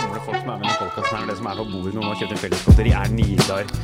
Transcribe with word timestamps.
gamle 0.00 0.20
folk 0.26 0.38
som 0.42 0.50
er 0.54 0.58
med 0.60 0.68
i 0.70 0.76
podkasten 0.80 1.18
her, 1.18 1.26
det 1.30 1.36
som 1.40 1.46
er 1.50 1.60
på 1.62 1.66
bordet 1.72 1.94
når 1.94 2.02
man 2.04 2.12
har 2.14 2.20
kjøpt 2.22 2.36
en 2.36 2.42
fellesgodteri, 2.44 2.94
er 3.00 3.10
Nidar. 3.14 3.74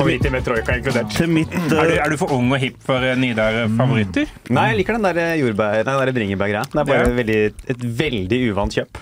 Favoritter 0.00 0.30
med 0.32 0.44
troika 0.46 0.74
inkludert. 0.78 1.10
Til 1.12 1.28
mitt 1.28 1.52
Er 1.52 1.66
du, 1.68 1.74
eh, 1.76 1.98
er 2.00 2.08
du 2.08 2.16
for 2.16 2.30
ung 2.32 2.46
og 2.54 2.60
hipp 2.62 2.78
for 2.86 3.04
eh, 3.04 3.16
Nidar-favoritter? 3.20 4.30
Nei, 4.48 4.62
jeg 4.70 4.78
liker 4.78 4.96
den 4.96 5.04
der 5.10 5.34
jordbær... 5.36 5.82
Nei, 5.84 5.96
den 6.08 6.16
bringebærgreia. 6.16 6.62
Det 6.72 6.80
er 6.80 6.88
bare 6.88 7.02
Ja. 7.02 7.16
veldig, 7.18 7.38
et 7.74 7.84
veldig 7.98 8.38
uvant 8.52 8.72
kjøp. 8.78 9.00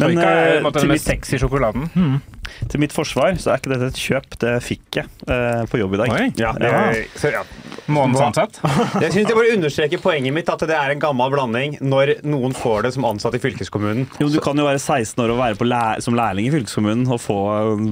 Troika 0.00 0.24
er 0.24 0.56
eh, 0.56 0.62
den 0.64 0.66
mitt- 0.72 0.88
mest 0.96 1.06
sexy 1.12 1.38
sjokoladen. 1.38 1.86
til 2.68 2.80
mitt 2.82 2.92
forsvar 2.92 3.36
så 3.38 3.52
er 3.54 3.60
ikke 3.62 3.74
dette 3.76 3.92
et 3.92 4.00
kjøp, 4.00 4.34
det 4.42 4.56
fikk 4.64 4.98
jeg 4.98 5.06
uh, 5.28 5.62
på 5.70 5.78
jobb 5.78 5.94
i 5.94 6.02
dag. 6.02 6.10
Oi. 6.16 6.26
Ja, 6.40 6.50
Ja. 6.60 6.82
så, 7.14 7.30
ja. 7.32 7.44
Månedens 7.88 8.22
ansatt. 8.24 8.58
Jeg 9.02 9.12
synes 9.12 9.28
jeg 9.28 9.36
bare 9.36 9.52
understreker 9.56 10.00
poenget 10.00 10.32
mitt, 10.32 10.48
at 10.48 10.62
det 10.66 10.76
er 10.76 10.92
en 10.94 11.00
gammel 11.02 11.30
blanding 11.34 11.74
når 11.84 12.14
noen 12.24 12.54
får 12.56 12.86
det 12.86 12.92
som 12.96 13.04
ansatt 13.08 13.34
i 13.36 13.40
fylkeskommunen. 13.42 14.06
Jo, 14.22 14.28
Du 14.32 14.38
kan 14.44 14.56
jo 14.56 14.64
være 14.64 14.80
16 14.80 15.20
år 15.24 15.32
og 15.34 15.40
være 15.42 15.58
på 15.60 15.66
læ 15.68 15.82
som 16.04 16.16
lærling 16.16 16.48
i 16.48 16.52
fylkeskommunen 16.54 17.04
og 17.12 17.20
få 17.20 17.38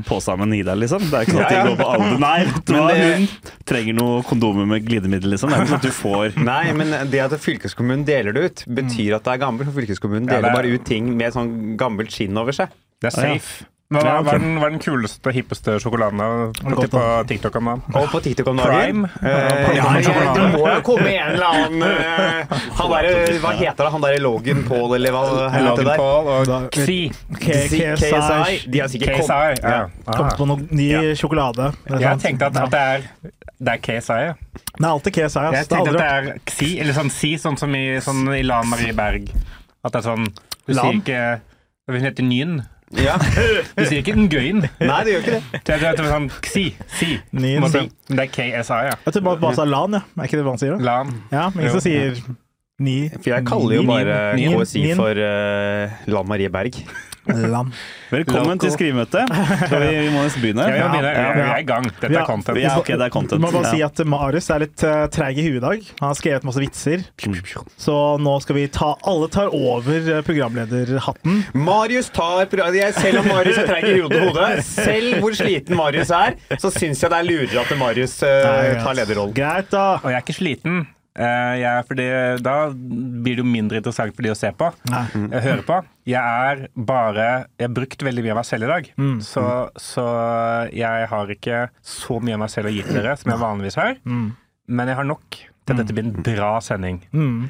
på 0.08 0.20
seg 0.24 0.38
med 0.40 0.52
Nidar, 0.54 0.78
liksom. 0.80 1.04
Det 1.10 1.18
er 1.18 1.26
ikke 1.26 1.36
sånn 1.36 1.44
at 1.44 1.52
det 1.52 1.64
går 1.68 1.80
på 1.82 1.88
alder. 1.96 2.18
Nei, 2.22 2.38
vet 2.48 2.72
Men 2.72 2.88
det- 2.88 3.10
hun 3.12 3.28
trenger 3.72 3.98
noe 4.00 4.22
kondomer 4.28 4.66
med 4.72 4.86
glidemiddel, 4.88 5.34
liksom. 5.36 5.52
Det 5.52 5.58
er 5.58 5.66
ikke 5.66 5.74
sånn 5.74 5.82
at 5.82 5.88
du 5.90 5.96
får 5.98 6.38
Nei, 6.52 6.62
men 6.78 6.94
det 7.12 7.20
at 7.26 7.36
fylkeskommunen 7.42 8.06
deler 8.08 8.32
det 8.36 8.46
ut, 8.48 8.64
betyr 8.80 9.18
at 9.18 9.26
det 9.28 9.36
er 9.36 9.42
gammelt. 9.44 9.68
For 9.72 9.80
fylkeskommunen 9.82 10.24
Ja, 10.26 10.38
det 10.38 10.40
deler 10.40 10.50
er- 10.54 10.58
bare 10.62 10.72
ut 10.78 10.86
ting 10.88 11.12
med 11.20 11.36
sånn 11.36 11.76
gammelt 11.80 12.10
skinn 12.14 12.36
over 12.40 12.52
seg. 12.56 12.72
Det 13.02 13.10
er 13.12 13.18
Ah, 13.18 13.28
ja. 13.32 13.38
safe. 13.38 13.66
Hva 13.92 14.00
hva- 14.00 14.06
Ja, 14.08 14.18
ok. 14.18 14.26
hva 14.26 14.34
er 14.34 14.38
den, 14.42 14.54
hva 14.58 14.66
er 14.66 14.72
den 14.74 14.82
kuleste, 14.82 15.32
hippeste 15.36 15.74
sjokoladen 15.82 16.22
på, 16.58 16.86
på 16.92 17.02
TikTok 17.28 17.56
om 17.60 17.68
dagen? 17.70 17.82
Og 18.00 18.06
på 18.12 18.20
TikTok 18.24 18.48
om 18.52 18.60
dagen 18.62 18.72
Prime. 18.72 19.10
Eh, 19.22 19.76
ja, 19.76 19.86
ja, 20.00 20.32
det 20.36 20.46
må 20.54 20.62
jo 20.68 20.80
komme 20.86 21.12
en 21.12 21.34
eller 21.34 21.46
annen 21.46 21.82
uh, 21.82 22.56
Han 22.78 22.94
der, 22.94 23.08
Hva 23.42 23.52
heter 23.58 23.84
det? 23.84 23.90
Han 23.96 24.06
derre 24.06 24.22
Logan 24.24 24.64
Paul, 24.68 24.94
eller 24.96 25.14
hva 25.16 25.24
heter 25.52 25.84
det? 25.90 25.96
Paul 26.00 26.32
og 26.32 26.72
Xi. 26.74 26.98
K- 27.36 27.60
KSI. 28.00 28.58
De 28.72 28.80
har 28.82 28.88
sikkert 28.92 29.20
kommet 29.20 29.62
Ja. 29.62 29.86
Kom 30.08 30.32
på 30.40 30.48
noe 30.48 30.66
ny 30.70 30.90
sjokolade. 31.18 31.72
Jeg 31.90 32.02
sant. 32.02 32.22
tenkte 32.26 32.50
at, 32.50 32.56
at 32.64 32.70
det 32.74 32.80
er 32.80 33.32
det 33.62 33.76
er 33.76 33.78
KSI. 33.78 34.22
Det 34.74 34.82
er 34.82 34.88
alltid 34.90 35.14
KSI. 35.14 35.22
Altså. 35.22 35.52
Jeg 35.54 35.68
tenkte 35.70 35.92
at 35.92 35.98
det 36.00 36.08
er 36.10 36.38
Xi, 36.50 36.70
eller 36.82 36.96
sånn 36.96 37.10
Si, 37.14 37.34
sånn 37.38 37.58
som 37.60 37.74
i, 37.78 37.84
sånn 38.02 38.24
i 38.34 38.42
Lan 38.46 38.66
Marie 38.70 38.94
Berg. 38.96 39.28
At 39.84 39.94
det 39.94 40.00
er 40.02 40.06
sånn 40.08 40.26
Du 40.66 40.72
sier 40.74 40.96
ikke 40.98 41.20
Hun 41.90 42.00
heter 42.06 42.26
Nyn. 42.26 42.56
Ja. 42.98 43.16
Du 43.78 43.84
sier 43.88 44.02
ikke 44.02 44.14
den 44.16 44.28
gøyen. 44.32 44.64
Nei, 44.80 44.98
det 45.06 45.14
gjør 45.14 45.22
ikke 45.24 45.38
det. 45.38 45.76
Jeg 45.82 45.96
tror 45.98 46.10
sånn 46.12 46.28
Xi. 46.44 46.64
Si. 46.98 47.10
Det 48.12 48.24
er 48.26 48.32
KSI, 48.34 48.80
ja. 48.90 48.96
Jeg 49.06 49.16
tror 49.16 49.24
bare 49.30 49.42
bare 49.46 49.58
sa 49.58 49.66
LAN, 49.68 49.96
ja. 49.98 50.02
Er 50.18 50.28
ikke 50.28 50.40
det 50.40 50.46
hva 50.46 50.54
han 50.56 50.62
sier? 50.62 50.76
da? 50.76 50.86
Lan. 50.90 51.14
Ja, 51.32 51.46
men 51.54 51.64
ingen 51.64 51.76
som 51.78 51.84
sier 51.84 52.20
ni. 52.82 52.96
For 53.14 53.32
jeg 53.32 53.46
kaller 53.48 53.78
jo 53.78 53.86
bare 53.88 54.18
KSI 54.36 54.84
for 54.98 55.22
uh, 55.24 56.04
Lan 56.12 56.28
Marie 56.28 56.52
Berg. 56.52 56.82
LAN. 57.26 57.70
Velkommen 58.10 58.58
til 58.58 58.72
skrivemøte. 58.74 59.22
Vi, 59.70 59.78
vi 59.78 60.08
må 60.10 60.24
nesten 60.24 60.42
begynne. 60.42 60.64
Ja, 60.66 60.88
vi, 60.90 61.00
ja, 61.06 61.26
vi 61.36 61.42
er 61.44 61.60
i 61.60 61.66
gang. 61.68 61.86
Dette 61.86 62.10
Ja. 62.12 62.22
er 62.22 62.26
content. 62.26 62.58
Ja, 62.58 62.72
okay, 62.78 62.96
det 62.98 63.06
er 63.06 63.12
Du 63.12 63.14
content. 63.14 63.40
må 63.40 63.52
bare 63.52 63.62
Ja. 63.68 63.70
si 63.70 63.82
at 63.82 64.02
Marius 64.06 64.50
er 64.50 64.58
litt 64.64 64.82
uh, 64.82 65.06
treig 65.06 65.38
i 65.38 65.44
huet 65.46 65.60
i 65.60 65.64
dag. 65.64 65.86
Han 66.00 66.08
har 66.10 66.14
skrevet 66.18 66.44
masse 66.44 66.60
vitser. 66.62 67.04
Så 67.78 67.96
nå 68.18 68.34
skal 68.42 68.56
vi 68.58 68.66
ta 68.68 68.96
Alle 69.06 69.28
tar 69.28 69.52
over 69.54 69.92
eh, 70.16 70.22
programlederhatten. 70.22 71.44
Marius 71.54 72.10
tar 72.10 72.48
Selv 72.92 73.18
om 73.22 73.28
Marius 73.28 73.58
er 73.58 73.66
treig 73.66 73.84
i 73.88 74.00
hodet, 74.00 74.20
hodet, 74.28 74.64
selv 74.64 75.20
hvor 75.22 75.32
sliten 75.34 75.76
Marius 75.76 76.10
er, 76.10 76.34
så 76.58 76.70
syns 76.70 77.00
jeg 77.02 77.10
det 77.10 77.18
er 77.18 77.28
lurere 77.28 77.60
at 77.62 77.78
Marius 77.78 78.18
uh, 78.22 78.82
tar 78.82 78.94
lederrollen. 78.98 79.34
Greit, 79.34 79.70
da. 79.70 79.98
Og 80.02 80.10
jeg 80.10 80.18
er 80.18 80.24
ikke 80.26 80.36
sliten. 80.38 80.86
Eh, 81.12 81.54
jeg 81.60 81.68
er 81.68 81.86
fordi, 81.88 82.06
da 82.40 82.54
blir 82.72 83.36
det 83.36 83.42
jo 83.42 83.48
mindre 83.48 83.80
interessant 83.82 84.14
for 84.16 84.24
de 84.24 84.32
å 84.32 84.38
se 84.38 84.48
på. 84.56 84.70
Mm. 84.88 85.28
høre 85.44 85.64
på. 85.66 85.78
Jeg 86.08 86.18
er 86.18 86.66
bare 86.74 87.26
Jeg 87.58 87.68
har 87.68 87.74
brukt 87.76 88.02
veldig 88.02 88.24
mye 88.24 88.34
av 88.34 88.40
meg 88.40 88.48
selv 88.48 88.66
i 88.66 88.72
dag. 88.72 88.90
Mm. 88.96 89.18
Så, 89.26 89.44
så 89.76 90.06
jeg 90.72 91.08
har 91.12 91.34
ikke 91.36 91.66
så 91.84 92.18
mye 92.22 92.38
av 92.38 92.44
meg 92.46 92.54
selv 92.54 92.70
å 92.70 92.74
gi 92.74 92.84
til 92.86 92.98
dere 92.98 93.16
som 93.20 93.34
jeg 93.34 93.42
vanligvis 93.44 93.80
har. 93.80 93.98
Mm. 94.08 94.28
Men 94.72 94.92
jeg 94.92 95.00
har 95.00 95.08
nok 95.08 95.38
til 95.38 95.74
at 95.74 95.82
dette 95.82 95.94
blir 95.94 96.08
en 96.08 96.26
bra 96.26 96.56
sending. 96.64 97.02
Mm. 97.12 97.48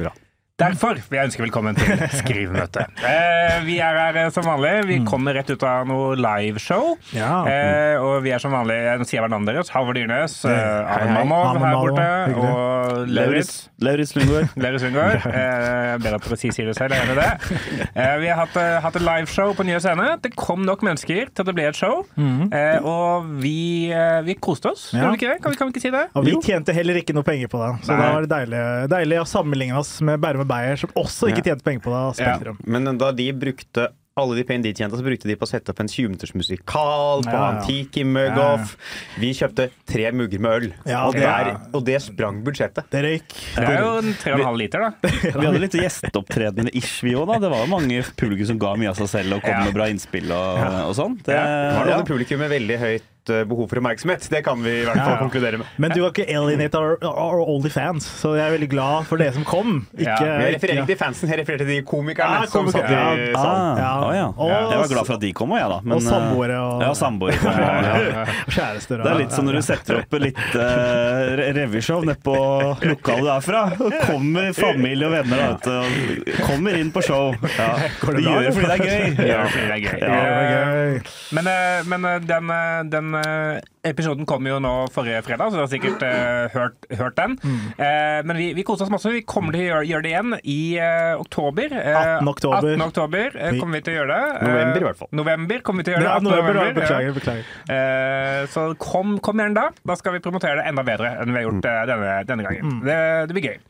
Derfor 0.62 0.98
vil 1.10 1.18
jeg 1.18 1.26
ønske 1.30 1.42
velkommen 1.42 1.78
til 1.78 2.04
Skrivemøte. 2.20 2.86
Eh, 3.12 3.58
vi 3.66 3.74
er 3.82 3.96
her 3.98 4.16
eh, 4.22 4.28
som 4.32 4.44
vanlig. 4.46 4.70
Vi 4.88 4.96
kommer 5.06 5.34
rett 5.36 5.48
ut 5.50 5.62
av 5.66 5.84
noe 5.88 6.14
liveshow. 6.16 6.92
Mm. 7.10 7.16
Ja. 7.18 7.30
Eh, 7.50 7.96
og 8.00 8.22
vi 8.24 8.30
er 8.32 8.40
som 8.40 8.54
vanlig 8.54 8.76
Nå 9.00 9.04
sier 9.08 9.18
jeg 9.18 9.24
hverandre 9.26 9.52
deres. 9.56 9.70
Halvor 9.74 9.96
Dyrnes, 9.98 10.36
eh, 10.48 10.52
hei. 10.88 11.08
Mamov 11.12 11.58
her 11.60 11.74
borte, 11.76 12.06
hyggelig. 12.30 12.52
og 12.52 13.10
Lauritz. 13.12 13.50
Lauritz 13.82 14.14
Lundgaard. 14.16 14.54
Lauritz 14.62 14.86
Lundgaard. 14.86 15.26
Eh, 15.42 15.98
bedre 16.00 16.16
at 16.20 16.24
dere 16.28 16.36
sier 16.40 16.68
det 16.70 16.74
selv, 16.78 16.94
jeg 16.94 17.02
er 17.02 17.10
enig 17.10 17.16
i 17.16 17.20
det. 17.20 17.88
Eh, 18.02 18.14
vi 18.22 18.28
har 18.30 18.38
hatt, 18.40 18.54
eh, 18.56 18.76
hatt 18.84 18.96
et 18.96 19.04
liveshow 19.04 19.52
på 19.58 19.66
Nye 19.68 19.80
Scene. 19.82 20.06
Det 20.24 20.30
kom 20.38 20.62
nok 20.64 20.84
mennesker 20.86 21.28
til 21.28 21.42
at 21.44 21.48
det 21.50 21.54
ble 21.58 21.66
et 21.68 21.76
show. 21.78 22.04
Eh, 22.16 22.86
og 22.88 23.26
vi, 23.42 23.90
eh, 23.92 24.20
vi 24.26 24.36
koste 24.40 24.70
oss, 24.72 24.86
Ja. 24.94 25.02
gjorde 25.04 25.12
vi 25.16 25.20
ikke 25.20 25.32
det? 25.34 25.42
Kan 25.44 25.52
vi, 25.54 25.58
kan 25.60 25.68
vi 25.68 25.74
ikke 25.76 25.84
si 25.84 25.92
det? 25.92 26.04
Og 26.16 26.24
vi 26.28 26.36
tjente 26.46 26.76
heller 26.76 27.00
ikke 27.02 27.16
noe 27.16 27.26
penger 27.26 27.50
på 27.52 27.60
det. 27.60 27.70
Så 27.88 27.92
Nei. 27.92 27.98
da 28.00 28.12
var 28.16 28.26
det 28.26 28.32
deilig, 28.32 28.62
deilig 28.94 29.20
å 29.24 29.26
sammenligne 29.28 29.76
oss 29.82 29.92
med 30.06 30.22
Bærum 30.22 30.44
og 30.46 30.48
Beyer, 30.52 30.78
som 30.84 30.92
også 31.00 31.32
ikke 31.32 31.46
tjente 31.48 31.64
penger 31.66 31.82
på 31.88 31.96
det. 31.96 32.22
Ja. 32.28 32.54
Men 32.68 32.92
da 33.00 33.10
de 33.16 33.32
brukte 33.32 33.88
alle 34.12 34.34
de 34.36 34.42
pengene 34.44 34.66
de 34.66 34.74
tjente, 34.76 34.98
så 35.00 35.04
brukte 35.06 35.24
de 35.24 35.34
på 35.40 35.46
å 35.46 35.48
sette 35.48 35.72
opp 35.72 35.78
en 35.80 35.88
20-minutters 35.88 36.34
musikal, 36.36 37.22
på 37.24 37.32
Ja, 37.32 37.46
ja. 37.64 38.02
Mugoff 38.04 38.10
Mug-Off. 38.12 38.74
Vi 39.22 39.30
kjøpte 39.38 39.70
tre 39.88 40.10
mugger 40.12 40.42
med 40.44 40.52
øl, 40.58 40.66
Ja, 40.84 41.06
og, 41.06 41.14
det 41.16 41.22
det- 41.22 41.30
er, 41.32 41.60
og 41.72 41.84
det 41.86 41.96
sprang 42.04 42.42
budsjettet. 42.44 42.90
Det 42.92 43.00
røyk. 43.06 43.32
Det 43.56 43.70
er 43.70 43.80
jo 43.80 43.94
en 44.02 44.12
3,5 44.20 44.58
liter, 44.60 44.84
da. 44.84 44.90
Vi 45.40 45.46
hadde 45.46 45.62
litt 45.64 45.78
gjesteopptredende 45.80 46.74
ish, 46.76 47.00
vi 47.06 47.14
òg, 47.16 47.24
da. 47.32 47.38
Det 47.40 47.50
var 47.54 47.64
jo 47.64 47.70
mange 47.72 48.02
publikum 48.20 48.46
som 48.52 48.60
ga 48.60 48.74
mye 48.76 48.92
av 48.92 49.00
seg 49.00 49.08
selv 49.08 49.38
og 49.38 49.46
kom 49.46 49.54
Ja. 49.56 49.64
med 49.64 49.74
bra 49.80 49.88
innspill 49.88 50.28
og, 50.28 50.60
og 50.90 50.94
sånn. 50.98 51.16
Det, 51.24 51.32
Det 51.32 51.40
var 51.80 51.88
ja. 51.88 51.96
noen 51.96 52.08
publikum 52.12 52.44
med 52.44 52.52
veldig 52.52 52.78
høyt 52.84 53.08
eh, 53.30 53.44
behov 53.44 53.68
for 53.70 53.76
oppmerksomhet. 53.78 54.28
Det 54.30 54.42
kan 54.44 54.62
vi 54.62 54.70
i 54.80 54.84
hvert 54.84 54.96
fall 54.96 55.12
Ja, 55.12 55.16
ja. 55.16 55.20
konkludere 55.22 55.58
med. 55.58 55.66
Men 55.78 55.90
du 55.94 56.02
har 56.02 56.10
ikke 56.10 56.26
alienate 56.28 56.74
our, 56.78 56.96
our 57.06 57.40
only 57.48 57.70
fans, 57.70 58.06
så 58.22 58.34
jeg 58.36 58.46
er 58.48 58.54
veldig 58.58 58.68
glad 58.72 59.06
for 59.06 59.16
det 59.18 59.32
som 59.34 59.44
kom. 59.44 59.86
Ikke, 59.96 60.08
Ja, 60.08 60.16
jeg 60.42 60.54
refererer 60.56 60.82
ikke- 60.82 60.86
til 60.86 60.96
fansen, 60.96 61.28
jeg 61.28 61.38
refererer 61.38 61.58
til 61.58 61.66
de 61.66 61.82
komikerne 61.82 62.40
Ja, 62.42 62.46
som 62.46 62.66
satt 62.70 62.84
i 62.90 63.32
salen. 63.34 63.36
Ah, 63.36 63.78
Ja. 63.78 63.92
å 64.02 64.14
ja. 64.14 64.26
Og- 64.36 64.50
Jeg 64.72 64.78
var 64.78 64.88
glad 64.88 65.06
for 65.06 65.14
at 65.14 65.20
de 65.20 65.32
kom 65.32 65.50
òg, 65.50 65.58
jeg, 65.58 65.68
da. 65.70 65.80
Men, 65.84 65.92
og 65.96 66.02
samboere 66.02 66.50
eh, 66.52 66.60
og- 66.62 66.82
Ja, 66.82 66.92
samboere. 66.92 67.36
ja, 67.42 68.00
ja. 68.02 68.24
kjærester. 68.48 68.98
og- 68.98 69.04
Det 69.04 69.12
er 69.12 69.18
litt 69.18 69.32
som 69.32 69.44
når 69.46 69.52
du 69.52 69.62
setter 69.62 69.98
opp 69.98 70.12
litt 70.20 70.36
uh, 70.54 71.52
revyshow 71.54 72.02
nede 72.04 72.20
på 72.22 72.36
lokalet 72.82 73.22
du 73.22 73.28
er 73.28 73.40
fra. 73.40 73.70
Kommer 74.06 74.52
familie 74.54 75.06
og 75.06 75.12
venner 75.12 75.36
da, 75.36 75.46
vet 75.52 75.62
du, 75.62 76.32
og 76.32 76.46
kommer 76.48 76.74
inn 76.78 76.90
på 76.92 77.02
show. 77.04 77.34
Ja. 77.58 77.76
Det 78.02 78.16
De 78.16 78.22
gjør 78.22 78.42
det 78.42 78.54
fordi 78.54 78.66
det 78.66 78.80
er 78.80 78.84
gøy. 78.86 79.26
Ja, 79.32 79.44
fordi 79.46 79.66
det 79.66 80.02
er 80.02 80.52
gøy. 80.52 81.02
Men, 81.32 81.46
eh, 81.46 81.82
men 81.86 82.02
den, 82.02 82.26
den, 82.26 82.50
eh, 82.50 82.82
den 83.12 83.18
eh, 83.20 83.60
episoden 83.92 84.26
kom 84.28 84.46
jo 84.46 84.58
nå 84.62 84.72
forrige 84.94 85.22
fredag, 85.26 85.50
så 85.50 85.58
du 85.58 85.62
har 85.64 85.70
sikkert 85.72 86.02
eh, 86.06 86.52
hørt, 86.54 86.86
hørt 86.98 87.16
den. 87.18 87.36
Eh, 87.76 88.20
men 88.26 88.38
vi, 88.38 88.50
vi 88.56 88.64
koser 88.66 88.86
oss 88.86 88.92
masse. 88.94 89.10
Vi 89.12 89.24
kommer 89.28 89.54
til 89.56 89.64
å 89.64 89.68
gjøre, 89.68 89.88
gjøre 89.90 90.06
det 90.06 90.12
igjen 90.12 90.36
i 90.42 90.58
eh, 90.78 91.14
oktober. 91.20 91.74
Eh, 91.78 91.98
18. 92.18 92.30
oktober. 92.32 92.70
18. 92.76 92.86
oktober 92.86 93.38
eh, 93.38 93.58
kommer 93.58 93.80
vi 93.80 93.84
til 93.88 93.94
å 93.94 93.98
gjøre 94.00 94.18
det. 94.18 94.48
November 94.48 94.84
i 94.84 94.86
hvert 94.88 95.02
fall. 95.02 95.10
November 95.22 95.64
kommer 95.66 95.82
vi 95.82 95.88
til 95.88 95.94
å 95.94 95.96
gjøre 95.96 96.06
det. 96.06 96.12
Ja, 96.12 96.26
november, 96.28 96.58
november. 96.60 96.80
Beklager. 96.82 97.18
beklager. 97.18 97.52
Eh, 97.76 98.46
så 98.54 98.66
kom, 98.82 99.18
kom 99.24 99.42
gjerne 99.42 99.58
da. 99.58 99.66
Da 99.92 99.98
skal 100.00 100.16
vi 100.16 100.24
promotere 100.24 100.60
det 100.62 100.68
enda 100.70 100.86
bedre 100.86 101.14
enn 101.22 101.32
vi 101.34 101.40
har 101.40 101.48
gjort 101.48 101.70
eh, 101.72 101.82
denne, 101.92 102.16
denne 102.30 102.48
gangen. 102.48 102.80
Det, 102.86 102.98
det 103.30 103.38
blir 103.38 103.50
gøy. 103.52 103.60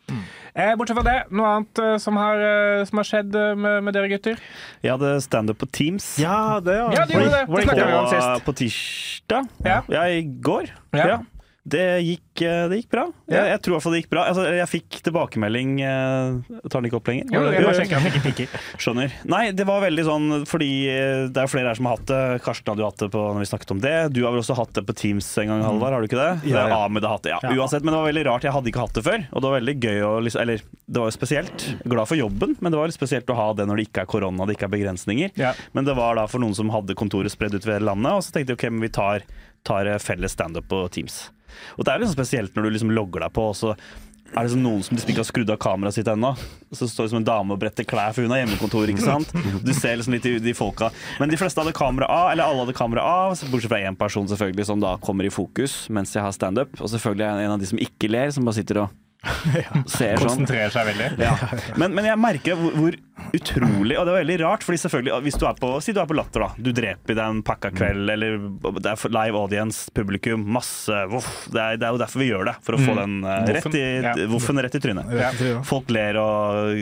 Eh, 0.52 0.74
bortsett 0.76 0.98
fra 0.98 1.04
det, 1.06 1.20
noe 1.32 1.48
annet 1.48 1.80
eh, 1.80 1.94
som, 2.02 2.16
har, 2.20 2.42
eh, 2.44 2.82
som 2.84 3.00
har 3.00 3.06
skjedd 3.08 3.36
eh, 3.40 3.52
med, 3.56 3.78
med 3.86 3.96
dere 3.96 4.10
gutter? 4.12 4.40
Jeg 4.84 4.92
hadde 4.92 5.14
standup 5.24 5.62
på 5.62 5.68
Teams. 5.72 6.10
Ja, 6.20 6.60
det 6.60 6.74
ja. 6.76 6.90
Ja, 6.92 7.06
det 7.08 7.16
gjorde 7.16 7.30
det. 7.32 7.40
Det 7.40 7.54
på, 7.54 7.62
snakket 7.64 7.88
vi 7.88 7.96
om 7.96 8.10
sist. 8.12 8.44
på 8.44 8.54
tirsdag. 8.60 9.48
Ja. 9.64 9.78
i 10.12 10.20
går. 10.44 10.68
Ja. 10.92 11.22
Det 11.62 11.82
gikk, 12.02 12.40
eh, 12.42 12.64
det 12.66 12.80
gikk 12.80 12.88
bra. 12.90 13.04
Ja. 13.30 13.44
Jeg, 13.44 13.50
jeg 13.52 13.60
tror 13.62 13.70
i 13.70 13.74
hvert 13.76 13.84
fall 13.84 13.92
det 13.94 13.98
gikk 14.02 14.08
bra. 14.10 14.22
Altså, 14.26 14.46
jeg 14.50 14.66
fikk 14.66 14.96
tilbakemelding 15.06 15.76
Jeg 15.78 16.62
Tar 16.72 16.80
den 16.82 16.88
ikke 16.88 16.98
opp 16.98 17.06
lenger? 17.12 17.28
Jo, 17.30 17.42
jeg 17.54 17.62
bare 17.62 17.76
sjekker 17.78 18.00
om 18.00 18.08
ikke 18.08 18.22
piker. 18.24 18.56
Skjønner. 18.82 19.14
Nei, 19.30 19.42
det 19.54 19.66
var 19.68 19.84
veldig 19.84 20.04
sånn 20.08 20.26
fordi 20.50 20.70
eh, 20.90 21.28
det 21.30 21.38
er 21.44 21.52
flere 21.52 21.70
her 21.70 21.78
som 21.78 21.86
har 21.86 22.00
hatt 22.00 22.08
det. 22.10 22.18
Karsten 22.42 22.72
hadde 22.72 22.82
jo 22.82 22.88
hatt 22.90 23.04
det 23.04 23.08
på 23.14 23.22
når 23.28 23.38
vi 23.44 23.48
snakket 23.52 23.74
om 23.76 23.82
det. 23.84 23.94
Du 24.16 24.18
har 24.26 24.34
vel 24.34 24.42
også 24.42 24.56
hatt 24.58 24.72
det 24.74 24.82
på 24.90 24.96
Teams 25.04 25.28
en 25.38 25.52
gang, 25.52 25.62
Halvard? 25.68 25.94
Har 25.94 26.02
du 26.02 26.08
ikke 26.10 26.18
det? 26.18 26.50
Ja, 26.50 26.64
ja. 26.66 26.80
Ahmed 26.82 27.06
har 27.06 27.14
hatt 27.14 27.28
det. 27.28 27.34
Ja, 27.36 27.38
Ja. 27.46 27.54
uansett. 27.62 27.86
Men 27.86 27.94
det 27.94 28.00
var 28.00 28.10
veldig 28.10 28.24
rart. 28.26 28.48
Jeg 28.48 28.56
hadde 28.58 28.72
ikke 28.72 28.82
hatt 28.82 28.98
det 28.98 29.04
før. 29.06 29.26
Og 29.30 29.38
det 29.38 29.50
var 29.52 29.56
veldig 29.60 29.76
gøy 29.86 30.00
å 30.08 30.12
liksom 30.26 30.42
Eller 30.42 30.64
det 30.66 30.98
var 30.98 31.12
jo 31.12 31.14
spesielt. 31.14 31.68
Glad 31.86 32.08
for 32.10 32.18
jobben, 32.18 32.56
men 32.58 32.72
det 32.74 32.80
var 32.82 32.90
litt 32.90 32.98
spesielt 32.98 33.30
å 33.30 33.36
ha 33.38 33.46
det 33.54 33.68
når 33.70 33.78
det 33.78 33.86
ikke 33.86 34.02
er 34.02 34.10
korona, 34.10 34.46
det 34.50 34.58
ikke 34.58 34.66
er 34.66 34.74
begrensninger. 34.74 35.30
Ja. 35.38 35.54
Men 35.78 35.86
det 35.86 35.94
var 35.94 36.18
da 36.18 36.26
for 36.26 36.42
noen 36.42 36.58
som 36.58 36.74
hadde 36.74 36.98
kontoret 36.98 37.30
spredd 37.32 37.54
ut 37.54 37.64
ved 37.70 37.86
landet, 37.86 38.10
og 38.18 38.26
så 38.26 38.34
tenkte 38.34 38.52
jeg 38.56 38.58
ok, 38.58 38.66
men 38.74 38.82
vi 38.82 38.90
tar, 38.92 39.22
tar 39.64 39.86
eh, 39.94 40.00
felles 40.02 40.34
standup 40.34 40.66
på 40.68 40.82
Teams. 40.92 41.28
Og 41.76 41.84
det 41.84 41.92
er 41.92 42.02
liksom 42.02 42.16
spesielt 42.18 42.56
når 42.56 42.66
du 42.68 42.74
liksom 42.76 42.94
logger 42.96 43.26
deg 43.26 43.36
på, 43.36 43.50
og 43.52 43.58
så 43.58 43.74
er 44.32 44.38
det 44.38 44.48
liksom 44.48 44.62
noen 44.64 44.84
som 44.84 44.96
liksom 44.96 45.10
ikke 45.12 45.20
har 45.20 45.28
skrudd 45.28 45.50
av 45.52 45.58
kameraet 45.60 45.96
sitt 45.98 46.08
ennå. 46.08 46.30
Så 46.72 46.86
står 46.88 47.04
det 47.04 47.12
som 47.12 47.18
en 47.20 47.26
dame 47.26 47.52
og 47.52 47.60
bretter 47.60 47.84
klær, 47.84 48.14
for 48.16 48.24
hun 48.24 48.32
har 48.32 48.40
hjemmekontor. 48.40 48.88
ikke 48.88 49.04
sant? 49.04 49.34
Du 49.60 49.72
ser 49.76 49.98
liksom 50.00 50.16
litt 50.16 50.24
de, 50.24 50.38
de 50.40 50.54
folka. 50.56 50.88
Men 51.20 51.28
de 51.32 51.36
fleste 51.40 51.60
hadde 51.60 51.74
kamera 51.76 52.08
av, 52.08 52.30
eller 52.32 52.48
alle 52.48 52.64
hadde 52.64 52.76
kamera 52.78 53.04
av, 53.04 53.36
bortsett 53.52 53.68
fra 53.74 53.82
én 53.84 53.98
person 53.98 54.30
selvfølgelig 54.30 54.70
som 54.70 54.80
da 54.80 54.94
kommer 55.04 55.28
i 55.28 55.32
fokus 55.32 55.82
mens 55.92 56.14
jeg 56.16 56.24
har 56.24 56.32
standup. 56.32 56.72
Og 56.80 56.88
selvfølgelig 56.94 57.28
er 57.28 57.42
jeg 57.42 57.50
en 57.50 57.56
av 57.58 57.60
de 57.60 57.68
som 57.74 57.82
ikke 57.84 58.08
ler, 58.12 58.32
som 58.32 58.48
bare 58.48 58.56
sitter 58.56 58.84
og 58.86 58.98
ser 59.92 60.16
sånn. 60.16 60.24
Konsentrerer 60.24 60.72
seg 60.74 60.88
veldig. 60.94 61.10
Ja. 61.20 61.36
Men, 61.78 61.92
men 61.94 62.08
jeg 62.08 62.18
merker 62.18 62.56
hvor, 62.58 62.72
hvor 62.78 62.96
utrolig 63.32 63.96
Og 63.98 64.06
det 64.06 64.12
var 64.12 64.20
veldig 64.22 64.36
rart, 64.42 64.64
fordi 64.66 64.78
selvfølgelig 64.82 65.20
hvis 65.26 65.38
du 65.40 65.44
er 65.48 65.56
på, 65.58 65.70
Si 65.84 65.92
du 65.94 66.00
er 66.02 66.08
på 66.08 66.16
Latter, 66.16 66.44
da. 66.44 66.48
Du 66.56 66.70
dreper 66.74 67.16
deg 67.16 67.22
en 67.22 67.42
pakka 67.46 67.70
kveld, 67.74 68.10
eller 68.12 68.38
det 68.80 68.92
er 68.92 69.14
live 69.14 69.38
audience, 69.38 69.90
publikum, 69.94 70.44
masse 70.56 70.96
voff. 71.12 71.28
Det 71.52 71.60
er, 71.60 71.78
det 71.80 71.88
er 71.88 71.96
jo 71.96 72.00
derfor 72.02 72.22
vi 72.22 72.28
gjør 72.30 72.48
det. 72.50 72.54
For 72.64 72.76
å 72.76 72.80
få 72.82 72.96
den 72.98 73.18
uh, 73.24 73.42
rett 73.48 73.78
i, 73.78 73.84
Ja. 74.02 74.14
voffen 74.30 74.60
rett 74.64 74.76
i 74.78 74.80
trynet. 74.82 75.12
Ja. 75.16 75.30
Folk 75.66 75.90
ler 75.92 76.18
og 76.20 76.72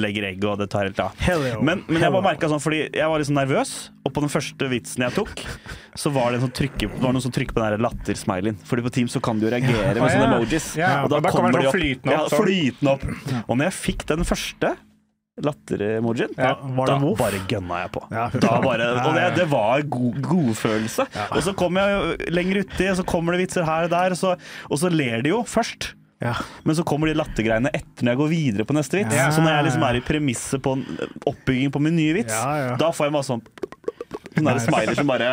legger 0.00 0.28
egg, 0.30 0.44
og 0.48 0.58
det 0.60 0.70
tar 0.72 0.88
helt 0.88 1.00
av. 1.02 1.14
Men, 1.62 1.84
men 1.88 2.02
jeg 2.02 2.14
bare 2.14 2.26
merka 2.32 2.50
sånn, 2.50 2.62
fordi 2.62 2.82
jeg 2.88 3.06
var 3.12 3.22
litt 3.22 3.30
sånn 3.30 3.40
nervøs, 3.40 3.74
og 4.04 4.14
på 4.16 4.24
den 4.24 4.32
første 4.32 4.70
vitsen 4.72 5.06
jeg 5.06 5.16
tok, 5.16 5.44
så 5.98 6.12
var 6.14 6.32
det, 6.32 6.42
sånn 6.44 6.54
trykke, 6.56 6.90
det 6.90 7.02
var 7.02 7.14
noen 7.16 7.24
som 7.24 7.34
trykker 7.34 7.56
på 7.56 7.62
den 7.62 7.74
der 7.76 7.84
latter-smileyen. 7.86 8.60
Fordi 8.66 8.86
på 8.86 8.94
Teams 8.98 9.16
så 9.16 9.22
kan 9.24 9.40
du 9.40 9.46
jo 9.48 9.52
reagere 9.54 9.96
med 9.96 10.04
Å, 10.06 10.12
sånne 10.12 10.28
emojis. 10.34 10.70
Og 10.76 11.10
da 11.12 11.20
kommer 11.30 11.56
de 11.56 11.66
sånn 11.66 11.76
flytende 11.76 12.16
opp, 12.16 12.30
Ja, 12.30 12.44
flytende 12.44 12.94
opp. 12.94 13.42
Og 13.46 13.58
når 13.58 13.68
jeg 13.70 13.78
fikk 13.80 14.06
den 14.10 14.26
første 14.28 14.76
latter-emojien, 15.46 16.32
Ja, 16.36 16.54
da 16.86 16.98
move? 17.02 17.16
bare 17.20 17.40
gønna 17.50 17.82
jeg 17.84 17.92
på. 17.96 18.02
Ja, 18.12 18.26
bare, 18.64 18.90
og 19.06 19.14
det, 19.16 19.24
det 19.38 19.46
var 19.52 19.82
god, 19.88 20.20
godfølelse. 20.26 21.06
Og 21.30 21.40
så 21.46 21.54
kommer 21.58 21.86
jeg 21.88 22.30
lenger 22.34 22.62
uti, 22.64 22.88
og 22.92 22.98
så 23.00 23.06
kommer 23.08 23.36
det 23.36 23.44
vitser 23.46 23.66
her 23.68 23.88
og 23.88 23.94
der, 23.94 24.16
og 24.16 24.20
så, 24.20 24.34
og 24.70 24.78
så 24.82 24.90
ler 24.92 25.22
de 25.26 25.32
jo 25.34 25.42
først. 25.48 25.94
Ja. 26.20 26.34
Men 26.68 26.76
så 26.76 26.84
kommer 26.84 27.08
de 27.08 27.14
lattergreiene 27.16 27.70
etter 27.72 28.04
når 28.04 28.12
jeg 28.12 28.20
går 28.20 28.28
videre 28.34 28.64
på 28.68 28.74
neste 28.76 28.98
vits. 29.00 29.14
Ja. 29.16 29.30
Så 29.32 29.40
når 29.40 29.54
jeg 29.56 29.68
liksom 29.70 29.84
er 29.88 29.96
i 29.96 30.02
premisset 30.04 30.60
på 30.66 30.74
oppbygging 31.30 31.72
på 31.72 31.80
min 31.80 31.96
nye 31.96 32.12
vits, 32.18 32.34
Ja, 32.36 32.50
ja. 32.60 32.74
da 32.80 32.90
får 32.92 33.08
jeg 33.08 33.16
masse 33.16 33.32
sånn 33.32 33.44
Sånne 34.30 34.52
smiler 34.62 34.94
som 34.94 35.08
bare 35.10 35.30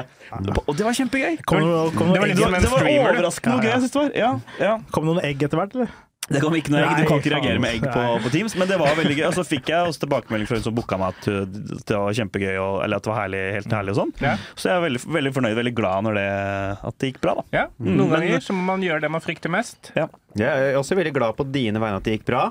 Og 0.65 0.71
det 0.75 0.83
var 0.88 0.95
kjempegøy! 0.98 1.36
Kom 1.48 1.60
det 1.62 1.98
kom 2.00 2.10
det 2.15 2.21
var 2.24 2.31
Det 2.33 2.39
var, 2.42 2.56
det 2.63 2.71
var 2.71 2.88
overraskende 2.89 3.57
Ja, 3.57 3.62
gøy, 3.62 3.69
jeg 3.69 3.83
syns 3.83 3.94
det 3.94 4.00
var. 4.01 4.10
Ja, 4.18 4.31
ja. 4.63 4.71
kom 4.95 5.06
det 5.06 5.12
noen 5.13 5.27
egg 5.27 5.44
etter 5.45 5.60
hvert, 5.60 5.75
eller? 5.77 5.92
Det 6.27 6.41
kom 6.44 6.56
ikke 6.57 6.74
noe 6.74 6.83
egg. 6.83 7.01
Du 7.01 7.09
kan 7.09 7.21
ikke 7.21 7.31
reagere 7.35 7.62
med 7.63 7.77
egg 7.77 7.85
på, 7.88 8.03
på 8.25 8.31
Teams, 8.33 8.56
men 8.59 8.69
det 8.69 8.79
var 8.81 8.97
veldig 9.00 9.15
gøy. 9.15 9.25
Og 9.29 9.38
så 9.38 9.45
fikk 9.47 9.71
jeg 9.71 9.91
også 9.91 10.03
tilbakemelding 10.03 10.50
fra 10.50 10.59
hun 10.59 10.65
som 10.65 10.75
booka 10.75 11.00
meg 11.00 11.15
at 11.15 11.29
uh, 11.31 11.41
det 11.47 12.00
var 12.03 12.18
kjempegøy, 12.19 12.53
og, 12.59 12.75
eller 12.83 13.00
at 13.00 13.07
det 13.07 13.12
var 13.13 13.19
herlig, 13.21 13.44
helt 13.57 13.75
herlig 13.79 13.95
og 13.95 14.00
sånn. 14.01 14.13
Ja. 14.24 14.35
Så 14.56 14.71
jeg 14.71 14.75
er 14.75 14.85
veldig, 14.88 15.03
veldig 15.18 15.33
fornøyd, 15.38 15.57
veldig 15.62 15.75
glad 15.77 16.07
når 16.07 16.19
det, 16.19 16.29
at 16.91 17.00
det 17.00 17.12
gikk 17.12 17.21
bra, 17.24 17.38
da. 17.39 17.45
Ja, 17.56 17.65
Noen 17.79 18.03
mm. 18.03 18.15
ganger 18.18 18.47
så 18.50 18.57
må 18.57 18.65
man 18.74 18.83
gjøre 18.83 19.06
det 19.06 19.13
man 19.15 19.24
frykter 19.24 19.53
mest. 19.53 19.94
Ja. 19.95 20.09
Jeg 20.45 20.72
er 20.72 20.80
også 20.80 20.98
veldig 20.98 21.13
glad 21.16 21.38
på 21.38 21.48
dine 21.50 21.81
vegne 21.81 22.01
at 22.01 22.07
det 22.07 22.18
gikk 22.18 22.28
bra. 22.30 22.48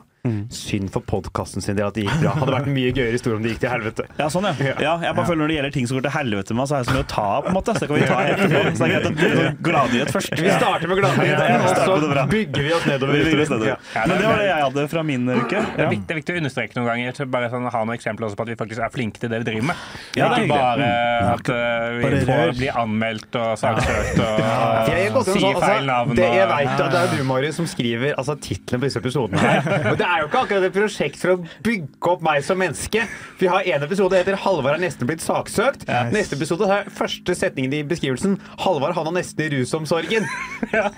Synd 0.50 0.90
for 0.90 1.04
podkasten 1.06 1.62
sin 1.62 1.76
del 1.76 1.86
at 1.86 1.96
det 1.96 2.06
gikk 2.06 2.20
bra. 2.22 2.32
Hadde 2.40 2.54
vært 2.54 2.68
en 2.70 2.74
mye 2.74 2.92
gøyere 2.94 3.14
historie 3.14 3.38
om 3.38 3.44
det 3.44 3.52
gikk 3.54 3.62
til 3.62 3.70
helvete. 3.70 4.06
Ja, 4.18 4.28
sånn, 4.32 4.48
ja. 4.48 4.74
ja 4.82 4.94
jeg 5.04 5.16
bare 5.16 5.26
føler 5.28 5.42
Når 5.42 5.52
det 5.52 5.56
gjelder 5.58 5.74
ting 5.76 5.88
som 5.88 5.98
går 5.98 6.06
til 6.08 6.14
helvete 6.16 6.54
med 6.54 6.60
meg, 6.60 6.70
så 6.70 6.76
er 6.76 6.82
det 6.82 6.88
så 6.88 6.96
mye 6.96 7.04
å 7.04 7.08
ta 7.12 7.26
av. 7.36 7.44
på 7.46 7.52
en 7.52 7.56
måte 7.56 7.74
Så 7.76 7.82
det 7.84 7.88
kan 7.90 7.98
vi 7.98 8.08
ta 8.10 8.18
etterpå. 8.24 8.62
Så 8.66 8.80
det 8.80 8.86
er 8.86 8.92
greit 8.94 9.06
at 9.06 9.60
gladnyhet 9.68 10.12
først. 10.16 10.34
Vi 10.40 10.52
starter 10.56 10.90
med 10.90 11.00
gladnyhet, 11.02 11.44
Ja, 11.46 11.58
og 11.62 12.06
så 12.06 12.26
bygger 12.32 12.66
vi 12.66 12.72
oss 12.74 12.88
nedover. 12.90 13.20
Vi 13.26 13.36
oss 13.44 13.52
nedover. 13.54 13.70
Ja. 13.70 14.06
Men 14.06 14.16
det 14.16 14.30
var 14.30 14.42
det 14.42 14.48
jeg 14.48 14.64
hadde 14.66 14.86
fra 14.92 15.04
min 15.06 15.30
uke. 15.30 15.62
Det 15.76 15.84
er, 15.84 15.92
viktig, 15.92 16.06
det 16.08 16.16
er 16.16 16.20
viktig 16.20 16.36
å 16.36 16.40
understreke 16.42 16.78
noen 16.80 16.88
ganger. 16.90 17.22
Bare 17.36 17.50
sånn, 17.52 17.68
ha 17.70 17.84
noen 17.84 17.96
eksempler 17.96 18.28
også 18.30 18.40
på 18.40 18.46
at 18.46 18.52
vi 18.52 18.58
faktisk 18.64 18.86
er 18.86 18.94
flinke 18.94 19.22
til 19.22 19.32
det 19.32 19.42
vi 19.44 19.48
driver 19.50 19.70
med. 19.70 19.86
Ja, 20.18 20.30
Ikke 20.32 20.50
bare 20.50 20.90
hyggelig. 20.90 21.30
at 21.36 21.52
uh, 21.52 21.86
vi 21.96 22.06
Bare 22.06 22.22
får 22.26 22.54
bli 22.58 22.70
anmeldt 22.82 23.38
og 23.40 23.54
saksøkt 23.60 24.22
og 24.26 25.24
til 25.26 25.36
sier 25.36 25.54
sånn, 25.54 25.62
feil 25.62 25.76
altså, 25.76 25.86
navn. 25.90 26.16
det, 26.18 26.26
jeg 26.36 26.48
veit, 26.50 26.72
at 26.72 26.92
det 26.92 27.00
er 27.00 27.12
du, 27.14 27.22
Mari, 27.28 27.52
som 27.54 27.68
skriver 27.76 28.16
altså, 28.16 28.34
tittelen 28.40 28.80
på 28.82 28.88
disse 28.88 28.98
episodene. 29.04 29.38
her. 29.38 29.70
Og 29.92 29.98
det 30.00 30.06
er 30.08 30.22
jo 30.24 30.28
ikke 30.30 30.42
akkurat 30.46 30.66
et 30.70 30.74
prosjekt 30.76 31.20
for 31.20 31.36
å 31.36 31.38
bygge 31.66 32.10
opp 32.16 32.24
meg 32.24 32.42
som 32.46 32.58
menneske. 32.60 33.04
Vi 33.40 33.50
har 33.52 33.66
en 33.76 33.84
episode 33.86 34.10
som 34.16 34.18
heter 34.22 34.36
'Halvard 34.40 34.78
er 34.78 34.82
nesten 34.86 35.08
blitt 35.08 35.20
saksøkt'. 35.24 35.84
Neste 36.14 36.36
episode 36.38 36.64
er 36.70 36.88
første 36.90 37.34
setningen 37.36 37.72
i 37.74 37.82
beskrivelsen 37.86 38.38
'Halvard 38.62 38.94
han 38.96 39.06
har 39.10 39.16
nesten 39.20 39.44
i 39.46 39.50
rusomsorgen'. 39.56 40.26
Ja, 40.72 40.88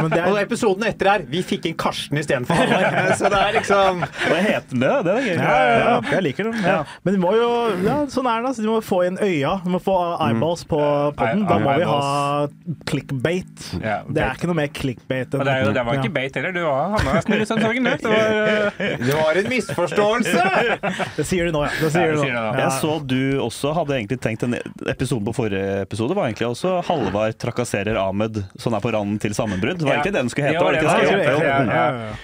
men 0.00 0.10
det 0.12 0.22
Og 0.26 0.36
er, 0.38 0.44
episoden 0.46 0.84
etter 0.86 1.08
er 1.10 1.24
'Vi 1.28 1.42
fikk 1.42 1.66
inn 1.66 1.76
Karsten 1.78 2.18
istedenfor 2.20 2.54
Halvard'. 2.54 3.16
Så 3.20 3.30
det 3.32 3.38
er 3.40 3.52
liksom 3.58 4.02
Hva 4.04 4.38
heter 4.44 4.78
det. 4.84 4.94
Det 5.08 5.14
er 5.14 5.26
gøy. 5.26 5.34
ja, 5.34 5.58
ja, 5.58 5.78
ja, 5.78 6.00
jeg 6.12 6.22
liker 6.28 6.50
den. 6.50 6.62
Ja. 6.64 6.78
Men 7.04 7.14
vi 7.16 7.20
må 7.20 7.32
jo 7.36 7.48
ja, 7.84 7.98
Sånn 8.12 8.28
er 8.30 8.42
det. 8.42 8.52
Altså. 8.52 8.62
Vi 8.62 8.68
må 8.70 8.78
få 8.84 9.00
inn 9.08 9.18
øya. 9.22 9.56
Vi 9.64 9.72
må 9.74 9.80
få 9.82 9.96
eyeballs 10.28 10.64
på 10.68 10.78
podden. 11.18 11.44
Da 11.48 11.58
må 11.62 11.74
vi 11.78 11.88
ha 11.88 12.46
clickbait. 12.88 13.64
Det 13.82 14.22
er 14.22 14.36
ikke 14.36 14.50
noe 14.50 14.58
mer 14.58 14.70
clickbait 14.74 15.30
det, 15.32 15.40
er 15.44 15.72
det 15.74 15.84
var 15.86 15.98
ikke 15.98 16.12
bait 16.18 16.38
heller. 16.38 16.52
Du 16.56 16.60
var 16.66 16.94
havna 16.96 17.16
nesten 17.18 17.36
i 17.36 17.40
rusomsorgen, 17.42 17.88
du. 17.88 17.90
Det 18.02 18.12
var, 18.12 18.36
uh, 18.36 19.06
Det 19.06 19.16
var 19.22 19.42
en 19.42 19.50
misforståelse! 19.54 20.44
Det 21.18 21.24
sier 21.26 21.48
du 21.48 21.54
nå, 21.54 21.64
ja. 21.66 21.72
Det 21.80 21.90
sier 21.94 22.08
Ja, 22.08 22.12
du 22.12 22.12
det 22.12 22.18
nå. 22.18 22.24
sier 22.26 22.36
nå. 22.36 22.44
Jeg 22.58 22.72
så 22.82 22.92
du 23.08 23.20
også 23.46 23.72
hadde 23.76 23.96
egentlig 23.98 24.18
tenkt 24.22 24.44
en 24.46 24.56
episode 24.88 25.24
på 25.28 25.34
forrige 25.36 25.82
episode 25.86 26.16
var 26.16 26.28
egentlig 26.28 26.48
også 26.48 26.78
Halvard 26.88 27.36
trakasserer 27.40 27.98
Ahmed, 28.00 28.42
sånn 28.60 28.76
er 28.76 28.82
på 28.84 28.92
randen 28.94 29.18
til 29.22 29.34
sammenbrudd. 29.36 29.82
Var 29.82 30.00
ikke 30.02 30.08
egentlig 30.08 30.14
det 30.14 30.22
den 30.22 30.32
skulle 30.32 30.48
hete? 30.48 30.58
Ja, 30.58 30.64
det 30.68 30.78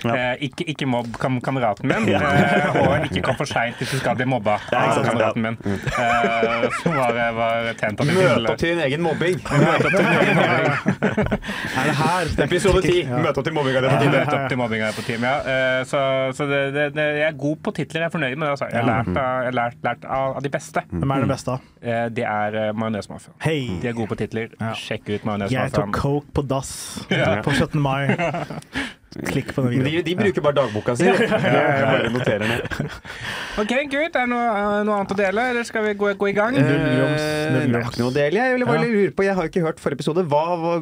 det 0.05 0.25
ikke. 0.49 0.65
Eh, 0.75 0.87
mobb 0.95 1.17
kam 1.21 1.39
kameraten 1.45 1.89
min, 1.89 2.09
eh, 2.15 2.79
og 2.83 3.07
ikke 3.09 3.23
kom 3.25 3.37
for 3.39 3.49
seint 3.49 3.79
hvis 3.81 3.95
du 3.95 3.99
skal 4.01 4.17
bli 4.19 4.27
mobba 4.29 4.59
av 4.75 5.01
kameraten 5.07 5.43
min. 5.45 5.59
Eh, 5.65 6.69
Som 6.83 6.97
var, 6.99 7.17
var 7.37 7.71
tent 7.81 8.01
av 8.01 8.07
Møte 8.15 8.53
opp 8.53 8.61
til 8.61 8.75
din 8.75 8.83
egen 8.87 9.03
mobbing. 9.05 9.41
Møte 9.45 9.89
opp 9.89 9.91
til 9.91 9.99
din 9.99 10.13
egen 10.21 10.41
mobbing. 10.41 10.65
Er 11.79 11.89
det 11.89 11.95
her? 11.99 12.31
Episode 12.45 12.83
10. 12.85 13.09
Møte 13.25 13.41
opp 13.41 13.47
til 13.49 13.57
mobbinga 13.95 14.19
er 14.21 14.25
på 14.25 14.31
tide. 14.31 14.41
opp 14.43 14.49
til 14.53 14.61
mobbinga 14.61 14.91
på 14.97 15.05
team, 15.07 15.27
ja. 15.29 15.35
Eh, 15.55 15.85
Så, 15.91 16.01
så 16.39 16.47
det, 16.51 16.61
det, 16.75 16.87
det, 16.97 17.07
jeg 17.21 17.29
er 17.29 17.39
god 17.45 17.57
på 17.65 17.75
titler. 17.77 18.05
Jeg 18.05 18.11
er 18.11 18.15
fornøyd 18.15 18.37
med 18.37 18.47
det. 18.47 18.51
Altså. 18.57 18.69
Jeg 18.73 18.81
har 18.81 18.89
lært, 18.91 19.13
av, 19.15 19.31
jeg 19.45 19.51
har 19.51 19.59
lært, 19.61 19.79
lært 19.89 20.05
av, 20.19 20.37
av 20.39 20.43
de 20.47 20.53
beste. 20.57 20.85
Hvem 20.91 21.15
er 21.17 21.25
den 21.27 21.33
beste? 21.35 21.59
Eh, 21.83 22.05
Det 22.15 22.27
er 22.29 22.59
uh, 22.61 22.67
Majonesmafiaen. 22.81 23.37
Hey. 23.45 23.69
De 23.83 23.89
er 23.93 23.97
gode 23.99 24.13
på 24.15 24.21
titler. 24.23 24.53
Ja. 24.61 24.73
Sjekk 24.79 25.09
ut 25.15 25.31
Jeg 25.53 25.75
tok 25.77 25.95
coke 25.95 26.35
på 26.35 26.47
dass 26.55 26.75
på 27.47 27.57
17. 27.57 27.81
mai. 27.81 28.09
Klikk 29.15 29.53
på 29.55 29.63
den 29.63 29.71
De, 29.77 29.79
videoen. 29.85 30.05
de 30.09 30.15
bruker 30.19 30.43
bare 30.43 30.57
dagboka 30.59 30.95
si. 30.99 31.07
Jeg 31.07 31.29
bare 31.31 32.11
noterer 32.11 32.45
ned. 32.51 32.65
OK, 33.63 33.73
good. 33.93 34.11
Er 34.11 34.25
det 34.25 34.29
noe, 34.33 34.47
eh, 34.51 34.79
noe 34.89 34.97
annet 34.99 35.13
å 35.15 35.19
dele, 35.19 35.45
eller 35.53 35.67
skal 35.69 35.85
vi 35.87 35.93
gå, 36.01 36.11
gå 36.19 36.29
i 36.31 36.35
gang? 36.37 36.57
Det 36.59 36.65
Nullgrams, 36.65 37.21
jeg 37.23 37.75
har 37.75 37.91
ikke 37.93 38.03
noe 38.03 38.11
å 38.11 38.15
dele. 38.17 38.41
Jeg 38.43 38.57
vil 38.59 38.67
bare 38.69 38.89
lure 38.91 39.13
på, 39.15 39.27
jeg 39.29 39.37
har 39.39 39.51
ikke 39.51 39.63
hørt 39.67 39.83
forrige 39.83 40.01
episode. 40.01 40.25
Hva, 40.31 40.43
hva 40.59 40.75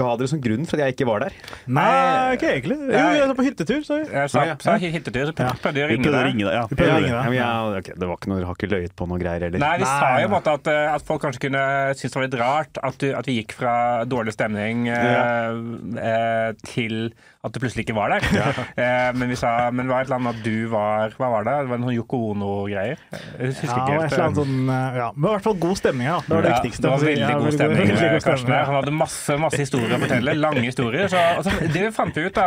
ga 0.00 0.08
dere 0.20 0.30
som 0.32 0.40
grunn 0.42 0.66
for 0.66 0.80
at 0.80 0.88
jeg 0.88 0.96
ikke 0.98 1.08
var 1.10 1.24
der? 1.26 1.36
Nei, 1.70 2.34
ikke 2.36 2.50
egentlig. 2.56 2.78
Jo, 2.90 3.04
vi 3.14 3.22
er 3.24 3.34
på 3.38 3.46
hyttetur, 3.46 3.80
så 3.86 4.00
Jeg 4.02 4.32
sa, 4.32 4.40
Ah, 4.40 4.46
ja. 4.50 4.56
sa 4.64 4.74
hyttetur, 4.80 5.30
så 5.30 5.34
prøvde 5.36 5.78
jeg 5.78 5.86
å 5.86 5.90
Vi 5.90 5.96
ringe 5.96 6.10
å 6.10 6.14
deg. 6.16 6.26
ringe 6.30 6.44
deg. 6.48 6.54
Ja. 6.58 6.64
Vi 6.70 6.78
prøvde 6.80 6.96
å 6.96 7.00
ringe 7.04 7.14
Ja, 7.14 7.22
deg. 7.22 7.30
men 7.30 7.38
jeg, 7.40 7.80
ok, 7.84 7.92
det 8.00 8.08
var 8.10 8.16
ikke 8.20 8.30
noe, 8.32 8.38
dere 8.40 8.48
har 8.50 8.58
ikke 8.58 8.70
løyet 8.74 8.96
på 8.98 9.08
noe 9.10 9.18
greier 9.22 9.46
heller. 9.46 9.62
Nei, 9.62 9.72
vi 9.78 9.88
sa 9.88 10.10
jo 10.20 10.26
på 10.26 10.30
en 10.30 10.36
måte 10.36 10.54
at, 10.58 10.70
eh, 10.74 10.94
at 10.94 11.06
folk 11.06 11.22
kanskje 11.22 11.44
kunne 11.46 11.64
synes 11.94 12.10
det 12.10 12.18
var 12.20 12.26
litt 12.26 12.38
rart 12.40 12.80
at, 12.82 12.98
du, 12.98 13.08
at 13.14 13.26
vi 13.30 13.38
gikk 13.42 13.52
fra 13.60 13.74
dårlig 14.08 14.34
stemning 14.34 14.88
eh, 14.88 15.60
eh, 16.00 16.52
til 16.66 17.12
at 17.40 17.54
du 17.54 17.60
plutselig 17.62 17.86
ikke 17.86 17.94
var 17.96 18.12
der. 18.12 18.26
Eh, 18.80 19.10
men 19.16 19.28
vi 19.32 19.36
sa 19.36 19.50
men 19.74 19.86
det 19.88 19.92
var 19.92 20.02
et 20.04 20.08
eller 20.08 20.18
annet 20.20 20.38
at 20.38 20.44
du 20.44 20.68
var 20.70 21.12
Hva 21.18 21.28
var 21.32 21.44
det? 21.46 21.54
Det 21.66 21.70
var 21.72 21.80
noen 21.82 21.94
Yoko 21.96 22.18
Ono-greier. 22.32 23.00
Jeg 23.10 23.50
husker 23.50 23.68
Ja, 23.68 23.76
ikke 23.80 23.96
et 24.04 24.12
eller 24.14 24.24
annet 24.26 24.38
sånn 24.40 24.70
eh, 24.72 24.98
ja. 25.00 25.06
Men 25.16 25.26
i 25.26 25.32
hvert 25.34 25.44
fall 25.46 25.56
god 25.62 25.78
stemning 25.80 26.08
her, 26.08 26.18
da. 26.20 26.22
Det 26.28 26.34
var 26.36 26.44
det 26.46 26.50
Ja, 26.50 26.58
viktigste. 26.60 26.82
det 26.84 26.90
var 26.92 27.02
veldig 27.04 27.22
Ja, 27.24 27.30
god 27.40 27.56
stemning 27.56 27.80
veldig 27.80 27.96
med 27.96 28.12
god 28.14 28.24
Karsten. 28.24 28.44
stemning. 28.44 28.66
Han 28.70 28.78
hadde 28.80 28.94
masse, 29.00 29.36
masse 29.44 29.60
historier 29.64 29.94
å 29.96 30.00
fortelle. 30.04 30.34
Lange 30.40 30.64
historier. 30.66 31.08
Så, 31.12 31.22
altså, 31.40 31.54
det 31.74 31.84
fant 31.96 32.16
vi 32.20 32.24
ut, 32.28 32.34
da, 32.38 32.46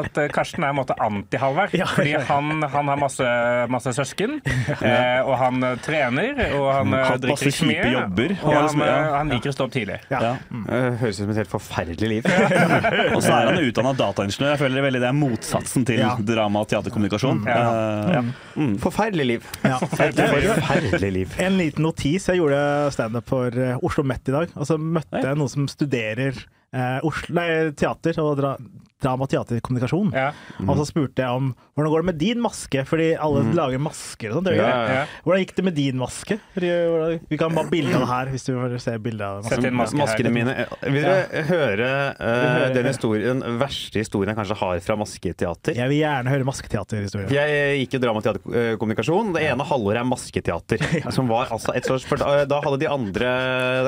at 0.00 0.20
eh, 0.22 0.28
Karsten 0.36 0.64
er 0.66 0.72
en 0.74 0.78
måte 0.80 0.96
anti-Halvard. 1.08 1.74
Ja, 1.76 1.88
Fordi 1.96 2.12
ja, 2.14 2.20
ja. 2.22 2.24
han, 2.30 2.66
han 2.76 2.92
har 2.92 3.00
masse, 3.02 3.30
masse 3.72 3.92
søsken, 3.98 4.38
eh, 4.46 5.20
og 5.26 5.34
han 5.42 5.62
eh, 5.72 5.76
trener, 5.84 6.42
og 6.60 6.68
han 6.72 6.94
eh, 6.96 7.04
Hatt 7.10 7.24
drikker 7.24 7.52
ikke 7.52 7.70
mye. 7.72 7.90
jobber. 7.96 8.36
Og 8.42 8.52
han, 8.52 8.62
liksom, 8.68 8.84
ja. 8.86 8.96
eh, 9.00 9.12
han 9.18 9.34
liker 9.34 9.52
å 9.52 9.56
stå 9.58 9.68
opp 9.68 9.74
tidlig. 9.76 10.00
Ja. 10.12 10.22
Ja. 10.28 10.34
Eh, 10.70 10.88
Høres 11.02 11.20
ut 11.20 11.24
som 11.24 11.34
et 11.34 11.42
helt 11.42 11.52
forferdelig 11.52 12.12
liv. 12.16 12.30
Og 13.16 13.20
så 13.24 13.32
er 13.32 13.50
han 13.52 13.60
utdanna 13.64 13.92
dataingeniør. 14.28 14.52
Jeg 14.56 14.60
føler 14.64 14.86
veldig 14.86 15.00
det 15.02 15.08
er 15.08 15.16
motsatsen 15.16 15.86
til 15.88 15.98
Ja. 16.02 16.16
drama 16.20 16.60
og 16.64 16.68
teaterkommunikasjon. 16.68 17.44
Ja. 17.46 18.18
Eh, 18.18 18.32
Mm. 18.56 18.78
Forferdelig 18.80 19.26
liv. 19.26 19.42
Ja. 19.64 19.78
Forferdelig 19.90 21.12
liv. 21.12 21.34
En 21.38 21.58
liten 21.58 21.82
notis. 21.84 22.26
Jeg 22.28 22.38
gjorde 22.40 22.92
standup 22.92 23.28
for 23.28 23.48
eh, 23.52 23.76
Oslo 23.84 24.02
Met 24.04 24.28
i 24.28 24.32
dag. 24.32 24.48
Og 24.56 24.66
så 24.66 24.78
møtte 24.80 25.20
jeg 25.22 25.36
noen 25.36 25.50
som 25.52 25.66
studerer 25.68 26.32
eh, 26.72 26.98
Oslo, 27.04 27.34
nei, 27.36 27.70
teater 27.76 28.16
og 28.22 28.36
dra, 28.40 28.54
drama 29.02 29.26
og 29.26 29.32
teaterkommunikasjon. 29.32 30.12
Ja. 30.16 30.30
Og 30.64 30.78
så 30.80 30.86
spurte 30.88 31.24
jeg 31.24 31.38
om 31.38 31.50
hvordan 31.76 31.92
går 31.92 32.00
det 32.00 32.08
med 32.08 32.16
din 32.16 32.38
maske, 32.40 32.82
fordi 32.88 33.10
alle 33.20 33.42
lager 33.52 33.80
masker 33.84 34.32
og 34.32 34.38
sånt. 34.38 34.48
Ja, 34.56 34.68
ja. 34.88 35.00
Hvordan 35.26 35.42
gikk 35.42 35.52
det 35.58 35.64
med 35.66 35.74
din 35.76 35.98
maske? 36.00 36.38
Vi 36.56 37.36
kan 37.36 37.52
bare 37.52 37.68
bilde 37.68 37.92
av 37.98 38.06
det 38.06 38.08
her, 38.08 38.30
hvis 38.32 38.46
du 38.48 38.54
vil 38.56 38.76
se 38.80 38.94
bilde 39.04 39.28
av 39.28 39.44
maske. 39.44 39.72
maske. 39.82 39.98
Maskene 40.00 40.32
mine 40.32 40.54
Vil 40.86 41.04
dere 41.04 41.42
høre 41.50 41.90
uh, 42.16 42.64
den, 42.72 42.88
historien, 42.88 43.42
den 43.44 43.58
verste 43.60 44.00
historien 44.00 44.32
jeg 44.32 44.38
kanskje 44.40 44.56
har 44.62 44.80
fra 44.86 44.96
masketeater? 45.02 45.76
Jeg 45.76 45.92
vil 45.92 46.00
gjerne 46.00 46.32
høre 46.32 46.48
masketeaterhistorie. 46.48 47.28
Jeg 47.36 47.82
gikk 47.82 47.98
jo 47.98 48.02
dramateaterkommunikasjon. 48.06 49.34
Det 49.36 49.44
ene 49.50 49.68
halvåret 49.68 50.00
er 50.00 50.08
masketeater. 50.08 50.88
Som 51.16 51.28
var 51.28 51.52
altså 51.52 51.76
et 51.76 51.84
slags, 51.84 52.08
da 52.48 52.62
hadde 52.64 52.80
de 52.80 52.88
andre 52.88 53.36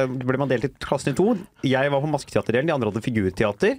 Da 0.02 0.04
ble 0.08 0.40
man 0.40 0.52
delt 0.52 0.68
i 0.68 0.72
klassen 0.84 1.14
i 1.14 1.16
to. 1.16 1.32
Jeg 1.64 1.96
var 1.96 2.04
på 2.04 2.12
masketeaterdelen, 2.12 2.68
de 2.68 2.76
andre 2.76 2.92
hadde 2.92 3.04
figurteater. 3.08 3.78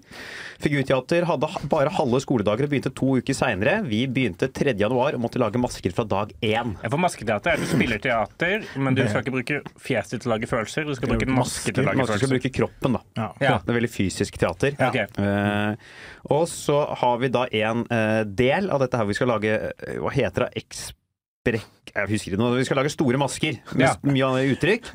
Figurteater 0.60 1.19
hadde 1.28 1.48
bare 1.72 1.92
halve 1.94 2.20
skoledager 2.24 2.68
og 2.68 2.72
begynte 2.72 2.92
to 2.96 3.18
uker 3.20 3.36
seinere. 3.36 3.80
Vi 3.88 4.04
begynte 4.08 4.48
3. 4.54 4.74
januar 4.80 5.18
og 5.18 5.24
måtte 5.24 5.42
lage 5.42 5.60
masker 5.62 5.94
fra 5.96 6.06
dag 6.08 6.32
én. 6.40 6.76
Ja, 6.80 6.90
For 6.92 7.02
masketeater 7.02 7.54
er 7.54 7.60
at 7.60 7.66
du 7.66 7.70
spiller 7.72 8.02
teater, 8.04 8.64
men 8.78 8.96
du 8.98 9.04
skal 9.08 9.24
ikke 9.26 9.36
bruke 9.36 9.60
fjeset 9.82 10.16
ditt 10.18 10.26
til 10.26 10.32
å 10.32 10.36
lage 10.36 10.50
følelser. 10.52 10.88
Du 10.88 10.96
skal 10.98 11.12
bruke 11.14 11.28
en 11.28 11.36
maske 11.40 11.74
til 11.74 11.84
å 11.84 11.88
lage 11.90 11.98
følelser. 12.00 12.16
Man 12.16 12.24
skal 12.24 12.34
bruke 12.36 12.54
kroppen, 12.60 12.98
da. 13.00 13.04
Ja. 13.20 13.28
Ja. 13.44 13.56
Det 13.66 13.74
er 13.74 13.80
veldig 13.80 13.92
fysisk 13.94 14.40
teater. 14.42 14.78
Ja. 14.80 14.92
Okay. 14.92 15.08
Uh, 15.18 16.30
og 16.36 16.46
så 16.52 16.80
har 17.02 17.20
vi 17.24 17.32
da 17.34 17.46
en 17.64 17.84
uh, 17.90 18.22
del 18.28 18.70
av 18.72 18.84
dette 18.84 19.00
her 19.00 19.10
vi 19.10 19.18
skal 19.18 19.32
lage 19.34 19.56
uh, 19.56 19.98
Hva 20.04 20.14
heter 20.14 20.46
det? 20.48 20.64
Eksprekk 20.64 21.94
Jeg 21.96 22.10
husker 22.12 22.34
ikke 22.34 22.42
noe. 22.42 22.58
Vi 22.60 22.68
skal 22.68 22.80
lage 22.82 22.94
store 22.94 23.20
masker 23.22 23.60
med 23.74 23.86
Ja. 23.88 23.94
mye 24.06 24.28
annet 24.30 24.54
uttrykk. 24.56 24.90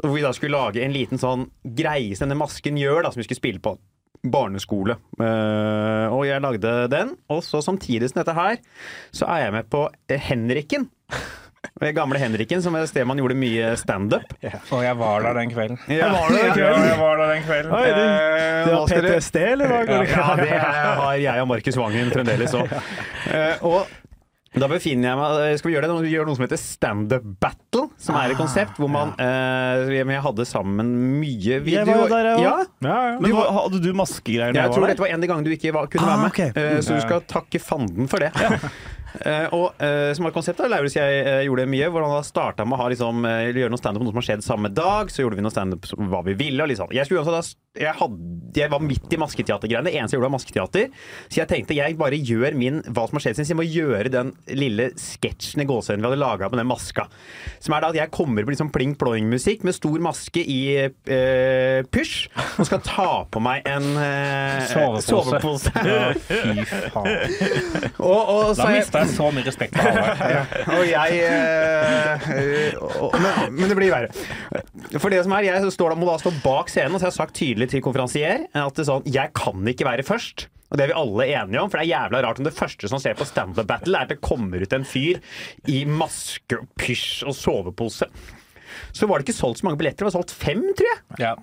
Hvor 0.00 0.14
vi 0.14 0.24
da 0.24 0.32
skulle 0.36 0.56
lage 0.56 0.82
en 0.84 0.94
liten 0.94 1.20
sånn 1.20 1.48
greie 1.64 2.14
som 2.16 2.28
denne 2.28 2.40
masken 2.40 2.78
gjør, 2.80 3.02
da, 3.04 3.12
som 3.12 3.20
vi 3.20 3.26
skulle 3.28 3.42
spille 3.42 3.62
på 3.64 3.76
barneskole. 4.26 4.96
Uh, 5.20 6.12
og 6.12 6.24
jeg 6.28 6.42
lagde 6.44 6.74
den. 6.92 7.14
Og 7.32 7.44
så 7.46 7.62
samtidig 7.64 8.10
som 8.10 8.20
dette 8.20 8.36
her, 8.36 8.60
så 9.12 9.28
er 9.30 9.46
jeg 9.46 9.54
med 9.58 9.70
på 9.72 9.86
eh, 10.08 10.20
Henriken. 10.20 10.90
Den 11.80 11.94
gamle 11.96 12.18
Henriken, 12.20 12.62
som 12.64 12.74
er 12.76 12.84
et 12.84 12.90
sted 12.90 13.04
man 13.08 13.20
gjorde 13.20 13.36
mye 13.40 13.72
standup. 13.80 14.32
Og 14.74 14.82
jeg 14.84 14.96
var 15.00 15.24
der 15.24 15.36
den 15.36 15.52
kvelden. 15.52 15.78
Ja, 15.88 16.08
var 16.12 16.32
der 16.32 16.52
den 16.52 16.60
Ja, 16.60 16.70
jeg 16.84 16.98
var 17.00 17.20
der 17.20 17.32
den 17.34 17.42
kvelden. 17.46 17.72
Oi, 17.72 17.86
du, 17.88 18.00
Eh, 18.00 18.66
du 18.66 18.74
har 18.74 18.86
PTSD, 18.90 19.36
eller 19.54 19.70
hva? 19.70 19.80
Ja, 19.88 20.26
det 20.36 20.58
har 20.60 21.14
jeg 21.20 21.40
og 21.44 21.48
Markus 21.48 21.78
Vangen 21.80 22.12
fremdeles 22.12 22.56
òg. 22.56 22.72
og 23.70 23.99
da 24.58 24.66
befinner 24.66 25.12
jeg 25.12 25.18
meg 25.20 25.58
Skal 25.60 25.70
vi 25.70 25.74
gjøre 25.76 25.86
det? 25.86 25.96
Vi 26.02 26.10
gjør 26.10 26.26
noe 26.26 26.34
som 26.34 26.42
heter 26.42 26.58
standup 26.58 27.26
battle, 27.38 27.84
som 28.02 28.16
er 28.18 28.32
et 28.32 28.38
konsept 28.40 28.80
hvor 28.82 28.90
man 28.90 29.12
eh, 29.22 29.92
Jeg 29.94 30.22
hadde 30.24 30.46
sammen 30.48 30.90
mye 31.20 31.60
video. 31.62 31.76
Jeg 31.78 31.86
var 31.86 32.00
jo 32.02 32.08
der, 32.10 32.28
jeg 32.32 32.42
ja. 32.42 32.54
Ja, 32.82 32.96
ja. 33.12 33.18
Men 33.22 33.36
hadde 33.60 33.82
du 33.84 33.90
maskegreier 33.94 34.50
da 34.56 34.64
jeg 34.64 34.72
jeg 34.72 34.74
tror 34.74 34.90
dette 34.90 35.04
var 35.04 35.12
en 35.12 35.20
av 35.20 35.22
de 35.22 35.30
gangene 35.30 35.46
du 35.46 35.54
ikke 35.54 35.74
var, 35.76 35.86
kunne 35.92 36.02
Ah, 36.02 36.16
være 36.16 36.24
med. 36.24 36.32
Okay. 36.34 36.50
Uh, 36.56 36.80
så 36.82 36.98
du 36.98 37.04
skal 37.04 37.22
takke 37.30 37.62
fanden 37.62 38.10
for 38.10 38.26
det. 38.26 38.32
Eh, 39.18 39.46
og 39.56 39.80
eh, 39.82 40.10
som 40.16 40.26
var 40.26 40.34
konseptet, 40.34 40.70
Lauritz 40.70 40.94
og 40.96 41.02
jeg 41.02 41.24
eh, 41.24 41.42
gjorde 41.48 41.66
mye. 41.70 41.88
Hvor 41.90 42.06
han 42.06 42.14
da 42.14 42.22
starta 42.26 42.66
med 42.66 42.76
å 42.78 42.82
ha, 42.82 42.88
liksom, 42.92 43.26
gjøre 43.26 43.72
noe 43.72 43.80
standup 43.80 44.02
på 44.02 44.08
noe 44.08 44.14
som 44.14 44.22
har 44.22 44.28
skjedd 44.28 44.46
samme 44.46 44.72
dag. 44.74 45.10
Så 45.12 45.24
gjorde 45.24 45.40
vi 45.40 45.46
noe 45.46 45.54
standup 45.54 45.86
på 45.86 46.08
hva 46.10 46.22
vi 46.26 46.36
ville. 46.38 46.68
Liksom. 46.70 46.92
jeg, 46.94 47.10
også 47.10 47.34
da, 47.34 47.42
jeg, 47.80 47.94
hadde, 48.00 48.20
jeg 48.56 48.72
var 48.72 48.84
midt 48.84 49.14
i 49.14 49.20
masketeatergreiene. 49.20 49.90
Det 49.90 49.96
eneste 49.96 50.16
jeg 50.16 50.20
gjorde, 50.20 50.30
var 50.30 50.36
masketeater. 50.36 50.88
Så 51.28 51.42
jeg 51.42 51.50
tenkte 51.50 51.78
jeg 51.78 51.98
bare 52.00 52.18
gjør 52.18 52.58
min 52.58 52.82
hva 52.88 53.06
som 53.08 53.18
har 53.18 53.26
skjedd. 53.26 53.40
Så 53.40 53.52
jeg 53.54 53.60
må 53.60 53.66
gjøre 53.68 54.12
den 54.12 54.34
lille 54.58 54.90
sketsjen 55.00 55.64
i 55.64 55.68
gåseøynene 55.68 56.04
vi 56.04 56.10
hadde 56.10 56.22
laga 56.22 56.50
med 56.50 56.62
den 56.62 56.70
maska. 56.70 57.06
Som 57.62 57.76
er 57.76 57.84
da 57.84 57.92
at 57.92 58.00
jeg 58.00 58.14
kommer 58.14 58.46
på 58.46 58.54
liksom 58.54 58.72
pling-ploing-musikk 58.74 59.64
med 59.66 59.76
stor 59.76 60.00
maske 60.02 60.42
i 60.42 60.60
eh, 60.80 61.80
pysj 61.90 62.16
og 62.60 62.66
skal 62.68 62.82
ta 62.84 63.08
på 63.30 63.42
meg 63.42 63.66
en 63.68 63.86
eh, 64.00 64.66
Sovepose. 64.70 65.06
sovepose. 65.08 65.72
Ja, 65.86 66.10
Fy 66.30 66.64
faen. 66.92 67.90
og, 67.98 68.20
og, 68.20 68.52
så 68.58 68.66
Da 68.90 68.99
mista 69.00 69.08
jeg 69.08 69.16
så 69.16 69.30
mye 69.34 69.46
respekt 69.46 69.76
for 69.76 69.82
Halvard. 69.88 70.46
og 70.76 70.84
jeg 70.90 71.10
og, 72.80 73.18
men, 73.20 73.58
men 73.58 73.72
det 73.72 73.78
blir 73.78 73.92
verre. 73.92 74.08
For 74.98 75.12
det 75.12 75.24
som 75.26 75.34
er, 75.36 75.48
Jeg 75.48 75.74
står 75.74 75.96
må 75.98 76.08
da 76.08 76.16
stå 76.20 76.32
bak 76.44 76.70
scenen, 76.72 76.94
og 76.94 77.00
så 77.00 77.08
har 77.08 77.12
jeg 77.14 77.20
sagt 77.20 77.36
tydelig 77.38 77.70
til 77.72 77.84
konferansier 77.84 78.46
at 78.56 78.82
sånn, 78.86 79.06
jeg 79.08 79.34
kan 79.36 79.74
ikke 79.74 79.88
være 79.88 80.06
først. 80.06 80.48
Og 80.70 80.78
det 80.78 80.84
er 80.84 80.92
vi 80.92 80.98
alle 81.00 81.26
enige 81.26 81.62
om, 81.62 81.70
for 81.70 81.80
det 81.80 81.88
er 81.88 81.96
jævla 81.96 82.20
rart 82.22 82.38
om 82.38 82.46
det 82.46 82.54
første 82.54 82.90
som 82.90 83.00
ser 83.02 83.16
på 83.18 83.26
stand-up 83.26 83.66
battle, 83.66 83.96
er 83.98 84.06
at 84.06 84.12
det 84.12 84.20
kommer 84.22 84.62
ut 84.62 84.76
en 84.76 84.86
fyr 84.86 85.18
i 85.70 85.82
maske 85.88 86.60
og 86.60 86.68
pysj 86.78 87.24
og 87.26 87.34
sovepose. 87.34 88.06
Så 88.96 89.08
var 89.08 89.20
det 89.20 89.28
ikke 89.28 89.38
solgt 89.38 89.60
så 89.60 89.66
mange 89.68 89.80
billetter, 89.80 90.04
det 90.04 90.10
var 90.10 90.16
solgt 90.16 90.34
fem, 90.34 90.62
tror 90.76 90.90
jeg. 90.90 91.00
Ja. 91.20 91.34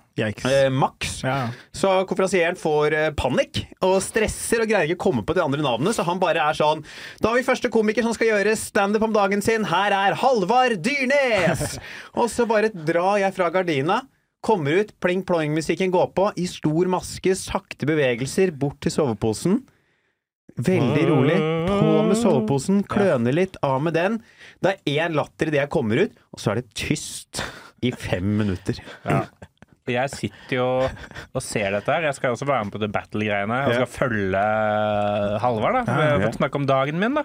Eh, 0.50 0.68
maks. 0.74 1.20
Ja. 1.26 1.38
Så 1.76 1.92
konferansieren 2.10 2.58
får 2.60 2.96
eh, 2.98 3.10
panikk 3.18 3.64
og 3.86 3.98
stresser 4.06 4.64
og 4.64 4.72
greier 4.72 4.90
ikke 4.90 5.00
å 5.00 5.06
komme 5.08 5.26
på 5.28 5.36
de 5.38 5.44
andre 5.44 5.64
navnene, 5.66 5.94
så 5.96 6.06
han 6.08 6.22
bare 6.22 6.44
er 6.50 6.58
sånn 6.58 6.84
Da 7.22 7.30
har 7.30 7.38
vi 7.38 7.46
første 7.48 7.72
komiker 7.74 8.06
som 8.06 8.16
skal 8.18 8.32
gjøre 8.34 8.58
standup 8.60 9.06
om 9.08 9.16
dagen 9.16 9.44
sin. 9.46 9.68
Her 9.70 9.96
er 9.96 10.18
Halvard 10.20 10.80
Dyrnes! 10.86 11.78
og 12.20 12.30
så 12.34 12.48
bare 12.50 12.74
drar 12.74 13.22
jeg 13.24 13.36
fra 13.38 13.50
gardina. 13.54 14.02
Kommer 14.46 14.84
ut, 14.84 14.94
pling-plong-musikken 15.04 15.92
går 15.92 16.12
på, 16.16 16.30
i 16.40 16.46
stor 16.48 16.90
maske, 16.92 17.34
sakte 17.36 17.88
bevegelser, 17.90 18.54
bort 18.56 18.78
til 18.86 18.94
soveposen. 18.94 19.58
Veldig 20.56 21.04
rolig. 21.10 21.38
På 21.68 21.90
med 22.08 22.18
soveposen, 22.18 22.80
kløner 22.90 23.36
litt, 23.36 23.58
av 23.66 23.82
med 23.84 23.94
den. 23.98 24.16
Det 24.64 24.78
er 24.88 25.08
én 25.08 25.18
latter 25.18 25.52
idet 25.52 25.60
jeg 25.66 25.70
kommer 25.74 26.00
ut, 26.08 26.16
og 26.34 26.40
så 26.42 26.54
er 26.54 26.62
det 26.62 26.72
tyst 26.74 27.44
i 27.86 27.92
fem 27.94 28.26
minutter. 28.40 28.80
Jeg 29.88 30.10
sitter 30.12 30.56
jo 30.58 30.66
og 31.38 31.44
ser 31.44 31.72
dette 31.72 31.88
her. 31.94 32.08
Jeg 32.10 32.18
skal 32.18 32.34
også 32.36 32.48
være 32.50 32.66
med 32.68 32.74
på 32.74 32.82
The 32.82 32.90
Battle-greiene. 32.92 33.60
Jeg 33.70 33.78
skal 33.78 33.92
følge 34.10 34.42
Halvard. 35.40 35.78
da 35.78 35.84
Vi 35.86 36.08
har 36.12 36.26
fått 36.26 36.40
snakke 36.42 36.60
om 36.60 36.66
dagen 36.68 37.00
min, 37.00 37.16
da. 37.16 37.24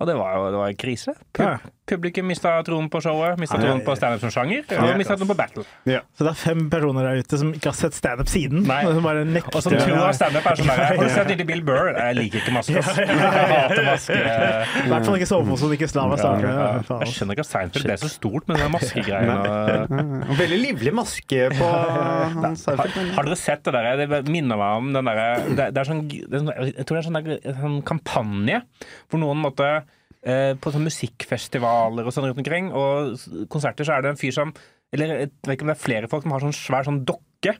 Og 0.00 0.06
det 0.08 0.14
var 0.16 0.32
jo 0.38 0.46
det 0.54 0.58
var 0.62 0.68
en 0.72 0.80
krise. 0.80 1.12
Pu 1.36 1.42
Ja. 1.44 1.58
Publikum 1.90 2.22
mista 2.30 2.52
troen 2.62 2.86
på 2.88 3.00
showet, 3.02 3.34
mista 3.42 3.56
Ja, 3.58 3.64
ja, 3.64 3.70
troen 3.72 3.80
på 3.82 3.96
standup 3.98 4.20
som 4.22 4.30
sjanger, 4.30 4.60
og 4.78 4.92
mista 4.96 5.16
troen 5.18 5.26
på 5.26 5.34
battle. 5.34 5.64
Så 5.82 6.22
det 6.22 6.28
er 6.30 6.36
fem 6.38 6.60
personer 6.70 7.02
der 7.02 7.18
ute 7.24 7.38
som 7.40 7.48
ikke 7.52 7.66
har 7.72 7.74
sett 7.74 7.96
standup 7.98 8.28
siden. 8.30 8.62
Nei. 8.68 8.84
Og 8.86 8.94
som 8.94 9.02
bare 9.02 9.24
nekter. 9.26 9.56
Og 9.58 9.64
som 9.64 9.74
tror 9.74 10.04
at 10.06 10.14
standup 10.14 10.46
er 10.46 10.54
sånn 10.60 10.70
der 10.70 10.84
Har 10.86 11.00
du 11.02 11.08
sett 11.10 11.32
lille 11.32 11.46
Bill 11.48 11.62
Burr? 11.66 11.90
Jeg 11.98 12.14
liker 12.20 12.38
ikke 12.44 12.54
masker, 12.54 12.78
ass. 12.78 12.96
Jeg 13.00 13.18
hater 13.18 13.82
masker. 13.88 14.22
I 14.22 14.86
hvert 14.92 15.04
fall 15.08 15.18
ikke 15.18 15.28
sovepose 15.32 15.66
og 15.66 15.74
ikke 15.74 15.88
slava 15.90 16.16
starter. 16.22 16.46
Ja, 16.46 16.68
faen, 16.86 17.02
Jeg 17.08 17.14
skjønner 17.16 17.34
ikke 17.40 17.46
at 17.48 17.50
Seinfeld 17.50 17.88
ble 17.90 17.98
så 18.04 18.12
stort 18.14 18.46
med 18.48 18.62
den 18.62 18.70
maskegreia. 18.76 19.36
og- 19.42 20.38
Veldig 20.44 20.60
livlig 20.62 20.94
maske 20.94 21.50
på 21.58 21.70
Seinfeld. 22.54 22.78
Har, 22.78 23.14
har 23.18 23.24
dere 23.32 23.36
sett 23.36 23.64
det 23.66 23.72
der? 23.74 24.06
Det 24.06 24.22
minner 24.30 24.56
meg 24.62 24.76
om 24.78 24.92
den 24.94 25.04
derre 25.10 25.28
det, 25.58 25.72
det 25.74 25.82
er 25.82 25.90
sånn, 25.90 26.06
det 26.06 26.38
sånn 26.38 26.54
Jeg 26.70 26.86
tror 26.86 26.94
det 26.94 27.02
er 27.02 27.10
sånn, 27.10 27.56
sånn 27.66 27.82
kampanje 27.82 28.62
hvor 29.10 29.18
noen 29.26 29.42
måtte 29.42 29.82
eh, 30.26 30.54
På 30.60 30.72
sånne 30.72 30.90
musikkfestivaler 30.90 32.06
og 32.06 32.14
sånn 32.14 32.28
rundt 32.28 32.42
omkring, 32.42 32.70
og 32.72 33.18
konserter, 33.52 33.86
så 33.86 33.96
er 33.96 34.04
det 34.04 34.14
en 34.14 34.20
fyr 34.20 34.34
som 34.36 34.54
Eller 34.92 35.12
jeg 35.12 35.30
vet 35.46 35.54
ikke 35.54 35.66
om 35.66 35.72
det 35.72 35.76
er 35.78 35.84
flere 35.84 36.10
folk 36.10 36.26
som 36.26 36.34
har 36.34 36.46
sånn 36.46 36.56
svær 36.56 36.88
sånn 36.88 37.04
dokke. 37.06 37.54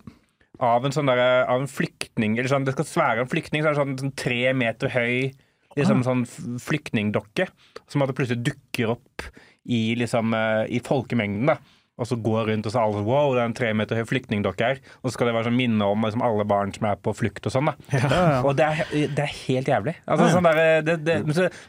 Av 0.60 0.84
en 0.84 0.92
sånn 0.92 1.08
der, 1.08 1.44
av 1.48 1.62
en 1.62 1.70
flyktning 1.70 2.34
eller 2.36 2.50
sånn, 2.50 2.66
Det 2.66 2.74
skal 2.74 2.88
svære 2.88 3.24
en 3.24 3.30
flyktning, 3.30 3.62
så 3.62 3.70
er 3.70 3.76
det 3.76 3.82
sånn, 3.82 4.00
sånn 4.02 4.16
tre 4.18 4.42
meter 4.52 4.92
høy 4.92 5.30
liksom 5.78 6.02
sånn 6.02 6.24
flyktningdokke. 6.60 7.46
Som 7.86 8.02
plutselig 8.08 8.42
dukker 8.42 8.96
opp 8.96 9.28
i, 9.64 9.94
liksom, 9.94 10.34
eh, 10.34 10.66
i 10.74 10.80
folkemengden. 10.82 11.46
da 11.46 11.60
og 12.00 12.08
så 12.08 12.16
går 12.16 12.48
rundt 12.50 12.68
og 12.68 12.72
så 12.74 12.80
alle 12.82 12.96
sånn, 12.98 13.08
Wow, 13.10 13.34
det 13.36 13.42
er 13.42 13.48
en 13.50 13.56
tre 13.58 13.70
meter 13.76 13.98
høy 14.00 14.06
flyktningdokke 14.08 14.70
her. 14.70 14.80
Og 15.02 15.10
så 15.10 15.14
skal 15.16 15.28
det 15.30 15.34
være 15.36 15.50
sånn 15.50 15.58
minne 15.58 15.88
om 15.92 16.06
liksom, 16.06 16.22
alle 16.24 16.46
barn 16.48 16.72
som 16.74 16.86
er 16.88 16.98
på 17.02 17.12
flukt 17.16 17.46
og 17.50 17.54
sånn. 17.54 17.70
da 17.70 18.20
Og 18.46 18.54
det 18.58 18.66
er, 18.66 18.82
det 19.16 19.24
er 19.26 19.34
helt 19.44 19.70
jævlig. 19.70 19.94
Altså, 20.06 20.30
sånn 20.34 20.48
der, 20.48 20.60
det, 20.86 20.96
det, 21.06 21.18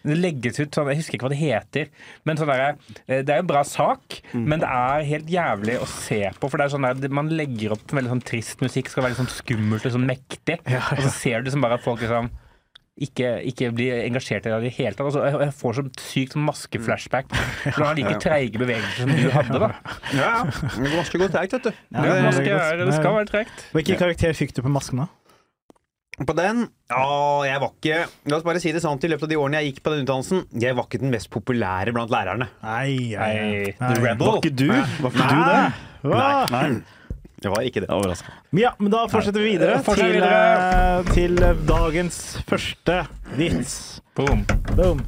det 0.08 0.18
legges 0.18 0.62
ut 0.62 0.78
sånn 0.78 0.92
Jeg 0.94 1.02
husker 1.02 1.18
ikke 1.18 1.28
hva 1.28 1.34
det 1.34 1.42
heter. 1.42 1.90
Men 2.28 2.40
sånn 2.40 2.52
der, 2.54 2.78
det 3.12 3.26
er 3.28 3.42
en 3.44 3.50
bra 3.50 3.64
sak, 3.68 4.22
men 4.34 4.62
det 4.64 4.70
er 4.72 5.08
helt 5.12 5.32
jævlig 5.32 5.80
å 5.82 5.90
se 5.90 6.22
på. 6.40 6.48
For 6.48 6.58
det 6.62 6.68
er 6.70 6.76
sånn 6.76 6.88
der, 6.88 7.12
man 7.14 7.32
legger 7.36 7.76
opp 7.76 7.92
veldig 7.92 8.16
sånn 8.16 8.24
trist 8.32 8.64
musikk, 8.64 8.92
skal 8.92 9.06
være 9.06 9.16
litt 9.16 9.22
sånn 9.24 9.34
skummelt 9.34 9.88
og 9.90 9.96
sånn 9.98 10.08
mektig. 10.08 10.62
Og 10.68 11.04
så 11.06 11.12
ser 11.16 11.42
du 11.44 11.50
liksom 11.52 11.66
bare 11.66 11.80
at 11.80 11.86
folk 11.86 12.02
liksom 12.04 12.32
ikke, 13.08 13.30
ikke 13.52 13.70
blir 13.76 14.02
engasjert 14.06 14.46
i 14.46 14.52
det 14.52 14.58
i 14.62 14.68
det 14.68 14.74
hele 14.78 14.94
tatt. 14.96 15.08
Altså, 15.10 15.24
jeg, 15.28 15.40
jeg 15.46 15.56
får 15.62 15.78
så 15.78 15.84
sykt 16.06 16.36
maskeflashback. 16.50 17.32
For 17.64 17.78
han 17.80 17.88
har 17.92 17.98
like 18.02 18.20
treige 18.26 18.62
bevegelser 18.62 19.04
som 19.06 19.14
du 19.16 19.32
hadde, 19.36 19.62
da. 19.64 19.72
Ja, 20.18 20.34
Maske 20.98 21.22
går 21.22 21.34
treigt, 21.34 21.58
vet 21.58 21.70
du. 21.70 21.82
Ja, 21.96 22.06
det 22.06 22.22
maske 22.28 22.54
er, 22.58 22.86
det 22.86 22.94
skal 23.00 23.18
være 23.18 23.30
tregt. 23.32 23.66
Hvilken 23.76 24.00
karakter 24.02 24.38
fikk 24.38 24.56
du 24.58 24.64
på 24.66 24.72
masken, 24.74 25.04
da? 25.06 25.10
På 26.28 26.36
den 26.38 26.66
Ja, 26.92 27.06
jeg 27.48 27.62
var 27.64 27.72
ikke 27.72 28.02
La 28.30 28.38
oss 28.38 28.44
bare 28.46 28.60
si 28.62 28.70
det 28.76 28.82
sant, 28.84 29.02
i 29.08 29.10
løpet 29.10 29.26
av 29.26 29.32
de 29.32 29.38
årene 29.42 29.62
jeg 29.62 29.72
gikk 29.72 29.80
på 29.88 29.94
den 29.94 30.04
utdannelsen, 30.04 30.44
jeg 30.62 30.76
var 30.78 30.86
ikke 30.86 31.00
den 31.02 31.14
mest 31.14 31.32
populære 31.34 31.94
blant 31.96 32.12
lærerne. 32.14 32.50
Nei, 32.62 33.16
Nei, 33.16 33.72
The 33.80 34.16
Var 34.20 34.38
ikke 34.42 34.52
du? 34.54 34.68
Var 34.70 35.16
ikke 35.16 35.30
du 35.32 35.40
det? 35.48 35.62
Nei. 36.12 36.34
Nei. 36.52 36.66
Jeg 37.42 37.50
var 37.56 37.66
ikke 37.66 37.82
det. 37.82 37.90
Overraskende. 37.90 38.38
Ja, 38.62 38.74
men 38.78 38.92
da 38.94 39.06
fortsetter 39.10 39.42
vi 39.42 39.56
videre, 39.56 39.80
fortsetter 39.82 40.14
til, 40.14 40.22
videre. 40.22 41.02
eh, 41.02 41.14
til 41.16 41.44
eh, 41.48 41.64
dagens 41.66 42.20
første 42.50 43.00
vits. 43.40 43.74
Boom. 44.16 44.44
Boom. 44.78 45.02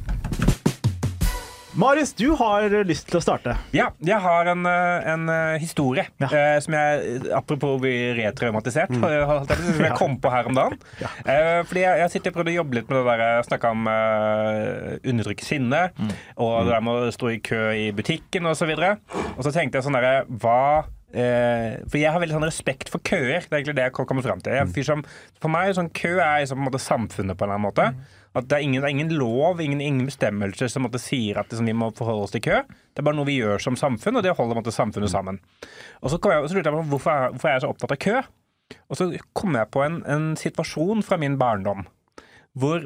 Marius, 1.74 2.12
du 2.14 2.28
har 2.38 2.70
lyst 2.86 3.08
til 3.10 3.18
å 3.18 3.22
starte. 3.24 3.56
Ja, 3.74 3.88
jeg 4.06 4.18
har 4.22 4.46
en, 4.52 4.60
eh, 4.66 5.06
en 5.10 5.24
eh, 5.28 5.56
historie 5.58 6.04
Ja. 6.22 6.28
eh, 6.30 6.60
som 6.62 6.72
jeg, 6.74 7.22
apropos 7.34 7.80
bli 7.82 8.14
retraumatisert, 8.14 8.94
har- 9.02 9.24
har- 9.26 9.44
som 9.46 9.82
jeg 9.82 9.94
kom 9.98 10.14
på 10.22 10.30
her 10.30 10.46
om 10.46 10.54
dagen. 10.54 10.78
Eh, 11.26 11.62
fordi 11.66 11.82
jeg, 11.82 11.98
jeg 11.98 12.10
sitter 12.14 12.30
og 12.30 12.36
prøvde 12.36 12.52
å 12.54 12.58
jobbe 12.60 12.74
litt 12.78 12.88
med 12.88 12.98
det 13.00 13.06
der 13.10 13.24
jeg 13.24 13.46
snakka 13.48 13.70
om 13.74 13.88
uh, 13.90 14.98
undertrykke 15.02 15.44
sinne, 15.44 15.82
og 16.38 16.64
det 16.64 16.74
der 16.76 16.80
med 16.86 16.94
å 16.94 17.10
stå 17.14 17.32
i 17.34 17.40
kø 17.42 17.62
i 17.74 17.90
butikken 17.94 18.46
osv. 18.46 18.70
Og, 18.70 18.78
så 18.78 19.24
og 19.38 19.42
så 19.48 19.52
tenkte 19.54 19.78
jeg 19.80 19.88
sånn 19.88 19.98
derre 19.98 20.24
Hva 20.30 20.84
For 21.14 21.96
jeg 22.00 22.10
har 22.10 22.18
veldig 22.18 22.34
sånn 22.34 22.46
respekt 22.48 22.90
for 22.90 23.02
køer. 23.06 23.44
Det 23.44 23.52
er 23.52 23.60
egentlig 23.60 23.76
det 23.78 23.86
jeg 23.86 23.94
kommer 23.94 24.24
fram 24.26 24.42
til. 24.42 24.56
Jeg 24.56 24.66
er 24.66 24.86
som, 24.88 25.04
for 25.38 25.52
meg 25.52 25.70
sånn 25.76 25.92
kø 25.94 26.16
er 26.16 26.42
liksom, 26.42 26.58
på 26.58 26.64
en 26.64 26.68
måte 26.68 26.82
samfunnet 26.82 27.38
på 27.38 27.46
en 27.46 27.52
eller 27.52 27.60
annen 27.60 27.68
måte. 27.68 28.14
At 28.34 28.48
det 28.50 28.56
er 28.56 28.64
ingen, 28.66 28.82
det 28.82 28.88
er 28.88 28.94
ingen 28.96 29.12
lov, 29.14 29.60
ingen, 29.62 29.82
ingen 29.84 30.08
bestemmelser 30.08 30.70
som 30.72 30.82
måtte 30.88 30.98
sier 30.98 31.38
at 31.38 31.52
liksom, 31.52 31.68
vi 31.70 31.76
må 31.78 31.92
forholde 31.94 32.26
oss 32.26 32.34
til 32.34 32.42
kø. 32.42 32.64
Det 32.66 33.02
er 33.02 33.06
bare 33.06 33.18
noe 33.20 33.28
vi 33.28 33.38
gjør 33.38 33.62
som 33.62 33.78
samfunn, 33.78 34.18
og 34.18 34.26
det 34.26 34.34
holder 34.34 34.58
måte, 34.58 34.74
samfunnet 34.74 35.12
sammen. 35.12 35.38
Og 36.02 36.10
så, 36.10 36.18
jeg, 36.18 36.48
så 36.50 36.56
lurte 36.56 36.72
jeg 36.72 36.74
på 36.74 36.88
hvorfor, 36.96 37.28
hvorfor 37.36 37.50
er 37.50 37.54
jeg 37.54 37.64
så 37.64 37.70
opptatt 37.70 37.94
av 37.94 38.00
kø. 38.02 38.24
Og 38.90 38.98
så 38.98 39.08
kom 39.36 39.54
jeg 39.58 39.70
på 39.70 39.84
en, 39.84 40.00
en 40.10 40.28
situasjon 40.40 41.04
fra 41.06 41.20
min 41.20 41.38
barndom 41.40 41.86
hvor 42.54 42.84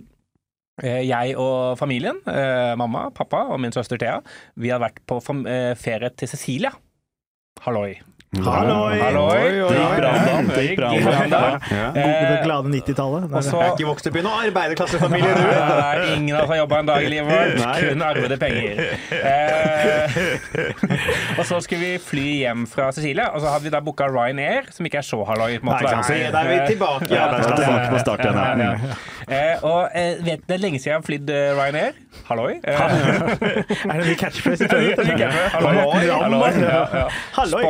eh, 0.83 1.03
jeg 1.05 1.35
og 1.37 1.77
familien, 1.81 2.21
eh, 2.29 2.73
mamma, 2.81 3.09
pappa 3.15 3.45
og 3.53 3.61
min 3.61 3.75
søster 3.75 4.01
Thea, 4.01 4.23
vi 4.57 4.73
har 4.73 4.81
vært 4.81 5.03
på 5.09 5.21
eh, 5.45 5.75
ferie 5.77 6.09
til 6.17 6.31
Cecilia. 6.33 6.73
Halloi. 7.67 7.99
Halloi! 8.37 8.99
Halloi! 9.01 9.37
Oi, 9.41 9.63
oi, 9.65 9.69
Det 9.73 9.81
gikk 9.81 10.01
bra 10.03 10.11
med 10.45 10.51
det 10.53 10.65
gikk 10.67 10.77
bra. 10.77 10.89
Det 10.93 12.03
Eh, 12.05 12.43
glade 12.45 12.69
90-tallet. 12.69 13.25
og 13.25 13.31
Jeg 13.33 13.55
er 13.57 13.71
ikke 13.73 13.87
vokst 13.89 14.07
opp 14.11 14.17
i 14.21 14.23
noen 14.27 14.43
arbeiderklassefamilie, 14.51 15.31
du. 15.33 15.47
Det 15.49 15.87
er 15.89 16.03
ingen 16.13 16.37
av 16.37 16.43
oss 16.43 16.51
har 16.53 16.59
jobba 16.61 16.79
en 16.83 16.91
dag 16.91 17.07
i 17.07 17.09
livet 17.09 17.31
vårt. 17.33 17.57
Kun 17.81 18.03
arvede 18.05 18.37
penger. 18.37 18.83
Eh, 19.17 20.19
og 21.39 21.45
så 21.49 21.61
skulle 21.65 21.81
vi 21.87 21.93
fly 22.05 22.27
hjem 22.45 22.67
fra 22.69 22.91
Sicilia, 22.93 23.31
og 23.33 23.41
så 23.41 23.55
hadde 23.55 23.65
vi 23.65 23.73
da 23.73 23.81
booka 23.81 24.05
Ryanair, 24.13 24.69
som 24.77 24.85
ikke 24.85 25.01
er 25.01 25.09
så 25.09 25.23
halloi. 25.25 25.57
på 25.59 25.65
en 25.65 25.71
måte, 25.73 25.83
Nei, 25.83 25.89
da. 25.89 25.91
kan 25.97 26.05
er 26.45 26.53
vi 26.53 26.59
tilbake. 26.75 27.09
Ja, 27.15 27.25
der 27.33 27.39
er 27.39 27.57
tilbake 27.57 27.89
på 27.97 28.03
start 28.05 28.21
igjen. 28.27 28.37
Ja, 28.37 28.53
Ja. 28.59 28.69
ja. 28.69 28.75
Eh, 29.29 29.65
og 29.65 29.91
eh, 29.95 30.15
vet, 30.25 30.45
det 30.49 30.55
er 30.57 30.63
lenge 30.63 30.79
siden 30.81 30.93
jeg 30.93 31.01
har 31.01 31.05
flydd 31.09 31.31
eh, 31.33 31.57
Ryanair. 31.57 31.93
Halloi. 32.29 32.55
Eh, 32.65 32.77
Er 33.89 33.97
det 33.97 34.05
en 34.05 34.07
ny 34.09 34.15
catchphrase. 34.21 34.69
Halloi. 34.69 34.93
Halloi. 35.53 36.09
Halloi. 36.13 36.53
Ja, 36.61 36.85
ja. 36.93 37.09
Halloi. 37.37 37.63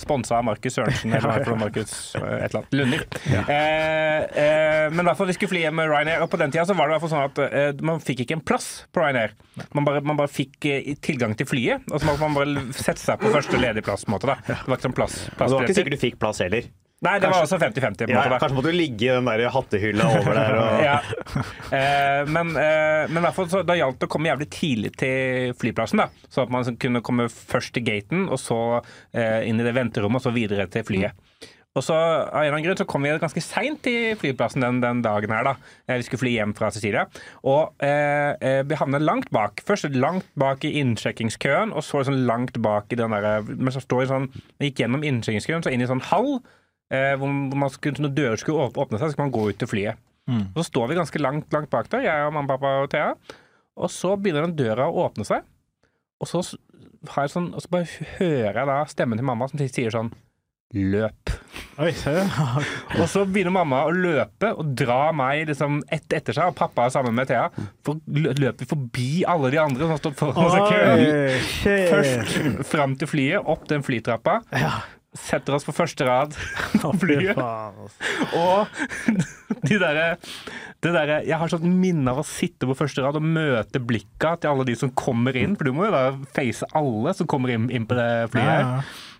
Sponsa 0.00 0.38
av 0.38 0.44
Markus 0.48 0.76
Sørensen 0.76 1.12
eller 1.16 1.40
er 1.40 1.46
noe, 1.48 1.58
Markus 1.60 1.92
eh, 2.18 2.24
et 2.44 2.50
eller 2.50 2.60
annet. 2.60 2.74
Lunder. 2.80 3.04
Eh, 3.30 4.42
eh, 4.44 4.86
men 4.90 5.02
i 5.02 5.06
hvert 5.08 5.18
fall 5.20 5.30
vi 5.30 5.36
skulle 5.38 5.52
fly 5.54 5.62
hjem 5.66 5.78
med 5.80 5.90
Ryanair, 5.90 6.24
og 6.24 6.30
på 6.32 6.40
den 6.40 6.52
tida 6.54 6.66
så 6.68 6.76
var 6.78 6.88
det 6.88 6.92
i 6.92 6.98
hvert 6.98 7.04
fall 7.06 7.14
sånn 7.14 7.28
at 7.30 7.40
eh, 7.46 7.84
man 7.86 8.02
fikk 8.04 8.24
ikke 8.26 8.38
en 8.40 8.44
plass 8.52 8.68
på 8.92 9.02
Ryanair. 9.04 9.34
Man 9.76 9.86
bare, 9.88 10.02
man 10.06 10.18
bare 10.20 10.32
fikk 10.32 10.68
eh, 10.70 10.92
tilgang 11.04 11.36
til 11.38 11.48
flyet, 11.50 11.86
og 11.90 11.98
så 12.02 12.10
måtte 12.10 12.26
man 12.26 12.38
bare 12.38 12.66
sette 12.76 13.00
seg 13.02 13.20
på 13.22 13.32
første 13.34 13.60
ledige 13.60 13.86
plass. 13.86 14.06
på 14.06 14.12
en 14.12 14.18
måte 14.18 14.30
da. 14.32 14.38
Det 14.46 14.60
var 14.66 14.78
ikke 14.78 14.88
sånn 14.90 14.98
plass, 15.00 15.18
Det 15.30 15.50
var 15.50 15.66
ikke 15.66 15.78
sikkert 15.80 15.98
du 15.98 16.02
fikk 16.08 16.20
plass 16.22 16.42
heller. 16.44 16.70
Nei, 17.00 17.14
det 17.20 17.30
var 17.32 17.46
også 17.46 17.56
50-50. 17.56 18.02
på 18.04 18.10
en 18.10 18.12
Ja, 18.12 18.38
kanskje 18.40 18.56
måtte 18.58 18.72
du 18.72 18.76
ligge 18.76 19.06
i 19.06 19.12
den 19.14 19.28
der 19.28 19.46
hattehylla 19.54 20.08
over 20.18 20.36
der. 20.36 20.58
Og... 20.60 20.82
Ja. 20.90 20.98
Eh, 21.72 22.26
men, 22.28 22.50
eh, 22.60 23.06
men 23.08 23.24
hvert 23.24 23.36
fall 23.38 23.48
så, 23.52 23.62
da 23.64 23.76
gjaldt 23.78 24.02
det 24.02 24.08
å 24.10 24.12
komme 24.12 24.28
jævlig 24.28 24.50
tidlig 24.52 24.90
til 25.00 25.54
flyplassen. 25.60 26.02
da 26.02 26.10
Sånn 26.28 26.48
at 26.48 26.52
man 26.52 26.76
kunne 26.82 27.00
komme 27.06 27.30
først 27.32 27.72
til 27.76 27.86
gaten, 27.86 28.28
og 28.28 28.40
så 28.42 28.60
eh, 29.14 29.48
inn 29.48 29.62
i 29.62 29.64
det 29.64 29.72
venterommet, 29.76 30.20
og 30.20 30.28
så 30.28 30.34
videre 30.36 30.68
til 30.72 30.84
flyet. 30.84 31.16
Og 31.78 31.84
så 31.86 31.94
av 31.94 32.34
en 32.34 32.48
eller 32.48 32.56
annen 32.56 32.64
grunn 32.66 32.78
så 32.80 32.86
kom 32.90 33.04
vi 33.06 33.12
ganske 33.22 33.42
seint 33.46 33.78
til 33.86 34.16
flyplassen 34.18 34.64
den, 34.64 34.80
den 34.82 35.02
dagen 35.06 35.30
her. 35.30 35.46
da 35.46 35.52
Eh, 35.86 35.96
Vi 36.00 36.06
skulle 36.06 36.24
fly 36.24 36.32
hjem 36.34 36.54
fra 36.58 36.68
Sicilia. 36.74 37.04
Og 37.46 37.80
eh, 37.86 38.34
eh, 38.42 38.62
vi 38.66 38.78
havnet 38.78 39.04
langt 39.06 39.30
bak. 39.30 39.62
Først 39.66 39.88
langt 39.94 40.26
bak 40.38 40.66
i 40.66 40.74
innsjekkingskøen, 40.82 41.72
og 41.72 41.86
så 41.86 42.02
sånn 42.04 42.24
langt 42.26 42.58
bak 42.60 42.90
i 42.90 42.98
den 42.98 43.14
derre 43.14 43.38
Men 43.46 43.70
så 43.72 43.80
står 43.80 44.02
vi 44.02 44.10
sånn 44.10 44.26
Vi 44.58 44.70
gikk 44.70 44.82
gjennom 44.84 45.06
innsjekkingskøen, 45.06 45.62
så 45.64 45.72
inn 45.72 45.86
i 45.86 45.88
sånn 45.90 46.02
hall. 46.10 46.40
Eh, 46.90 47.12
hvor 47.18 47.30
man 47.30 47.70
skulle, 47.70 48.02
når 48.02 48.14
dører 48.16 48.40
skulle 48.40 48.70
åpne 48.70 48.98
seg, 48.98 49.06
så 49.06 49.12
skulle 49.14 49.28
man 49.28 49.36
gå 49.36 49.44
ut 49.50 49.60
til 49.60 49.70
flyet. 49.70 50.00
Og 50.30 50.60
så 50.60 50.66
står 50.68 50.90
vi 50.90 50.98
ganske 50.98 51.22
langt, 51.22 51.52
langt 51.54 51.70
bak 51.70 51.88
der, 51.90 52.04
jeg 52.06 52.26
og 52.26 52.34
mamma, 52.36 52.54
pappa 52.54 52.84
og 52.84 52.90
Thea. 52.92 53.14
Og 53.80 53.90
så 53.90 54.16
begynner 54.20 54.46
den 54.46 54.58
døra 54.58 54.86
å 54.90 55.06
åpne 55.06 55.26
seg. 55.26 55.46
Og 56.20 56.28
så, 56.28 56.42
sånn, 56.44 57.48
og 57.54 57.62
så 57.64 57.70
bare 57.72 58.08
hører 58.18 58.60
jeg 58.60 58.68
da 58.70 58.80
stemmen 58.90 59.18
til 59.18 59.26
mamma 59.26 59.48
som 59.50 59.62
sier 59.62 59.94
sånn 59.94 60.12
Løp. 60.70 61.32
Oi. 61.82 61.90
Og 63.00 63.08
så 63.10 63.24
begynner 63.26 63.50
mamma 63.50 63.80
å 63.88 63.90
løpe 63.90 64.52
og 64.54 64.68
dra 64.78 65.08
meg 65.16 65.48
liksom 65.48 65.80
et, 65.90 66.04
etter 66.14 66.36
seg, 66.36 66.52
og 66.52 66.54
pappa 66.54 66.84
er 66.86 66.92
sammen 66.94 67.16
med 67.16 67.26
Thea. 67.26 67.48
For 67.82 67.98
løper 68.06 68.68
forbi 68.70 69.24
alle 69.26 69.50
de 69.50 69.58
andre 69.58 69.82
som 69.82 69.96
har 69.96 69.98
stått 69.98 70.20
foran 70.20 70.46
oss 70.46 70.54
i 70.54 70.62
køen. 70.70 71.02
Først 71.90 72.70
fram 72.70 72.94
til 73.00 73.10
flyet, 73.10 73.42
opp 73.50 73.66
den 73.72 73.82
flytrappa. 73.82 74.36
Setter 75.16 75.56
oss 75.56 75.64
på 75.66 75.72
første 75.74 76.06
rad 76.06 76.36
på 76.82 76.92
flyet. 77.02 77.38
Og 78.38 78.68
de 79.66 79.78
derre 79.82 80.04
det 80.80 80.92
derre 80.94 81.16
Jeg 81.26 81.36
har 81.36 81.50
sånn 81.52 81.66
minne 81.80 82.12
av 82.14 82.22
å 82.22 82.24
sitte 82.24 82.68
på 82.70 82.76
første 82.78 83.02
rad 83.04 83.18
og 83.18 83.24
møte 83.26 83.82
blikka 83.82 84.36
til 84.40 84.52
alle 84.54 84.64
de 84.70 84.76
som 84.78 84.92
kommer 84.96 85.36
inn, 85.36 85.56
for 85.58 85.66
du 85.68 85.74
må 85.76 85.88
jo 85.88 85.92
da 85.92 86.04
face 86.36 86.64
alle 86.78 87.12
som 87.18 87.28
kommer 87.28 87.52
inn, 87.56 87.66
inn 87.74 87.84
på 87.90 87.98
det 87.98 88.06
flyet. 88.32 88.46
her. 88.46 88.62
Ja, 88.62 89.10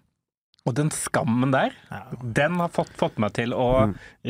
Og 0.70 0.76
den 0.78 0.88
skammen 0.94 1.52
der, 1.52 1.74
ja. 1.90 2.00
den 2.22 2.56
har 2.62 2.70
fått, 2.72 2.94
fått 3.00 3.18
meg 3.20 3.34
til 3.36 3.52
å 3.56 3.66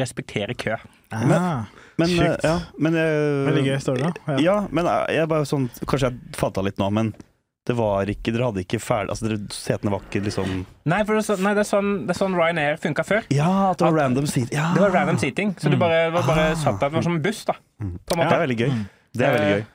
respektere 0.01 0.55
kø. 0.59 0.75
Ah, 1.13 1.23
Men, 1.29 1.47
men, 2.01 2.09
Sjukt. 2.17 2.45
ja, 2.47 2.57
men 2.79 2.97
eh, 2.99 3.47
Veldig 3.51 3.65
gøy 3.69 3.79
story, 3.85 4.03
da. 4.09 4.13
Ja. 4.33 4.39
Ja, 4.49 4.59
men 4.71 4.87
eh, 4.89 5.07
jeg 5.19 5.29
bare 5.31 5.47
sånn 5.51 5.65
Kanskje 5.85 6.09
jeg 6.13 6.37
fatta 6.39 6.63
litt 6.65 6.79
nå, 6.81 6.87
men 6.95 7.13
det 7.67 7.75
var 7.77 8.09
ikke 8.09 8.33
Dere 8.33 8.47
hadde 8.49 8.63
ikke 8.65 8.81
ferdig 8.81 9.11
Altså, 9.13 9.29
dere, 9.29 9.39
setene 9.53 9.91
var 9.93 10.01
ikke 10.09 10.23
liksom 10.25 10.65
Nei, 10.87 11.03
for 11.05 11.15
det, 11.15 11.21
er 11.23 11.27
så- 11.37 11.43
nei, 11.43 11.53
det, 11.55 11.61
er 11.67 11.69
sånn, 11.71 11.91
det 12.07 12.15
er 12.17 12.19
sånn 12.25 12.35
Ryanair 12.35 12.79
funka 12.81 13.05
før. 13.05 13.27
Ja, 13.31 13.71
at 13.71 13.79
det 13.79 13.85
var 13.87 13.93
random 14.01 14.27
seating. 14.27 14.57
Ja. 14.57 14.73
Det 14.75 14.81
var 14.81 14.91
random 14.91 15.19
seating, 15.19 15.53
så 15.61 15.71
du 15.71 15.77
bare, 15.77 16.11
var 16.11 16.23
bare 16.27 16.51
Ah. 16.51 16.55
satt 16.55 16.81
der. 16.81 16.89
Det 16.89 16.95
var 16.95 17.03
som 17.03 17.17
en 17.17 17.23
buss, 17.23 17.45
da. 17.45 17.53
På 17.53 18.17
en 18.17 18.27
Det 18.29 18.33
er 18.33 18.47
veldig 18.47 18.59
gøy. 18.59 18.73
Det 19.15 19.27
er 19.27 19.37
veldig 19.37 19.53
gøy. 19.61 19.67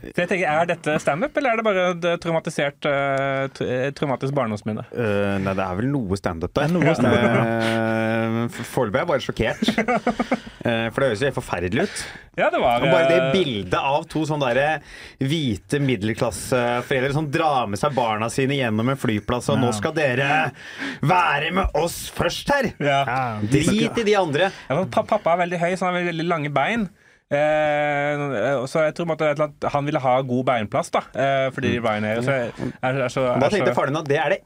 Så 0.00 0.22
jeg 0.22 0.28
tenker, 0.30 0.46
Er 0.48 0.68
dette 0.70 0.94
standup, 1.02 1.36
eller 1.36 1.52
er 1.52 1.60
det 1.60 1.66
bare 1.66 1.82
et 1.90 2.22
traumatisert 2.22 2.86
uh, 2.88 3.90
traumatisk 3.96 4.34
barndomsminne? 4.36 4.86
Uh, 4.94 5.36
nei, 5.42 5.54
det 5.58 5.64
er 5.66 5.78
vel 5.80 5.90
noe 5.92 6.18
standup 6.20 6.54
der. 6.56 6.70
Det 6.70 6.70
er 6.70 6.78
noe 6.78 6.96
standup, 6.96 7.78
Uh, 8.20 8.46
Foreløpig 8.68 8.98
er 8.98 9.02
jeg 9.02 9.08
bare 9.08 9.24
sjokkert. 9.24 9.70
uh, 9.80 10.86
for 10.92 11.00
det 11.02 11.08
høres 11.10 11.22
jo 11.22 11.28
helt 11.28 11.38
forferdelig 11.38 11.86
ut. 11.88 12.02
Ja, 12.38 12.48
det 12.52 12.60
var 12.62 12.84
Og 12.84 12.92
bare 12.92 13.08
det 13.10 13.16
eh, 13.18 13.32
bildet 13.34 13.74
av 13.76 14.04
to 14.08 14.22
sånne 14.28 14.52
der 14.54 14.84
hvite 15.18 15.80
middelklasseforeldre 15.82 17.12
som 17.16 17.26
drar 17.32 17.66
med 17.68 17.80
seg 17.80 17.92
barna 17.96 18.28
sine 18.32 18.56
gjennom 18.56 18.92
en 18.92 19.00
flyplass, 19.00 19.50
og 19.52 19.58
nå 19.60 19.72
skal 19.76 19.94
dere 19.96 20.30
være 21.02 21.50
med 21.56 21.76
oss 21.80 22.04
først 22.14 22.52
her! 22.54 22.70
ja. 22.78 23.00
Ja, 23.10 23.20
Drit 23.42 23.98
i 24.00 24.06
de 24.06 24.16
andre. 24.16 24.50
Ja, 24.70 24.80
pappa 24.94 25.34
er 25.34 25.42
veldig 25.44 25.60
høy, 25.60 25.70
så 25.74 25.88
han 25.88 25.98
har 25.98 26.06
veldig 26.12 26.28
lange 26.28 26.52
bein. 26.54 26.88
Eh, 27.30 28.66
så 28.66 28.82
jeg 28.88 28.94
tror 28.98 29.06
annet- 29.38 29.68
han 29.72 29.84
ville 29.86 30.00
ha 30.02 30.20
god 30.22 30.44
beinplass, 30.48 30.90
da. 30.90 31.02
Eh, 31.14 31.50
fordi 31.54 31.76
Ryanair 31.78 32.22
så 32.26 32.30
er, 32.30 32.50
er, 32.82 33.02
er 33.04 33.08
så, 33.08 33.20
er 33.34 33.38
da 33.40 33.48
tenkte 33.48 33.74
faren 33.76 33.94
din 33.94 34.02
at 34.02 34.08
det 34.10 34.18
er 34.18 34.28
det 34.34 34.40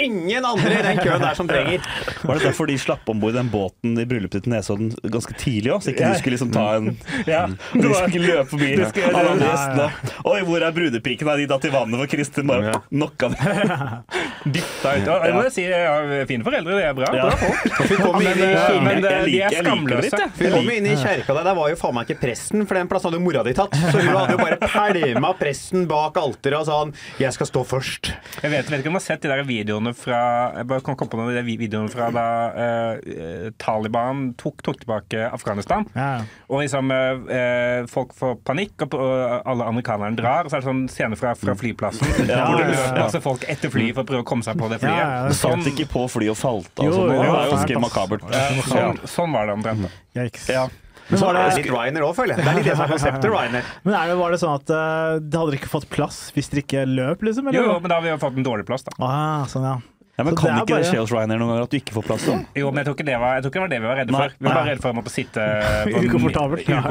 ingen 0.00 0.44
andre 0.44 0.70
i 0.78 0.82
den 0.84 0.98
køen 1.02 1.20
der 1.22 1.34
som 1.34 1.48
trenger. 1.50 1.82
Var 2.22 2.38
det 2.38 2.44
derfor 2.46 2.68
de 2.70 2.76
slapp 2.78 3.08
om 3.10 3.18
bord 3.20 3.34
den 3.34 3.48
båten 3.50 3.96
i 3.98 4.04
bryllupet 4.06 4.44
til 4.44 4.52
Nesodden 4.52 4.92
ganske 5.10 5.34
tidlig 5.40 5.72
òg? 5.74 5.82
Så 5.82 5.90
ikke 5.90 6.04
Ja. 6.06 6.12
du 6.14 6.18
skulle 6.20 6.36
liksom 6.36 6.52
ta 6.54 6.66
en 6.76 6.96
ja, 7.26 7.46
Du 7.74 7.88
skulle 7.94 8.26
løpe 8.28 8.46
forbi 8.52 8.68
ja. 8.78 8.88
skulle- 8.88 9.10
alle 9.10 9.30
andre 9.34 9.46
Ja, 9.50 9.66
ja. 9.76 9.90
Oi, 10.30 10.40
hvor 10.46 10.62
er 10.62 10.70
brudepiken? 10.76 11.26
Nei, 11.26 11.36
de 11.42 11.46
datt 11.50 11.64
i 11.66 11.72
vannet, 11.74 11.98
for 11.98 12.06
Kristin 12.06 12.46
bare 12.46 12.70
Ja. 12.70 12.78
knocka 12.88 13.28
ned. 13.28 14.14
dytta 14.54 14.92
ut. 14.94 15.10
Jeg 15.26 15.34
må 15.34 15.42
si, 15.50 15.50
si 15.50 15.66
har 15.66 16.26
fine 16.30 16.44
foreldre, 16.46 16.76
det 16.78 16.84
er 16.86 16.94
bra. 16.94 17.10
Ja. 17.16 17.26
bra 17.26 17.36
folk. 17.36 17.58
Vi 17.90 18.24
Men, 18.30 18.42
eh, 18.46 18.80
men 18.84 19.02
det, 19.02 19.10
de 19.26 19.40
er 19.42 19.50
jeg 19.50 19.64
liker 19.64 20.00
det 20.00 20.10
skamløse. 20.12 20.30
Vi 20.38 20.50
kom 20.54 20.70
inn 20.70 20.86
i 20.86 20.94
kjerka 20.96 21.34
der, 21.34 21.44
der 21.50 21.54
var 21.58 21.68
jo 21.72 21.76
faen 21.80 21.94
meg 21.98 22.08
ikke 22.10 22.20
presten, 22.28 22.62
for 22.68 22.78
den 22.78 22.88
plassen 22.90 23.10
hadde 23.10 23.18
jo 23.20 23.24
mora 23.26 23.42
di 23.46 23.52
tatt. 23.58 23.74
Så 23.74 23.98
hun 23.98 24.14
hadde 24.14 24.36
jo 24.36 24.38
bare 24.38 24.58
pælma 24.70 25.34
presten 25.40 25.86
bak 25.90 26.16
alteret 26.20 26.60
og 26.62 26.66
sa 26.70 26.78
han 26.84 26.94
'jeg 27.18 27.32
skal 27.32 27.46
stå 27.46 27.64
først'. 27.66 28.12
Jeg 28.42 28.50
vet, 28.50 28.70
vet 28.70 28.78
ikke 28.80 28.86
om 28.86 28.94
du 28.94 29.00
har 29.00 29.06
sett 29.08 29.20
de 29.22 29.28
der 29.28 29.42
videoene 29.42 29.79
fra 29.96 30.20
Jeg 30.58 30.66
bare 30.70 30.82
kom 30.84 30.96
komme 30.98 31.10
på 31.12 31.18
noen 31.20 31.30
av 31.32 31.38
de 31.40 31.56
videoene 31.58 31.90
fra 31.92 32.08
da 32.14 32.24
eh, 32.64 33.50
Taliban 33.60 34.30
tok, 34.40 34.60
tok 34.66 34.80
tilbake 34.82 35.24
Afghanistan. 35.30 35.86
Ja. 35.96 36.10
Og 36.50 36.62
liksom 36.62 36.90
eh, 36.94 37.22
eh, 37.36 37.86
folk 37.90 38.12
får 38.16 38.36
panikk, 38.46 38.74
og, 38.88 38.96
og 39.00 39.48
alle 39.50 39.68
amerikanerne 39.70 40.18
drar. 40.18 40.44
Og 40.46 40.52
så 40.52 40.58
er 40.58 40.64
det 40.64 40.70
sånn 40.70 40.84
scene 40.92 41.18
fra, 41.20 41.34
fra 41.38 41.56
flyplassen 41.58 42.06
Ja, 42.30 42.44
hvor 42.48 42.60
det 42.60 42.68
løper 42.72 43.00
ja. 43.00 43.06
masse 43.06 43.22
folk 43.24 43.46
etter 43.50 43.72
flyet 43.72 43.96
for 43.96 44.04
å 44.04 44.10
prøve 44.12 44.24
å 44.26 44.28
komme 44.32 44.46
seg 44.46 44.60
på 44.60 44.68
det 44.72 44.80
flyet. 44.82 45.00
ja, 45.00 45.24
Det 45.30 45.38
Sånn, 45.40 45.64
satt 45.64 45.72
ikke 45.72 45.88
på 45.94 46.04
flyet 46.12 46.34
og 46.36 46.40
falt 46.40 46.70
av. 46.76 46.86
Jo, 46.86 46.94
sånn. 46.98 47.10
Det 47.10 47.18
var 47.18 47.30
jo 47.30 47.56
ganske 47.56 47.82
makabert. 47.86 48.28
eh, 48.30 48.62
sånn, 48.70 49.02
sånn 49.16 49.34
var 49.38 49.50
det 49.50 49.58
omtrent. 49.58 49.98
Yikes. 50.18 50.48
Ja. 50.52 50.68
Men, 51.10 51.18
Så 51.18 51.26
var 51.26 51.34
det 51.34 51.44
det, 51.50 51.56
litt 51.64 51.70
Ryanair 51.74 52.06
òg, 52.06 52.14
føler 52.16 52.36
jeg. 52.36 52.44
Det 52.44 52.50
er 52.52 52.58
litt 52.60 52.68
det 52.70 52.76
som 52.78 52.84
er 52.86 52.92
konseptet 52.96 53.30
Ryanair. 53.34 53.70
men 53.84 53.94
er 54.00 54.10
det, 54.12 54.18
var 54.22 54.30
det 54.36 54.40
sånn 54.42 54.56
at 54.60 54.70
uh, 54.74 55.18
det 55.20 55.40
hadde 55.42 55.58
ikke 55.60 55.72
fått 55.76 55.88
plass 55.90 56.20
hvis 56.36 56.50
dere 56.52 56.62
ikke 56.66 56.84
løp, 56.86 57.24
liksom? 57.26 57.48
Eller? 57.50 57.58
Jo, 57.60 57.70
jo, 57.74 57.78
men 57.82 57.90
da 57.90 57.98
har 57.98 58.04
vi 58.06 58.12
jo 58.14 58.20
fått 58.22 58.36
en 58.38 58.46
dårlig 58.46 58.66
plass, 58.70 58.86
da. 58.86 58.94
Ah, 59.02 59.42
sånn, 59.50 59.66
ja. 59.66 59.78
Ja, 60.20 60.24
men 60.26 60.34
Så 60.36 60.42
Kan 60.44 60.52
det 60.52 60.62
ikke 60.66 60.74
bare- 60.76 60.88
skje 60.90 60.98
hos 61.00 61.12
Ryanair 61.14 61.38
noen 61.40 61.48
ganger 61.48 61.62
at 61.64 61.70
du 61.72 61.76
ikke 61.78 61.94
får 61.96 62.04
plass? 62.04 62.24
da? 62.28 62.34
Jo, 62.60 62.68
men 62.70 62.82
jeg 62.82 62.86
tror 62.90 62.96
ikke 62.98 63.06
det 63.08 63.18
var, 63.22 63.34
jeg 63.38 63.42
tror 63.42 63.50
ikke 63.50 63.56
det 63.56 63.62
var 63.64 63.70
det 63.72 63.78
vi 63.80 63.88
var 63.88 63.96
redde 64.02 64.12
Nei. 64.12 64.20
for. 64.20 64.34
Vi 64.36 64.44
var 64.50 64.54
bare 64.58 64.68
redde 64.68 64.82
for 64.84 64.90
å 64.92 64.96
måtte 64.98 65.12
sitte 65.14 65.46
på 65.88 66.02
Ukomfortabelt. 66.10 66.68
ja. 66.68 66.82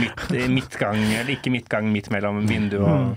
midt, 0.00 0.24
midtgang, 0.50 0.98
eller 1.20 1.30
ikke 1.36 1.52
midtgang, 1.54 1.92
midt 1.94 2.10
mellom 2.10 2.40
vindu 2.50 2.80
og 2.82 3.14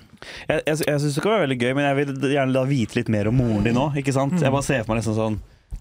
Jeg, 0.47 0.61
jeg, 0.67 0.77
jeg 0.85 1.01
syns 1.01 1.15
det 1.17 1.23
kan 1.25 1.33
være 1.33 1.45
veldig 1.47 1.57
gøy, 1.63 1.73
men 1.79 1.87
jeg 1.89 1.97
vil 2.03 2.31
gjerne 2.35 2.53
da 2.53 2.63
vite 2.69 2.99
litt 2.99 3.09
mer 3.17 3.27
om 3.31 3.37
moren 3.41 3.63
din 3.65 3.73
nå. 3.77 3.87
ikke 3.97 4.13
sant? 4.13 4.37
Jeg 4.41 4.53
bare 4.53 4.67
ser 4.67 4.83
for 4.85 4.93
meg 4.93 5.01
nesten 5.01 5.17
sånn 5.17 5.39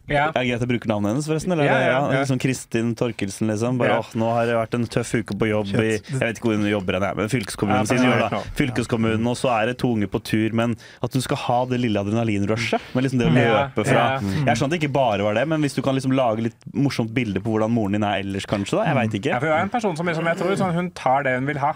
Ja. 0.09 0.29
Er 0.29 0.33
det 0.39 0.47
greit 0.49 0.61
jeg 0.63 0.69
bruker 0.71 0.91
navnet 0.93 1.11
hennes, 1.13 1.27
forresten? 1.27 1.53
Eller? 1.53 1.65
Ja, 1.67 1.79
ja, 1.83 1.95
ja. 2.13 2.21
Liksom 2.23 2.39
Kristin 2.39 2.93
Torkelsen, 2.95 3.49
liksom. 3.51 3.79
Bare, 3.81 3.89
Ja. 3.97 3.99
åh, 4.05 4.11
nå 4.15 4.29
har 4.33 4.47
det 4.47 4.55
vært 4.55 4.75
en 4.79 4.87
tøff 4.87 5.11
uke 5.19 5.35
på 5.39 5.49
jobb 5.51 5.73
i 5.83 5.89
Jeg 5.99 6.21
vet 6.21 6.39
ikke 6.39 6.47
hvor 6.51 6.57
hun 6.61 6.69
jobber, 6.71 6.99
hen, 7.01 7.17
men 7.17 7.29
fylkeskommunen 7.33 7.83
Ja, 7.83 7.85
sin 7.91 8.05
gjør 8.07 8.23
det. 8.31 8.43
Fylkeskommunen, 8.61 9.27
og 9.27 9.37
så 9.37 9.51
er 9.61 9.67
det 9.73 9.79
to 9.83 9.91
unge 9.97 10.07
på 10.07 10.23
tur, 10.23 10.53
men 10.55 10.77
at 11.03 11.13
hun 11.13 11.23
skal 11.23 11.37
ha 11.37 11.59
det 11.67 11.81
lille 11.83 11.99
adrenalinrushet. 11.99 12.81
Med 12.95 13.05
liksom 13.05 13.19
det 13.19 13.27
å 13.27 13.35
løpe 13.35 13.85
fra. 13.87 14.07
Jeg 14.23 14.57
skjønner 14.57 14.65
at 14.71 14.71
det 14.77 14.81
ikke 14.85 14.93
bare 14.95 15.23
var 15.27 15.35
det, 15.35 15.47
men 15.49 15.61
hvis 15.61 15.75
du 15.75 15.83
kan 15.83 15.95
liksom 15.99 16.15
lage 16.15 16.47
litt 16.47 16.61
morsomt 16.73 17.13
bilde 17.13 17.41
på 17.43 17.51
hvordan 17.57 17.71
moren 17.75 17.93
din 17.99 18.05
er 18.07 18.23
ellers, 18.23 18.47
kanskje, 18.47 18.79
da? 18.79 18.85
Jeg 18.93 18.95
veit 19.03 19.13
Ja, 19.13 19.19
ikke. 19.19 19.41
for 19.41 19.47
hun 19.51 19.57
er 19.59 19.63
en 19.67 19.69
person 19.75 19.97
som, 19.97 20.07
liksom, 20.07 20.25
jeg 20.31 20.37
tror 20.39 20.57
sånn, 20.57 20.75
hun 20.75 20.91
tar 20.93 21.23
det 21.27 21.35
hun 21.35 21.47
vil 21.47 21.59
ha. 21.59 21.75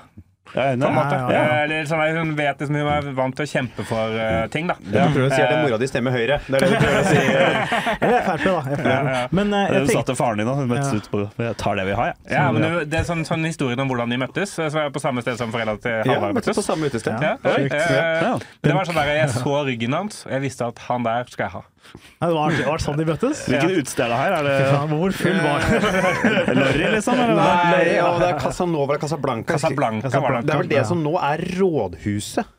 Ja, 0.55 0.65
måte. 0.77 1.15
Ja, 1.15 1.31
ja, 1.31 1.31
ja. 1.31 1.41
Eh, 1.41 1.63
Eller 1.65 1.85
sånn, 1.87 2.03
Hun 2.17 2.33
vet 2.39 2.59
liksom, 2.63 2.77
hun 2.81 2.89
er 2.91 3.09
vant 3.17 3.37
til 3.39 3.47
å 3.47 3.51
kjempe 3.51 3.85
for 3.87 4.17
uh, 4.17 4.47
ting. 4.53 4.67
da 4.71 4.77
Det 4.81 5.05
du 5.05 5.15
prøver 5.15 5.27
å 5.29 5.35
si, 5.35 5.41
er 5.43 5.53
at 5.55 5.65
mora 5.65 5.79
di 5.81 5.89
stemmer 5.91 6.15
Høyre. 6.17 6.41
Det 6.47 6.59
er 6.59 6.65
det 6.65 6.71
du 6.71 6.77
prøver 6.81 7.01
å 7.01 7.05
si. 7.09 7.23
Eller 8.05 8.25
Frp, 8.27 8.45
da. 8.45 8.77
Ja, 8.91 9.01
ja. 9.15 9.23
Men 9.37 9.55
det 9.55 9.63
Du 9.71 9.79
jeg 9.81 9.93
sa 9.95 10.03
til 10.11 10.19
faren 10.19 10.43
din 10.43 10.51
da, 10.51 10.57
hun 10.59 10.71
møttes 10.71 10.93
ut 10.97 11.11
på 11.13 11.23
Jeg 11.39 11.57
tar 11.61 11.81
det 11.81 11.87
vi 11.91 11.97
har, 12.01 12.13
jeg. 12.13 12.19
Ja, 12.35 12.47
men 12.55 12.67
det, 12.67 12.73
det 12.93 13.01
er 13.03 13.09
sånn, 13.09 13.25
sånn 13.29 13.47
historien 13.49 13.85
om 13.85 13.91
hvordan 13.91 14.13
de 14.13 14.21
møttes. 14.21 14.57
Så 14.59 14.67
er 14.69 14.89
jeg 14.89 14.95
på 14.97 15.03
samme 15.03 15.25
sted 15.25 15.39
som 15.41 15.55
foreldra 15.55 15.77
til 15.83 15.99
Ja, 16.01 16.17
Halvard 16.17 16.39
møttes 16.41 16.59
på 16.59 16.67
samme 16.67 16.91
utested. 16.91 17.15
Ja, 17.21 17.37
ja, 17.39 17.57
Sjukt. 17.57 17.77
eh, 17.77 18.25
Ja. 18.27 18.35
det 18.67 18.75
var 18.77 18.89
sånn 18.89 18.99
der, 19.01 19.15
Jeg 19.21 19.35
så 19.37 19.57
ryggen 19.67 19.95
hans, 19.97 20.25
og 20.27 20.35
jeg 20.35 20.47
visste 20.49 20.67
at 20.71 20.79
han 20.89 21.07
der 21.07 21.31
skal 21.31 21.47
jeg 21.47 21.55
ha. 21.59 21.63
Nei, 21.91 22.29
Det 22.29 22.35
var, 22.37 22.53
det 22.55 22.67
var 22.69 22.83
sånn 22.85 23.01
de 23.01 23.07
møttes. 23.09 23.43
Hvilket 23.49 23.81
utested 23.81 24.05
er 24.05 24.13
det 24.13 24.19
her? 24.21 24.37
Er 24.37 24.47
det 24.47 24.57
faen, 24.69 24.95
Hvor 25.01 25.17
full 25.17 25.39
var 25.43 25.67
Lorry, 26.61 26.87
liksom? 26.95 27.19
Eller? 27.25 27.41
Nei, 27.41 27.83
ja, 27.97 28.07
det 28.21 28.29
er 28.29 28.39
Casanova 28.45 28.95
eller 28.95 29.03
Casablanca. 29.03 29.57
Casablanca 29.57 30.13
det. 30.13 30.47
Det 30.47 30.55
er 30.55 30.63
vel 30.65 30.73
det 30.77 30.87
som 30.93 31.03
nå 31.03 31.17
er 31.19 31.45
Rådhuset. 31.59 32.57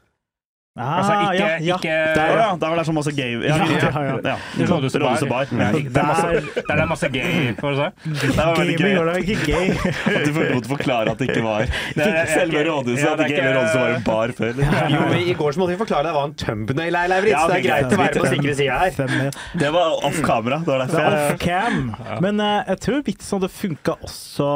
Altså 0.72 1.12
Ah, 1.12 1.34
ikke, 1.36 1.44
ja, 1.44 1.48
ja. 1.60 1.76
ikke 1.76 1.96
Der, 2.16 2.30
ja. 2.40 2.44
Der 2.62 2.70
var 2.72 2.78
det 2.80 2.86
så 2.88 2.94
masse 2.96 3.12
gay 3.12 3.34
Ja, 3.44 3.56
Ja. 3.60 4.36
Det 4.56 4.64
er 4.64 6.06
masse, 6.08 6.28
der 6.32 6.62
det 6.64 6.80
er 6.80 6.86
masse 6.88 7.10
gay, 7.12 7.56
får 7.60 7.74
du 7.74 7.76
se. 7.76 7.88
Det 8.22 8.38
var 8.38 8.56
veldig 8.56 8.78
gøy 8.80 8.96
var 8.96 9.20
ikke 9.20 9.36
gay. 9.46 9.74
at 10.16 10.24
du 10.26 10.32
måtte 10.38 10.70
forklare 10.72 11.12
at 11.12 11.20
det 11.20 11.28
ikke 11.30 11.44
var 11.44 11.66
Det 11.68 12.08
er 12.08 12.26
selve 12.32 12.64
rådhuset. 12.70 13.04
ja, 13.04 13.16
det 13.20 13.26
er 13.26 13.34
ikke 13.34 13.42
hele 13.44 13.56
rådhuset 13.60 13.82
var 13.82 13.96
en 13.98 14.04
bar 14.08 14.34
før. 14.38 14.54
liksom. 14.62 14.96
Jo, 14.96 15.02
men 15.12 15.20
I 15.28 15.34
går 15.42 15.52
så 15.52 15.60
måtte 15.60 15.76
vi 15.76 15.80
forklare 15.84 16.08
deg 16.08 16.16
hva 16.16 16.24
en 16.30 16.36
thumbnail 16.46 17.00
er, 17.02 17.12
Lauritz. 17.12 17.36
Ja, 17.36 17.44
det 17.52 17.58
er 17.60 17.68
greit 17.68 17.92
å 17.92 18.02
være 18.06 18.24
på 18.24 18.32
sikre 18.32 18.56
sida 18.62 18.80
her. 18.86 18.92
fem- 18.96 19.60
Det 19.66 19.74
var 19.76 20.06
off 20.08 20.22
kamera. 20.24 20.62
Det 20.64 20.72
var 20.72 20.86
derfor 20.86 20.98
Det 20.98 21.04
var 21.04 21.36
off-cam. 21.36 22.22
Men 22.24 22.40
uh, 22.40 22.64
jeg 22.72 22.80
tror 22.88 23.04
vitsen 23.12 23.40
hadde 23.42 23.52
funka 23.60 24.00
også 24.08 24.50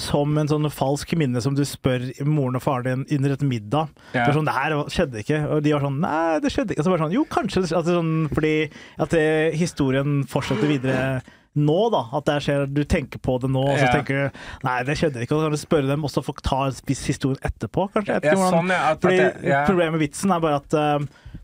som 0.00 0.38
en 0.40 0.48
sånn 0.50 0.68
falsk 0.72 1.12
minne 1.20 1.40
som 1.44 1.54
du 1.54 1.62
spør 1.68 2.08
moren 2.26 2.56
og 2.58 2.62
faren 2.64 3.04
din 3.06 3.18
under 3.18 3.34
et 3.36 3.44
middag. 3.46 3.90
Ja. 4.14 4.26
Det 4.26 4.34
sånn, 4.36 4.48
det 4.48 4.56
her 4.56 4.76
skjedde 4.92 5.20
ikke. 5.22 5.42
Og 5.50 5.62
de 5.66 5.74
var 5.76 5.84
sånn 5.84 6.00
Nei, 6.00 6.38
det 6.40 6.52
skjedde 6.54 6.72
ikke. 6.74 6.80
Og 6.80 6.86
så 6.88 6.94
bare 6.94 7.04
sånn 7.06 7.12
Jo, 7.18 7.24
kanskje. 7.30 7.62
det- 7.66 7.76
At 7.76 7.86
er 7.86 8.00
sånn, 8.00 8.28
fordi 8.34 8.54
at 8.98 9.10
det, 9.10 9.54
historien 9.54 10.24
fortsetter 10.24 10.66
videre 10.70 11.22
nå, 11.56 11.90
da. 11.90 12.04
At 12.16 12.24
det 12.26 12.36
skjer, 12.44 12.66
du 12.72 12.84
tenker 12.84 13.18
på 13.18 13.40
det 13.42 13.50
nå, 13.50 13.58
og 13.72 13.78
så 13.78 13.86
Ja. 13.86 13.92
tenker 13.92 14.30
du 14.30 14.38
Nei, 14.64 14.82
det 14.84 14.96
skjedde 14.96 15.22
ikke. 15.22 15.32
Og 15.34 15.40
så 15.40 15.44
kan 15.46 15.50
du 15.50 15.56
spørre 15.58 15.86
dem, 15.88 16.04
og 16.04 16.10
så 16.10 16.22
få 16.22 16.34
ta 16.42 16.66
en 16.66 16.72
viss 16.86 17.04
historie 17.06 17.38
etterpå, 17.42 17.90
kanskje. 17.92 18.16
Etter, 18.20 18.32
Ja, 18.32 18.50
sånn, 18.50 18.68
ja. 18.68 18.82
At, 18.92 18.92
at, 18.92 19.00
fordi 19.02 19.16
det- 19.18 19.44
ja. 19.44 19.66
Problemet 19.66 19.92
med 19.98 20.00
vitsen 20.08 20.30
er 20.34 20.40
bare 20.40 20.56
at 20.62 20.74
uh, 20.74 20.98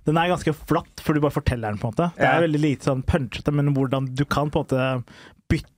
den 0.07 0.17
er 0.17 0.29
ganske 0.31 0.55
flatt, 0.55 1.01
for 1.03 1.13
du 1.13 1.21
bare 1.21 1.33
forteller 1.35 1.69
den, 1.75 1.79
på 1.79 1.89
en 1.89 1.93
måte. 1.93 2.13
Det 2.15 2.23
er 2.25 2.41
veldig 2.47 2.61
lite 2.63 2.85
sånn 2.87 3.03
punchete, 3.05 3.53
men 3.53 3.75
hvordan 3.75 4.15
du 4.15 4.25
kan 4.25 4.49
på 4.51 4.61
en 4.63 4.65
måte 4.65 5.05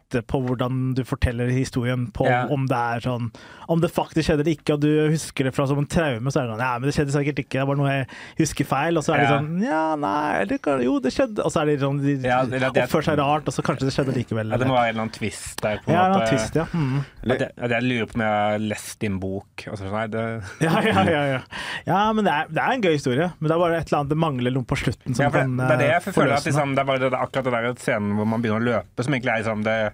bytte 0.09 0.23
på 0.27 0.41
hvordan 0.45 0.95
du 0.97 1.03
forteller 1.05 1.49
historien 1.53 2.11
på 2.13 2.27
Ja. 2.29 2.47
om 2.51 2.67
det 2.67 2.77
er 2.77 3.01
sånn 3.01 3.31
Om 3.69 3.81
det 3.83 3.91
faktisk 3.93 4.25
skjedde 4.31 4.41
eller 4.41 4.55
ikke, 4.57 4.75
og 4.75 4.81
du 4.81 5.11
husker 5.11 5.45
det 5.45 5.55
fra 5.55 5.67
som 5.67 5.79
en 5.79 5.87
traume, 5.87 6.31
så 6.33 6.41
er 6.41 6.47
det 6.47 6.55
sånn 6.57 6.61
Ja, 6.65 6.79
men 6.79 6.89
det 6.89 6.95
skjedde 6.97 7.13
sikkert 7.13 7.39
ikke, 7.43 7.59
det 7.61 7.67
var 7.69 7.77
noe 7.77 7.89
jeg 7.91 8.07
husker 8.39 8.65
feil. 8.65 8.97
Og 8.97 9.05
så 9.05 9.13
er 9.15 9.19
det 9.19 9.29
Ja. 9.29 9.39
sånn 9.39 9.63
Ja, 9.63 9.97
nei, 9.97 10.45
det 10.47 10.63
kan, 10.63 10.81
jo, 10.83 10.99
det 11.01 11.13
skjedde. 11.13 11.45
Og 11.45 11.53
så 11.53 11.61
er 11.63 11.67
det 11.67 11.81
sånn 11.81 12.01
De 12.01 12.27
Ja, 12.29 12.45
det- 12.45 12.61
det- 12.61 12.89
oppfører 12.89 13.05
seg 13.05 13.19
rart, 13.19 13.45
og 13.47 13.53
så 13.53 13.63
kanskje 13.63 13.81
det 13.85 13.93
skjedde 13.93 14.15
likevel. 14.15 14.51
Ja, 14.51 14.57
det 14.57 14.67
må 14.67 14.75
være 14.75 14.89
en 14.89 14.95
eller 14.97 15.03
annen 15.03 15.13
twist 15.13 15.61
der. 15.61 15.77
på 15.79 15.89
en 15.89 15.95
ja, 15.95 16.07
en 16.07 16.13
måte. 16.21 16.29
twist, 16.31 16.55
ja. 16.55 16.65
Mm. 16.73 17.05
At 17.31 17.39
jeg, 17.41 17.51
at 17.59 17.71
jeg 17.71 17.83
lurer 17.83 18.07
på 18.07 18.15
om 18.15 18.21
jeg 18.23 18.53
har 18.53 18.59
lest 18.59 18.99
din 19.01 19.19
bok. 19.19 19.65
Altså, 19.69 19.91
nei, 19.93 20.07
det, 20.07 20.43
Ja, 20.61 20.81
ja, 20.81 21.03
ja, 21.05 21.25
ja. 21.37 21.41
ja, 21.87 22.13
men 22.13 22.25
det 22.25 22.33
er, 22.33 22.47
det 22.49 22.57
er 22.59 22.73
en 22.73 22.81
gøy 22.83 22.93
historie. 22.97 23.33
Men 23.41 23.49
det 23.49 23.55
er 23.57 23.59
bare 23.59 23.77
et 23.77 23.87
eller 23.93 23.99
annet 24.01 24.09
det 24.09 24.19
mangler 24.19 24.53
noe 24.53 24.65
på 24.65 24.77
slutten. 24.77 25.15
Som 25.15 25.25
ja, 25.25 25.29
for 25.31 25.39
kan 25.41 25.57
det, 25.57 25.69
det 25.69 25.75
er 25.75 25.79
det 25.79 25.89
jeg 25.89 26.09
eh, 26.09 26.13
føler 26.13 26.33
at 26.33 26.45
liksom, 26.45 26.75
Det 26.75 26.79
er 26.81 26.85
bare 26.85 26.99
det, 26.99 27.11
det, 27.13 27.19
er 27.19 27.27
akkurat 27.27 27.45
det 27.45 27.53
der 27.53 27.75
scenen 27.75 28.17
hvor 28.17 28.27
man 28.27 28.41
begynner 28.43 28.61
å 28.61 28.69
løpe, 28.73 29.05
som 29.05 29.13
egentlig 29.13 29.29
er 29.35 29.43
liksom 29.45 29.65
det 29.65 29.93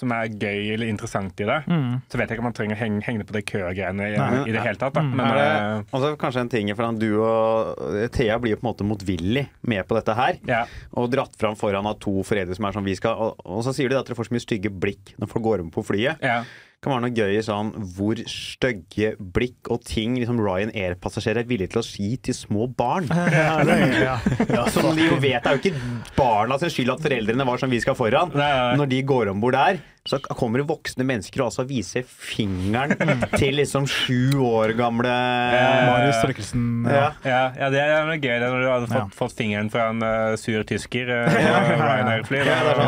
som 0.00 0.12
er 0.14 0.30
gøy 0.30 0.74
eller 0.74 0.90
interessant 0.90 1.40
i 1.42 1.46
det. 1.48 1.58
Mm. 1.66 1.98
Så 2.08 2.20
vet 2.20 2.28
jeg 2.28 2.38
ikke 2.38 2.44
om 2.44 2.48
man 2.50 2.56
trenger 2.56 2.78
å 2.78 2.80
henge, 2.80 3.02
henge 3.06 3.26
på 3.28 3.36
det 3.36 3.44
køgreiene 3.48 4.10
i, 4.12 4.18
i 4.48 4.54
det 4.54 4.62
hele 4.64 4.80
tatt. 4.80 4.96
Da. 4.96 5.04
Mm. 5.04 5.14
Men 5.18 5.24
Er 5.26 5.40
eh, 5.42 5.48
det, 5.48 5.88
altså, 5.98 6.12
kanskje 6.20 6.44
en 6.44 6.52
ting 6.52 6.72
for 6.74 6.98
du 6.98 7.08
og 7.24 7.82
Thea 8.14 8.38
blir 8.42 8.54
jo 8.54 8.60
på 8.60 8.66
en 8.66 8.70
måte 8.70 8.86
motvillig 8.88 9.46
med 9.60 9.86
på 9.88 9.98
dette 9.98 10.16
her. 10.18 10.40
ja. 10.48 10.62
Og 10.98 11.10
dratt 11.12 11.34
fram 11.38 11.56
foran 11.58 11.86
av 11.88 11.98
to 12.02 12.20
foreldre 12.26 12.56
som 12.56 12.66
er 12.68 12.74
som 12.76 12.86
vi 12.86 12.94
skal 12.96 13.18
Og, 13.18 13.42
og 13.44 13.60
så 13.66 13.74
sier 13.76 13.90
de 13.90 13.98
at 13.98 14.08
dere 14.08 14.16
får 14.18 14.28
så 14.28 14.34
mye 14.34 14.44
stygge 14.44 14.72
blikk 14.72 15.14
når 15.18 15.30
folk 15.30 15.44
går 15.44 15.66
om 15.66 15.70
på 15.74 15.84
flyet. 15.86 16.24
ja. 16.24 16.42
Det 16.78 16.86
kan 16.86 16.92
være 16.92 17.08
noe 17.08 17.16
gøy 17.18 17.32
i 17.34 17.40
sånn 17.42 17.70
hvor 17.96 18.20
stygge 18.30 19.08
blikk 19.34 19.66
og 19.74 19.80
ting 19.82 20.12
liksom 20.14 20.38
Ryan 20.38 20.70
Air-passasjerer 20.70 21.42
er 21.42 21.48
villige 21.50 21.72
til 21.72 21.80
å 21.80 21.82
si 21.82 22.12
til 22.22 22.36
små 22.38 22.68
barn. 22.70 23.08
Ja, 23.10 23.56
ja, 23.66 24.14
ja. 24.46 24.62
Som 24.70 24.92
de 24.94 25.08
jo 25.08 25.18
vet 25.18 25.42
er 25.42 25.58
jo 25.58 25.58
ikke 25.58 25.74
barna 26.14 26.54
sin 26.62 26.70
skyld 26.70 26.94
at 26.94 27.02
foreldrene 27.02 27.48
var 27.50 27.58
som 27.58 27.74
vi 27.74 27.82
skal 27.82 27.98
foran. 27.98 28.30
Nei, 28.30 28.46
nei. 28.46 28.78
Når 28.78 28.92
de 28.94 29.02
går 29.10 29.32
om 29.34 29.42
bord 29.42 29.58
der, 29.58 29.82
så 30.06 30.22
kommer 30.22 30.62
det 30.62 30.68
voksne 30.70 31.02
mennesker 31.10 31.42
og 31.42 31.50
altså 31.50 31.66
viser 31.66 32.06
fingeren 32.06 32.94
til 33.34 33.58
liksom 33.58 33.90
sju 33.90 34.38
år 34.46 34.78
gamle 34.78 35.10
Marius 35.10 36.22
Torkelsen. 36.22 36.72
Ja. 36.86 37.08
Ja, 37.26 37.44
ja, 37.58 37.74
det 37.74 37.86
er 37.90 38.14
gøy 38.14 38.36
det 38.38 38.54
når 38.54 38.60
du 38.62 38.72
hadde 38.76 38.94
fått, 38.94 39.22
fått 39.26 39.40
fingeren 39.42 39.74
fra 39.74 39.90
en 39.90 40.06
uh, 40.06 40.38
sur 40.38 40.62
tysker 40.62 41.10
uh, 41.10 41.26
Ryanair-fly. 41.26 42.46
Ja, 42.46 42.62
det 42.70 42.76
er 42.78 42.84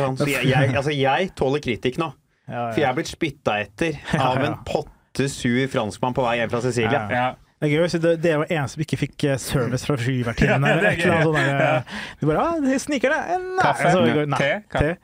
sånn, 0.00 0.22
sånn. 0.24 0.38
Jeg, 0.38 0.54
jeg, 0.56 0.72
altså 0.72 0.96
jeg 1.04 1.36
tåler 1.36 1.68
kritikk 1.68 2.00
nå. 2.00 2.16
Ja, 2.46 2.68
For 2.72 2.78
jeg 2.80 2.88
er 2.90 2.94
blitt 2.98 3.10
spytta 3.10 3.56
etter 3.64 3.96
av 4.28 4.38
en 4.46 4.58
potte 4.68 5.26
sur 5.32 5.58
franskmann 5.72 6.14
på 6.14 6.22
vei 6.26 6.36
hjem 6.40 6.52
fra 6.52 6.60
Sicilia. 6.64 7.02
Ja. 7.10 7.18
Ja. 7.26 7.26
Det 7.56 7.70
er 7.70 7.72
gøy 7.72 7.82
hvis 7.86 7.94
det, 8.04 8.10
det 8.20 8.32
var 8.36 8.50
en 8.52 8.66
som 8.68 8.82
ikke 8.84 8.98
fikk 9.00 9.24
eh, 9.32 9.38
service 9.40 9.86
fra 9.88 9.96
flyvertinnen. 10.04 10.66
Ja, 10.68 10.76
det 10.82 10.90
er 10.92 10.98
gøy. 11.00 11.36
eh, 11.40 12.00
Du 12.20 12.26
bare 12.28 12.42
ah, 12.44 12.58
de 12.60 12.78
sniker 12.82 13.14
det. 13.14 13.20
Eh, 13.32 13.46
Kaffe? 13.62 13.92
Så 13.94 14.02
går- 14.12 14.28
nei. 14.34 14.40
Te? 14.42 14.50
Te. 14.76 14.96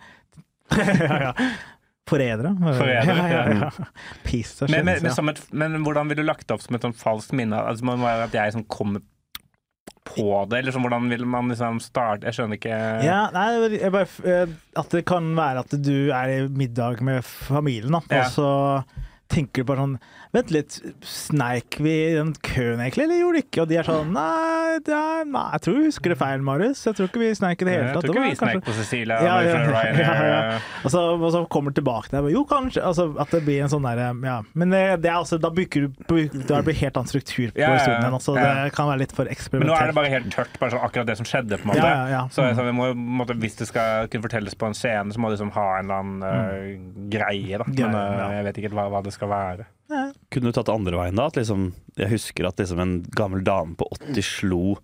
ja, 1.07 1.21
ja. 1.29 1.33
Forrædere. 2.13 2.51
Ja, 2.61 3.03
ja, 3.07 3.43
ja. 3.55 3.71
Men, 4.69 4.85
men, 4.85 4.99
men, 5.01 5.13
ja. 5.17 5.23
men 5.63 5.77
hvordan 5.87 6.11
ville 6.11 6.21
du 6.25 6.27
lagt 6.29 6.45
det 6.49 6.57
opp 6.57 6.65
som 6.65 6.77
et 6.77 6.85
sånn 6.85 6.97
falskt 6.99 7.33
minne? 7.39 7.57
Altså, 7.57 7.87
må 7.87 7.95
det 7.97 8.05
være 8.05 8.27
at 8.29 8.35
jeg 8.37 8.55
som 8.57 8.65
kommer 8.69 9.01
på 10.05 10.49
det, 10.51 10.59
eller 10.59 10.75
sånn, 10.75 10.83
hvordan 10.87 11.09
vil 11.13 11.25
man 11.31 11.49
liksom 11.53 11.79
starte? 11.81 12.27
Jeg 12.27 12.35
skjønner 12.35 12.59
ikke 12.59 12.79
Ja, 13.07 13.21
nei, 13.35 13.89
bare, 13.95 14.09
eh, 14.27 14.47
at 14.77 14.89
det 14.91 15.05
kan 15.07 15.31
være 15.39 15.63
at 15.63 15.77
du 15.83 16.11
er 16.11 16.29
i 16.35 16.49
middag 16.49 17.01
med 17.07 17.23
familien, 17.25 17.93
da, 17.93 18.01
Ja. 18.11 18.25
og 18.27 18.33
så 18.35 18.85
tenker 19.33 19.63
du 19.63 19.65
bare 19.65 19.79
sånn 19.87 19.99
Vent 20.33 20.49
litt, 20.49 20.79
sneik 21.05 21.77
vi 21.85 21.91
i 22.07 22.13
den 22.17 22.31
køen 22.41 22.81
egentlig, 22.81 23.05
eller 23.05 23.19
gjorde 23.21 23.41
ikke? 23.43 23.65
Og 23.65 23.69
de 23.69 23.77
er 23.77 23.85
sånn 23.85 24.15
Nei, 24.15 24.79
det 24.87 24.95
er, 24.97 25.27
nei 25.29 25.43
jeg 25.53 25.65
tror 25.67 25.75
vi 25.77 25.83
husker 25.91 26.15
det 26.15 26.17
feil, 26.23 26.45
Marius. 26.47 26.81
Jeg 26.87 26.97
tror 26.97 27.11
ikke 27.11 27.21
vi 27.21 27.29
sneik 27.37 27.61
i 27.61 27.67
det 27.69 27.75
hele 27.75 27.91
Jeg 27.91 27.99
tror 28.07 28.17
ikke 28.17 28.23
vi 28.25 28.39
sneik 28.41 28.63
på 28.65 28.77
Cecilia. 28.79 29.19
Ja, 29.21 29.35
ja, 29.45 29.59
ja, 29.93 30.15
ja. 30.31 30.55
Og 30.81 30.95
så, 30.95 31.03
og 31.19 31.27
så 31.35 31.43
kommer 31.53 31.75
tilbake 31.77 32.09
der. 32.15 32.31
Jo, 32.33 32.47
kanskje. 32.49 32.81
Altså, 32.81 33.11
at 33.21 33.35
det 33.37 33.43
blir 33.45 33.61
en 33.67 33.73
sånn 33.75 33.85
derre 33.85 34.09
Ja. 34.25 34.39
Men 34.57 34.73
det, 34.73 34.81
det 35.05 35.11
er 35.13 35.19
altså, 35.19 35.37
da 35.43 35.53
bygger 35.53 35.91
du 35.91 36.17
Da 36.49 36.63
blir 36.65 36.81
helt 36.83 36.97
annen 36.97 37.13
struktur 37.13 37.53
på 37.53 37.69
historien. 37.69 38.01
igjen, 38.01 38.17
også. 38.17 38.39
Ja. 38.41 38.55
Det 38.65 38.73
kan 38.79 38.89
være 38.89 39.03
litt 39.05 39.13
for 39.13 39.29
Men 39.29 39.69
nå 39.69 39.77
er 39.77 39.93
det 39.93 39.99
bare 40.01 40.15
helt 40.15 40.33
tørt, 40.33 40.57
bare 40.63 40.73
sånn 40.73 40.89
akkurat 40.89 41.13
det 41.13 41.19
som 41.21 41.29
skjedde. 41.29 41.61
på 41.61 41.69
en 41.69 41.75
måte. 41.75 41.85
Ja, 41.85 41.93
ja, 41.93 42.09
ja. 42.17 42.25
Så, 42.33 42.49
så 42.57 42.65
må, 42.73 42.89
måte, 43.21 43.37
Hvis 43.37 43.61
det 43.61 43.69
skal 43.69 44.09
kunne 44.09 44.25
fortelles 44.31 44.57
på 44.57 44.73
en 44.73 44.81
scene, 44.81 45.13
så 45.13 45.21
må 45.21 45.29
det 45.29 45.37
liksom 45.37 45.53
ha 45.59 45.69
en 45.77 45.93
eller 45.93 46.01
annen 46.01 46.25
uh, 46.25 47.07
greie. 47.13 47.61
da. 47.61 47.69
Men 47.69 48.01
ja. 48.01 48.33
jeg 48.39 48.49
vet 48.49 48.63
ikke 48.63 48.73
helt 48.73 48.81
hva, 48.81 48.89
hva 48.97 49.05
det 49.05 49.13
skal 49.13 49.33
være. 49.37 49.69
Kunne 50.33 50.51
du 50.51 50.57
tatt 50.57 50.67
det 50.71 50.75
andre 50.75 50.99
veien 51.01 51.19
da? 51.19 51.27
At 51.31 51.37
liksom, 51.41 51.69
jeg 52.01 52.11
husker 52.15 52.49
at 52.49 52.59
liksom 52.63 52.81
en 52.83 52.97
gammel 53.17 53.45
dame 53.47 53.77
på 53.79 53.89
80 53.99 54.23
slo 54.27 54.77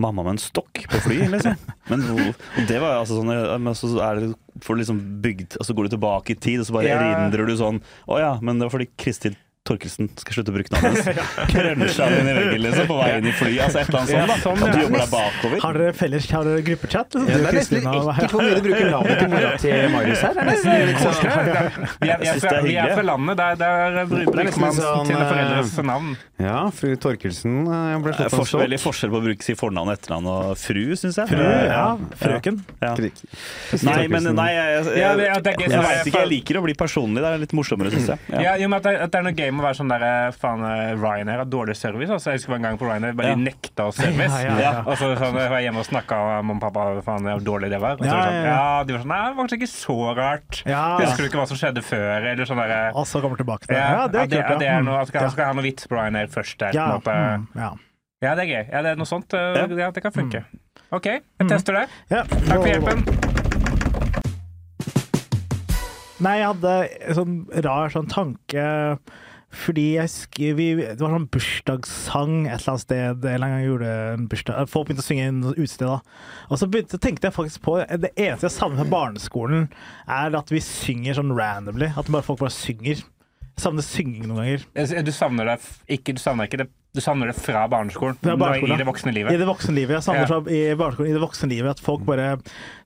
mamma 0.00 0.22
med 0.24 0.36
en 0.36 0.40
stokk 0.40 0.84
på 0.88 1.00
fly, 1.04 1.16
liksom. 1.28 1.56
Men 1.90 2.04
det 2.68 2.78
var 2.80 2.94
jo 2.94 3.00
altså 3.02 3.18
sånn 3.18 3.32
Men 3.60 3.74
så 3.76 3.90
er 4.06 4.20
det 4.22 4.28
får 4.64 4.76
du 4.78 4.80
liksom 4.80 5.00
bygd 5.24 5.56
Og 5.60 5.66
så 5.66 5.74
går 5.76 5.88
du 5.88 5.94
tilbake 5.96 6.32
i 6.32 6.38
tid, 6.40 6.60
og 6.62 6.68
så 6.68 6.76
bare 6.78 6.88
Ja. 6.88 7.00
erindrer 7.02 7.46
du 7.50 7.56
sånn 7.58 7.82
Å 8.08 8.20
ja, 8.22 8.30
men 8.40 8.58
det 8.60 8.68
var 8.68 8.74
fordi 8.78 8.88
Kristin 9.00 9.36
Torkelsen 9.68 10.08
skal 10.16 10.32
slutte 10.38 10.50
å 10.50 10.54
bruke 10.56 10.72
navnet 10.72 11.04
hans. 11.04 11.48
Krønsja 11.52 12.06
den 12.08 12.28
i 12.30 12.32
veggen 12.32 12.62
liksom, 12.64 12.86
på 12.88 12.94
vei 12.96 13.08
inn 13.18 13.26
i 13.28 13.32
flyet. 13.36 13.60
Altså 13.66 13.82
et 13.82 13.90
eller 13.90 14.00
annet 14.00 14.10
sånt. 14.10 14.30
da 14.30 14.36
sånn, 14.40 14.60
du 14.60 14.78
ja. 14.78 14.84
jobber 14.86 15.02
deg 15.02 15.10
bakover. 15.12 15.60
Har 15.64 15.78
dere 15.80 15.92
felles 15.98 16.28
har 16.32 16.46
dere 16.48 16.62
gruppechat? 16.64 17.16
liksom? 17.18 17.28
Ja, 17.28 17.36
det 17.36 17.50
er 17.50 17.58
nesten 17.58 17.78
ekkelt 17.80 18.32
hvor 18.32 18.40
mye 18.46 18.54
du 18.56 18.62
bruker 18.64 18.88
navnet 18.94 19.20
til 19.20 19.30
mora 19.34 19.50
til 19.60 19.84
Marius 19.94 20.22
her. 20.24 20.32
Det 20.32 20.40
er 20.40 20.48
nesten 20.48 20.86
litt 20.88 21.02
sånn 21.04 21.18
Vi 21.20 22.08
er, 22.08 22.24
er, 22.24 22.40
er 22.54 22.64
vi 22.64 22.76
er 22.80 22.94
fra 22.96 23.04
landet, 23.10 23.42
der, 23.42 23.60
der 23.60 24.08
bruker 24.14 24.64
man 24.64 24.74
sånn, 24.78 25.10
sine 25.10 25.28
foreldres 25.28 25.76
navn. 25.90 26.16
Ja, 26.40 26.56
fru 26.72 26.94
Torkelsen 27.04 27.60
eh, 27.68 27.94
ble 28.00 28.14
slått 28.16 28.32
av 28.32 28.36
forskjell, 28.40 28.62
veldig 28.64 28.80
forskjell 28.80 29.12
på 29.12 29.20
å 29.20 29.24
bruke 29.28 29.44
si 29.44 29.56
fornavn 29.60 29.92
og 29.92 29.98
etternavn 29.98 30.30
og 30.32 30.54
fru, 30.56 30.82
syns 30.96 31.20
jeg. 31.20 31.28
Fru, 31.34 31.44
ja. 31.44 31.84
Frøken. 32.22 32.62
Ja. 32.80 32.94
Nei, 32.96 34.00
men 34.08 34.30
nei, 34.40 34.48
jeg, 34.56 34.72
jeg, 34.72 34.96
jeg, 35.04 35.20
jeg, 35.20 35.44
jeg, 35.44 35.70
jeg- 35.76 36.16
Jeg 36.16 36.28
liker 36.32 36.60
å 36.62 36.64
bli 36.64 36.74
personlig. 36.80 37.20
Det 37.20 37.28
er 37.34 37.42
litt 37.44 37.52
morsommere, 37.56 37.92
syns 37.92 38.08
jeg. 38.14 38.24
Ja, 38.40 38.56
jo, 38.56 38.72
men 38.72 38.80
at, 38.80 38.88
det, 38.88 38.96
at 39.04 39.12
det 39.12 39.20
er 39.20 39.26
noe 39.28 39.36
gøy 39.36 39.49
med 39.52 39.62
å 39.62 39.66
være 39.68 39.76
sånn 39.78 39.88
der 39.92 40.02
eh, 40.06 40.30
Faen, 40.32 40.62
eh, 40.64 40.94
Ryanair 41.00 41.38
har 41.42 41.48
dårlig 41.50 41.76
service. 41.76 42.10
Altså. 42.10 42.30
Jeg 42.32 42.40
husker 42.40 42.54
en 42.56 42.62
gang 42.62 42.78
på 42.80 42.86
Ryanair 42.88 43.12
bare 43.18 43.28
Ja. 43.30 43.34
de 43.34 43.44
nekta 43.44 43.86
oss 43.88 43.96
service. 43.96 44.32
Ja, 44.44 44.54
ja, 44.56 44.58
ja. 44.60 44.72
Og 44.86 44.96
så 44.96 45.10
sånn, 45.18 45.34
jeg 45.40 45.50
var 45.50 45.60
hjemme 45.64 45.78
og 45.82 45.86
snakka 45.88 46.18
med 46.20 46.44
mamma 46.50 46.56
og 46.56 46.72
pappa 46.72 47.02
faen 47.06 47.22
hvor 47.28 47.44
dårlig 47.44 47.70
det 47.70 47.80
var. 47.80 47.92
Og 47.98 48.04
så 48.04 48.06
Ja, 48.06 48.16
var 48.16 48.30
sånn, 48.30 48.44
ja, 48.50 48.84
de 48.84 48.92
var 48.96 49.00
sånn 49.04 49.08
Nei, 49.14 49.20
det 49.26 49.36
var 49.36 49.42
kanskje 49.44 49.58
ikke 49.60 49.70
så 49.74 49.98
rart. 50.16 50.62
Ja. 50.66 50.84
Husker 51.00 51.22
du 51.22 51.28
ikke 51.30 51.40
hva 51.42 51.48
som 51.48 51.56
skjedde 51.60 51.82
før? 51.82 52.26
Eller 52.32 52.44
sånn 52.46 52.62
der, 52.62 52.92
Og 52.94 53.06
så 53.06 53.20
kommer 53.20 53.36
tilbake 53.36 53.66
til 53.66 53.74
det. 53.76 53.82
ja, 53.82 54.06
det 54.08 54.20
er 54.20 54.26
kult. 54.26 54.50
Ja, 54.50 54.58
det 54.58 54.68
er 54.68 54.82
noe, 54.82 54.98
Mm. 55.00 55.06
skal, 55.06 55.20
jeg 55.22 55.30
skal 55.32 55.44
ha 55.46 55.52
noe 55.52 55.62
vits 55.62 55.86
på 55.86 55.96
Ryanair 55.96 56.26
først 56.28 56.58
der. 56.58 56.72
Ja, 56.74 56.86
På 56.86 56.92
en 56.92 57.00
måte. 57.00 57.14
mm, 57.40 57.48
ja. 57.60 57.70
ja, 58.22 58.34
det 58.34 58.42
er 58.44 58.50
gøy. 58.54 58.64
Ja, 58.72 58.82
det 58.82 58.90
er 58.92 58.96
noe 58.96 59.06
sånt. 59.06 59.34
eh, 59.34 59.78
Ja. 59.78 59.90
Det 59.90 60.02
kan 60.02 60.12
funke. 60.12 60.44
OK, 60.92 61.04
jeg 61.06 61.22
Mm. 61.40 61.48
tester 61.48 61.72
det. 61.72 61.88
Ja. 62.10 62.22
Takk 62.24 62.62
for 62.62 62.66
hjelpen. 62.66 63.04
Nei, 66.20 66.34
jeg 66.42 66.46
hadde 66.50 66.72
en 67.08 67.14
sånn 67.16 67.64
rar 67.64 67.88
sånn 67.88 68.08
tanke 68.12 68.98
fordi 69.50 69.96
jeg 69.96 70.10
skrev 70.12 70.56
vi, 70.60 70.66
Det 70.78 71.00
var 71.00 71.14
sånn 71.16 71.28
bursdagssang 71.34 72.34
et 72.46 72.52
eller 72.60 72.72
annet 72.72 72.84
sted. 72.84 73.24
Eller 73.26 73.46
en 73.46 73.54
gang 73.54 73.62
jeg 73.62 73.70
gjorde 73.70 73.94
en 74.14 74.26
bursdag 74.30 74.70
Folk 74.70 74.88
begynte 74.88 75.02
å 75.02 75.08
synge 75.08 75.26
en 75.26 75.40
utested. 75.50 75.86
da. 75.86 75.98
Og 76.48 76.60
så 76.60 76.68
begynte, 76.70 77.00
tenkte 77.02 77.26
jeg 77.26 77.34
faktisk 77.34 77.64
på 77.66 77.78
Det 77.90 78.12
eneste 78.14 78.46
jeg 78.46 78.56
savner 78.56 78.84
fra 78.84 78.92
barneskolen, 78.94 79.66
er 80.06 80.38
at 80.38 80.52
vi 80.54 80.62
synger 80.62 81.18
sånn 81.18 81.34
randomly. 81.34 81.90
At 81.96 82.10
bare 82.10 82.26
folk 82.26 82.44
bare 82.44 82.54
synger. 82.54 83.02
Jeg 83.02 83.64
savner 83.64 83.84
synging 83.84 84.28
noen 84.30 84.38
ganger. 84.38 85.02
Du 85.04 85.12
savner 85.12 85.50
deg, 85.50 85.66
ikke, 85.98 86.14
du 86.14 86.22
savner 86.22 86.46
ikke 86.48 86.62
det 86.62 86.70
Du 86.92 86.98
savner 87.00 87.28
det 87.30 87.36
fra 87.38 87.68
barneskolen? 87.70 88.16
Fra 88.18 88.34
barneskolen, 88.36 88.74
I 88.74 88.78
det 88.82 88.86
voksne 88.88 89.12
livet? 89.14 89.30
I 89.32 89.38
det 89.38 89.46
voksne 89.46 89.74
livet. 89.76 89.94
Jeg 90.00 90.02
savner 90.02 90.26
Ja. 90.26 90.40
i 90.50 90.74
barneskolen, 90.74 91.10
i 91.10 91.14
det 91.14 91.22
voksne 91.22 91.48
livet 91.48 91.70
at 91.70 91.78
folk 91.80 92.02
bare 92.04 92.38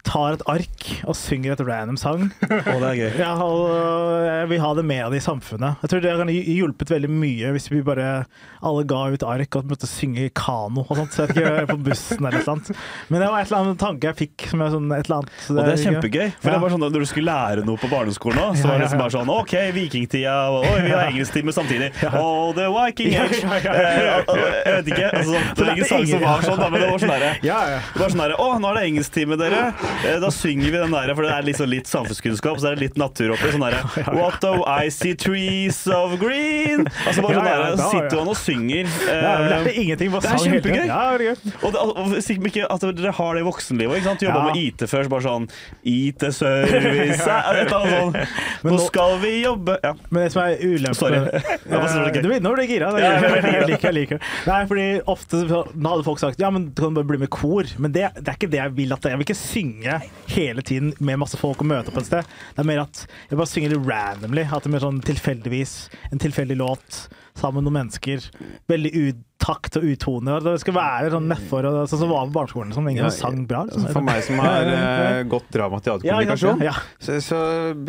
tar 0.05 0.35
et 0.37 0.43
ark 0.47 0.83
og 1.09 1.15
synger 1.17 1.53
et 1.55 1.61
random 1.65 1.97
sang. 1.97 2.27
og 2.45 2.81
det 2.83 2.89
er 2.91 2.99
gøy. 2.99 3.15
Ja, 3.23 3.31
og 3.41 3.71
jeg 4.29 4.49
vil 4.51 4.61
ha 4.61 4.73
det 4.77 4.85
med 4.85 5.15
i 5.17 5.21
samfunnet. 5.25 5.79
Jeg 5.81 5.89
tror 5.95 6.03
det 6.05 6.13
kan 6.21 6.29
hjulpet 6.29 6.91
veldig 6.93 7.09
mye 7.09 7.53
hvis 7.57 7.71
vi 7.73 7.81
bare 7.87 8.27
alle 8.61 8.85
ga 8.85 9.07
ut 9.15 9.25
ark 9.25 9.57
og 9.57 9.65
måtte 9.73 9.89
synge 9.89 10.27
i 10.27 10.33
kano 10.37 10.85
og 10.85 10.93
sånt. 11.01 11.17
Så 11.17 11.25
jeg 11.25 11.39
vet 11.41 11.63
ikke, 11.65 11.73
på 11.73 11.79
bussen 11.89 12.29
eller 12.29 12.45
noe. 12.45 12.77
Men 13.09 13.25
det 13.25 13.31
var 13.33 13.41
et 13.41 13.49
eller 13.49 13.63
annet 13.65 13.81
tanke 13.81 14.11
jeg 14.13 14.19
fikk 14.21 14.47
som 14.53 14.61
er 14.67 14.75
sånn 14.77 14.93
et 14.99 15.09
eller 15.09 15.23
annet 15.23 15.49
Og 15.49 15.63
det 15.63 15.73
er 15.79 15.83
kjempegøy. 15.87 16.29
For 16.43 16.51
Ja. 16.51 16.59
det 16.59 16.61
var 16.67 16.77
sånn 16.77 16.85
at 16.85 16.93
Når 16.93 17.01
du 17.01 17.09
skulle 17.09 17.33
lære 17.33 17.65
noe 17.65 17.81
på 17.81 17.89
barneskolen, 17.89 18.37
òg, 18.45 18.61
så 18.61 18.69
var 18.69 18.77
det 18.77 18.85
liksom 18.85 19.01
bare 19.01 19.17
sånn 19.17 19.33
OK, 19.33 19.57
vikingtida, 19.81 20.37
og 20.53 20.69
vi 20.85 20.93
har 20.93 21.09
engelsktime 21.09 21.57
samtidig. 21.57 21.91
Oh, 22.15 22.53
the 22.53 22.69
Viking 22.69 23.17
Age. 23.17 23.41
Eh, 23.95 24.55
Jeg 24.65 24.75
vet 24.77 24.91
ikke. 24.93 25.09
Altså, 25.15 25.41
det 25.55 25.65
var 25.67 25.73
ingen 25.75 25.89
sang 25.89 26.07
som 26.09 26.23
var 26.25 26.45
sånn, 26.45 26.59
da, 26.61 26.69
men 26.73 26.81
det 26.83 26.89
var 26.91 27.03
sånn 27.03 27.13
derre 27.15 27.31
Ja, 27.47 27.59
ja. 27.75 27.81
sånn 27.99 28.23
der, 28.23 28.35
Å, 28.41 28.49
nå 28.63 28.71
er 28.71 28.79
det 28.79 28.85
engelsktime, 28.91 29.39
dere. 29.41 29.63
Eh, 30.05 30.19
Da 30.25 30.31
synger 30.35 30.71
vi 30.71 30.79
den 30.79 30.95
der, 30.97 31.13
for 31.15 31.27
det 31.29 31.33
er 31.37 31.47
liksom 31.49 31.71
litt 31.71 31.91
samfunnskunnskap, 31.91 32.61
så 32.63 32.71
er 32.71 32.79
det 32.79 32.87
litt 32.89 32.99
natur 33.01 33.35
oppi. 33.37 33.53
Sånn 33.55 33.65
derre 33.67 33.83
What 34.19 34.41
do 34.45 34.55
I 34.67 34.89
see 34.95 35.15
trees 35.19 35.83
of 35.93 36.17
green? 36.23 36.87
Altså 37.07 37.25
bare 37.25 37.39
sånn 37.39 37.49
Ja, 37.49 37.57
ja, 37.75 37.91
sitter 37.93 38.21
man 38.21 38.33
og 38.35 38.39
synger. 38.41 38.91
Ja, 39.09 39.35
det 39.45 39.61
eh, 39.73 39.81
ingenting. 39.85 40.13
Det 40.15 40.31
er 40.31 40.43
kjempegøy. 40.45 40.85
Ja, 40.89 41.01
det 41.15 41.15
er 41.15 41.27
gøy. 41.31 41.55
og, 41.63 41.79
og 41.95 42.15
sikkert 42.25 42.51
ikke 42.53 42.69
at 42.75 42.87
dere 43.01 43.15
har 43.19 43.35
det 43.39 43.45
i 43.45 43.47
voksenlivet 43.47 44.01
ikke 44.01 44.11
sant? 44.11 44.25
Jobba 44.25 44.45
med 44.49 44.61
IT 44.61 44.87
før, 44.91 45.07
så 45.07 45.13
bare 45.13 45.27
sånn 45.27 45.49
IT-service 45.85 47.27
eh, 47.29 47.51
Et 47.51 47.65
eller 47.65 47.75
annet 47.79 47.95
sånn 48.63 48.73
Nå 48.75 48.79
skal 48.87 49.19
vi 49.23 49.33
jobbe 49.45 49.77
Ja. 49.85 49.93
Men 50.11 50.25
det 50.27 50.31
som 50.35 50.43
er 50.45 50.57
ulempen 50.63 50.99
Sorry. 50.99 51.21
Ja, 51.71 51.83
er 51.85 52.41
Nå 52.45 52.53
ble 52.55 52.65
jeg 52.67 52.71
gira. 52.77 52.91
Ja. 53.85 53.91
Jeg 53.91 53.97
liker, 53.99 54.21
det. 54.21 54.29
Nei, 54.49 54.61
fordi 54.71 54.87
ofte 55.13 55.43
hadde 55.45 56.05
folk 56.07 56.23
sagt 56.23 56.41
ja, 56.41 56.49
men 56.55 56.71
du 56.71 56.83
kan 56.83 56.97
bare 56.97 57.09
bli 57.09 57.19
med 57.21 57.29
i 57.29 57.35
kor. 57.35 57.69
Men 57.79 57.93
det, 57.95 58.07
det 58.19 58.31
er 58.33 58.39
ikke 58.39 58.51
det 58.53 58.61
jeg 58.63 58.75
vil. 58.79 58.95
at 58.97 59.09
Jeg 59.11 59.21
vil 59.21 59.27
ikke 59.27 59.39
synge 59.39 59.99
hele 60.35 60.65
tiden 60.67 60.95
med 61.05 61.21
masse 61.21 61.39
folk 61.41 61.61
og 61.63 61.69
møte 61.71 61.93
opp 61.93 62.01
et 62.01 62.09
sted. 62.09 62.33
Det 62.55 62.65
er 62.65 62.71
mer 62.71 62.85
at 62.87 63.05
jeg 63.31 63.41
bare 63.41 63.51
synger 63.51 63.75
litt 63.75 63.91
randomly. 63.91 64.47
At 64.49 64.65
det 64.65 64.71
er 64.73 64.77
mer 64.77 64.87
sånn 64.87 65.03
tilfeldigvis. 65.05 65.77
En 66.11 66.23
tilfeldig 66.23 66.59
låt 66.61 67.05
sammen 67.39 67.63
med 67.63 67.69
noen 67.71 67.81
mennesker. 67.83 68.29
Veldig 68.71 68.93
utakt 69.11 69.77
og 69.77 69.85
utone. 69.85 70.37
Og 70.39 70.45
Det 70.47 70.53
skal 70.63 70.75
være 70.77 71.11
sånn 71.13 71.27
nedfor, 71.29 71.67
og 71.69 71.89
sånn 71.91 72.01
som 72.05 72.09
var 72.13 72.29
på 72.31 72.35
barneskolen. 72.39 72.71
Som 72.77 72.87
ingen 72.89 73.03
Ja, 73.05 73.11
sang 73.13 73.43
bra. 73.51 73.65
Liksom. 73.69 73.89
For 73.93 74.05
meg 74.07 74.23
som 74.25 74.39
har 74.45 74.69
eh, 74.71 75.23
gått 75.29 75.49
drama 75.53 75.81
Ja, 75.85 75.97
ikke 75.99 75.99
teaterkommunikasjon, 75.99 76.61
sant? 76.61 76.65
Ja. 76.65 76.75
så, 77.03 77.19
så 77.25 77.41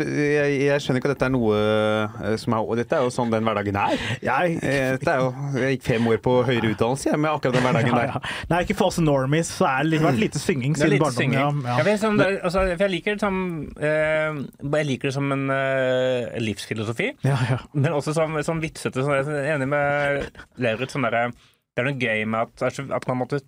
jeg, 0.02 0.58
jeg 0.66 0.82
skjønner 0.84 1.00
ikke 1.00 1.10
at 1.12 1.14
dette 1.14 1.28
er 1.28 1.32
noe 1.36 1.60
eh, 1.60 2.34
som 2.42 2.56
er 2.58 2.66
Og 2.66 2.76
dette 2.80 2.98
er 2.98 3.06
jo 3.06 3.12
sånn 3.14 3.32
den 3.32 3.46
hverdagen 3.46 3.78
er. 3.80 3.94
Jeg, 4.26 4.58
Eh, 4.66 4.90
Dette 4.96 5.12
er 5.14 5.22
jo, 5.22 5.30
jeg 5.60 5.76
gikk 5.76 5.86
fem 5.86 6.06
år 6.10 6.18
på 6.24 6.32
høyere 6.46 6.70
utdannelse 6.74 7.08
jeg, 7.10 7.18
med 7.22 7.30
akkurat 7.30 7.56
den 7.56 7.64
hverdagen 7.66 7.92
ja, 7.94 8.02
der. 8.18 8.34
Nei, 8.50 8.60
ikke 8.66 8.76
for 8.78 8.90
oss 8.90 8.98
normies, 9.02 9.50
så 9.52 9.66
er 9.70 9.86
det 9.90 10.00
har 10.00 10.08
vært 10.10 10.20
lite 10.22 10.40
synging 10.42 10.74
siden 10.78 10.98
barndommen. 11.00 11.62
Ja, 11.66 11.76
Ja, 11.78 11.86
jeg, 11.86 12.00
sånn, 12.02 12.18
det, 12.20 12.28
altså, 12.46 12.64
jeg 12.72 12.90
liker 12.92 13.16
det 13.16 13.22
som 13.24 13.38
eh, 13.78 14.40
Jeg 14.76 14.88
liker 14.90 15.10
det 15.10 15.14
som 15.16 15.32
en 15.34 15.44
eh, 15.54 16.36
livsfilosofi, 16.42 17.10
ja, 17.26 17.36
ja. 17.50 17.58
men 17.76 17.96
også 17.96 18.14
som, 18.16 18.36
som 18.46 18.60
vitsete. 18.62 19.04
Sånn, 19.06 19.35
er 19.42 19.52
enig 19.56 19.68
med 19.68 20.40
Lauritz. 20.58 20.92
Sånn 20.96 21.06
det 21.10 21.82
er 21.84 21.84
noe 21.90 22.00
gøy 22.00 22.24
med 22.24 22.40
at, 22.46 22.62
altså, 22.70 22.86
at 22.96 23.04
man 23.08 23.18
måtte 23.20 23.42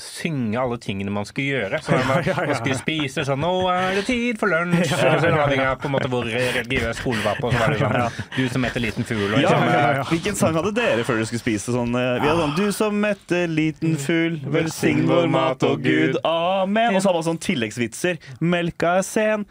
synge 0.00 0.56
alle 0.56 0.78
tingene 0.80 1.12
man 1.12 1.26
skulle 1.28 1.58
gjøre. 1.58 1.80
Så 1.84 1.92
man, 2.08 2.22
Ja, 2.24 2.32
ja, 2.32 2.36
ja. 2.40 2.46
man 2.48 2.56
skulle 2.56 2.78
spise 2.78 3.24
sånn 3.26 3.42
'Nå 3.42 3.50
er 3.68 3.98
det 3.98 4.04
tid 4.08 4.38
for 4.40 4.48
lunsj'. 4.48 4.94
Og 4.94 5.20
så 5.20 5.32
Avhengig 5.34 5.66
av 5.66 5.76
på 5.82 5.90
en 5.90 5.94
måte 5.96 6.08
hvor 6.08 6.24
religiøs 6.24 7.02
skolen 7.02 7.20
var 7.26 7.36
på. 7.40 7.50
Så 7.52 7.58
var 7.60 7.74
det 7.74 7.80
sånn 7.82 8.24
'Du 8.36 8.48
som 8.54 8.64
heter 8.64 8.80
liten 8.80 9.04
fugl'. 9.04 9.34
Og 9.34 9.42
Ja, 9.42 9.50
liksom, 9.50 9.66
ja, 9.68 9.92
ja. 9.98 10.02
Hvilken 10.12 10.38
sang 10.40 10.56
hadde 10.56 10.72
dere 10.78 11.04
før 11.04 11.20
dere 11.20 11.26
skulle 11.28 11.44
spise 11.44 11.74
sånn? 11.76 11.92
eh, 12.00 12.16
Vi 12.22 12.28
hadde 12.30 12.46
sånn 12.46 12.56
Du 12.56 12.72
som 12.72 13.02
heter 13.04 13.46
liten 13.50 13.96
fugl, 14.00 14.40
velsign 14.56 15.04
vår 15.10 15.28
mat 15.28 15.62
og 15.68 15.82
Gud. 15.84 16.16
Amen. 16.24 16.94
Og 16.96 17.02
så 17.02 17.10
hadde 17.10 17.20
man 17.20 17.28
sånn 17.34 17.44
tilleggsvitser. 17.50 18.18
Melka 18.40 18.96
er 19.02 19.04
sen, 19.04 19.44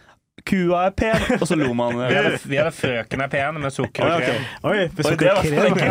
kua 0.49 0.85
er 0.89 0.93
pen. 0.97 1.25
Og 1.39 1.45
så 1.47 1.55
lo 1.59 1.69
man. 1.77 1.95
vi, 1.99 2.15
hadde, 2.15 2.39
vi 2.49 2.57
hadde 2.59 2.73
'Frøken 2.75 3.21
er 3.25 3.29
pen' 3.31 3.59
med 3.62 3.73
sukker 3.75 4.05
og 4.09 4.23
krem. 4.25 4.47
Oi, 4.63 4.77
Oi, 4.79 4.88
sukker 4.97 5.29
var 5.29 5.38
og 5.38 5.45
krem. 5.45 5.89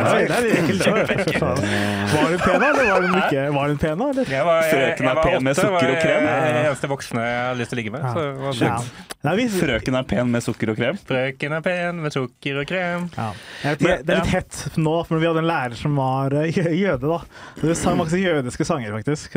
hun 2.29 2.39
pen? 2.39 2.63
Eller 2.63 2.93
var 2.93 3.03
hun 3.03 3.19
ikke? 3.23 3.45
Var 3.55 3.69
hun 3.69 3.79
pen. 3.79 4.03
Eller? 4.09 4.33
Jeg 4.33 4.47
var, 4.47 4.63
jeg, 4.63 4.73
Frøken 4.73 5.05
er 5.05 5.09
jeg 5.09 5.17
var 5.19 5.29
pen 5.29 5.45
med 5.47 5.59
sukker 5.59 5.75
og 5.75 5.95
var 5.95 6.03
krem. 6.03 6.29
eneste 6.65 6.91
voksne 6.91 7.25
jeg 7.29 7.39
hadde 7.45 7.61
lyst 7.63 7.73
til 7.73 7.79
å 7.79 7.81
ligge 7.83 7.95
med. 7.95 8.09
Så 8.13 8.27
var 8.43 8.59
Ja. 8.69 8.79
Nei, 9.27 9.33
vi, 9.35 9.45
Frøken 9.51 9.97
er 9.99 10.05
pen 10.07 10.29
med 10.31 10.45
sukker 10.45 10.71
og 10.73 10.77
krem. 10.79 10.99
Frøken 11.09 11.55
er 11.57 11.63
pen 11.65 12.03
med 12.05 12.15
sukker 12.15 12.61
og 12.63 12.69
krem. 12.71 13.09
ja. 13.17 13.31
Jeg 13.65 13.79
vet 13.83 14.05
det 14.07 14.15
er 14.15 14.21
litt 14.23 14.31
hett 14.33 14.77
nå, 14.79 14.95
for 15.09 15.19
vi 15.19 15.27
hadde 15.27 15.43
en 15.43 15.49
lærer 15.49 15.75
som 15.79 15.97
var 15.99 16.35
eh, 16.39 16.53
jøde, 16.55 17.03
da. 17.03 17.19
Det 17.59 17.75
sang 17.77 17.99
masse 17.99 18.19
jødiske 18.21 18.65
sanger, 18.69 18.95
faktisk. 18.95 19.35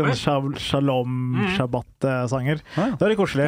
Shalom, 0.62 1.16
shabbat-sanger. 1.58 2.62
Ah. 2.76 2.94
Det 2.94 3.02
var 3.02 3.10
litt 3.14 3.22
koselig. 3.22 3.48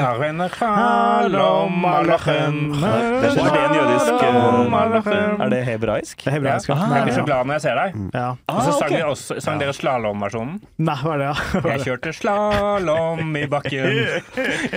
Aleichem. 1.69 2.57
Var 2.81 3.51
det 3.53 3.61
en 3.63 3.75
jødisk 3.77 4.23
eh. 4.23 5.41
Er 5.43 5.49
det 5.49 5.61
hebraisk? 5.67 6.17
Det 6.23 6.27
er 6.27 6.35
hebraisk. 6.37 6.69
Ja, 6.69 6.75
jeg 6.95 7.03
blir 7.07 7.13
så 7.17 7.25
glad 7.27 7.45
når 7.49 7.53
jeg 7.57 7.61
ser 7.65 7.79
deg. 7.79 7.97
Ja. 8.13 8.27
Og 8.47 8.61
så 8.63 8.69
Ah, 8.73 8.79
sang, 8.79 8.91
okay. 8.91 9.01
også, 9.03 9.37
sang 9.43 9.59
dere 9.61 9.73
slalåmversjonen. 9.75 10.59
Nei, 10.83 10.95
hva 11.03 11.13
er 11.15 11.21
det, 11.21 11.27
ja? 11.29 11.35
Jeg 11.73 11.83
kjørte 11.87 12.13
slalåm 12.15 13.35
i 13.37 13.43
bakken. 13.49 13.85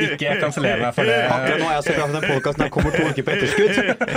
Ikke 0.06 0.36
kansellere 0.40 0.80
meg 0.82 0.94
for 0.96 1.08
det. 1.08 1.18
Akkurat 1.30 1.60
nå 1.60 1.68
er 1.70 1.74
jeg 1.76 1.84
så 1.86 1.94
glad 1.96 2.06
for 2.06 2.16
den 2.16 2.26
podkasten 2.32 2.70
kommer 2.76 2.90
to 2.96 3.02
uker 3.10 3.26
på 3.26 3.34
etterskudd, 3.36 3.72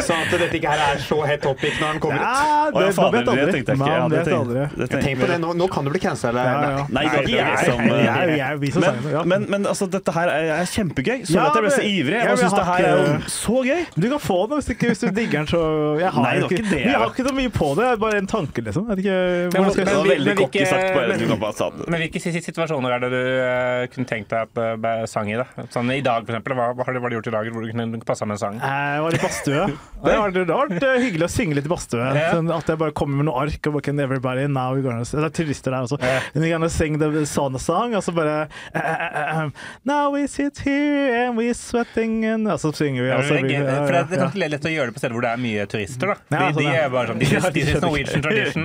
så 0.05 0.17
at 0.19 0.33
dette 0.43 0.59
ikke 0.59 0.73
her 0.73 0.83
er 0.89 1.01
så 1.03 1.19
hett 1.27 1.43
topic 1.45 1.79
når 1.81 1.93
den 1.95 2.01
kommer 2.03 2.19
ut. 2.19 2.25
Ja, 2.25 2.29
ja, 2.29 2.69
det, 2.69 2.85
man 2.85 2.93
fader, 2.99 3.11
vet 3.15 3.25
det 3.25 3.33
aldri. 3.33 3.51
tenkte 3.55 3.71
jeg 3.71 3.79
ikke. 3.79 3.89
Ja, 3.89 4.07
det 4.09 4.19
vet 4.19 4.33
aldri. 4.39 4.89
Tenk 4.99 5.21
på 5.23 5.29
det, 5.31 5.37
nå, 5.43 5.53
nå 5.59 5.67
kan 5.73 5.87
du 5.87 5.93
bli 5.93 6.01
cancella. 6.03 6.45
Ja. 6.49 6.85
Nei, 6.89 7.03
det 7.05 7.19
er 7.19 7.23
ikke 7.23 7.39
jeg 7.39 8.73
som 8.73 8.83
det. 8.83 9.25
Men, 9.33 9.47
men 9.51 9.67
altså, 9.69 9.87
dette 9.91 10.13
her 10.15 10.31
er, 10.33 10.49
er 10.59 10.69
kjempegøy. 10.69 11.23
Så 11.29 11.39
at 11.43 11.57
jeg 11.59 11.65
ble 11.65 11.73
så 11.75 11.83
ivrig. 11.85 12.17
jeg 12.19 12.37
vil 12.43 12.48
syns 12.49 12.59
det 12.59 12.65
her 12.69 12.87
er 12.87 12.99
jo 12.99 13.31
så 13.33 13.63
gøy. 13.65 13.83
Du 13.95 14.07
kan 14.11 14.21
få 14.23 14.37
den 14.49 14.59
hvis, 14.59 14.69
ikke, 14.73 14.91
hvis 14.91 15.03
du 15.03 15.07
digger 15.09 15.37
den, 15.39 15.49
så 15.51 15.61
jeg 15.99 16.11
har 16.15 16.25
Nei, 16.25 16.33
det 16.35 16.47
ikke, 16.47 16.59
ikke 16.59 16.73
det. 16.73 16.81
jeg 16.85 16.97
har 17.01 17.13
ikke 17.13 17.25
så 17.27 17.33
mye 17.39 17.53
på 17.53 17.69
det, 17.77 17.85
det 17.85 17.91
er 17.91 18.01
bare 18.03 18.21
en 18.23 18.29
tanke, 18.29 18.63
liksom. 18.65 18.89
Jeg 18.89 18.97
vet 18.97 19.03
ikke, 19.05 19.17
Men- 19.19 19.49
hvordan 19.49 19.71
skal 19.75 19.85
jeg 19.85 19.95
var 19.95 20.03
vi- 20.03 20.13
veldig 20.15 20.35
cocky 20.39 20.65
sagt. 20.65 20.87
Bare, 20.95 21.17
du 21.19 21.27
kan 21.27 21.39
bare 21.39 21.57
ta 21.59 21.69
det. 21.75 21.89
Men 21.89 22.03
hvilke 22.03 22.19
situasjoner 22.49 22.95
er 22.95 22.99
det 23.05 23.11
du 23.13 23.21
uh, 23.21 23.87
kunne 23.93 24.09
tenkt 24.09 24.29
deg 24.33 24.47
at 24.47 24.53
det 24.59 24.69
ble 24.83 24.93
sang 25.07 25.29
i? 25.31 25.37
da? 25.39 25.45
Sånn 25.73 25.91
I 25.93 26.01
dag, 26.01 26.25
for 26.25 26.35
eksempel. 26.35 26.57
Hva, 26.59 26.71
hva 26.75 26.85
har 26.85 26.93
du 26.93 27.15
gjort 27.15 27.27
i 27.27 27.35
dag 27.35 27.51
hvor 27.53 27.65
du 27.65 27.71
kunne 27.71 28.01
passa 28.05 28.25
med 28.25 28.37
en 28.37 28.43
sang? 28.43 28.59
Jeg 28.59 29.01
var 29.05 29.13
i 29.13 29.21
badstue. 29.23 29.67
Det 29.99 30.13
har 30.15 30.31
vært 30.31 30.83
eh, 30.83 31.01
hyggelig 31.03 31.25
å 31.27 31.31
synge 31.31 31.55
litt 31.57 31.67
i 31.67 31.71
badstue. 31.71 32.05
Ja. 32.15 32.29
Sånn 32.35 32.49
at 32.53 32.67
jeg 32.71 32.79
bare 32.79 32.95
kommer 32.95 33.19
med 33.19 33.27
noe 33.27 33.41
ark 33.43 33.67
og 33.67 33.81
can 33.83 33.99
everybody 33.99 34.47
now 34.47 34.73
we're 34.73 34.83
gonna, 34.83 35.03
Det 35.03 35.23
er 35.23 35.33
turister 35.35 35.75
der 35.75 35.87
også. 35.87 35.99
Ja. 35.99 36.21
Gonna 36.49 36.69
sing 36.69 36.97
the 36.99 37.25
song 37.25 37.57
song, 37.59 37.95
og 37.95 38.03
så 38.03 38.13
bare 38.15 38.47
uh, 38.75 38.81
eh, 38.81 39.43
eh, 39.43 39.49
Now 39.83 40.13
we 40.13 40.27
sit 40.27 40.59
here 40.59 41.25
and 41.25 41.37
we're 41.37 41.53
sweating 41.53 42.25
and 42.25 42.38
Og 42.47 42.59
så 42.61 42.71
synger 42.75 43.01
vi. 43.03 43.07
Ja, 43.09 43.17
og 43.19 43.23
så 43.27 43.33
men 43.35 43.43
vi- 43.43 43.53
det, 43.55 43.65
ja, 43.65 43.75
for 43.85 43.91
det, 43.91 44.01
er 44.19 44.23
kanskje 44.23 44.49
lett 44.49 44.65
å 44.65 44.71
gjøre 44.73 44.85
det 44.89 44.95
på 44.95 45.01
steder 45.03 45.15
hvor 45.17 45.25
det 45.25 45.31
er 45.33 45.41
mye 45.43 45.65
turister. 45.67 46.07
da. 46.07 46.15
Ja, 46.29 46.39
De, 46.39 46.53
sånn, 46.53 46.63
de 46.63 46.77
er 46.79 46.89
bare 46.93 47.07
sånn 47.11 47.19
This 47.19 47.31
Ja, 47.31 47.39
is, 47.39 47.53
de 47.53 47.79
Norwegian 47.83 48.21
tradition. 48.21 48.63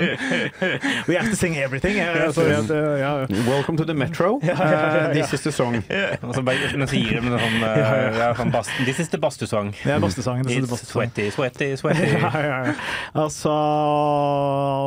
We 1.09 1.15
have 1.19 1.31
to 1.31 1.37
sing 1.37 1.57
everything. 1.57 1.97
Ja, 1.97 2.13
eh, 2.29 3.01
ja. 3.01 3.13
Welcome 3.49 3.77
to 3.79 3.85
the 3.85 3.95
metro. 3.95 4.39
ja, 4.43 4.55
ja, 4.55 4.97
ja. 4.97 5.13
This 5.13 5.33
is 5.35 5.43
the 5.43 5.53
song. 5.53 5.81
Og 6.23 6.35
så 6.35 6.43
bare, 6.45 6.71
men 6.77 6.87
så 6.89 6.97
gir 7.01 7.19
de 7.19 7.27
en 7.27 7.39
sånn, 7.39 7.59
eh, 7.65 8.35
sånn 8.39 8.53
bast, 8.55 8.71
This 8.85 9.01
is 9.01 9.09
the 9.09 9.19
bastu-song. 9.19 9.73
Det 9.83 9.93
er 9.97 10.01
bastusangen. 10.03 10.47
It's 10.47 10.71
bastu 10.71 10.87
sweaty, 10.93 11.31
sweaty, 11.35 11.73
sweaty. 11.81 12.09
ja, 12.21 12.31
ja, 12.35 12.59
ja. 12.71 12.75
Altså 13.15 13.55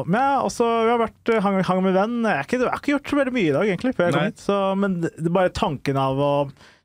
Men 0.08 0.22
ja, 0.22 0.40
også, 0.46 0.68
vi 0.86 0.92
har 0.94 1.02
vært 1.02 1.34
eh, 1.34 1.42
hang, 1.44 1.60
hang 1.68 1.84
med 1.86 1.96
venn. 1.98 2.18
Jeg 2.26 2.36
har, 2.42 2.48
ikke, 2.48 2.60
jeg 2.62 2.70
har 2.72 2.82
ikke 2.82 2.94
gjort 2.96 3.12
så 3.14 3.20
veldig 3.22 3.36
mye 3.38 3.50
i 3.50 3.56
dag, 3.56 3.72
egentlig. 3.72 3.96
Før 3.98 4.08
jeg 4.10 4.18
kom 4.18 4.28
hit, 4.30 4.44
så, 4.44 4.58
men 4.80 5.00
det, 5.04 5.14
det 5.18 5.30
er 5.32 5.36
bare 5.40 5.54
tanken 5.56 6.00
av 6.02 6.22
å 6.22 6.32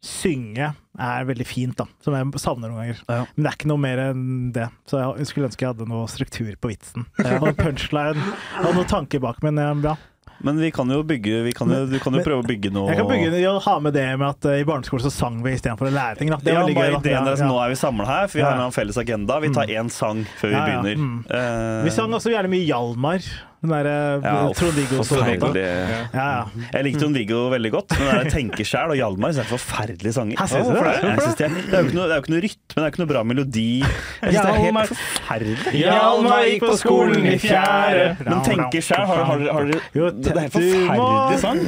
synge 0.03 0.73
er 1.01 1.25
veldig 1.25 1.47
fint, 1.49 1.77
da. 1.79 1.87
Som 2.05 2.15
jeg 2.19 2.41
savner 2.43 2.69
noen 2.69 2.83
ganger. 2.83 3.03
Ja. 3.09 3.25
Men 3.35 3.45
det 3.47 3.51
er 3.51 3.59
ikke 3.59 3.71
noe 3.73 3.81
mer 3.81 3.99
enn 4.11 4.25
det. 4.53 4.69
Så 4.91 5.01
jeg 5.01 5.27
skulle 5.31 5.49
ønske 5.49 5.65
jeg 5.65 5.73
hadde 5.75 5.89
noe 5.89 6.07
struktur 6.13 6.53
på 6.61 6.73
vitsen. 6.73 7.07
Og 7.43 7.53
punchline 7.57 8.21
og 8.63 8.73
noen 8.75 8.89
tanker 8.91 9.23
bak. 9.25 9.41
Men 9.47 9.59
eh, 9.59 9.75
ja. 9.89 9.97
Men 10.43 10.59
vi 10.59 10.73
kan 10.75 10.91
jo 10.91 11.05
bygge 11.07 11.43
vi 11.47 11.53
kan 11.55 11.71
jo, 11.71 11.85
Du 11.87 11.99
kan 12.03 12.11
jo 12.13 12.19
Men- 12.19 12.25
prøve 12.27 12.43
å 12.43 12.47
bygge 12.49 12.73
noe 12.75 12.89
Jeg 12.91 12.99
kan 12.99 13.07
bygge, 13.07 13.39
ja, 13.39 13.53
ha 13.63 13.75
med 13.79 13.95
det 13.95 14.07
med 14.19 14.27
at 14.27 14.49
uh, 14.51 14.57
i 14.59 14.65
barneskolen 14.67 15.05
så 15.05 15.13
sang 15.15 15.37
vi 15.45 15.53
istedenfor 15.55 15.87
å 15.87 15.93
lære 15.95 16.19
ting. 16.19 16.33
Da. 16.35 16.41
Det 16.43 16.51
ja, 16.57 16.65
var 16.65 16.73
gøy. 16.73 16.97
ideen 16.99 17.29
deres, 17.29 17.45
Ja, 17.45 17.47
Nå 17.47 17.61
er 17.63 17.71
vi 17.71 17.79
samla 17.79 18.09
her, 18.09 18.27
for 18.27 18.41
vi 18.41 18.45
har 18.45 18.59
Ja. 18.59 18.67
en 18.67 18.75
felles 18.75 18.99
agenda. 18.99 19.39
Vi 19.45 19.53
tar 19.55 19.71
én 19.71 19.91
sang 19.93 20.25
før 20.41 20.51
vi 20.51 20.59
begynner. 20.67 20.99
Mm. 20.99 21.15
Uh, 21.31 21.85
Vi 21.87 21.95
sang 21.95 22.11
også 22.19 22.35
gjerne 22.35 22.51
mye 22.51 22.67
Hjalmar. 22.67 23.31
Den 23.63 23.71
derre 23.71 23.91
ja, 23.95 24.31
ja, 24.43 24.47
Trond-Viggo-låta. 24.59 25.51
Ja, 25.55 25.99
ja. 26.11 26.65
Jeg 26.73 26.87
likte 26.89 27.05
Trond-Viggo 27.05 27.43
veldig 27.53 27.71
godt, 27.71 27.95
men 27.95 28.09
det 28.09 28.17
er 28.25 28.31
Tenker 28.35 28.67
sjæl 28.67 28.91
og 28.91 28.99
Hjalmar 28.99 29.39
er 29.39 29.47
forferdelige 29.47 30.15
sanger. 30.17 30.41
Hæ, 30.41 30.47
synes 30.51 30.67
det? 30.73 30.95
Jeg 31.07 31.21
synes 31.21 31.37
det, 31.39 31.51
det, 31.69 31.75
er 31.75 31.79
jo 31.79 31.87
ikke 31.87 31.99
noe, 32.01 32.09
det 32.11 32.33
noe 32.33 32.43
rytme, 32.43 32.75
det 32.75 32.83
er 32.83 32.91
ikke 32.91 33.03
noe 33.05 33.11
bra 33.13 33.23
melodi. 33.23 33.69
Jeg 33.79 34.33
synes 34.33 34.41
det 34.41 34.51
er 34.51 34.59
helt 34.65 34.91
forferdelig. 34.91 35.77
Hjalmar 35.79 36.43
gikk 36.49 36.67
på 36.67 36.77
skolen 36.81 37.29
i 37.31 37.37
fjerde. 37.39 38.09
Men 38.27 38.43
'Tenke 38.49 38.83
sjæl, 38.83 39.07
har, 39.07 39.23
har, 39.31 39.71
Det 39.71 40.35
er 40.35 40.41
helt 40.41 40.59
forferdelig 40.59 41.39
sang. 41.47 41.63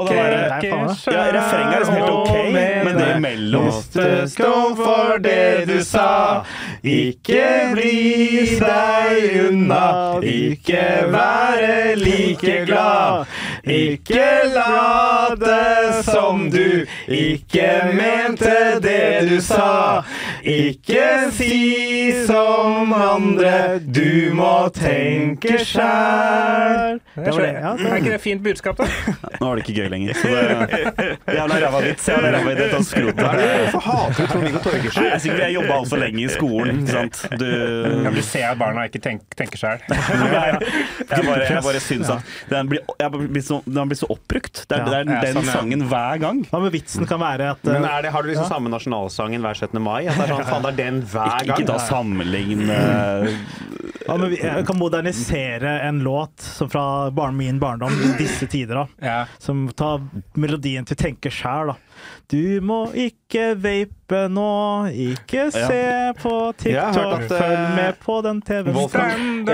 Og 0.00 0.08
det 0.08 0.16
der-. 0.16 0.50
Ja, 1.12 1.26
refrenget 1.36 1.74
er 1.74 1.78
liksom 1.78 1.94
helt 2.00 2.10
ok, 2.10 2.32
men 2.84 2.96
det 2.96 3.10
imellom 3.16 3.64
Måtte 3.68 4.28
stå 4.30 4.52
for 4.78 5.20
det 5.20 5.68
du 5.68 5.76
sa, 5.84 6.08
ikke 6.82 7.46
bli 7.74 8.58
deg 8.60 9.48
unna, 9.48 10.20
ikke 10.24 10.84
være 11.12 11.96
like 12.00 12.64
glad. 12.66 13.26
Ikke 13.64 14.24
late 14.54 16.02
som 16.06 16.46
du 16.50 16.86
ikke 17.08 17.68
mente 17.94 18.54
det 18.82 19.28
du 19.28 19.40
sa. 19.44 20.02
Ikke 20.42 21.28
si 21.36 22.12
som 22.26 22.92
andre, 22.96 23.78
du 23.84 24.32
må 24.34 24.68
tenke 24.74 25.58
sjæl. 25.64 27.00
Det 27.14 27.34
var 27.34 27.40
det. 27.44 27.52
Ja, 27.60 27.74
Er 27.90 27.96
ikke 28.00 28.12
det 28.14 28.20
fint 28.20 28.42
budskap, 28.44 28.78
da? 28.80 28.86
Nå 29.40 29.50
er 29.50 29.60
det 29.60 29.64
ikke 29.68 29.82
gøy 29.82 29.88
lenger. 29.92 30.14
Så 30.14 30.28
det, 30.32 30.38
jævla 31.36 31.60
ræva 31.66 31.82
vits. 31.84 32.08
Jævla 32.08 32.32
ræva 32.36 32.54
idé. 32.54 32.68
Ta 32.72 32.82
skrot 32.86 33.16
det. 33.20 33.30
Hvorfor 33.70 33.84
hater 33.90 34.22
du 34.22 34.32
Trond-Viggo 34.32 34.62
Torgersen? 34.64 35.04
Jeg 35.04 35.12
er 35.14 35.22
sikkert 35.26 35.44
jeg 35.44 35.54
jobba 35.58 35.76
altfor 35.80 36.02
lenge 36.04 36.24
i 36.24 36.28
skolen. 36.32 36.80
Ikke 36.80 36.96
sant? 36.96 37.22
Du, 37.40 37.46
Ja, 38.04 38.10
du 38.16 38.22
ser 38.24 38.46
at 38.50 38.58
barna 38.60 38.86
ikke 38.88 38.98
tenk, 39.04 39.22
tenker 39.36 39.60
sjæl. 39.60 39.84
jeg, 39.90 40.00
bare, 41.10 41.44
jeg 41.50 41.62
bare 41.64 41.80
syns 41.84 42.10
at 42.12 42.34
den 42.50 42.68
blir, 42.72 42.84
jeg 43.00 43.10
blir 43.12 43.42
så, 43.44 43.59
den 43.66 43.76
har 43.80 43.86
blitt 43.90 44.00
så 44.02 44.08
oppbrukt. 44.10 44.64
Det 44.68 44.76
er, 44.78 44.84
det 44.84 44.94
er 44.94 45.04
Ja, 45.14 45.20
den 45.24 45.34
sånn, 45.40 45.46
ja. 45.48 45.52
sangen 45.58 45.82
hver 45.90 46.20
gang. 46.22 46.42
Hva 46.50 46.60
med 46.62 46.72
vitsen 46.72 47.06
kan 47.10 47.20
være 47.20 47.50
at 47.54 47.64
Men 47.64 47.84
eh, 47.84 47.90
er 47.98 48.02
det, 48.02 48.12
Har 48.14 48.22
du 48.22 48.28
liksom 48.32 48.48
samme 48.48 48.70
nasjonalsangen 48.72 49.40
hver 49.44 49.54
17. 49.58 49.80
mai? 49.82 50.06
At 50.06 50.16
det 50.16 50.26
er 50.28 50.34
sånn, 50.34 50.44
faen, 50.50 50.62
det 50.62 50.72
er 50.72 50.78
den 50.84 51.00
hver 51.02 51.34
Ikke, 51.36 51.46
gang? 51.46 51.60
ikke 51.60 51.70
ta 51.72 51.78
sammenlign 51.88 52.66
Ja, 54.06 54.16
men 54.16 54.20
med, 54.20 54.30
vi- 54.30 54.64
kan 54.66 54.78
modernisere 54.78 55.80
en 55.86 56.00
låt 56.02 56.40
som 56.40 56.70
fra 56.70 57.10
barn, 57.10 57.36
min 57.36 57.58
barndom 57.60 57.92
i 57.92 58.14
disse 58.18 58.46
tider, 58.50 58.74
da. 58.74 58.86
Ja. 59.06 59.26
Som 59.38 59.68
tar 59.76 60.00
melodien 60.34 60.84
til 60.88 60.96
Tenke 60.96 61.30
sjæl, 61.30 61.72
da. 61.74 61.76
Du 62.30 62.60
må 62.62 62.84
ikke 62.94 63.54
vape 63.58 64.20
nå, 64.30 64.86
ikke 64.90 65.48
Ja. 65.50 65.66
se 65.66 66.12
på 66.22 66.34
TikTok, 66.58 67.22
at, 67.22 67.30
eh, 67.30 67.38
følg 67.40 67.74
med 67.76 67.98
på 68.04 68.22
den 68.22 68.40
TV-en. 68.42 68.74
Wolfgang- 68.74 69.46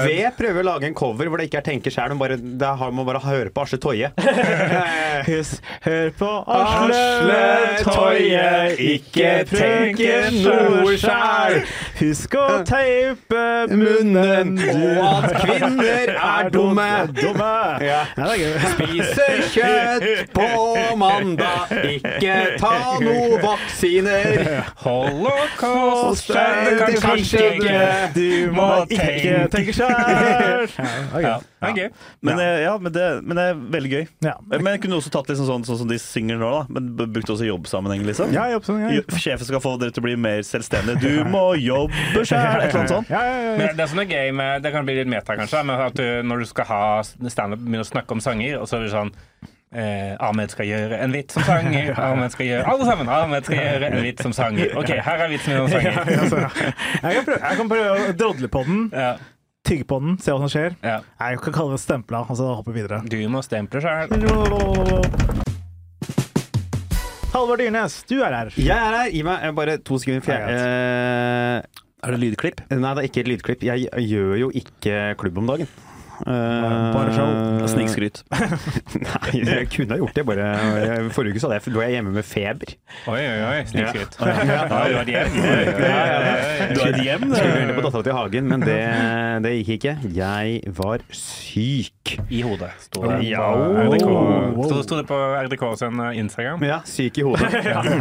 V 0.00 0.30
prøver 0.36 0.60
å 0.60 0.64
lage 0.64 0.84
en 0.88 0.94
cover 0.94 1.28
hvor 1.28 1.38
det 1.40 1.48
ikke 1.50 1.58
er 1.60 1.66
tenke 1.70 1.90
sjæl, 1.92 2.08
men 2.12 2.18
bare, 2.18 2.36
det 2.36 2.66
har 2.80 2.90
man 2.92 3.06
bare 3.06 3.20
høre 3.24 3.50
på 3.50 3.62
Asle 3.64 3.78
Toje. 3.80 4.10
Hus, 5.28 5.60
hør 5.84 6.10
på 6.20 6.30
Asle 6.48 7.00
Asle 7.00 7.84
Toje, 7.84 8.76
ikke 8.96 9.32
tenke 9.50 10.30
noe 10.44 10.96
sjæl. 11.00 11.62
Husk 12.00 12.32
å 12.40 12.44
teipe 12.64 13.40
munnen, 13.68 14.54
og 14.56 15.00
at 15.04 15.34
kvinner 15.42 16.12
er 16.30 16.48
dumme. 16.52 16.86
dumme. 17.12 17.48
Ja. 17.84 17.98
Er. 18.16 18.54
Spiser 18.72 19.42
kjøtt 19.52 20.32
på 20.32 20.46
mandag, 21.00 21.74
ikke 21.90 22.36
ta 22.62 22.72
noe 23.04 23.40
vaksiner. 23.42 24.64
Holocaust 24.80 26.30
er 26.32 26.70
Det 26.70 26.78
kanskje 26.80 27.02
kanskje 27.04 27.42
ikke. 27.50 27.68
ikke. 27.68 28.08
Du 28.16 28.56
må 28.56 28.68
ikke 28.88 29.36
tenke 29.52 29.76
sjøl. 29.76 30.72
Ja, 31.20 31.36
okay. 31.60 31.90
Men, 32.24 32.40
eh, 32.40 32.62
ja, 32.64 32.72
men, 32.80 32.94
det, 32.96 33.06
men 33.26 33.36
det 33.36 33.46
er 33.50 33.60
veldig 33.76 33.92
gøy. 33.92 34.04
Ja. 34.24 34.34
Men 34.54 34.72
jeg 34.72 34.84
kunne 34.86 35.02
også 35.02 35.12
tatt 35.12 35.28
liksom 35.28 35.50
sånn, 35.50 35.68
sånn 35.68 35.82
som 35.84 35.90
de 35.90 36.00
synger 36.00 36.40
nå, 36.40 36.50
da. 36.56 36.64
Men 36.72 36.88
brukte 36.96 37.12
brukt 37.18 37.34
også 37.36 37.48
jobbsammenheng, 37.50 38.06
liksom. 38.08 38.32
Ja, 38.32 38.48
jobb 38.54 38.64
sammen 38.64 38.88
ja. 38.88 39.04
Sjefen 39.20 39.44
skal 39.50 39.60
få 39.60 39.76
dere 39.80 39.92
til 39.92 40.00
å 40.00 40.08
bli 40.08 40.16
mer 40.20 40.40
selvstendige. 40.46 40.96
Du 41.04 41.28
må 41.28 41.50
jobbe 41.60 41.89
sjæl, 41.90 42.40
et 42.40 42.68
eller 42.70 42.78
annet 42.80 42.92
sånt. 42.94 43.10
Ja, 43.10 43.20
ja, 43.26 43.36
ja, 43.36 43.46
ja. 43.50 43.56
Men 43.60 43.76
det 43.78 43.86
som 43.90 43.98
er 44.02 44.10
gøy 44.10 44.32
med 44.36 44.62
Det 44.62 44.72
kan 44.74 44.84
bli 44.86 44.94
litt 45.00 45.08
meta, 45.10 45.36
kanskje, 45.38 45.62
men 45.66 45.80
at 45.86 45.96
du, 45.98 46.04
når 46.26 46.44
du 46.44 46.50
skal 46.50 46.68
ha 46.70 46.82
standup, 47.04 47.58
begynner 47.64 47.86
å 47.86 47.90
snakke 47.90 48.16
om 48.16 48.20
sanger, 48.24 48.60
og 48.60 48.68
så 48.70 48.78
er 48.78 48.86
det 48.86 48.92
sånn 48.94 49.10
eh, 49.72 50.14
Ahmed 50.18 50.50
skal 50.54 50.66
gjøre 50.70 50.98
en 51.04 51.12
vits 51.14 51.34
som 51.38 51.44
sanger. 51.46 51.92
Ahmed 52.10 52.32
skal 52.34 52.46
gjøre 52.50 52.64
Alle 52.72 52.86
sammen! 52.88 53.10
Ahmed 53.16 53.44
skal 53.50 53.60
gjøre 53.62 53.90
en 53.90 54.00
vits 54.06 54.22
som 54.26 54.34
sanger. 54.36 54.72
OK, 54.80 54.94
her 55.10 55.24
er 55.26 55.30
vitsen 55.34 55.54
min 55.54 55.62
om 55.66 55.68
sanger. 55.70 56.00
ja, 56.16 56.24
så, 56.30 56.40
ja. 56.46 56.72
Jeg 57.02 57.20
kan 57.20 57.28
prøve, 57.28 57.42
jeg 57.44 57.60
kan 57.62 57.74
prøve 57.74 57.92
å 57.94 58.16
drodle 58.24 58.50
på 58.56 58.64
den, 58.70 58.80
Ja, 58.94 59.12
tygge 59.70 59.84
på 59.86 60.00
den, 60.02 60.16
se 60.18 60.32
hva 60.34 60.40
som 60.42 60.50
skjer. 60.50 60.74
ja. 60.82 60.98
Nei, 61.20 61.32
Jeg 61.34 61.44
kan 61.46 61.58
kalle 61.60 61.76
det 61.76 61.82
stempla, 61.84 62.24
og 62.26 62.38
så 62.40 62.50
hoppe 62.56 62.74
videre. 62.74 63.02
Du 63.06 63.18
må 63.30 63.42
stemple 63.46 63.82
sjøl. 63.84 65.49
Halvard 67.30 67.60
Dyrnes, 67.62 68.00
du 68.10 68.16
er 68.26 68.34
her. 68.34 68.48
Jeg 68.58 68.74
er 68.74 68.96
her. 68.96 69.10
Gi 69.14 69.20
meg 69.26 69.52
bare 69.54 69.76
to 69.86 69.98
sekunder. 70.02 70.24
For 70.24 70.34
jeg, 70.34 70.56
eh, 70.56 71.62
Er 72.02 72.14
det 72.16 72.18
lydklipp? 72.22 72.62
nei, 72.70 72.94
det 72.96 73.02
er 73.04 73.08
ikke 73.10 73.20
et 73.20 73.28
lydklipp. 73.28 73.62
Jeg 73.62 73.88
gjør 74.08 74.34
jo 74.40 74.50
ikke 74.56 75.14
klubb 75.20 75.38
om 75.38 75.46
dagen. 75.52 75.68
Eh, 76.26 76.92
Bare 76.94 77.12
show. 77.14 77.66
Snikskryt. 77.70 78.22
Nei, 78.30 79.40
jeg 79.40 79.68
kunne 79.72 79.96
ha 79.96 80.00
gjort 80.02 80.16
det. 80.18 80.24
Bare 80.28 80.48
Forrige 81.14 81.36
uke 81.36 81.42
så 81.42 81.50
hadde 81.50 81.60
jeg, 81.60 81.74
lå 81.74 81.84
jeg 81.86 81.96
hjemme 81.98 82.14
med 82.14 82.26
feber. 82.26 82.74
Oi, 83.10 83.20
oi, 83.20 83.38
oi. 83.48 83.60
Snikskryt. 83.70 84.18
Ja, 84.20 84.66
du 84.68 84.96
har 84.98 85.12
hjem. 85.14 85.38
Oi, 85.40 85.60
oi. 85.60 86.68
Du 86.74 86.80
har 86.82 86.92
et 86.92 87.02
hjem? 87.06 87.26
Skulle 87.30 87.54
begynne 87.56 87.78
på 87.78 87.86
Dattera 87.86 88.06
til 88.08 88.18
Hagen, 88.18 88.50
men 88.50 88.66
det, 88.66 88.80
det 89.46 89.54
gikk 89.60 89.72
ikke. 89.78 89.96
Jeg 90.16 90.74
var 90.80 91.06
syk. 91.14 91.96
I 92.30 92.40
hodet, 92.42 92.70
sto 92.82 93.04
det 93.06 93.20
Ja. 93.28 93.44
Wow. 93.54 94.82
Sto, 94.82 94.96
det 94.98 95.04
på 95.06 95.14
RDK 95.14 95.62
sin 95.78 96.00
eh, 96.00 96.18
Instagram? 96.18 96.64
Ja, 96.66 96.80
syk 96.84 97.18
i 97.18 97.22
hodet. 97.22 97.46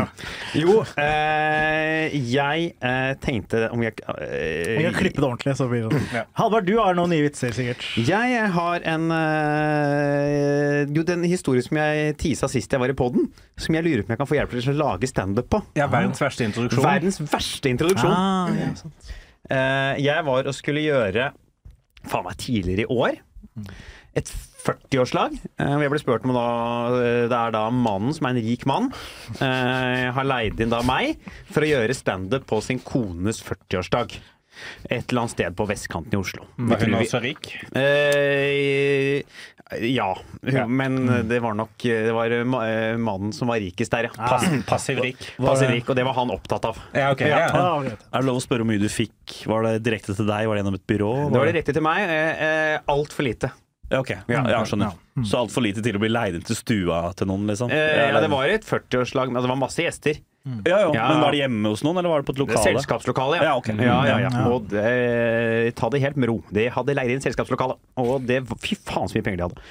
Jo, 0.58 0.79
eh, 0.97 2.10
jeg 2.32 2.71
eh, 2.82 3.12
tenkte 3.21 3.67
om 3.73 3.84
jeg 3.86 3.99
eh, 4.01 4.79
Jeg 4.79 4.88
kan 4.88 4.97
klippe 4.97 5.21
det 5.21 5.27
ordentlig. 5.27 5.55
så 5.60 5.67
blir 5.69 5.86
det 5.86 5.91
sånn. 5.93 6.08
Ja. 6.15 6.23
Halvard, 6.39 6.65
du 6.65 6.75
har 6.79 6.97
noen 6.97 7.13
nye 7.13 7.27
vitser, 7.27 7.53
sikkert. 7.55 7.86
Jeg 8.10 8.50
har 8.56 8.86
en 8.89 9.12
eh, 9.13 10.89
Jo, 10.95 11.04
den 11.06 11.26
historien 11.30 11.65
som 11.65 11.80
jeg 11.80 12.15
tisa 12.22 12.50
sist 12.52 12.74
jeg 12.74 12.82
var 12.82 12.91
i 12.91 12.98
poden, 12.98 13.30
som 13.60 13.78
jeg 13.78 13.86
lurer 13.86 14.04
på 14.04 14.10
om 14.10 14.15
jeg 14.15 14.22
kan 14.22 14.30
få 14.30 14.39
hjelp 14.39 14.56
til 14.56 14.72
å 14.74 14.78
lage 14.80 15.10
standup 15.10 15.50
på. 15.54 15.62
Ja, 15.78 15.89
verdens 15.91 16.22
verste 16.24 16.48
introduksjon. 16.48 16.86
Verdens 16.86 17.19
verste 17.22 17.72
introduksjon. 17.72 18.13
Ah, 18.13 18.50
ja, 18.58 18.72
sant. 18.80 19.12
Eh, 19.50 20.02
jeg 20.06 20.26
var 20.28 20.50
og 20.50 20.58
skulle 20.58 20.86
gjøre 20.86 21.32
Faen 22.10 22.24
meg 22.24 22.38
tidligere 22.39 22.86
i 22.86 22.93
år. 22.95 23.17
Et 24.17 24.30
40-årslag. 24.63 25.36
Eh, 25.60 25.74
jeg 25.84 25.91
ble 25.91 26.00
spurt 26.00 26.24
om 26.26 26.32
da 26.32 26.45
Det 27.28 27.36
er 27.36 27.54
da 27.54 27.65
mannen, 27.76 28.15
som 28.15 28.30
er 28.30 28.38
en 28.38 28.45
rik 28.45 28.63
mann, 28.69 28.88
har 29.41 30.28
leid 30.28 30.63
inn 30.63 30.72
da 30.72 30.80
meg 30.88 31.19
for 31.52 31.65
å 31.65 31.72
gjøre 31.74 31.98
standup 31.98 32.48
på 32.50 32.62
sin 32.63 32.80
kones 32.82 33.43
40-årsdag. 33.43 34.15
Et 34.89 35.04
eller 35.12 35.22
annet 35.26 35.34
sted 35.36 35.56
på 35.60 35.67
vestkanten 35.69 36.13
i 36.13 36.19
Oslo. 36.19 36.45
Var 36.58 36.84
hun 36.86 36.98
også 37.00 37.22
rik? 37.24 37.52
Eh, 37.76 39.22
ja, 39.93 40.10
Ja. 40.41 40.65
men 40.67 41.28
det 41.30 41.39
var 41.43 41.54
nok 41.54 41.78
Det 41.78 42.12
var 42.15 42.32
eh, 42.32 42.98
mannen 42.98 43.34
som 43.36 43.48
var 43.52 43.60
rikest 43.62 43.91
der, 43.93 44.08
ja. 44.10 44.13
Pass, 44.17 44.45
passiv 44.67 45.00
rik. 45.04 45.22
Passiv 45.38 45.69
rik, 45.69 45.89
og 45.89 45.95
det 46.00 46.06
var 46.08 46.13
han 46.17 46.32
opptatt 46.34 46.65
av. 46.72 46.80
Ja, 46.93 47.12
okay, 47.13 47.30
Ja. 47.30 47.48
Ah. 47.54 47.84
Er 47.86 48.22
det 48.22 48.26
lov 48.26 48.39
å 48.41 48.43
spørre 48.43 48.63
hvor 48.65 48.72
mye 48.72 48.82
du 48.82 48.89
fikk? 48.89 49.43
Var 49.50 49.67
det 49.67 49.74
direkte 49.86 50.15
til 50.17 50.26
deg? 50.30 50.48
Var 50.50 50.56
det 50.58 50.63
gjennom 50.63 50.80
et 50.80 50.88
byrå? 50.89 51.12
Det 51.30 51.41
var 51.43 51.52
direkte 51.54 51.76
til 51.78 51.86
meg. 51.86 52.06
Eh, 52.10 52.45
eh, 52.50 52.80
Altfor 52.89 53.28
lite. 53.30 53.52
Ja, 53.89 54.00
ok. 54.04 54.12
Ja, 54.30 54.43
jeg 54.45 54.69
skjønner. 54.69 54.98
Så 55.26 55.39
altfor 55.41 55.63
lite 55.65 55.82
til 55.82 55.98
å 55.98 56.02
bli 56.02 56.12
leid 56.12 56.36
inn 56.38 56.43
til 56.45 56.58
stua 56.58 57.00
til 57.17 57.30
noen, 57.30 57.48
liksom? 57.50 57.72
Eh, 57.74 58.10
ja, 58.13 58.19
det 58.22 58.30
var 58.32 58.45
et 58.54 58.65
40-årslag, 58.67 59.32
men 59.34 59.41
det 59.41 59.50
var 59.50 59.58
masse 59.60 59.82
gjester. 59.82 60.19
Ja, 60.47 60.80
ja. 60.80 60.91
Ja. 60.95 61.08
Men 61.12 61.19
var 61.21 61.36
det 61.36 61.41
hjemme 61.41 61.71
hos 61.73 61.82
noen, 61.84 61.99
eller 61.99 62.13
var 62.13 62.21
det 62.23 62.28
på 62.30 62.34
et 62.36 62.39
lokale? 62.41 62.62
Selskapslokale, 62.63 63.39
ja. 63.41 63.49
Ja, 63.49 63.56
okay. 63.60 63.75
ja, 63.75 63.97
ja, 64.08 64.15
ja. 64.23 64.30
Ja. 64.32 64.43
Og 64.47 64.69
de, 64.71 65.71
ta 65.78 65.89
det 65.91 65.99
helt 66.04 66.19
med 66.19 66.32
ro. 66.32 66.38
De 66.56 66.65
hadde 66.71 66.95
leid 66.95 67.12
inn 67.13 67.23
selskapslokale, 67.23 67.75
og 67.99 68.23
det 68.28 68.39
Fy 68.63 68.75
faen 68.75 69.10
så 69.12 69.17
mye 69.17 69.25
penger 69.25 69.41
de 69.41 69.47
hadde. 69.49 69.65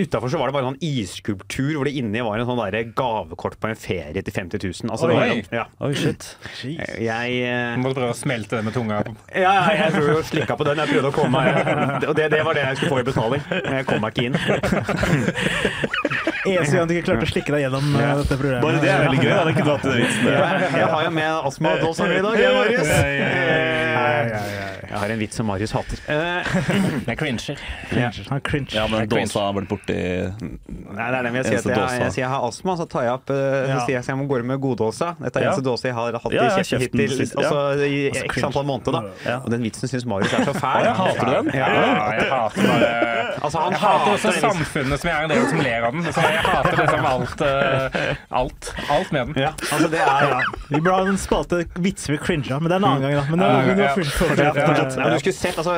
Utafor 0.00 0.32
så 0.32 0.40
var 0.40 0.50
det 0.50 0.56
bare 0.56 0.66
en 0.66 0.74
sånn 0.74 0.84
isskulptur 0.88 1.74
hvor 1.76 1.88
det 1.88 1.94
inni 2.00 2.24
var 2.24 2.40
en 2.40 2.48
sånn 2.48 2.62
der 2.62 2.88
gavekort 2.96 3.58
på 3.60 3.70
en 3.70 3.78
ferie 3.78 4.24
til 4.24 4.34
50 4.34 4.64
000. 4.64 4.90
Altså, 4.94 5.10
det 5.10 5.18
var, 5.18 5.34
Oi. 5.34 5.44
ja. 5.54 5.66
Oi, 5.84 5.92
shit. 5.98 6.30
Jeg 6.64 7.38
eh, 7.44 7.76
Må 7.80 7.92
prøve 7.94 8.14
å 8.14 8.18
smelte 8.18 8.58
det 8.58 8.64
med 8.66 8.76
tunga. 8.76 9.02
Ja, 9.34 9.52
ja, 9.60 9.76
jeg 9.84 9.94
tror 9.98 10.10
å 10.16 10.24
slikka 10.24 10.56
på 10.58 10.66
den. 10.70 10.80
Jeg 10.82 10.94
prøvde 10.94 11.12
å 11.12 11.14
komme 11.14 11.44
meg 11.44 12.08
Og 12.08 12.14
det, 12.16 12.30
det 12.32 12.42
var 12.46 12.56
det 12.56 12.64
jeg 12.64 12.80
skulle 12.80 12.96
få 12.96 13.02
i 13.04 13.08
betaling. 13.10 13.46
Jeg 13.52 13.86
kom 13.90 14.02
meg 14.04 14.16
ikke 14.16 14.26
inn. 14.30 16.12
Eneste 16.44 16.76
gang 16.76 16.88
du 16.88 16.94
ikke 16.94 17.08
klarte 17.08 17.24
å 17.24 17.32
slikke 17.32 17.54
deg 17.54 17.64
gjennom 17.64 17.90
ja. 17.96 18.12
dette 18.20 18.38
programmet. 18.40 18.66
Bare 18.66 18.82
det 18.82 18.92
er 18.92 19.04
veldig 19.06 19.24
gøy. 19.24 19.32
hatt 19.70 19.86
den 19.88 19.98
vitsen. 20.02 20.30
Jeg, 20.34 20.70
jeg 20.76 20.92
har 20.94 21.08
jo 21.08 21.12
med 21.18 21.50
astmadåsa 21.50 22.08
mi 22.10 22.20
i 22.20 22.24
dag, 22.28 22.40
jeg, 22.44 22.52
Ja, 22.54 23.00
Ja, 23.14 24.08
ja, 24.28 24.46
ja, 24.58 24.73
Jeg 24.90 24.98
har 24.98 25.12
en 25.14 25.18
vits 25.18 25.36
som 25.36 25.46
Marius 25.46 25.72
hater. 25.72 25.98
Eh, 26.08 26.54
Jeg 27.10 27.18
cringer. 27.20 27.58
Cringe. 27.90 28.24
Han 28.30 28.40
cringe. 28.40 28.70
Ja, 28.74 28.86
men 28.90 29.08
dåsa 29.08 29.46
har 29.46 29.54
vært 29.56 29.68
borti 29.70 29.94
Nei, 29.94 31.06
det 31.10 31.18
er 31.18 31.26
det 31.26 31.32
jeg 31.34 31.44
sier. 31.44 31.58
Jeg, 31.58 31.76
jeg, 31.76 32.00
jeg 32.04 32.12
sier 32.14 32.22
jeg 32.24 32.30
har 32.32 32.44
astma, 32.48 32.76
så 32.78 32.86
tar 32.90 33.06
jeg 33.06 33.12
opp 33.18 33.30
eh, 33.34 33.40
Ja. 33.68 33.78
Så 33.78 33.86
sier 33.86 33.94
jeg 33.96 34.02
at 34.04 34.08
jeg 34.12 34.18
må 34.20 34.26
gå 34.30 34.40
med 34.44 34.60
goddåsa. 34.62 35.12
Dette 35.20 35.40
er 35.40 35.44
Ja. 35.44 35.52
eneste 35.52 35.64
dåse 35.66 35.88
jeg 35.88 35.94
har 35.96 36.18
hatt 36.18 36.32
Ja, 36.32 36.44
i 36.44 36.44
ja, 36.44 36.56
kjeften 36.58 36.80
kjeften 36.84 37.00
hittil 37.04 37.22
altså, 37.40 37.60
i 37.84 37.98
Altså, 38.10 38.24
x 38.30 38.44
antall 38.50 38.66
måneder. 38.68 38.92
da 38.92 39.30
Ja. 39.30 39.36
Og 39.44 39.50
den 39.54 39.62
vitsen 39.66 39.88
syns 39.90 40.06
Marius 40.06 40.32
er 40.38 40.44
så 40.48 40.54
fæl. 40.56 40.84
Ja, 40.88 40.92
hater 41.00 41.24
du 41.24 41.32
den? 41.38 41.50
Ja. 41.54 41.68
Ja, 41.74 42.10
jeg 42.14 42.30
hater 42.32 42.68
bare 42.70 42.92
Altså, 43.44 43.58
han 43.60 43.72
Jeg 43.74 43.80
hater 43.82 44.12
også 44.14 44.32
samfunnet 44.40 45.00
som 45.02 45.08
jeg 45.10 45.16
er 45.18 45.24
en 45.26 45.32
del 45.34 45.46
som 45.50 45.60
ler 45.66 45.84
av 45.88 45.92
den. 45.96 46.04
Så 46.14 46.22
jeg 46.24 46.44
hater 46.44 46.76
liksom 46.80 47.06
alt, 47.10 47.42
uh, 47.44 48.38
alt. 48.40 48.70
Alt 48.94 49.12
med 49.12 49.26
den. 49.32 49.42
Ja, 49.44 49.50
altså 49.72 49.88
det 49.92 50.00
er 50.00 50.28
Ja. 50.30 50.40
Vi 50.68 50.80
burde 50.80 50.94
ha 50.94 51.08
en 51.10 51.18
spalte 51.20 51.64
vitser 51.84 52.14
vi 52.14 52.18
cringa, 52.22 52.58
men 52.62 52.70
det 52.70 52.76
er 52.78 52.80
en 52.82 52.86
annen 52.88 53.02
gang, 53.02 53.14
da. 53.18 53.24
Men 53.30 53.42
det, 53.42 53.48
ja. 53.48 53.88
var 53.88 53.96
først- 53.98 54.16
først- 54.20 54.38
Ja, 54.44 54.52
først- 54.80 54.96
Nei, 54.98 55.04
men 55.04 55.14
du 55.14 55.22
skulle 55.22 55.36
sett, 55.38 55.58
altså, 55.60 55.74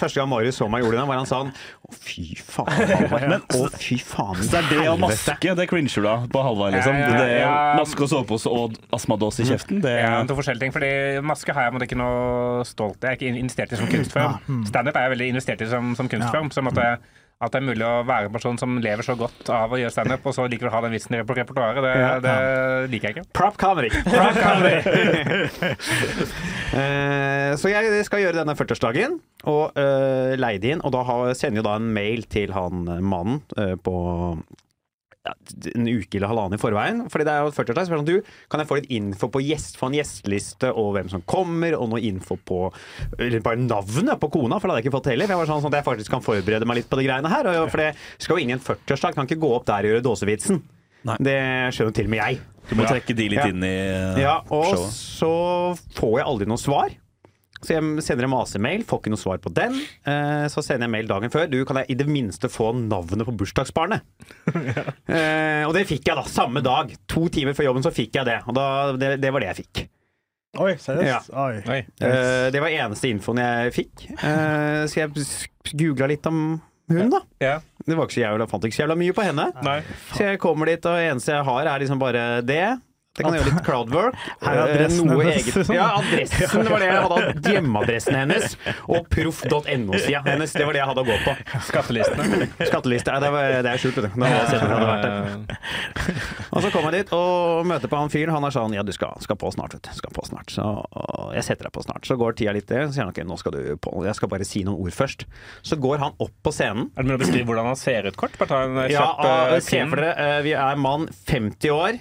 Første 0.00 0.20
gang 0.20 0.28
Marius 0.30 0.58
så 0.60 0.68
meg 0.70 0.82
gjorde 0.84 0.98
det, 1.00 1.06
var 1.10 1.20
han 1.20 1.28
sånn 1.30 1.50
Å, 1.52 1.92
fy 2.00 2.24
faen. 2.38 2.70
Halvard. 2.90 3.46
Å, 3.56 3.62
fy 3.76 3.98
faen. 3.98 4.36
i 4.40 4.46
Så 4.46 4.50
det 4.54 4.60
er 4.60 4.68
det 4.70 4.88
å 4.90 4.96
maske, 5.00 5.54
det 5.60 5.68
cringer 5.70 6.04
du 6.04 6.08
av 6.10 6.26
på 6.32 6.42
Halvard, 6.46 6.74
liksom. 6.76 6.98
Ja, 7.00 7.08
ja, 7.08 7.20
Det 7.20 7.38
er 7.44 7.78
maske 7.80 8.04
og 8.06 8.12
sovepose 8.12 8.52
og 8.52 8.76
astmadås 8.96 9.40
i 9.44 9.48
kjeften, 9.50 9.80
det 9.84 9.96
Ja, 10.00 10.18
to 10.28 10.36
forskjellige 10.38 10.66
ting, 10.66 10.72
fordi 10.76 10.90
Maske 11.26 11.52
har 11.56 11.68
jeg 11.68 11.76
måtte 11.76 11.88
ikke 11.88 11.98
noe 12.00 12.64
stolt 12.68 13.00
Jeg 13.02 13.10
er 13.10 13.18
ikke 13.18 13.32
investert 13.40 13.72
i 13.72 13.80
som 13.80 13.88
kunstform. 13.90 14.64
Standup 14.70 14.96
er 14.96 15.08
jeg 15.08 15.16
veldig 15.16 15.28
investert 15.34 15.60
i 15.64 15.70
som, 15.70 15.94
som 15.98 16.08
kunstform. 16.10 16.50
Så 16.54 16.62
måtte 16.64 16.84
jeg 16.84 16.98
at 17.40 17.54
det 17.54 17.60
er 17.62 17.64
mulig 17.64 17.84
å 17.88 18.02
være 18.04 18.28
en 18.28 18.34
person 18.34 18.58
som 18.60 18.74
lever 18.84 19.06
så 19.06 19.14
godt 19.16 19.48
av 19.54 19.72
å 19.72 19.78
gjøre 19.80 19.94
standup, 19.94 20.26
og 20.28 20.34
så 20.36 20.44
liker 20.50 20.68
å 20.68 20.74
ha 20.74 20.82
den 20.84 20.92
vitsen 20.92 21.16
på 21.24 21.36
repertoaret, 21.38 21.80
det, 21.86 21.94
det 22.26 22.34
liker 22.92 23.08
jeg 23.08 23.16
ikke. 23.16 23.28
Prop 23.36 23.56
comedy. 23.62 23.88
Eh, 26.70 27.50
så 27.58 27.72
jeg 27.72 28.04
skal 28.06 28.20
gjøre 28.22 28.42
denne 28.42 28.54
40-årsdagen, 28.54 29.16
og 29.50 29.72
uh, 29.74 30.36
leide 30.38 30.74
inn. 30.74 30.82
Og 30.84 30.92
da 30.94 31.00
har, 31.08 31.32
sender 31.38 31.62
jo 31.62 31.66
da 31.66 31.78
en 31.80 31.88
mail 31.96 32.22
til 32.30 32.52
han 32.54 32.84
eh, 32.86 33.00
mannen 33.02 33.40
uh, 33.56 33.74
på 33.80 33.96
ja, 34.36 34.69
en 35.74 35.84
uke 35.90 36.16
eller 36.16 36.30
halvannen 36.30 36.56
i 36.56 36.60
forveien. 36.62 37.02
Fordi 37.12 37.26
det 37.28 37.32
er 37.34 37.44
jo 37.44 37.52
40-årsdag. 37.52 37.86
Så 37.86 37.92
er 37.92 38.00
sånn, 38.00 38.08
du, 38.08 38.30
kan 38.50 38.62
jeg 38.62 38.70
få 38.70 38.78
litt 38.80 38.90
info 38.96 39.28
på 39.32 39.42
gjest, 39.44 39.76
få 39.80 39.90
en 39.90 39.98
gjesteliste 39.98 40.70
og 40.72 40.94
hvem 40.96 41.10
som 41.12 41.24
kommer, 41.28 41.76
og 41.76 41.90
noe 41.92 42.00
info 42.08 42.38
på 42.40 42.62
eller 43.18 43.44
bare 43.44 43.60
navnet 43.60 44.20
på 44.22 44.30
kona, 44.32 44.56
for 44.58 44.68
det 44.68 44.72
hadde 44.74 44.82
jeg 44.82 44.88
ikke 44.88 44.96
fått 44.96 45.10
heller. 45.12 45.28
Jeg 45.34 45.40
var 45.42 45.50
sånn, 45.50 45.62
sånn 45.64 45.74
at 45.74 45.80
jeg 45.82 45.88
faktisk 45.90 46.14
kan 46.16 46.24
forberede 46.24 46.68
meg 46.68 46.80
litt 46.80 46.90
på 46.92 47.00
de 47.00 47.06
greiene 47.08 47.32
her. 47.32 47.50
Og, 47.52 47.68
for 47.72 47.84
det 47.84 47.90
skal 48.16 48.36
jo 48.38 48.44
inn 48.46 48.54
i 48.54 48.56
en 48.56 48.64
40-årsdag, 48.64 49.16
kan 49.18 49.28
ikke 49.28 49.42
gå 49.44 49.52
opp 49.58 49.68
der 49.68 49.88
og 49.88 49.94
gjøre 49.94 50.06
dåsevitsen. 50.08 50.62
Nei. 51.08 51.16
Det 51.24 51.36
skjønner 51.76 51.94
til 51.96 52.08
og 52.10 52.12
med 52.12 52.20
jeg. 52.20 52.40
Du 52.70 52.74
må 52.76 52.84
trekke 52.88 53.14
de 53.16 53.28
litt 53.32 53.40
Ja. 53.40 53.46
inn 53.48 53.62
i 53.64 53.70
eh, 53.72 54.18
Ja, 54.20 54.34
og 54.52 54.66
showet. 54.68 54.90
så 54.92 55.30
får 55.96 56.18
jeg 56.20 56.26
aldri 56.28 56.48
noe 56.50 56.60
svar. 56.60 56.92
Så 57.60 57.74
jeg 57.74 58.02
sender 58.06 58.24
en 58.24 58.32
masemail, 58.32 58.84
får 58.88 59.00
ikke 59.02 59.10
noe 59.12 59.20
svar 59.20 59.40
på 59.44 59.50
den. 59.52 59.74
Eh, 60.08 60.46
Så 60.48 60.62
sender 60.64 60.86
jeg 60.86 60.94
mail 60.94 61.08
dagen 61.10 61.30
før. 61.32 61.44
Du, 61.52 61.58
kan 61.68 61.76
jeg 61.82 61.90
i 61.92 61.96
det 62.00 62.06
minste 62.08 62.48
få 62.48 62.70
navnet 62.76 63.26
på 63.28 63.34
bursdagsbarnet? 63.36 64.00
Eh, 65.10 65.64
Og 65.68 65.74
det 65.76 65.86
fikk 65.90 66.06
jeg 66.08 66.16
da, 66.16 66.22
samme 66.30 66.62
dag. 66.64 66.92
To 67.10 67.26
timer 67.32 67.52
før 67.58 67.68
jobben 67.70 67.84
så 67.84 67.92
fikk 67.94 68.14
jeg 68.20 68.28
det. 68.28 68.38
Og 68.48 68.54
da, 68.56 68.66
det, 68.96 69.10
det 69.22 69.32
var 69.34 69.42
det 69.44 69.50
jeg 69.52 69.58
fikk. 69.64 69.82
Oi, 70.60 70.72
seriøst? 70.82 71.30
Oi. 71.38 71.60
Oi. 71.70 71.80
Eh, 72.02 72.48
Det 72.54 72.62
var 72.62 72.72
eneste 72.74 73.10
infoen 73.12 73.38
jeg 73.42 73.74
fikk. 73.76 74.06
Eh, 74.16 74.86
Så 74.90 75.02
jeg 75.04 75.12
googla 75.78 76.08
litt 76.10 76.26
om 76.26 76.60
hun, 76.90 77.10
da. 77.12 77.20
Ja. 77.38 77.58
Det 77.86 77.94
var 77.94 78.08
ikke 78.08 78.16
så 78.16 78.22
jævla, 78.24 78.46
fant 78.50 78.64
ikke 78.66 78.74
så 78.74 78.82
jævla 78.82 78.96
mye 78.98 79.14
på 79.14 79.22
henne. 79.28 79.44
Nei. 79.62 79.76
Så 80.16 80.24
jeg 80.26 80.40
kommer 80.42 80.66
dit, 80.66 80.82
og 80.90 80.96
det 80.98 81.04
eneste 81.12 81.36
jeg 81.36 81.46
har, 81.46 81.68
er 81.70 81.82
liksom 81.84 82.00
bare 82.02 82.24
det. 82.42 82.64
Det 83.18 83.24
kan 83.26 83.34
gjøre 83.34 83.50
litt 83.50 83.64
crowdwork. 83.66 84.18
Her 84.40 84.52
er 84.54 84.60
eh, 84.60 84.74
adressen 84.76 85.08
noe 85.10 85.24
hennes. 85.26 85.70
Ja, 85.74 85.88
adressen 85.98 86.62
det 86.62 86.70
var 86.70 86.78
det 86.82 86.90
jeg 86.90 87.00
hadde. 87.04 87.16
hatt 87.26 87.48
Hjemmeadressen 87.54 88.18
hennes 88.20 88.54
og 88.86 89.08
proff.no-sida 89.10 90.22
hennes. 90.28 90.54
Det 90.54 90.68
var 90.68 90.78
det 90.78 90.82
jeg 90.82 90.90
hadde 90.92 91.02
å 91.02 91.08
gå 91.10 91.16
på. 91.26 91.34
Skattelistene. 91.66 92.48
Skatteliste. 92.62 93.10
Nei, 93.10 93.20
det, 93.26 93.32
var, 93.34 93.42
det 93.66 93.74
er 93.74 93.82
skjult, 93.82 93.98
vet 93.98 94.06
du. 94.06 94.18
Og 96.60 96.66
så 96.66 96.72
kom 96.74 96.86
jeg 96.90 97.00
dit 97.00 97.12
og 97.16 97.68
møter 97.68 97.90
på 97.90 98.00
han 98.00 98.12
fyren. 98.12 98.34
Han 98.36 98.46
er 98.46 98.54
sånn 98.54 98.76
Ja, 98.76 98.84
du 98.86 98.92
skal, 98.96 99.16
skal 99.24 99.38
på 99.40 99.50
snart, 99.54 99.76
vet 99.76 99.88
du. 99.88 99.92
Skal 99.96 100.12
på 100.14 100.24
snart. 100.28 100.52
Så 100.52 100.66
jeg 101.34 101.46
setter 101.46 101.68
deg 101.68 101.74
på 101.76 101.84
snart. 101.86 102.04
Så 102.08 102.18
går 102.20 102.36
tida 102.36 102.54
litt, 102.56 102.68
så 102.68 102.92
sier 102.92 103.06
han 103.06 103.14
ok, 103.14 103.22
nå 103.24 103.38
skal 103.40 103.56
du 103.56 103.62
på. 103.80 103.94
Jeg 104.06 104.18
skal 104.18 104.32
bare 104.32 104.46
si 104.48 104.64
noen 104.66 104.84
ord 104.84 104.94
først. 104.94 105.26
Så 105.66 105.80
går 105.80 106.02
han 106.04 106.16
opp 106.20 106.36
på 106.44 106.52
scenen. 106.54 106.90
Er 106.94 107.02
det 107.02 107.08
mulig 107.10 107.18
å 107.18 107.24
beskrive 107.24 107.48
hvordan 107.50 107.70
han 107.72 107.80
ser 107.80 108.10
ut 108.10 108.20
kort? 108.20 108.36
Bare 108.40 108.52
ta 108.52 108.62
en 108.66 108.78
Ja, 108.90 109.00
kjapp 109.00 109.24
ja, 109.24 109.34
uh, 109.56 109.58
se 109.64 109.82
for 109.86 110.02
dere, 110.04 110.28
eh, 110.36 110.38
vi 110.46 110.54
er 110.58 110.80
mann 110.80 111.08
50 111.30 111.74
år, 111.74 112.00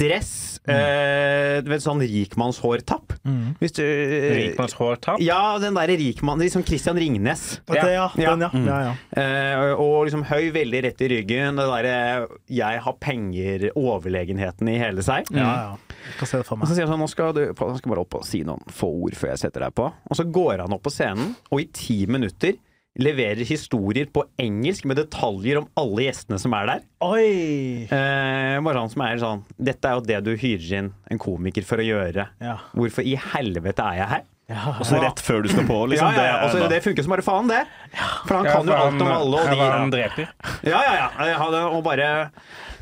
dress, 0.00 0.34
Uh, 0.64 1.60
du 1.60 1.68
vet 1.68 1.82
sånn 1.84 2.00
rikmannshårtapp. 2.00 3.18
Hvis 3.60 3.74
du 3.76 3.82
Rikmannshårtapp. 3.84 5.20
Ja, 5.20 5.58
den 5.60 5.76
derre 5.76 5.96
rikmann, 6.00 6.40
liksom 6.40 6.64
Christian 6.64 6.96
Ringnes. 6.96 7.60
Ja. 7.68 7.84
Ja. 7.84 8.06
Den, 8.16 8.46
ja. 8.46 8.48
ja, 8.64 8.78
ja. 8.88 8.94
Uh, 9.12 9.82
og 9.82 10.06
liksom 10.08 10.24
høy, 10.30 10.48
veldig 10.54 10.80
rett 10.86 11.04
i 11.04 11.10
ryggen. 11.12 11.60
Det 11.60 11.66
derre 11.68 11.98
'jeg 12.48 12.80
har 12.86 12.96
penger'-overlegenheten 13.74 14.68
i 14.68 14.78
hele 14.78 15.02
seg. 15.02 15.24
ja, 15.30 15.38
ja. 15.70 15.76
Jeg 16.04 16.18
kan 16.18 16.28
se 16.28 16.36
det 16.38 16.46
for 16.46 16.60
Og 16.60 16.68
så 16.68 16.74
sier 16.76 16.84
han 16.86 16.92
sånn, 16.94 17.00
nå 17.00 17.08
skal 17.08 17.32
du 17.32 17.42
skal 17.54 17.90
bare 17.94 18.02
opp 18.04 18.14
og 18.18 18.24
si 18.28 18.42
noen 18.44 18.60
få 18.68 18.90
ord 19.06 19.14
før 19.16 19.30
jeg 19.34 19.38
setter 19.46 19.60
deg 19.64 19.74
på. 19.74 19.86
Og 20.10 20.16
så 20.18 20.24
går 20.30 20.60
han 20.64 20.72
opp 20.76 20.82
på 20.84 20.92
scenen, 20.92 21.34
og 21.50 21.60
i 21.62 21.68
ti 21.72 22.04
minutter 22.06 22.58
leverer 23.00 23.42
historier 23.42 24.06
på 24.06 24.22
engelsk 24.38 24.84
med 24.86 25.00
detaljer 25.00 25.58
om 25.58 25.64
alle 25.80 26.04
gjestene 26.04 26.38
som 26.38 26.52
er 26.54 26.68
der. 26.68 26.84
Oi! 27.02 27.88
Eh, 27.90 28.60
bare 28.62 28.78
han 28.84 28.92
som 28.92 29.02
er 29.02 29.18
sånn 29.18 29.42
Dette 29.58 29.90
er 29.90 29.96
jo 29.98 30.04
det 30.06 30.20
du 30.28 30.30
hyrer 30.38 30.76
inn 30.78 30.92
en 31.10 31.18
komiker 31.18 31.66
for 31.66 31.82
å 31.82 31.86
gjøre. 31.88 32.28
Ja. 32.44 32.58
Hvorfor 32.76 33.02
i 33.02 33.16
helvete 33.32 33.82
er 33.82 33.98
jeg 34.02 34.10
her? 34.12 34.24
ja. 34.52 34.74
Og 34.76 34.84
så 34.86 35.00
rett 35.00 35.22
før 35.24 35.40
du 35.42 35.48
skal 35.48 35.64
på, 35.66 35.80
liksom. 35.88 36.12
ja, 36.14 36.24
ja, 36.28 36.52
ja. 36.52 36.68
Det 36.68 36.82
funker 36.84 37.02
som 37.06 37.14
bare 37.16 37.24
faen, 37.24 37.48
det. 37.50 37.62
For 38.28 38.36
han 38.36 38.44
Ja, 38.46 38.52
kan 38.60 38.68
jo 38.68 38.76
alt 38.76 39.00
om 39.02 39.10
alle, 39.16 39.40
og 39.40 39.50
de, 39.50 39.58
Han 39.72 39.90
dreper. 39.94 40.30
Ja, 40.68 40.82
ja, 40.84 41.08
ja. 41.32 41.66
Og 41.72 41.80
bare 41.82 42.10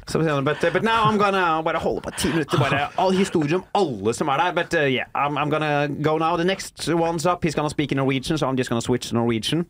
but, 0.06 0.72
but 0.72 0.82
now 0.82 1.04
I'm 1.04 1.18
gonna 1.18 1.62
bare 1.62 1.78
holde 1.78 2.00
på 2.00 2.10
ti 2.10 2.28
minutter. 2.28 2.58
Bare 2.58 2.88
all 2.96 3.12
historier 3.12 3.56
om 3.56 3.64
alle 3.74 4.14
som 4.14 4.28
er 4.28 4.36
der. 4.36 4.52
But 4.52 4.74
uh, 4.74 4.86
yeah, 4.86 5.06
I'm, 5.14 5.38
I'm 5.38 5.50
gonna 5.50 5.88
go 5.88 6.18
now. 6.18 6.36
The 6.36 6.44
next 6.44 6.88
one's 6.88 7.26
up. 7.26 7.44
He's 7.44 7.54
gonna 7.54 7.70
speak 7.70 7.92
in 7.92 7.96
Norwegian, 7.96 8.38
so 8.38 8.46
I'm 8.46 8.56
just 8.56 8.68
gonna 8.68 8.82
switch 8.82 9.08
to 9.08 9.14
Norwegian. 9.14 9.64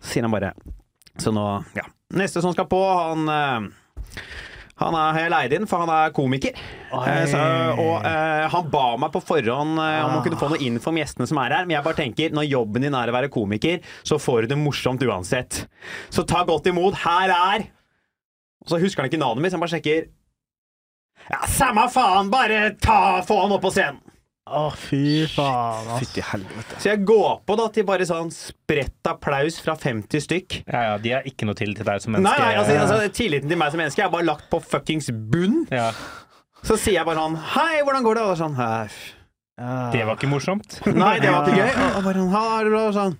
Så 0.00 0.12
sier 0.12 0.22
han 0.22 0.30
bare 0.30 0.52
Så 1.18 1.30
nå, 1.30 1.64
ja. 1.74 1.84
Neste 2.14 2.40
som 2.40 2.52
skal 2.52 2.66
på, 2.66 2.80
han 2.80 3.28
uh, 3.28 3.70
han 4.80 4.96
er, 4.96 5.18
jeg 5.20 5.32
leid 5.32 5.54
inn, 5.58 5.66
for 5.68 5.84
han 5.84 5.90
er 5.92 6.12
komiker. 6.16 6.56
Eh, 6.56 7.24
så, 7.28 7.40
og 7.76 8.00
uh, 8.00 8.46
han 8.48 8.70
ba 8.72 8.84
meg 9.02 9.12
på 9.12 9.20
forhånd 9.28 9.76
uh, 9.76 10.06
om 10.06 10.14
å 10.16 10.22
kunne 10.24 10.38
få 10.40 10.48
noe 10.54 10.62
info 10.64 10.88
om 10.88 11.00
gjestene 11.00 11.28
som 11.28 11.40
er 11.42 11.52
her. 11.52 11.66
Men 11.68 11.76
jeg 11.76 11.86
bare 11.86 11.98
tenker, 11.98 12.32
når 12.32 12.48
jobben 12.48 12.86
din 12.86 12.96
er 12.96 13.12
å 13.12 13.16
være 13.18 13.28
komiker, 13.32 13.84
så 14.06 14.16
får 14.20 14.46
du 14.46 14.54
det 14.54 14.60
morsomt 14.60 15.04
uansett. 15.04 15.66
Så 16.08 16.24
ta 16.28 16.46
godt 16.48 16.70
imot. 16.72 16.96
Her 17.02 17.34
er 17.34 17.68
Og 18.64 18.72
så 18.72 18.80
husker 18.82 19.02
han 19.04 19.10
ikke 19.10 19.20
navnet 19.22 19.44
mitt, 19.44 19.52
så 19.52 19.58
han 19.58 19.64
bare 19.64 19.74
sjekker. 19.76 20.08
Ja, 21.30 21.40
samme 21.52 21.86
faen! 21.92 22.30
Bare 22.32 22.62
ta, 22.80 23.20
få 23.26 23.42
han 23.44 23.54
opp 23.56 23.64
på 23.66 23.72
scenen! 23.74 24.00
Å, 24.50 24.64
fy 24.74 25.28
faen, 25.30 25.86
ass. 25.94 26.00
Fytti 26.02 26.22
helvete. 26.26 26.78
Så 26.82 26.88
jeg 26.90 27.04
går 27.06 27.36
på 27.46 27.54
da 27.60 27.68
til 27.70 27.84
bare 27.86 28.06
sånn 28.08 28.32
spredt 28.34 29.06
applaus 29.06 29.60
fra 29.62 29.76
50 29.78 30.24
stykk. 30.24 30.56
Ja, 30.64 30.80
ja, 30.88 30.96
de 30.98 31.12
har 31.14 31.28
ikke 31.28 31.46
noe 31.46 31.54
til 31.58 31.70
til 31.78 31.86
deg 31.86 32.02
som 32.02 32.16
menneske. 32.16 32.34
nei, 32.40 32.56
altså, 32.58 32.74
altså 32.82 33.12
Tilliten 33.14 33.52
til 33.52 33.60
meg 33.60 33.70
som 33.70 33.78
menneske 33.78 34.02
er 34.02 34.10
bare 34.10 34.26
lagt 34.26 34.48
på 34.50 34.58
fuckings 34.64 35.12
bunn. 35.14 35.62
ja. 35.70 35.92
Så 36.66 36.76
sier 36.76 36.98
jeg 36.98 37.06
bare 37.08 37.16
sånn 37.16 37.38
Hei, 37.54 37.78
hvordan 37.86 38.04
går 38.04 38.18
det? 38.18 38.22
Og 38.28 38.34
sånn 38.36 38.56
Hei. 38.58 38.82
Det 39.94 40.02
var 40.04 40.18
ikke 40.18 40.28
morsomt. 40.28 40.74
Nei, 41.02 41.14
det 41.22 41.30
var 41.32 41.46
ikke 41.48 41.60
gøy. 41.62 41.70
Og 41.96 42.02
bare 42.04 42.16
sånn, 42.18 42.32
ha 42.34 42.42
det 42.64 42.72
bra, 42.74 42.82
og 42.90 42.96
sånn. 42.96 43.14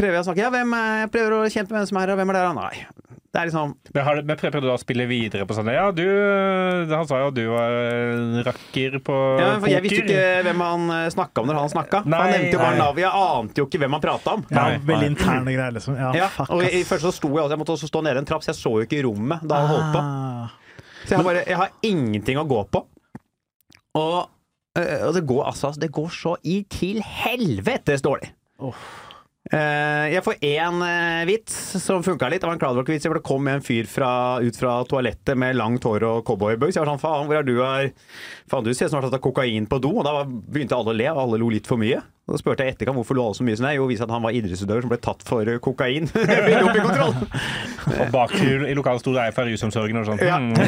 Prøver 0.00 0.16
jeg 0.18 0.24
å 0.24 0.26
snakke. 0.28 0.42
Ja, 0.42 0.50
hvem 0.52 0.74
er, 0.76 0.90
jeg 1.04 1.10
prøver 1.14 1.36
å 1.38 1.40
kjempe 1.52 1.74
med 1.76 1.80
hvem 1.82 1.88
som 1.92 1.98
er 2.00 2.04
her, 2.08 2.12
og 2.14 2.20
hvem 2.20 2.32
er 2.34 2.38
dere? 2.40 2.52
Nei. 2.56 2.99
Det 3.30 3.38
er 3.38 3.46
liksom 3.46 3.76
Men, 3.94 4.02
har, 4.02 4.16
du- 4.18 4.26
men 4.26 4.36
prøver 4.40 4.64
du 4.64 4.68
å 4.72 4.78
spille 4.82 5.04
videre 5.06 5.44
på 5.46 5.54
sånn 5.54 5.68
Ja, 5.70 5.84
du 5.94 6.02
Han 6.90 7.06
sa 7.06 7.20
jo 7.20 7.28
at 7.30 7.36
du 7.36 7.44
var 7.46 7.76
en 7.76 8.40
rakker 8.42 8.96
på 9.06 9.18
ja, 9.38 9.52
for 9.62 9.70
Jeg 9.70 9.84
visste 9.84 10.00
ikke 10.02 10.24
hvem 10.48 10.64
han 10.66 10.88
snakka 11.14 11.44
om 11.44 11.46
når 11.52 11.60
han 11.60 11.70
snakka. 11.70 12.00
Han 12.10 12.32
nevnte 12.34 12.56
jo 12.56 12.62
bare 12.64 12.80
navnet. 12.80 13.04
Jeg 13.04 13.12
ante 13.38 13.62
jo 13.62 13.66
ikke 13.68 13.80
hvem 13.84 13.94
han 13.96 14.02
prata 14.02 14.34
om. 14.34 14.42
Ja, 14.50 14.64
veldig 14.90 15.10
interne 15.12 15.54
greier, 15.54 15.76
liksom. 15.76 15.94
Ja, 16.00 16.10
Ja, 16.18 16.28
fuck, 16.34 16.50
og 16.50 16.64
i, 16.66 16.72
i 16.80 16.82
først 16.88 17.06
så 17.06 17.12
sto 17.14 17.30
jeg 17.30 17.44
også, 17.44 17.54
jeg 17.54 17.62
måtte 17.62 17.76
også 17.78 17.90
stå 17.92 18.02
nede 18.02 18.18
i 18.18 18.22
en 18.24 18.28
trapp, 18.28 18.42
så 18.42 18.50
jeg 18.50 18.58
så 18.58 18.72
jo 18.80 18.88
ikke 18.88 19.02
rommet 19.06 19.46
da 19.46 19.60
han 19.62 19.70
holdt 19.76 19.94
på. 19.94 20.02
Ah. 20.02 20.56
Så 21.06 21.14
jeg 21.14 21.24
bare, 21.30 21.44
jeg 21.46 21.56
har 21.62 21.70
ingenting 21.86 22.40
å 22.42 22.46
gå 22.50 22.58
på. 22.74 22.82
Og, 24.00 24.18
øh, 24.78 25.06
og 25.08 25.14
det 25.16 25.22
går 25.26 25.46
altså 25.50 25.72
Det 25.80 25.88
går 25.94 26.10
så 26.14 26.36
i 26.46 26.60
til 26.70 27.00
helvetes 27.02 28.02
dårlig. 28.06 28.30
Eh, 28.62 28.84
jeg 29.50 30.22
får 30.22 30.44
én 30.46 30.82
eh, 30.86 31.22
vits 31.26 31.54
som 31.82 32.04
funka 32.06 32.28
litt. 32.30 32.42
Det 32.42 32.46
var 32.46 32.54
en 32.54 32.62
crowdwork-vits 32.62 33.08
hvor 33.08 33.18
det 33.18 33.26
kom 33.26 33.48
en 33.50 33.64
fyr 33.64 33.88
fra, 33.90 34.12
ut 34.38 34.56
fra 34.56 34.76
toalettet 34.86 35.38
med 35.38 35.58
langt 35.58 35.86
hår 35.88 36.06
og 36.06 36.22
cowboybugs. 36.28 36.76
Jeg 36.76 36.84
var 36.84 36.92
sånn 36.92 37.02
faen, 37.02 37.26
hvor 37.26 37.40
er 37.40 37.48
du 37.48 37.56
her? 37.58 37.90
Faen, 38.50 38.66
du 38.66 38.70
ser 38.76 38.92
snart 38.92 39.08
at 39.08 39.14
det 39.14 39.18
er 39.18 39.26
kokain 39.26 39.66
på 39.70 39.80
do. 39.82 39.96
Og 39.98 40.06
da 40.06 40.22
begynte 40.24 40.78
alle 40.78 40.94
å 40.94 40.98
le, 41.00 41.08
og 41.10 41.22
alle 41.24 41.42
lo 41.42 41.50
litt 41.50 41.70
for 41.70 41.82
mye. 41.82 41.98
Og 42.30 42.38
så 42.38 42.44
spurte 42.44 42.62
jeg 42.62 42.76
etterkant 42.76 42.94
hvorfor 42.94 43.16
lå 43.18 43.24
alle 43.26 43.34
så 43.34 43.42
mye 43.46 43.56
som 43.58 43.66
det. 43.66 43.72
Jo, 43.74 43.88
viste 43.90 44.06
at 44.06 44.12
han 44.14 44.22
var 44.22 44.30
idrettsutøver 44.38 44.84
som 44.84 44.90
ble 44.92 44.98
tatt 45.02 45.22
for 45.26 45.42
eh, 45.50 45.56
kokain. 45.62 46.04
Opp 46.14 46.76
i 46.78 46.82
kontroll. 46.84 47.14
Og 47.96 48.12
bak 48.14 48.30
i 48.38 48.50
i 48.70 48.74
lokalet 48.78 49.02
sto 49.02 49.10
det 49.16 49.22
ei 49.24 49.32
fra 49.34 49.42
rusomsorgen 49.48 49.98
og 49.98 50.04
sånn. 50.06 50.20
Ja. 50.22 50.36
Mm. 50.38 50.54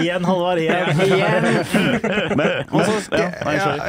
Igjen, 0.00 0.24
Halvard. 0.24 0.58
Igjen. 0.62 0.88
Igjen. 1.04 1.44
Men, 2.38 2.48
Og 2.72 2.80
så 2.86 2.94
skal, 3.04 3.26
ja, 3.28 3.32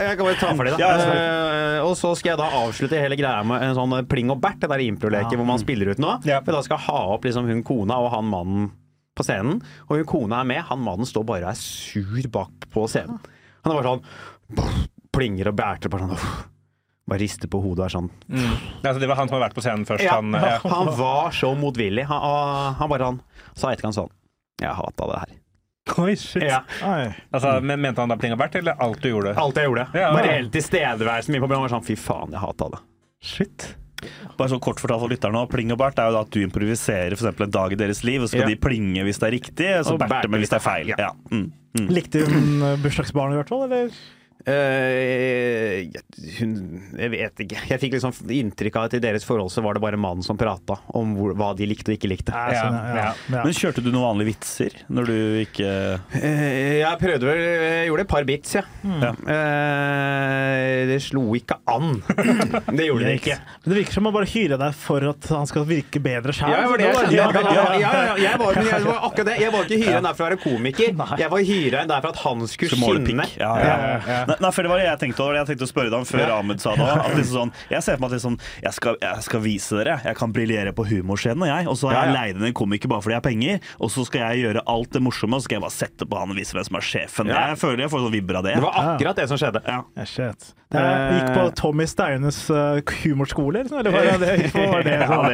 jeg 0.09 0.17
kan 0.19 0.25
bare 0.27 0.39
ta 0.41 0.49
for 0.51 0.63
det, 0.67 0.73
da. 0.75 0.79
Ja. 0.83 0.91
Eh, 1.15 1.79
og 1.85 1.93
så 1.99 2.11
skal 2.19 2.29
jeg 2.33 2.39
da 2.41 2.47
avslutte 2.59 2.99
hele 2.99 3.15
greia 3.19 3.39
med 3.47 3.63
en 3.69 3.75
sånn 3.77 3.95
pling 4.11 4.27
og 4.35 4.39
bert, 4.43 4.59
det 4.59 4.67
der 4.73 4.83
improleken 4.83 5.39
hvor 5.39 5.47
man 5.47 5.61
spiller 5.63 5.87
ut 5.93 6.01
noe. 6.03 6.15
Ja. 6.27 6.41
For 6.43 6.51
da 6.57 6.61
skal 6.65 6.79
ha 6.89 6.99
opp 7.15 7.23
liksom 7.27 7.47
hun 7.47 7.63
kona 7.67 7.95
og 8.03 8.11
han 8.17 8.27
mannen 8.27 8.67
på 9.15 9.23
scenen. 9.27 9.63
Og 9.87 9.93
hun 10.01 10.09
kona 10.11 10.35
er 10.43 10.47
med, 10.51 10.61
han 10.67 10.83
mannen 10.83 11.07
står 11.07 11.23
bare 11.27 11.47
og 11.47 11.51
er 11.55 11.59
sur 11.63 12.23
bak 12.35 12.55
på 12.73 12.83
scenen. 12.91 13.19
Han 13.63 13.71
er 13.73 13.77
bare 13.79 13.91
sånn 13.95 14.03
plinger 15.15 15.49
og 15.51 15.55
bærter 15.59 15.89
bare 15.91 16.05
sånn 16.07 16.15
uff. 16.15 16.29
Bare 17.09 17.19
rister 17.23 17.49
på 17.49 17.57
hodet 17.63 17.79
og 17.81 17.85
er 17.87 17.93
sånn 17.95 18.09
Mm. 18.29 18.55
Altså, 18.85 18.99
det 19.01 19.07
var 19.09 19.15
han 19.17 19.27
som 19.29 19.39
har 19.39 19.47
vært 19.49 19.55
på 19.57 19.63
scenen 19.65 19.85
først. 19.89 20.03
ja, 20.05 20.15
Han, 20.19 20.31
ja. 20.37 20.59
Han 20.63 20.91
var 20.97 21.31
så 21.33 21.55
motvillig. 21.57 22.05
Han, 22.05 22.21
og 22.21 22.75
han 22.77 22.89
bare 22.91 23.03
han 23.09 23.21
sa 23.57 23.71
etterkant 23.73 23.95
sånn 23.97 24.11
Jeg 24.61 24.75
hata 24.75 25.07
det 25.09 25.19
her. 25.23 25.35
Oi, 26.03 26.13
shit. 26.15 26.43
Ja. 26.45 26.59
Oi. 26.85 27.07
Altså, 27.33 27.55
men 27.65 27.81
Mente 27.81 28.03
han 28.03 28.09
da 28.11 28.15
pling 28.19 28.33
og 28.35 28.37
bert, 28.37 28.53
eller 28.59 28.75
alt 28.77 28.99
du 29.01 29.07
gjorde? 29.09 29.33
Alt 29.41 29.55
jeg 29.57 29.65
gjorde. 29.65 29.87
Ja, 29.97 30.11
Bare 30.13 30.35
helt 30.35 30.51
tilstedeværelsen 30.53 31.33
min 31.33 31.41
på 31.41 31.47
programmet 31.47 31.71
var 31.71 31.79
sånn 31.79 31.87
fy 31.87 31.95
faen, 31.97 32.29
jeg 32.35 32.43
hata 32.43 32.67
det. 32.75 32.81
Shit. 33.25 33.65
Bare 34.37 34.47
så 34.53 34.59
kort 34.63 34.79
fortalt 34.79 35.01
for 35.01 35.09
lytterne 35.11 35.41
Pling 35.51 35.73
og 35.73 35.79
bert 35.81 35.97
er 35.99 36.11
jo 36.11 36.13
da 36.15 36.21
at 36.21 36.29
du 36.31 36.39
improviserer 36.43 37.17
for 37.17 37.25
eksempel 37.25 37.47
en 37.49 37.55
dag 37.57 37.73
i 37.73 37.79
deres 37.81 38.03
liv, 38.05 38.21
og 38.21 38.29
så 38.29 38.35
skal 38.37 38.45
Ja. 38.45 38.51
de 38.53 38.59
plinge 38.61 39.01
hvis 39.03 39.17
det 39.19 39.27
er 39.27 39.33
riktig, 39.39 39.71
og 39.79 39.85
så 39.89 39.93
Og 39.97 39.99
berte 40.05 40.29
med 40.29 40.39
hvis 40.43 40.53
det 40.53 40.59
er 40.61 40.67
feil. 40.69 40.93
Ja. 40.93 41.09
Mm. 41.31 41.51
Mm. 41.79 41.89
Likte 41.89 42.21
hun 42.29 42.61
eh, 42.69 42.77
bursdagsbarnet 42.85 43.33
i 43.33 43.41
hvert 43.41 43.49
fall, 43.49 43.65
eller? 43.65 43.89
Eh, 44.47 45.89
hun 46.39 46.53
Jeg 46.95 47.11
vet 47.11 47.41
ikke. 47.43 47.59
Jeg 47.69 47.81
fikk 47.81 47.95
liksom 47.97 48.13
inntrykk 48.31 48.77
av 48.79 48.87
at 48.87 48.95
i 48.95 49.01
deres 49.03 49.25
forhold 49.27 49.51
så 49.51 49.63
var 49.65 49.75
det 49.75 49.83
bare 49.83 49.99
mannen 49.99 50.23
som 50.23 50.39
prata 50.39 50.77
om 50.95 51.11
hvor, 51.17 51.33
hva 51.37 51.51
de 51.57 51.67
likte 51.67 51.91
og 51.91 51.97
ikke 51.97 52.11
likte. 52.11 52.31
Ja, 52.31 52.63
sånn, 52.63 52.77
ja, 52.79 52.95
ja. 52.95 53.09
ja. 53.35 53.43
Men 53.43 53.57
kjørte 53.57 53.83
du 53.83 53.91
noen 53.91 54.05
vanlige 54.05 54.31
vitser 54.31 54.77
når 54.87 55.09
du 55.09 55.17
ikke 55.43 55.69
uh, 55.69 56.23
jeg 56.79 56.99
prøvde 57.01 57.27
vel 57.27 57.41
Jeg 57.41 57.89
gjorde 57.89 58.05
et 58.05 58.11
par 58.11 58.27
bits, 58.29 58.55
ja. 58.55 58.63
Mm. 58.83 59.03
Uh, 59.27 60.87
det 60.89 60.99
slo 61.03 61.25
ikke 61.37 61.59
an. 61.69 61.99
Det 62.79 62.87
gjorde 62.87 63.05
det 63.09 63.15
ikke. 63.19 63.37
Men 63.39 63.73
det 63.73 63.79
virker 63.81 63.97
som 63.99 64.09
å 64.09 64.13
bare 64.15 64.29
hyre 64.31 64.59
deg 64.61 64.79
for 64.79 65.09
at 65.11 65.29
han 65.35 65.49
skal 65.49 65.67
virke 65.67 66.01
bedre 66.03 66.35
sjøl. 66.35 66.53
Ja, 66.53 66.63
det 66.63 66.71
var 66.71 66.81
det 66.81 66.87
jeg 66.87 66.97
skjønte. 66.99 67.43
Ja, 67.49 67.51
ja, 67.59 67.67
ja, 67.75 67.91
ja, 68.09 68.15
jeg 68.23 68.41
var, 68.41 68.59
jeg 68.69 68.87
var 68.87 69.05
akkurat 69.09 69.29
det. 69.31 69.37
Jeg 69.43 69.53
var 69.55 69.67
ikke 69.67 69.79
hyra 69.83 69.99
inn 69.99 70.07
der 70.09 70.15
for 70.15 70.23
å 70.23 70.29
være 70.29 70.41
komiker. 70.43 70.95
Jeg 71.19 71.33
var 71.33 71.45
hyra 71.51 71.83
inn 71.83 71.91
der 71.91 72.03
for 72.05 72.13
at 72.13 72.23
han 72.23 72.47
skulle 72.55 72.79
skinne. 72.79 73.27
Ja, 73.39 73.53
Ja, 73.59 73.77
ja. 74.07 74.28
Nei, 74.29 74.37
nei, 74.45 74.51
for 74.55 74.65
det 74.65 74.71
var 74.71 74.81
det 74.81 74.87
jeg 74.87 75.01
tenkte 75.03 75.25
over. 75.25 75.37
Jeg 75.39 75.49
tenkte 75.49 75.67
å 75.67 75.71
spørre 75.71 75.91
deg 75.91 75.97
om 75.99 76.07
før 76.09 76.33
Ahmed 76.37 76.61
sa 76.63 76.75
det. 76.77 76.87
At 76.89 77.15
liksom 77.17 77.35
sånn, 77.35 77.53
jeg 77.71 77.85
ser 77.85 77.97
for 77.97 78.03
meg 78.03 78.11
at 78.11 78.17
liksom, 78.17 78.37
jeg, 78.65 78.75
skal, 78.77 78.99
jeg 79.03 79.25
skal 79.27 79.43
vise 79.45 79.79
dere. 79.79 79.97
Jeg 80.05 80.19
kan 80.19 80.35
briljere 80.35 80.73
på 80.75 80.85
humorscenen, 80.89 81.47
jeg. 81.49 81.69
Og 81.71 81.79
så 81.79 81.91
har 81.91 81.99
jeg 81.99 82.13
ja. 82.13 82.17
leid 82.19 82.39
inn 82.39 82.49
en 82.51 82.57
komiker 82.61 82.91
bare 82.91 83.05
fordi 83.05 83.17
jeg 83.17 83.23
har 83.23 83.27
penger. 83.27 83.73
Og 83.79 83.93
så 83.93 84.05
skal 84.07 84.25
jeg 84.27 84.45
gjøre 84.45 84.65
alt 84.75 84.93
det 84.95 85.03
morsomme, 85.05 85.37
og 85.37 85.43
så 85.43 85.49
skal 85.49 85.59
jeg 85.59 85.65
bare 85.65 85.77
sette 85.79 86.09
på 86.09 86.21
han 86.21 86.33
og 86.35 86.39
vise 86.39 86.57
hvem 86.57 86.69
som 86.69 86.79
er 86.79 86.87
sjefen. 86.91 87.33
Ja. 87.33 87.49
Jeg 87.53 87.61
føler 87.63 87.85
jeg 87.85 87.93
får 87.95 88.05
sånn 88.07 88.15
vibber 88.19 88.41
av 88.41 88.47
det. 88.47 88.55
Det 88.59 88.65
var 88.65 88.79
akkurat 88.93 89.21
det 89.23 89.29
som 89.31 89.41
skjedde. 89.41 89.65
Ja. 89.67 89.83
Ja, 89.99 90.07
shit. 90.09 90.53
Det 90.69 90.77
er, 90.77 91.15
gikk 91.15 91.29
på 91.33 91.43
Tommy 91.57 91.85
Steines 91.89 92.43
uh, 92.53 92.77
humorskole, 93.01 93.63
eller, 93.63 93.79
eller 93.79 93.95
var 93.95 94.03
det 94.21 94.33
det? 94.37 94.51
Var 94.53 94.83
det, 94.85 94.97
sånn? 95.09 95.31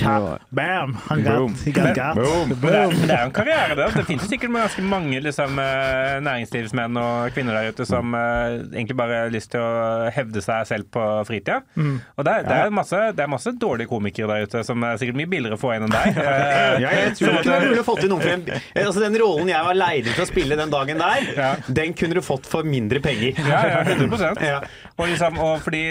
Ja, 0.00 0.14
det- 0.24 0.38
Bam! 0.58 0.96
Han 1.06 1.22
Boom. 1.22 1.52
got, 1.52 1.62
he 1.62 1.74
got 1.76 1.94
got. 1.94 2.18
Boom. 2.18 2.50
det, 2.50 2.72
er, 2.72 2.96
det 2.98 3.12
er 3.14 3.22
jo 3.22 3.28
en 3.28 3.34
karriere, 3.36 3.76
det. 3.78 3.86
Det 3.94 4.02
finnes 4.08 4.24
jo 4.26 4.30
sikkert 4.32 4.56
ganske 4.56 4.82
mange 4.90 5.20
liksom, 5.22 5.60
eh, 5.62 6.16
næringslivsmenn 6.26 6.98
og 6.98 7.30
kvinner 7.36 7.60
der 7.60 7.67
ute 7.74 7.86
som 7.88 8.14
uh, 8.14 8.58
egentlig 8.72 8.96
bare 8.98 9.22
har 9.24 9.30
lyst 9.34 9.50
til 9.52 9.60
å 9.60 10.08
hevde 10.14 10.42
seg 10.44 10.66
selv 10.70 10.88
på 10.94 11.02
fritida. 11.28 11.60
Og 11.76 12.24
det 12.26 12.34
det, 12.48 12.56
er 12.64 12.70
masse, 12.74 12.98
det 13.16 13.22
er 13.24 13.30
masse 13.30 13.52
dårlige 13.60 13.88
komikere 13.90 14.28
der 14.38 14.46
ute 14.48 14.62
som 14.66 14.82
er 14.86 14.96
sikkert 15.00 15.18
mye 15.20 15.30
billigere 15.30 15.58
å 15.58 15.60
få 15.60 15.74
inn 15.76 15.86
enn 15.88 15.94
deg. 15.94 16.18
Eh, 16.28 16.80
jeg 16.82 17.12
tror 17.18 17.36
ikke 17.38 17.42
det 17.48 17.54
er 17.56 17.64
mulig 17.68 17.80
å 17.82 17.86
få 17.86 17.94
til 17.98 18.10
noen 18.12 18.22
for 18.26 18.32
en, 18.32 18.86
altså 18.86 19.00
Den 19.02 19.16
rollen 19.20 19.50
jeg 19.50 19.64
var 19.68 19.76
leid 19.78 20.08
til 20.10 20.22
å 20.24 20.26
spille 20.28 20.56
den 20.58 20.72
dagen 20.72 21.00
der, 21.02 21.28
Ja. 21.36 21.48
den 21.80 21.94
kunne 21.98 22.18
du 22.18 22.22
fått 22.24 22.46
for 22.50 22.66
mindre 22.66 23.00
penger. 23.04 23.38
Ja, 23.48 23.60
ja, 23.72 23.80
100 23.84 24.42
Ja. 24.44 24.58
Og, 24.96 25.04
liksom, 25.10 25.38
og 25.42 25.60
fordi 25.64 25.82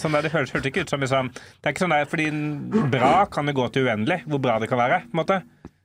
sånn 0.00 0.14
der, 0.16 0.26
Det 0.26 0.32
hørtes 0.34 0.68
ikke 0.70 0.84
ut 0.84 0.90
som 0.92 1.00
liksom, 1.04 1.30
Det 1.34 1.68
er 1.70 1.74
ikke 1.74 1.84
sånn 1.84 1.94
der, 1.96 2.08
fordi 2.10 2.28
bra 2.94 3.12
kan 3.32 3.46
det 3.50 3.54
gå 3.56 3.68
til 3.74 3.88
uendelig, 3.88 4.22
hvor 4.28 4.40
bra 4.42 4.58
det 4.62 4.68
kan 4.70 4.80
være. 4.80 5.02
på 5.08 5.14
en 5.16 5.22
måte 5.24 5.40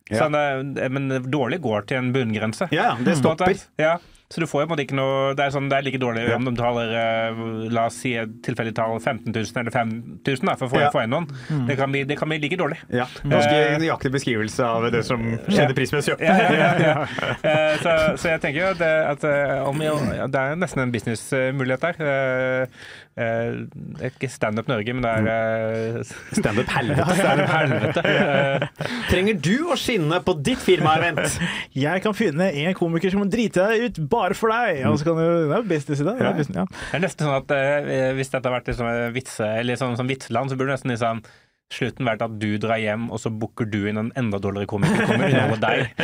Ja. 0.10 0.24
sånn, 0.24 0.36
eh, 0.36 0.90
Men 0.90 1.10
dårlig 1.30 1.62
går 1.62 1.86
til 1.88 1.98
en 1.98 2.14
bunngrense. 2.14 2.70
Ja, 2.74 2.96
det 2.96 3.18
stopper. 3.20 3.54
Ja. 3.78 3.98
Så 4.30 4.44
du 4.44 4.46
får 4.46 4.62
jo 4.62 4.68
på 4.68 4.70
en 4.70 4.76
måte 4.76 4.84
ikke 4.86 4.98
noe 4.98 5.32
Det 5.34 5.42
er, 5.48 5.54
sånn, 5.56 5.70
det 5.72 5.78
er 5.80 5.86
like 5.88 5.98
dårlig 6.02 6.28
om 6.36 6.44
de 6.46 6.52
betaler 6.54 6.92
eh, 7.00 7.40
La 7.74 7.88
oss 7.90 7.96
si 8.04 8.12
et 8.20 8.36
tilfeldig 8.46 8.76
tall 8.78 9.00
15 9.02 9.32
000 9.34 9.58
eller 9.64 9.74
5000 9.74 10.46
da, 10.52 10.54
for 10.60 10.68
å 10.68 10.74
få, 10.76 10.82
Ja. 10.84 10.92
få 10.94 11.02
inn 11.06 11.14
noen. 11.16 11.26
Det, 11.66 11.76
kan 11.80 11.90
bli, 11.92 12.04
det 12.06 12.18
kan 12.20 12.30
bli 12.30 12.38
like 12.44 12.58
dårlig. 12.60 12.78
Ja. 12.94 13.08
Ganske 13.24 13.58
nøyaktig 13.82 14.12
beskrivelse 14.14 14.66
av 14.70 14.86
det 14.94 15.02
som 15.08 15.24
skjedde 15.50 15.74
prismessig. 15.78 16.14
Ja, 16.22 16.36
ja, 16.46 16.54
ja, 16.54 16.72
ja. 16.86 17.34
Eh, 17.42 17.76
Så, 17.82 17.96
så 18.22 18.32
jeg 18.36 18.42
tenker 18.46 18.62
jo 18.62 18.70
at, 18.76 18.82
at 19.16 19.26
eh, 19.26 19.56
om, 19.66 19.82
ja, 19.82 20.28
det 20.30 20.42
er 20.46 20.58
nesten 20.62 20.84
en 20.86 20.94
businessmulighet 20.94 21.88
der. 21.88 22.00
Eh, 22.06 22.84
eh, 23.18 23.60
Det 24.00 24.06
er 24.06 24.14
ikke 24.14 24.30
Standup 24.32 24.70
Norge, 24.70 24.94
men 24.94 25.06
det 25.06 25.16
er 25.16 25.30
eh, 25.34 26.14
Standup 26.40 26.70
helvete. 26.76 27.18
Stand 27.24 27.44
Helvete. 27.50 28.06
Eh, 28.06 28.86
Trenger 29.10 29.42
du 29.42 29.56
å 29.74 29.80
skinne 29.80 30.22
på 30.26 30.38
ditt 30.46 30.62
firmaevent? 30.64 31.40
Jeg 31.76 32.06
kan 32.06 32.14
finne 32.18 32.52
en 32.54 32.78
komiker 32.78 33.14
som 33.18 33.26
driter 33.30 33.74
deg 33.74 33.90
ut 33.90 34.02
bare 34.20 34.38
for 34.38 34.54
deg! 34.54 34.82
Og 34.90 35.00
så 35.00 35.10
kan 35.10 35.20
du, 35.20 35.26
det 35.26 35.54
er 35.58 35.62
jo 35.64 35.70
business 35.74 36.00
i 36.00 36.08
det. 36.08 36.16
det. 36.20 36.30
er 36.30 36.40
business, 36.40 36.62
ja. 36.62 36.66
Det 36.70 36.98
er 37.00 37.06
nesten 37.06 37.28
sånn 37.28 37.38
at 37.40 37.54
uh, 37.56 37.92
Hvis 38.20 38.34
dette 38.34 38.46
har 38.46 38.58
vært 38.60 38.72
liksom 38.72 38.90
vitse, 39.16 39.54
eller 39.62 39.80
sånn, 39.80 39.98
sånn 40.00 40.12
vitseland, 40.12 40.52
så 40.52 40.60
burde 40.60 40.74
det 40.74 40.80
nesten 40.80 40.96
liksom 40.96 41.24
slutten 41.70 42.08
vært 42.08 42.24
at 42.26 42.34
du 42.42 42.48
drar 42.62 42.80
hjem, 42.82 43.08
og 43.14 43.20
så 43.22 43.30
booker 43.30 43.68
du 43.70 43.84
inn 43.90 44.00
en 44.02 44.10
enda 44.18 44.40
dårligere 44.42 44.70
komiker. 44.72 45.06
Kommer 45.06 45.30
underholde 45.30 45.60
deg. 45.62 45.80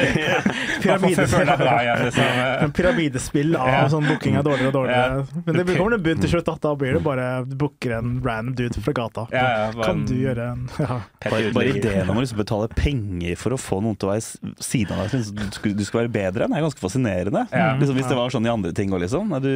Liksom. 0.86 2.72
Pyramidespill 2.78 3.56
av 3.58 3.90
sånn 3.94 4.06
booking 4.06 4.38
er 4.38 4.46
dårligere 4.46 4.70
og 4.70 4.76
dårligere. 4.78 5.24
Ja. 5.24 5.42
Men 5.48 5.58
det 5.58 5.66
kommer 5.72 5.96
det 5.96 6.02
bunn 6.06 6.22
til 6.22 6.32
slutt. 6.36 6.52
at 6.54 6.62
Da 6.66 6.74
blir 6.78 6.98
det 6.98 7.02
bare 7.06 7.26
du 7.50 7.56
booker 7.60 7.98
en 7.98 8.20
random 8.26 8.54
dude 8.60 8.84
fra 8.86 8.94
gata. 8.96 9.26
Ja, 9.34 9.46
ja, 9.46 9.66
bare 9.74 9.90
kan 9.90 10.06
du 10.08 10.14
gjøre 10.18 10.50
en 10.54 10.68
ja. 10.78 11.00
Bare, 11.26 11.50
bare 11.56 11.74
ideen 11.74 12.12
om 12.12 12.20
å 12.20 12.26
liksom 12.26 12.42
betale 12.42 12.70
penger 12.76 13.40
for 13.42 13.56
å 13.56 13.60
få 13.62 13.82
noen 13.86 13.98
til 14.00 14.12
å 14.12 14.14
være 14.14 14.54
siden 14.64 14.94
av 14.96 15.06
deg, 15.06 15.16
synes 15.16 15.34
du 15.34 15.44
skal, 15.58 15.76
du 15.78 15.84
skal 15.88 16.04
være 16.04 16.14
bedre 16.14 16.46
enn, 16.48 16.56
er 16.56 16.66
ganske 16.66 16.84
fascinerende. 16.84 17.46
Ja. 17.52 17.74
Liksom, 17.80 17.98
hvis 17.98 18.10
det 18.12 18.20
var 18.20 18.34
sånn 18.34 18.46
i 18.48 18.54
andre 18.54 18.74
ting 18.78 18.94
òg, 18.94 19.02
liksom. 19.06 19.34
Nei, 19.34 19.42
Du 19.46 19.54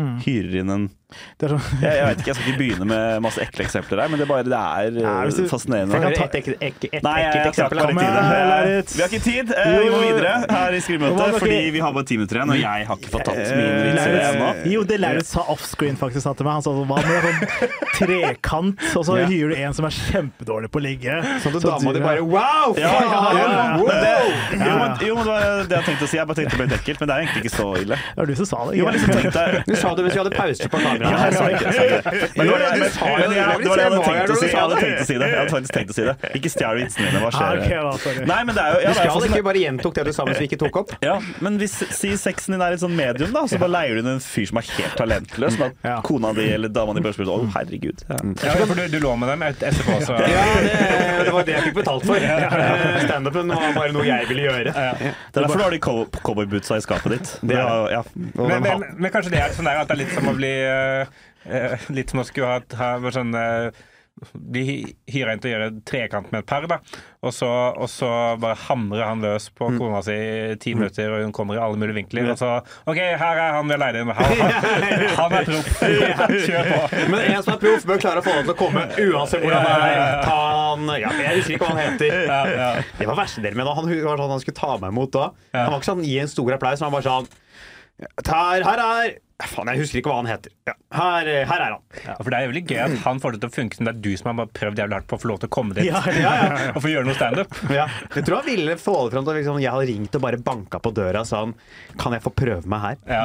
Mm. 0.00 0.16
hyrer 0.24 0.54
inn 0.62 0.70
en 0.70 0.88
Det 1.40 1.48
er 1.48 1.50
sånn 1.56 1.80
jeg, 1.82 1.90
jeg 1.98 2.04
vet 2.06 2.20
ikke, 2.20 2.28
jeg 2.30 2.36
skal 2.38 2.46
ikke 2.52 2.58
begynne 2.60 2.86
med 2.86 3.22
masse 3.24 3.40
ekle 3.42 3.64
eksempler 3.66 3.98
her, 3.98 4.10
men 4.12 4.20
det, 4.20 4.24
er 4.24 4.30
bare, 4.30 4.44
det 4.46 4.54
er 4.54 4.98
Ja, 5.02 5.14
eh, 5.26 5.30
du- 5.34 5.48
fascinerende. 5.50 5.96
Jeg 5.98 6.02
jeg 6.06 6.18
ta- 6.20 6.24
et, 6.30 6.34
et, 6.34 6.46
ek- 6.46 6.84
ek- 6.84 6.94
et 6.94 7.02
Nei, 7.02 7.14
ekkelt 7.26 7.48
eksempel? 7.50 7.80
her 7.80 7.86
Kom 7.90 7.98
Eh. 8.00 8.82
Vi 8.94 9.02
har 9.02 9.08
ikke 9.10 9.22
tid. 9.24 9.50
Eh, 9.50 9.78
Vi 9.80 9.88
må 9.90 9.98
videre 10.06 10.34
her 10.54 10.70
i 10.72 10.80
skrivemøtet, 10.84 11.38
fordi 11.42 11.58
vi 11.74 11.80
har 11.82 11.92
bare 11.96 12.06
ti 12.06 12.16
minutter 12.16 12.36
igjen, 12.38 12.50
og 12.54 12.60
jeg 12.62 12.86
har 12.86 12.96
ikke 12.96 13.10
fått 13.10 13.24
tatt 13.26 13.36
min 13.58 13.74
vitser 13.90 14.12
vits 14.14 14.30
ennå. 14.30 14.48
Jo, 14.72 14.84
det 14.84 15.00
Lauritz 15.00 15.32
sa 15.34 15.40
offscreen 15.50 15.96
faktisk 15.98 16.22
sa 16.22 16.32
til 16.38 16.46
meg. 16.46 16.52
Han 16.60 16.62
sa 16.62 16.70
sånn, 16.78 16.86
hva 16.86 17.02
med 17.02 17.26
sånn 17.26 17.38
trekant, 17.98 18.86
og 18.96 19.04
så 19.06 19.16
hyrer 19.26 19.50
du 19.50 19.56
en 19.60 19.74
som 19.76 19.84
er 19.88 19.94
kjempedårlig 19.96 20.70
på 20.72 20.78
å 20.80 20.84
ligge. 20.84 21.18
Sånn 21.42 21.56
at 21.58 21.62
Så 21.62 21.68
dama 21.74 21.92
di 21.96 22.00
bare 22.04 22.22
Wow! 22.22 22.74
Ja, 22.78 22.86
ja, 22.86 23.02
ja, 23.02 23.44
ja. 23.50 23.76
Wow! 23.80 23.90
Det, 23.90 24.14
jo, 24.54 24.78
men, 24.78 24.94
jo, 25.08 25.14
men 25.18 25.24
det 25.24 25.32
var 25.34 25.64
det 25.66 25.76
jeg 25.76 25.84
tenkte 25.90 26.06
å 26.06 26.10
si. 26.10 26.16
Jeg 26.20 26.26
bare 26.30 26.38
tenkte 26.38 26.54
det 26.54 26.60
ble 26.60 26.68
litt 26.70 26.78
ekkelt, 26.80 27.00
men 27.02 27.10
det 27.10 27.14
er 27.16 27.24
egentlig 27.26 27.42
ikke 27.44 27.56
så 27.56 27.68
ille. 27.80 27.98
Det 27.98 28.20
var 28.22 28.30
du 28.30 28.34
som 28.40 28.48
sa 28.50 28.58
det. 28.70 28.78
Jo, 28.78 28.86
men 28.86 28.94
liksom 28.94 29.10
det 29.98 30.04
mens 30.06 30.14
vi 30.14 30.20
hadde 30.22 30.34
pauser 30.36 30.68
på 30.72 30.78
kameraet. 30.84 31.10
Ja, 31.10 31.18
jeg 31.24 31.34
sa 31.34 31.44
ikke 31.50 31.64
jeg 31.64 31.74
sa 31.74 31.84
ikke. 31.86 32.30
Men 32.36 32.44
det 32.46 32.52
var 32.52 32.60
det, 32.60 32.70
men, 32.70 32.80
du 32.80 32.90
sa 32.94 33.08
jo 33.10 33.16
men 33.20 33.36
jeg, 33.36 33.46
det 33.60 33.70
var 33.70 33.76
det 33.76 33.84
jeg 33.84 33.90
hadde 33.90 34.04
tenkt 34.10 34.30
å 34.30 34.38
si. 34.40 34.46
Jeg 34.50 34.60
hadde 34.60 34.74
det. 34.74 34.82
tenkt 34.84 35.00
å 35.00 35.06
si 35.10 35.16
det. 35.20 35.28
Jeg 35.30 35.38
hadde 35.40 35.54
faktisk 35.54 35.74
tenkt 35.76 35.90
å 35.90 35.96
si 35.98 36.04
det. 36.08 36.14
Ikke 36.40 36.50
stjel 36.54 36.80
vitsene 36.80 37.06
mine. 37.10 37.20
Hva 37.24 37.30
Ah, 37.30 37.54
skjer? 37.60 37.98
sorry. 38.04 38.24
Nei, 38.30 38.40
men 38.48 38.54
det 38.56 38.62
er 38.64 38.70
jo 38.74 38.80
ja, 38.80 38.92
det 38.94 39.04
er 39.10 39.34
ikke 39.34 39.46
bare 39.50 39.60
gjentok 39.64 39.94
det 39.98 40.04
du 40.08 40.12
sa 40.16 40.24
mens 40.28 40.38
vi 40.40 40.48
ikke 40.50 40.60
tok 40.60 40.76
opp? 40.82 40.94
Ja, 41.04 41.16
men 41.44 41.58
hvis 41.60 41.74
si 41.96 42.10
sexen 42.20 42.54
din 42.56 42.62
er 42.64 42.76
et 42.76 42.82
sånn 42.82 42.94
medium, 42.96 43.32
da, 43.34 43.44
så 43.50 43.58
bare 43.60 43.72
leier 43.76 43.98
du 43.98 44.02
inn 44.04 44.10
en 44.16 44.22
fyr 44.24 44.46
som 44.50 44.60
er 44.60 44.68
helt 44.76 44.96
talentløs, 45.00 45.56
Sånn 45.60 45.72
at 45.82 46.04
kona 46.06 46.30
di 46.36 46.46
eller 46.54 46.70
dama 46.72 46.94
di 46.96 47.02
bare 47.04 47.16
spør 47.16 47.26
sånn 47.28 47.48
Å, 47.48 47.52
herregud. 47.56 48.04
Ja. 48.10 48.18
Ja, 48.46 48.54
for 48.66 48.78
du, 48.78 48.84
du 48.92 48.98
lå 49.02 49.14
med 49.20 49.28
dem 49.32 49.42
etterpå, 49.48 49.96
så 50.06 50.16
Ja, 50.20 50.44
det, 50.64 50.74
det 51.26 51.32
var 51.34 51.46
det 51.48 51.54
jeg 51.56 51.64
fikk 51.68 51.78
betalt 51.80 52.06
for. 52.06 52.16
Eh, 52.30 53.00
Standupen 53.06 53.50
var 53.54 53.74
bare 53.76 53.92
noe 53.96 54.04
jeg 54.06 54.28
ville 54.30 54.44
gjøre. 54.46 54.74
Det 54.74 55.40
er 55.40 55.44
derfor 55.44 55.58
du 55.60 55.64
har 55.64 55.74
de 55.74 55.80
cowboybootsa 55.82 56.78
i 56.80 56.84
skapet 56.84 57.16
ditt. 57.16 57.32
Det 57.50 57.56
er 57.58 57.90
ja. 57.96 58.02
Men, 58.14 58.60
men, 58.64 58.84
men 59.00 59.12
kanskje 59.14 59.32
det 59.34 59.40
er 59.42 59.54
sånn 59.56 59.68
der 59.68 59.79
at 59.82 59.90
det 59.90 59.96
er 59.96 60.02
litt 60.04 60.16
som 60.16 60.28
å 60.30 60.36
bli 60.36 60.52
eh, 60.64 61.22
eh, 61.46 61.88
Litt 61.94 62.12
som 62.12 62.22
å 62.22 62.26
skulle 62.28 62.52
ha, 62.58 62.60
ha 62.80 63.12
sånn 63.14 63.34
uh, 63.36 63.70
bli 64.32 64.62
hy- 64.66 64.94
hyra 65.14 65.32
inn 65.32 65.40
til 65.40 65.50
å 65.50 65.54
gjøre 65.54 65.68
trekant 65.88 66.26
med 66.32 66.42
et 66.42 66.48
par, 66.50 66.66
da. 66.68 66.76
Og 67.24 67.32
så, 67.32 67.48
og 67.48 67.88
så 67.88 68.08
bare 68.40 68.56
hamrer 68.66 69.04
han 69.06 69.22
løs 69.24 69.46
på 69.56 69.70
kona 69.78 70.02
si 70.04 70.16
i 70.16 70.56
ti 70.60 70.74
minutter, 70.76 71.12
og 71.14 71.24
hun 71.24 71.32
kommer 71.36 71.56
i 71.56 71.62
alle 71.62 71.80
mulige 71.80 71.96
vinkler. 72.00 72.30
Og 72.32 72.38
så 72.40 72.50
OK, 72.60 73.00
her 73.00 73.40
er 73.40 73.56
han 73.56 73.68
vi 73.68 73.76
har 73.76 73.82
leid 73.82 74.00
inn. 74.00 74.12
Han, 74.16 74.42
han, 74.44 75.06
han 75.20 75.36
er 75.38 75.48
proff. 75.48 75.72
Kjør 75.80 76.70
på. 76.70 76.80
Men 77.14 77.18
en 77.30 77.44
som 77.46 77.54
er 77.54 77.62
proff, 77.64 77.86
bør 77.88 78.02
klare 78.04 78.22
å 78.22 78.26
få 78.26 78.36
han 78.36 78.48
til 78.48 78.54
å 78.54 78.58
komme 78.60 78.86
uansett 79.06 79.44
hvordan 79.44 79.68
det 79.68 79.90
er. 79.90 80.24
Ta 80.26 80.38
han 80.54 80.94
ja, 81.00 81.12
Jeg 81.24 81.40
husker 81.40 81.56
ikke 81.56 81.68
hva 81.68 81.76
han 81.76 81.84
heter. 81.86 82.18
Ja, 82.28 82.40
ja. 82.56 82.70
Det 83.00 83.08
var 83.12 83.20
verste 83.22 83.44
delen 83.44 83.60
med 83.60 83.68
det. 83.70 83.76
Han 83.80 83.92
var 84.10 84.24
sånn 84.24 84.34
han 84.36 84.44
skulle 84.44 84.60
ta 84.60 84.74
meg 84.84 84.96
imot 84.96 85.14
da. 85.16 85.30
Han 85.56 85.72
var 85.72 85.80
ikke 85.80 85.92
sånn 85.94 86.04
gi 86.08 86.18
en 86.24 86.32
stor 86.36 86.56
applaus, 86.58 86.80
men 86.82 86.90
han 86.90 86.98
var 86.98 87.08
sånn 87.08 87.30
Her, 88.26 88.64
her 88.66 88.80
er 88.84 89.18
Faen, 89.40 89.70
jeg 89.72 89.80
husker 89.80 89.98
ikke 90.02 90.10
hva 90.12 90.18
han 90.18 90.26
heter. 90.28 90.52
Ja, 90.68 90.74
her, 90.92 91.28
her 91.48 91.62
er 91.64 91.70
han. 91.72 91.84
Ja, 92.04 92.14
for 92.18 92.28
Det 92.28 92.36
er 92.36 92.42
jo 92.44 92.50
veldig 92.50 92.62
gøy 92.68 92.80
at 92.84 92.96
han 93.06 93.20
får 93.22 93.32
det 93.32 93.38
til 93.40 93.48
å 93.48 93.54
funke 93.54 93.78
som 93.78 93.86
det 93.88 93.94
er 93.94 94.00
du 94.04 94.10
som 94.20 94.28
har 94.40 94.50
prøvd 94.52 94.82
jævlig 94.82 94.98
hardt 94.98 95.06
på 95.08 95.16
å 95.16 95.22
få 95.22 95.30
lov 95.30 95.38
til 95.40 95.48
å 95.48 95.54
komme 95.56 95.76
dit 95.78 95.86
Ja, 95.88 96.02
Ja, 96.12 96.32
ja. 96.44 96.58
og 96.74 96.82
få 96.84 96.90
gjøre 96.92 97.08
noe 97.08 97.16
standup. 97.16 97.54
Ja. 97.78 97.86
Jeg 98.18 98.26
tror 98.26 98.42
han 98.42 98.50
ville 98.50 98.74
få 98.80 98.96
det 99.06 99.14
fram 99.16 99.24
til 99.30 99.38
liksom, 99.40 99.62
jeg 99.64 99.72
hadde 99.72 99.88
ringt 99.94 100.18
og 100.20 100.26
bare 100.26 100.42
banka 100.50 100.82
på 100.84 100.92
døra 100.92 101.22
og 101.24 101.30
sa 101.30 101.40
han, 101.46 101.56
kan 102.04 102.18
jeg 102.18 102.24
få 102.26 102.34
prøve 102.36 102.68
meg 102.68 102.84
her. 102.84 103.00
Ja. 103.08 103.24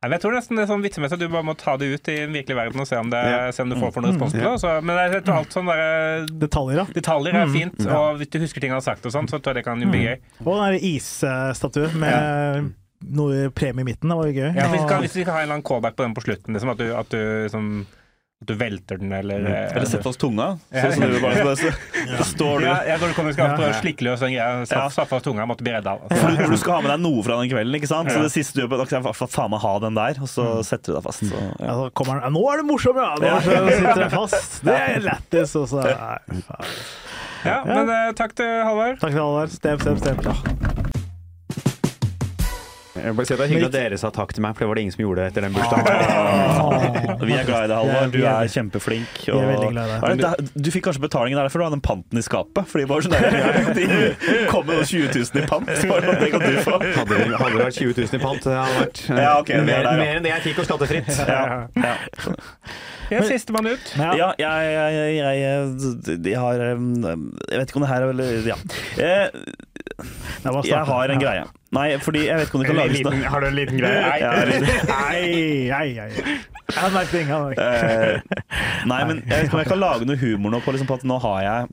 Men 0.00 0.14
jeg 0.16 0.22
tror 0.24 0.32
nesten 0.34 0.56
det 0.56 0.62
er 0.64 0.70
sånn 0.72 0.82
vitsemessig 0.82 1.18
at 1.18 1.20
du 1.22 1.28
bare 1.28 1.44
må 1.44 1.54
ta 1.60 1.74
det 1.78 1.90
ut 1.92 2.08
i 2.08 2.14
den 2.24 2.32
virkelige 2.34 2.56
verden 2.56 2.80
og 2.82 2.86
se 2.88 2.96
om, 2.98 3.10
det, 3.12 3.20
Ja. 3.30 3.40
se 3.52 3.62
om 3.62 3.70
du 3.70 3.76
får 3.76 3.90
for 3.92 4.00
noen 4.02 4.14
respons 4.16 4.32
på 4.34 4.40
det. 4.40 4.52
Så, 4.64 4.70
men 4.82 4.96
jeg 5.14 5.22
tror 5.26 5.42
alt 5.42 5.52
sånn 5.54 5.68
der, 5.68 6.26
Detaljer, 6.40 6.90
detaljer 6.96 7.36
er 7.44 7.52
fint, 7.52 7.82
og 7.86 8.16
hvis 8.18 8.32
du 8.32 8.38
husker 8.42 8.64
ting 8.64 8.72
han 8.72 8.80
har 8.80 8.86
sagt, 8.86 9.04
og 9.06 9.12
sånn, 9.14 9.28
så 9.30 9.38
tror 9.38 9.52
jeg 9.54 9.60
det 9.60 9.66
kan 9.68 9.84
bli 9.92 10.06
gøy. 10.08 10.16
Og 10.42 10.56
den 10.64 10.80
isstatuen 10.96 11.52
isstatue 11.54 11.90
med 12.00 12.72
noe 13.00 13.48
premie 13.54 13.82
i 13.82 13.88
midten. 13.92 14.10
Det 14.10 14.18
var 14.18 14.28
jo 14.28 14.36
gøy. 14.36 14.50
Ja, 14.50 14.68
hvis, 14.68 14.82
vi 14.82 14.88
kan, 14.88 15.06
hvis 15.06 15.16
vi 15.16 15.24
kan 15.24 15.36
ha 15.36 15.40
en 15.40 15.48
eller 15.48 15.58
annen 15.60 15.66
callback 15.70 15.96
på 15.96 16.04
den 16.06 16.14
på 16.16 16.26
slutten, 16.26 16.54
liksom, 16.56 16.74
at 16.74 16.82
du, 16.82 16.92
at 16.96 17.10
du 17.14 17.18
liksom 17.46 17.72
At 18.40 18.48
du 18.48 18.54
velter 18.56 18.96
den, 18.96 19.12
eller 19.12 19.42
mm. 19.44 19.76
Eller 19.76 19.84
sett 19.84 20.04
fast 20.04 20.20
tunga. 20.20 20.46
Sånn 20.72 20.94
som 20.96 21.10
du 21.12 21.18
bare, 21.20 21.42
så, 21.44 21.56
så, 21.60 21.72
så 22.20 22.26
står 22.30 22.62
du 22.62 22.66
ja, 22.70 22.76
jeg 22.88 23.00
tror 23.00 23.12
du 23.12 23.16
kommer 23.18 23.34
skal 23.36 23.52
prøve 23.52 23.74
å 23.74 23.80
slikke 23.82 24.06
løs 24.06 24.24
den 24.24 24.32
greia. 24.32 24.62
Satt 24.70 25.10
fast 25.10 25.28
tunga, 25.28 25.44
måtte 25.48 25.66
bli 25.66 25.74
redda. 25.74 25.98
For 26.08 26.24
du, 26.24 26.40
for 26.40 26.54
du 26.54 26.60
skal 26.62 26.78
ha 26.78 26.86
med 26.86 26.92
deg 26.94 27.04
noe 27.04 27.26
fra 27.26 27.36
den 27.42 27.52
kvelden, 27.52 27.76
ikke 27.80 27.90
sant? 27.90 28.12
Så 28.12 28.24
det 28.24 28.32
siste 28.32 28.56
du 28.56 28.64
gjør, 28.64 28.80
er 28.80 28.88
kan 28.88 29.04
jeg 29.04 29.28
faen 29.36 29.52
meg 29.52 29.64
ha 29.66 29.74
den 29.84 30.00
der, 30.00 30.22
og 30.24 30.32
så 30.32 30.48
setter 30.64 30.94
du 30.94 30.98
deg 31.00 31.04
fast. 31.10 31.26
Så, 31.28 31.44
Ja, 31.60 31.68
ja. 31.68 31.90
kommer 31.96 32.24
Nå 32.32 32.46
er 32.52 32.62
det 32.62 32.68
morsom, 32.70 33.00
ja! 33.00 33.12
Nå 33.20 33.36
sitter 33.44 34.06
jeg 34.06 34.12
fast. 34.16 34.60
Det 34.64 34.80
er 34.88 35.04
lættis. 35.04 35.56
Og 35.60 35.68
så 35.72 35.84
Nei, 35.84 36.42
faen. 36.48 36.74
Ja, 37.44 37.62
men 37.64 37.88
uh, 37.88 38.10
takk 38.16 38.36
til 38.36 38.48
Halvard. 38.64 39.00
Takk 39.00 39.14
til 39.14 39.22
Halvard. 39.22 39.56
Stem, 39.56 39.80
stem, 39.80 39.98
stem. 40.00 40.69
Jeg 43.00 43.16
bare 43.16 43.26
si 43.28 43.34
at 43.34 43.40
Det 43.40 43.46
er 43.46 43.50
hyggelig 43.54 43.68
at 43.70 43.76
dere 43.76 43.98
sa 44.00 44.10
takk 44.14 44.34
til 44.36 44.44
meg, 44.44 44.54
for 44.56 44.64
det 44.64 44.68
var 44.70 44.78
det 44.78 44.84
ingen 44.86 44.94
som 44.94 45.02
gjorde 45.04 45.26
etter 45.30 45.46
den 45.46 45.54
bursdagen. 45.56 47.24
Vi 47.30 47.34
er 47.36 47.44
glad 47.48 47.64
i 47.64 47.70
deg, 47.70 47.76
Halvor. 47.76 48.12
Du 48.12 48.18
er 48.20 48.44
det. 48.44 48.52
kjempeflink. 48.54 49.18
Vi 49.26 49.32
er 49.34 49.48
veldig 49.50 49.70
glad 49.74 49.94
i 49.94 50.14
deg. 50.20 50.44
Det 50.50 50.64
Du 50.66 50.70
fikk 50.74 50.86
kanskje 50.88 51.04
betalingen 51.04 51.40
der 51.40 51.50
for 51.52 51.62
du 51.62 51.66
hadde 51.66 51.76
den 51.78 51.84
panten 51.84 52.20
i 52.20 52.24
skapet? 52.24 52.68
Fordi 52.70 52.86
bare 52.90 53.00
var 53.00 53.06
sånn 53.06 53.16
der, 53.16 53.74
De 53.78 54.38
kom 54.50 54.66
med 54.68 54.84
20 54.86 55.10
000 55.16 55.42
i 55.42 55.46
pant. 55.50 55.66
Det 55.70 56.00
Det 56.24 56.30
kan 56.34 56.46
du 56.46 56.60
få. 56.66 56.78
Hadde 56.80 57.20
det 57.20 57.40
hadde 57.40 57.56
det 57.56 57.66
vært 57.66 57.80
20 57.80 57.98
000 57.98 58.20
i 58.20 58.22
pant, 58.24 58.44
det 58.46 58.56
hadde 58.60 58.78
vært 58.84 59.02
Ja, 59.10 59.32
okay, 59.40 59.58
det 59.58 59.62
er 59.62 59.68
mer, 59.68 59.82
der, 59.84 59.90
ja. 59.90 60.04
mer 60.04 60.20
enn 60.20 60.26
det 60.28 60.32
jeg 60.34 60.46
fikk 60.50 60.62
og 60.64 60.70
skattefritt. 60.70 61.12
Ja, 61.28 61.66
ja. 61.76 61.96
Ja, 63.10 63.22
Sistemann 63.26 63.66
ut. 63.66 63.88
Ja. 63.98 64.12
Ja, 64.14 64.28
jeg, 64.38 64.70
jeg, 64.70 65.16
jeg, 65.16 65.40
jeg, 65.40 66.20
jeg 66.30 66.38
har 66.38 66.62
um, 66.78 67.32
Jeg 67.50 67.58
vet 67.58 67.72
ikke 67.72 67.80
om 67.80 67.84
det 67.86 67.90
her 67.90 68.04
er 68.06 68.12
veldig 68.12 68.28
Ja. 68.46 68.58
Eh, 69.02 69.40
Jeg 70.44 70.84
har 70.86 71.08
en 71.14 71.20
Ja. 71.20 71.26
greie. 71.26 71.44
Nei, 71.72 71.88
fordi 72.02 72.24
jeg 72.26 72.36
vet 72.36 72.48
ikke 72.48 72.54
om 72.58 72.62
du 72.62 72.66
kan 72.66 72.76
lage 72.80 72.92
liten, 72.96 73.22
har 73.30 73.40
du 73.40 73.46
en 73.46 73.54
liten 73.54 73.78
greie? 73.78 74.00
Nei. 74.10 74.20
Nei, 74.88 75.68
nei, 75.70 75.88
nei. 75.94 76.10
Jeg 76.70 76.92
merket 76.94 77.12
det 77.12 77.22
ikke. 77.26 77.62
Eh, 77.62 78.20
Nei, 78.86 79.04
men 79.04 79.22
jeg 79.26 79.36
vet 79.36 79.44
ikke 79.46 79.54
om 79.58 79.62
jeg 79.64 79.70
kan 79.70 79.78
lage 79.82 80.06
noe 80.08 80.16
humor 80.16 80.50
nå 80.54 80.60
på, 80.64 80.74
liksom, 80.74 80.86
på 80.90 80.98
at 81.00 81.04
nå 81.06 81.18
har 81.22 81.40
jeg 81.46 81.68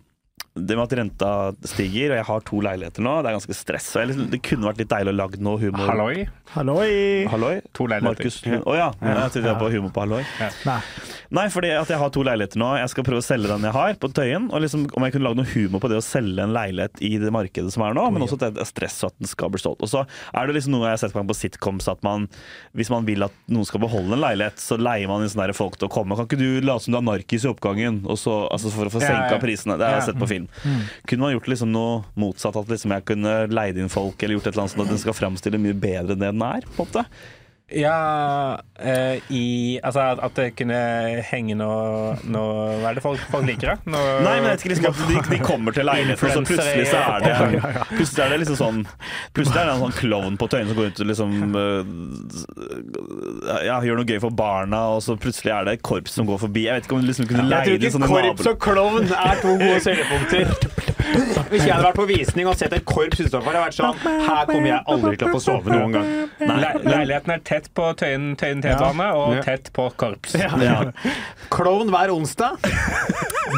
det 0.58 0.78
med 0.78 0.84
at 0.88 0.95
renta 0.99 1.32
stiger, 1.68 2.14
og 2.14 2.20
jeg 2.20 2.28
har 2.30 2.45
to 2.47 2.62
leiligheter 2.66 3.05
nå, 3.05 3.16
det 3.24 3.32
er 3.32 3.38
ganske 3.38 3.58
stress. 3.58 3.89
Og 3.95 4.01
jeg, 4.03 4.12
liksom, 4.14 4.30
det 4.34 4.41
kunne 4.45 4.70
vært 4.72 4.82
litt 4.84 4.91
deilig 4.93 5.14
å 5.14 5.18
lage 5.20 5.41
noe 5.43 5.62
humor. 5.62 5.86
Halloi. 5.91 6.26
Halloi! 6.55 6.89
Halloi? 7.32 7.53
To 7.78 7.88
leiligheter. 7.91 8.24
Markus 8.24 8.41
Å 8.68 8.76
ja. 8.78 8.89
Jeg 9.03 9.32
trodde 9.36 9.45
jeg 9.45 9.53
var 9.53 9.62
på 9.62 9.72
humor 9.76 9.93
på 9.95 10.03
halloi. 10.05 10.24
Nei. 10.68 10.80
Nei, 11.38 11.43
fordi 11.51 11.74
at 11.76 11.89
jeg 11.91 11.99
har 11.99 12.12
to 12.16 12.22
leiligheter 12.24 12.60
nå. 12.62 12.70
Jeg 12.80 12.91
skal 12.93 13.03
prøve 13.03 13.20
å 13.20 13.26
selge 13.26 13.49
den 13.51 13.66
jeg 13.68 13.76
har, 13.76 13.97
på 13.99 14.08
Tøyen. 14.16 14.45
Og 14.55 14.62
liksom, 14.64 14.86
om 14.95 15.03
jeg 15.03 15.16
kunne 15.18 15.28
lage 15.28 15.39
noe 15.41 15.49
humor 15.51 15.82
på 15.84 15.89
det 15.91 15.97
å 15.99 16.05
selge 16.05 16.39
en 16.45 16.53
leilighet 16.55 17.01
i 17.03 17.10
det 17.20 17.32
markedet 17.36 17.74
som 17.74 17.84
er 17.84 17.97
nå, 17.97 18.05
men 18.16 18.24
også 18.24 18.38
at 18.39 18.45
det 18.55 18.64
er 18.64 18.70
stress 18.70 18.95
og 19.03 19.12
at 19.12 19.18
den 19.20 19.28
skal 19.28 19.51
bli 19.51 19.60
solgt. 19.60 19.84
Og 19.84 19.91
så 19.91 20.05
er 20.08 20.47
det 20.47 20.55
liksom 20.55 20.78
noe 20.78 20.86
jeg 20.88 20.95
har 20.95 21.01
sett 21.03 21.16
på, 21.18 21.26
på 21.28 21.36
sitcoms, 21.36 21.89
at 21.91 21.99
man, 22.08 22.30
hvis 22.80 22.91
man 22.93 23.03
vil 23.10 23.28
at 23.28 23.36
noen 23.51 23.68
skal 23.68 23.84
beholde 23.84 24.16
en 24.16 24.24
leilighet, 24.24 24.62
så 24.64 24.80
leier 24.80 25.12
man 25.12 25.26
inn 25.26 25.34
sånne 25.34 25.51
folk 25.58 25.76
til 25.82 25.89
å 25.89 25.93
komme. 25.97 26.16
Kan 26.16 26.30
ikke 26.30 26.39
du 26.39 26.64
late 26.64 26.86
som 26.88 26.95
du 26.95 27.01
er 27.01 27.08
narkis 27.10 27.43
i 27.43 27.51
oppgangen, 27.51 27.99
og 28.08 28.16
så, 28.24 28.38
altså 28.53 28.72
for 28.72 28.88
å 28.88 28.93
få 28.95 29.03
Ja, 29.03 29.12
senka 29.12 29.36
ja. 29.36 29.41
prisene? 29.43 29.76
Det 29.82 29.89
har 29.89 29.99
jeg 29.99 30.08
sett 30.14 30.22
på 30.24 30.32
film. 30.32 30.47
Kunne 31.08 31.26
man 31.26 31.34
gjort 31.36 31.50
liksom 31.52 31.72
noe 31.74 32.04
motsatt, 32.20 32.58
at 32.60 32.72
liksom 32.72 32.93
jeg 32.95 33.06
kunne 33.08 33.34
leid 33.52 33.78
inn 33.78 33.91
folk, 33.93 34.22
eller 34.22 34.38
gjort 34.38 34.48
et 34.48 34.54
eller 34.56 34.66
annet 34.66 34.76
sånn 34.76 34.86
at 34.86 34.93
den 34.93 35.04
skal 35.04 35.18
framstille 35.18 35.62
mye 35.62 35.78
bedre 35.78 36.16
enn 36.18 36.24
det 36.24 36.32
den 36.34 36.45
er? 36.45 36.68
på 36.68 36.84
en 36.84 36.88
måte? 36.88 37.06
Ja 37.76 38.55
uh, 38.80 39.32
i 39.32 39.80
Altså 39.84 39.99
at, 39.99 40.20
at 40.24 40.38
det 40.39 40.55
kunne 40.55 40.78
henge 41.28 41.55
noe, 41.59 42.13
noe 42.24 42.78
Hva 42.80 42.93
er 42.93 42.95
det 42.95 43.03
folk, 43.03 43.20
folk 43.28 43.43
liker, 43.43 43.74
da? 43.74 43.91
Noe, 43.91 44.13
Nei, 44.24 44.38
men 44.39 44.47
jeg 44.47 44.53
vet 44.53 44.63
ikke 44.63 44.72
liksom 44.72 44.95
de, 45.09 45.24
de 45.34 45.39
kommer 45.49 45.76
til 45.76 45.84
leiligheten, 45.89 46.30
og 46.30 46.34
så 46.38 46.43
plutselig 46.47 46.86
så 46.88 47.01
er 47.03 47.26
det 47.26 47.74
Plutselig 47.91 48.24
er 48.24 48.32
det 48.32 48.39
liksom 48.45 48.59
sånn 48.61 48.80
Plutselig 49.36 49.59
er 49.59 49.68
det 49.68 49.74
en 49.74 49.84
sånn 49.84 49.97
klovn 49.99 50.39
på 50.39 50.47
Tøyen 50.53 50.72
som 50.72 50.80
går 50.80 50.93
ut 50.93 51.03
og 51.03 51.11
liksom 51.11 51.32
uh, 51.59 51.84
Ja, 53.68 53.82
gjør 53.84 53.99
noe 53.99 54.07
gøy 54.07 54.22
for 54.24 54.39
barna, 54.43 54.82
og 54.95 55.03
så 55.03 55.18
plutselig 55.20 55.51
er 55.57 55.68
det 55.68 55.78
et 55.78 55.84
korps 55.86 56.15
som 56.18 56.28
går 56.28 56.39
forbi. 56.41 56.65
Jeg 56.68 56.78
vet 56.78 56.88
ikke 56.88 56.97
om 56.97 57.03
du 57.03 57.09
liksom 57.09 57.28
kunne 57.30 57.47
leie 57.49 57.76
inn 57.76 57.91
sånne 57.93 58.07
naboer 58.07 58.51
og 58.53 58.61
klovn 58.63 59.11
er 59.11 59.43
to 59.43 59.57
gode 59.59 59.82
selgepunkter. 59.84 60.93
Hvis 60.98 61.64
jeg 61.64 61.72
hadde 61.74 61.86
vært 61.86 61.98
på 62.00 62.06
visning 62.10 62.48
og 62.50 62.56
sett 62.60 62.74
et 62.74 62.86
korps 62.89 63.20
utenfor, 63.22 63.45
hadde 63.45 63.60
jeg 63.60 63.66
vært 63.68 63.78
sånn 63.78 64.24
Her 64.28 64.45
kommer 64.50 64.70
jeg 64.72 64.82
aldri 64.93 65.14
til 65.22 65.28
å 65.30 65.34
få 65.36 65.41
sove 65.43 65.72
noen 65.74 65.93
gang. 65.93 66.10
Le 66.41 66.72
leiligheten 66.88 67.34
er 67.38 67.43
tett 67.48 67.70
på 67.78 67.89
Tøyen 68.00 68.32
Tøyen 68.39 68.64
T-bane 68.66 69.10
og 69.18 69.38
tett 69.45 69.72
på 69.76 69.88
korps. 70.00 70.36
Klovn 71.54 71.93
hver 71.93 72.14
onsdag. 72.16 72.58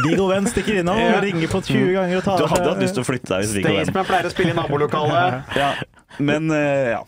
Viggo 0.06 0.28
Venn 0.30 0.46
stikker 0.50 0.80
innom 0.82 0.98
og 1.00 1.12
Ja. 1.16 1.20
ringer 1.24 1.48
på 1.52 1.62
20 1.66 1.94
ganger 1.96 2.18
og 2.18 2.24
tar 2.24 2.38
Du 2.38 2.46
hadde 2.52 2.70
hatt 2.74 2.84
lyst 2.84 2.94
til 2.98 3.04
å 3.04 3.08
flytte 3.08 3.30
deg 3.34 3.44
hvis 3.46 3.54
Viggo 3.58 3.74
Venn 3.74 3.86
Staysman 3.86 4.06
pleier 4.10 4.28
å 4.30 4.34
spille 4.34 4.52
i 4.54 4.58
nabolokalet. 4.60 5.56
ja. 5.56 5.72
Men 6.20 6.50
uh, 6.52 6.58
ja. 6.58 7.04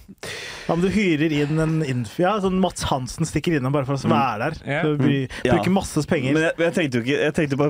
Ja, 0.69 0.75
men 0.75 0.81
du 0.85 0.87
hyrer 0.93 1.33
inn 1.33 1.57
en 1.59 1.81
Infia. 1.83 2.35
Sånn 2.39 2.59
Mats 2.61 2.83
Hansen 2.87 3.25
stikker 3.27 3.57
innom 3.57 3.73
bare 3.73 3.83
for 3.89 3.97
å 3.97 4.11
være 4.11 4.51
der. 4.51 4.83
Så 4.85 4.91
bry, 4.99 5.15
Ja. 5.43 5.55
bruker 5.57 5.73
masse 5.73 6.03
penger. 6.07 6.33
Men 6.37 6.43
jeg, 6.43 6.53
jeg 6.61 6.73
tenkte 6.77 6.99
jo 6.99 7.01
ikke 7.01 7.17
Jeg 7.25 7.33
tenkte 7.33 7.57
på 7.59 7.67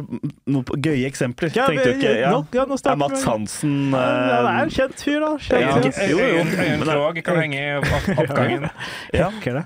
noen 0.51 0.66
på 0.68 0.76
gøye 0.86 1.07
eksempler. 1.07 1.49
Ja, 1.55 1.66
tenkte 1.72 1.88
jo 1.88 1.95
ikke, 1.97 2.14
ja. 2.20 2.32
nå- 2.36 2.45
ja, 2.53 2.66
nå 2.70 2.78
Er 2.78 2.95
Mats 2.99 3.24
Hansen 3.24 3.32
Hansen 3.32 3.95
Ja, 3.95 4.03
det 4.12 4.36
er 4.38 4.49
øh, 4.51 4.62
en 4.62 4.74
kjent 4.76 5.01
fyr, 5.07 5.20
da. 5.24 5.32
Kjent 5.47 5.62
Ja. 5.62 5.91
fyr. 5.97 6.09
Jo, 6.12 6.18
jo. 6.20 6.43
Øyen 6.66 6.86
tog 6.91 7.24
kan 7.24 7.41
henge 7.41 7.57
i 7.57 7.80
opp- 7.80 8.20
oppgangen. 8.26 8.70
ja. 9.14 9.30
Ikke 9.32 9.53
det. 9.55 9.66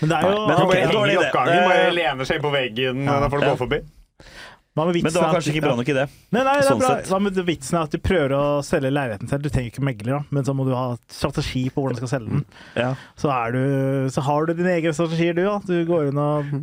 Men 0.00 0.08
det 0.10 0.16
er 0.18 0.22
jo 0.22 0.46
men 0.48 0.56
Han 0.56 0.66
ok, 0.66 0.72
bare 0.72 0.92
dårlig 0.92 1.12
henger 1.12 1.12
i 1.12 1.28
oppgangen, 1.28 1.64
bare 1.68 1.86
Eh, 1.86 1.90
lener 1.94 2.24
seg 2.24 2.36
inn 2.36 2.42
på 2.42 2.52
veggen 2.54 3.04
når 3.06 3.30
folk 3.30 3.44
går 3.44 3.56
forbi. 3.60 3.80
Hva 4.78 4.86
med 4.88 4.98
Men 5.02 5.12
det 5.12 5.22
var 5.22 5.34
kanskje 5.34 5.54
ikke 5.56 5.64
bra 5.66 5.74
nok 5.78 5.92
idé. 5.92 6.06
Nei, 6.30 6.40
nei, 6.42 6.54
det 6.54 6.62
er 6.62 6.68
sånn 6.68 6.82
bra. 6.82 6.94
Hva 7.10 7.20
med 7.26 7.42
vitsen 7.48 7.78
er 7.80 7.88
at 7.88 7.94
du 7.94 8.00
prøver 8.02 8.34
å 8.38 8.42
selge 8.66 8.94
leiligheten 8.94 9.30
selv? 9.30 9.44
Du 9.44 9.50
trenger 9.52 9.72
ikke 9.74 9.84
megler, 9.90 10.18
da, 10.18 10.22
men 10.38 10.46
så 10.46 10.54
må 10.56 10.66
du 10.68 10.74
ha 10.76 10.88
strategi 11.10 11.66
på 11.74 11.82
hvordan 11.82 11.98
du 11.98 12.02
skal 12.04 12.14
selge 12.14 12.38
den. 12.38 12.48
Ja. 12.78 12.94
Så, 13.18 13.32
er 13.34 13.54
du, 13.56 13.62
så 14.14 14.24
har 14.28 14.46
du 14.46 14.54
dine 14.58 14.74
egne 14.78 14.94
strategier, 14.96 15.36
du. 15.36 15.44
da. 15.48 15.58
Du 15.66 15.76
går 15.88 16.12
inn 16.12 16.20
og 16.22 16.58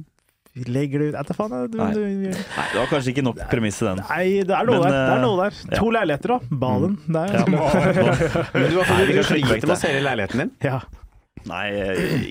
legger 0.72 1.02
det 1.02 1.08
ut 1.12 1.18
Etter 1.20 1.36
faen. 1.36 1.56
Du, 1.72 1.78
Nei. 1.80 1.90
du, 1.94 2.04
Nei, 2.32 2.68
det 2.72 2.80
var 2.80 2.92
kanskje 2.92 3.12
ikke 3.12 3.24
nok 3.26 3.42
premiss 3.52 3.82
i 3.84 3.88
den. 3.90 4.04
nei, 4.08 4.28
det 4.48 4.56
er 4.56 4.70
noe 4.70 4.78
Men, 4.80 4.86
der. 4.86 4.94
Det 4.96 5.02
er 5.02 5.18
eh, 5.18 5.26
noe 5.26 5.40
der. 5.42 5.58
ja. 5.66 5.80
To 5.82 5.90
leiligheter, 5.96 6.36
da. 6.36 6.60
Balen. 6.64 7.00
Der. 7.18 7.34
Ja. 7.36 7.48
Men 7.50 8.64
du, 8.64 8.70
du 8.72 8.78
har 8.80 9.02
vekk 9.02 9.26
sliter 9.28 9.66
med 9.66 9.76
å 9.76 9.82
selge 9.82 10.06
leiligheten 10.06 10.46
din. 10.46 10.54
Ja. 10.64 10.80
Nei, 11.50 11.66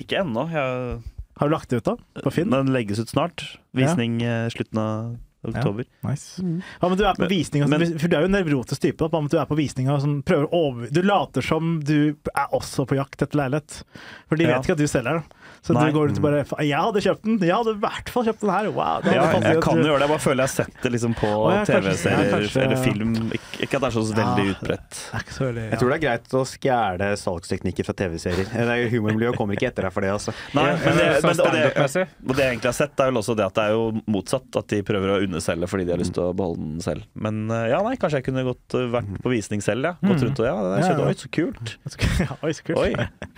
ikke 0.01 0.23
ennå. 0.23 0.47
Jeg- 0.51 0.97
Har 1.35 1.49
du 1.49 1.53
lagt 1.53 1.69
det 1.69 1.83
ut, 1.83 1.91
da? 1.91 2.21
På 2.23 2.31
Finn? 2.33 2.49
Den 2.49 2.73
legges 2.73 2.99
ut 2.99 3.11
snart. 3.11 3.45
Visning 3.75 4.21
ja. 4.23 4.45
slutten 4.49 4.81
av 4.81 5.15
oktober. 5.53 5.85
Nice. 6.03 6.41
Ja, 6.41 6.87
men 6.89 6.97
du 6.97 7.03
er 7.05 7.13
på 7.13 7.19
Men- 7.25 7.29
visning, 7.29 7.63
og- 7.63 7.69
men- 7.69 7.99
for 7.99 8.07
du 8.07 8.15
er 8.15 8.21
jo 8.21 8.25
en 8.25 8.31
nevrotisk 8.37 8.79
type. 8.81 8.97
Da, 8.97 9.19
men 9.21 9.27
du 9.29 9.37
er 9.37 9.45
på 9.45 9.55
visning 9.57 9.87
sånn, 9.87 10.23
prøver 10.23 10.47
å 10.49 10.53
over... 10.53 10.87
Du 10.91 11.01
later 11.01 11.41
som 11.41 11.79
du 11.83 12.15
er 12.35 12.47
også 12.53 12.85
på 12.87 12.95
jakt 12.97 13.21
etter 13.21 13.37
leilighet. 13.37 13.83
For 14.29 14.35
de 14.37 14.43
Ja. 14.45 14.55
vet 14.59 14.65
ikke 14.65 14.71
at 14.71 14.77
du 14.77 14.87
selger 14.87 15.13
den. 15.19 15.23
Så 15.65 15.73
Nei. 15.73 15.87
du 15.89 15.95
går 15.97 16.11
rundt 16.11 16.19
og 16.21 16.25
bare 16.27 16.41
Jeg 16.61 16.77
hadde 16.77 17.01
kjøpt 17.01 17.23
den! 17.25 17.37
Jeg 17.41 17.55
hadde 17.55 17.71
i 17.73 17.79
hvert 17.81 18.09
fall 18.13 18.25
kjøpt 18.27 18.43
den 18.43 18.51
her! 18.53 18.67
Wow! 18.75 18.99
det 19.01 19.13
Ja, 19.15 19.23
jeg 19.33 19.61
kan 19.65 19.79
jo 19.81 19.87
gjøre 19.89 19.97
det. 19.97 20.05
Jeg 20.05 20.11
bare 20.13 20.23
føler 20.25 20.43
jeg 20.43 20.49
har 20.51 20.53
sett 20.53 20.83
det 20.83 20.91
liksom 20.93 21.15
på 21.17 21.31
TV-serier 21.69 22.57
eller 22.65 22.81
film. 22.83 23.13
Ik- 23.33 23.57
Ikke 23.65 23.79
at 23.79 23.81
det 23.81 23.89
er 23.89 23.95
så 23.95 24.03
veldig 24.13 24.45
Ja. 24.45 24.53
utbredt. 24.53 24.99
Så 25.33 25.45
veldig 25.47 25.63
Jeg 25.71 25.79
tror 25.81 25.89
det 25.89 25.97
er 25.97 26.03
greit 26.05 26.35
å 26.37 26.43
stjele 26.45 27.07
salgsteknikker 27.17 27.85
fra 27.87 27.93
TV-serier. 27.97 28.51
Er 28.55 28.89
Humormiljøet 28.93 29.37
kommer 29.39 29.55
ikke 29.57 29.67
etter 29.71 29.87
deg 29.87 29.93
for 29.95 30.01
det, 30.05 30.11
altså. 30.13 30.33
Nei, 30.53 30.67
men 30.75 30.97
det, 30.99 31.07
men, 31.23 31.29
og, 31.31 31.51
det, 31.55 31.63
og, 31.75 31.89
det, 31.95 32.07
og 32.29 32.35
det 32.35 32.43
jeg 32.45 32.51
egentlig 32.53 32.69
har 32.69 32.77
sett, 32.77 32.99
er 32.99 33.09
vel 33.11 33.19
også 33.21 33.35
det 33.39 33.45
at 33.45 33.55
det 33.57 33.63
er 33.65 33.73
jo 33.75 33.83
motsatt. 34.07 34.49
At 34.61 34.67
de 34.71 34.81
prøver 34.85 35.15
å 35.15 35.17
underselge 35.25 35.69
fordi 35.71 35.85
de 35.89 35.91
har 35.95 36.01
lyst 36.01 36.13
til 36.13 36.23
å 36.29 36.33
beholde 36.37 36.61
den 36.61 36.81
selv. 36.85 37.03
Men 37.15 37.49
eh, 37.49 37.65
ja, 37.73 37.81
nei, 37.81 37.95
kanskje 37.97 38.21
jeg 38.21 38.27
kunne 38.29 38.45
gått 38.45 38.77
eh, 38.77 38.85
vært 38.93 39.09
på 39.25 39.33
visning 39.33 39.61
selv, 39.65 39.89
ja. 39.89 39.93
Gått 40.05 40.21
rundt 40.27 40.39
og 40.43 40.45
ja, 40.45 40.55
det 40.61 40.77
Ja, 40.83 40.87
skjedde, 40.91 41.09
oi, 41.09 41.17
så 41.17 41.31
kult. 41.33 41.75
Oi, 42.45 42.53
så 42.53 42.63
kult. 42.67 42.77
Oi. 42.77 42.91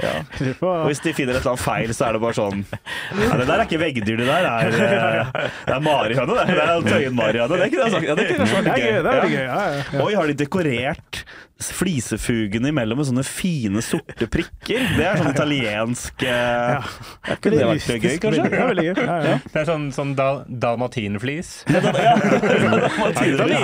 Ja. 0.03 0.13
Og 0.67 0.87
hvis 0.89 0.99
de 1.05 1.13
finner 1.15 1.37
et 1.37 1.41
eller 1.45 1.53
annet 1.55 1.63
feil, 1.63 1.93
så 1.95 2.07
er 2.09 2.16
det 2.16 2.16
bare 2.23 2.37
sånn 2.37 2.63
ja, 3.21 3.37
Det 3.39 3.47
der 3.47 3.55
er 3.57 3.65
ikke 3.65 3.79
veggdyr, 3.81 4.17
det 4.21 4.27
der 4.27 4.47
er, 4.49 4.67
eh, 4.67 5.49
det 5.67 5.75
er 5.75 5.83
marihøne. 5.85 6.37
Det 6.37 6.55
Det 6.57 6.63
er 6.67 6.87
Tøyen-marihøne. 6.87 7.47
Det 7.47 7.71
det, 7.71 8.15
det 8.17 8.27
Det 8.27 8.47
vært 8.53 8.71
er 8.71 8.81
gøy. 8.81 8.97
Det 8.97 8.97
er 8.97 9.03
Ja. 9.03 9.11
veldig 9.11 9.33
gøy. 9.33 9.43
Ja, 9.43 9.59
ja, 9.67 9.83
ja. 9.93 10.05
Oi, 10.05 10.13
har 10.17 10.27
de 10.27 10.33
dekorert 10.43 11.23
flisefugene 11.57 12.69
imellom 12.71 12.99
med 13.01 13.07
sånne 13.09 13.23
fine, 13.25 13.81
sorte 13.85 14.27
prikker? 14.31 14.83
Det 14.97 15.05
er 15.07 15.19
sånn 15.19 15.31
italiensk 15.31 16.25
ja. 16.25 16.37
ja. 16.77 17.37
Kunne 17.41 17.57
det 17.57 17.69
vært 17.69 17.87
gøy, 17.87 18.17
kanskje? 18.23 18.45
Ja, 18.51 18.67
veldig 18.71 18.85
gøy. 18.87 18.93
Ja, 19.01 19.17
ja. 19.25 19.35
Det 19.43 19.61
er 19.61 19.67
sånn, 19.69 19.87
sånn 19.95 20.13
dal 20.17 20.43
dalmatinflis. 20.47 21.53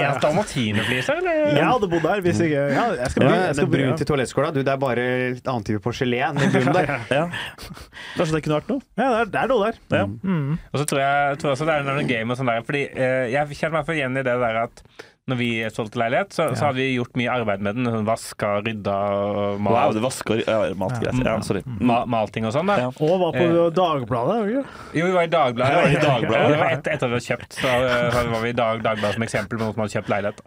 Ja. 0.04 0.14
Dalmatinerfliser, 0.22 1.20
eller? 1.20 1.40
Jeg 1.54 1.66
hadde 1.68 1.88
bodd 1.92 2.06
der 2.06 2.22
hvis 2.24 2.40
ikke 2.44 2.64
Ja, 2.74 2.86
jeg 2.98 3.12
skal 3.14 3.24
Ja, 3.24 3.30
bli. 3.30 3.38
Jeg 3.38 3.50
er 3.50 3.58
skal 3.58 3.70
bli 3.70 3.84
brunt 3.84 4.04
i 4.04 4.08
toalettskåla. 4.10 4.52
Du, 4.56 4.60
det 4.64 4.74
er 4.74 4.80
bare 4.82 5.06
et 5.34 5.50
annen 5.50 5.66
type 5.68 5.82
porselen 5.84 6.40
i 6.40 6.50
bunnen 6.54 6.76
der. 6.76 6.92
Ja. 7.14 7.26
Kanskje 8.18 8.38
det 8.38 8.44
kunne 8.46 8.60
vært 8.60 8.72
noe? 8.72 8.86
ja, 8.98 9.08
det 9.10 9.20
er, 9.20 9.32
det 9.34 9.42
er 9.44 9.52
noe 9.52 9.70
der. 9.70 9.80
Ja. 9.94 10.06
Mm. 10.08 10.60
Og 10.72 10.82
så 10.82 10.88
tror 10.90 11.04
jeg, 11.04 11.40
tror 11.42 11.54
også 11.54 11.68
det 11.70 11.78
er 11.78 11.88
noe 11.88 12.06
game 12.10 12.34
og 12.34 12.40
sånn 12.40 12.52
der, 12.52 12.64
fordi 12.68 12.84
eh, 12.90 13.26
jeg 13.34 13.60
kjenner 13.60 13.80
meg 13.80 13.88
for 13.90 13.98
igjen 13.98 14.20
i 14.20 14.26
det 14.26 14.38
der 14.44 14.62
at 14.66 14.84
når 15.32 15.38
vi 15.40 15.50
solgte 15.72 15.96
leilighet, 16.02 16.34
så, 16.36 16.50
så 16.52 16.66
hadde 16.68 16.82
vi 16.82 16.98
gjort 16.98 17.14
mye 17.16 17.32
arbeid 17.32 17.62
med 17.64 17.78
den. 17.78 17.86
Sånn 17.88 18.04
Vaska, 18.08 18.50
rydda, 18.66 18.96
og 19.24 19.62
Wow, 19.64 19.94
vasker 20.04 20.42
ja, 20.44 20.58
matgreit. 20.76 21.22
Ja, 21.24 21.36
sorry. 21.48 21.62
ma, 21.66 22.02
malting 22.12 22.44
og 22.50 22.52
sånn. 22.52 22.68
da 22.68 22.76
Ja. 22.82 22.88
Og 22.92 23.14
var 23.22 23.32
på 23.38 23.44
Eh. 23.44 23.70
Dagbladet. 23.78 24.40
ikke? 24.50 24.64
Jo, 25.00 25.06
vi 25.06 25.12
var 25.16 25.24
i 25.24 25.32
Dagbladet. 25.32 25.78
Var 25.80 25.94
i 25.96 26.02
Dagbladet. 26.04 26.50
Det 26.52 26.60
var 26.60 26.72
etter, 26.76 26.92
etter 26.98 27.08
at 27.08 27.14
vi 27.14 27.16
hadde 27.16 27.28
kjøpt. 27.30 27.52
Så, 27.62 27.68
eh, 27.72 28.10
så 28.12 28.24
var 28.34 28.42
vi 28.44 28.50
i 28.50 28.58
dag, 28.58 28.84
Dagbladet 28.84 29.14
som 29.16 29.24
eksempel 29.24 29.58
på 29.58 29.64
noen 29.64 29.74
som 29.78 29.84
hadde 29.86 29.96
kjøpt 29.96 30.12
leilighet. 30.12 30.42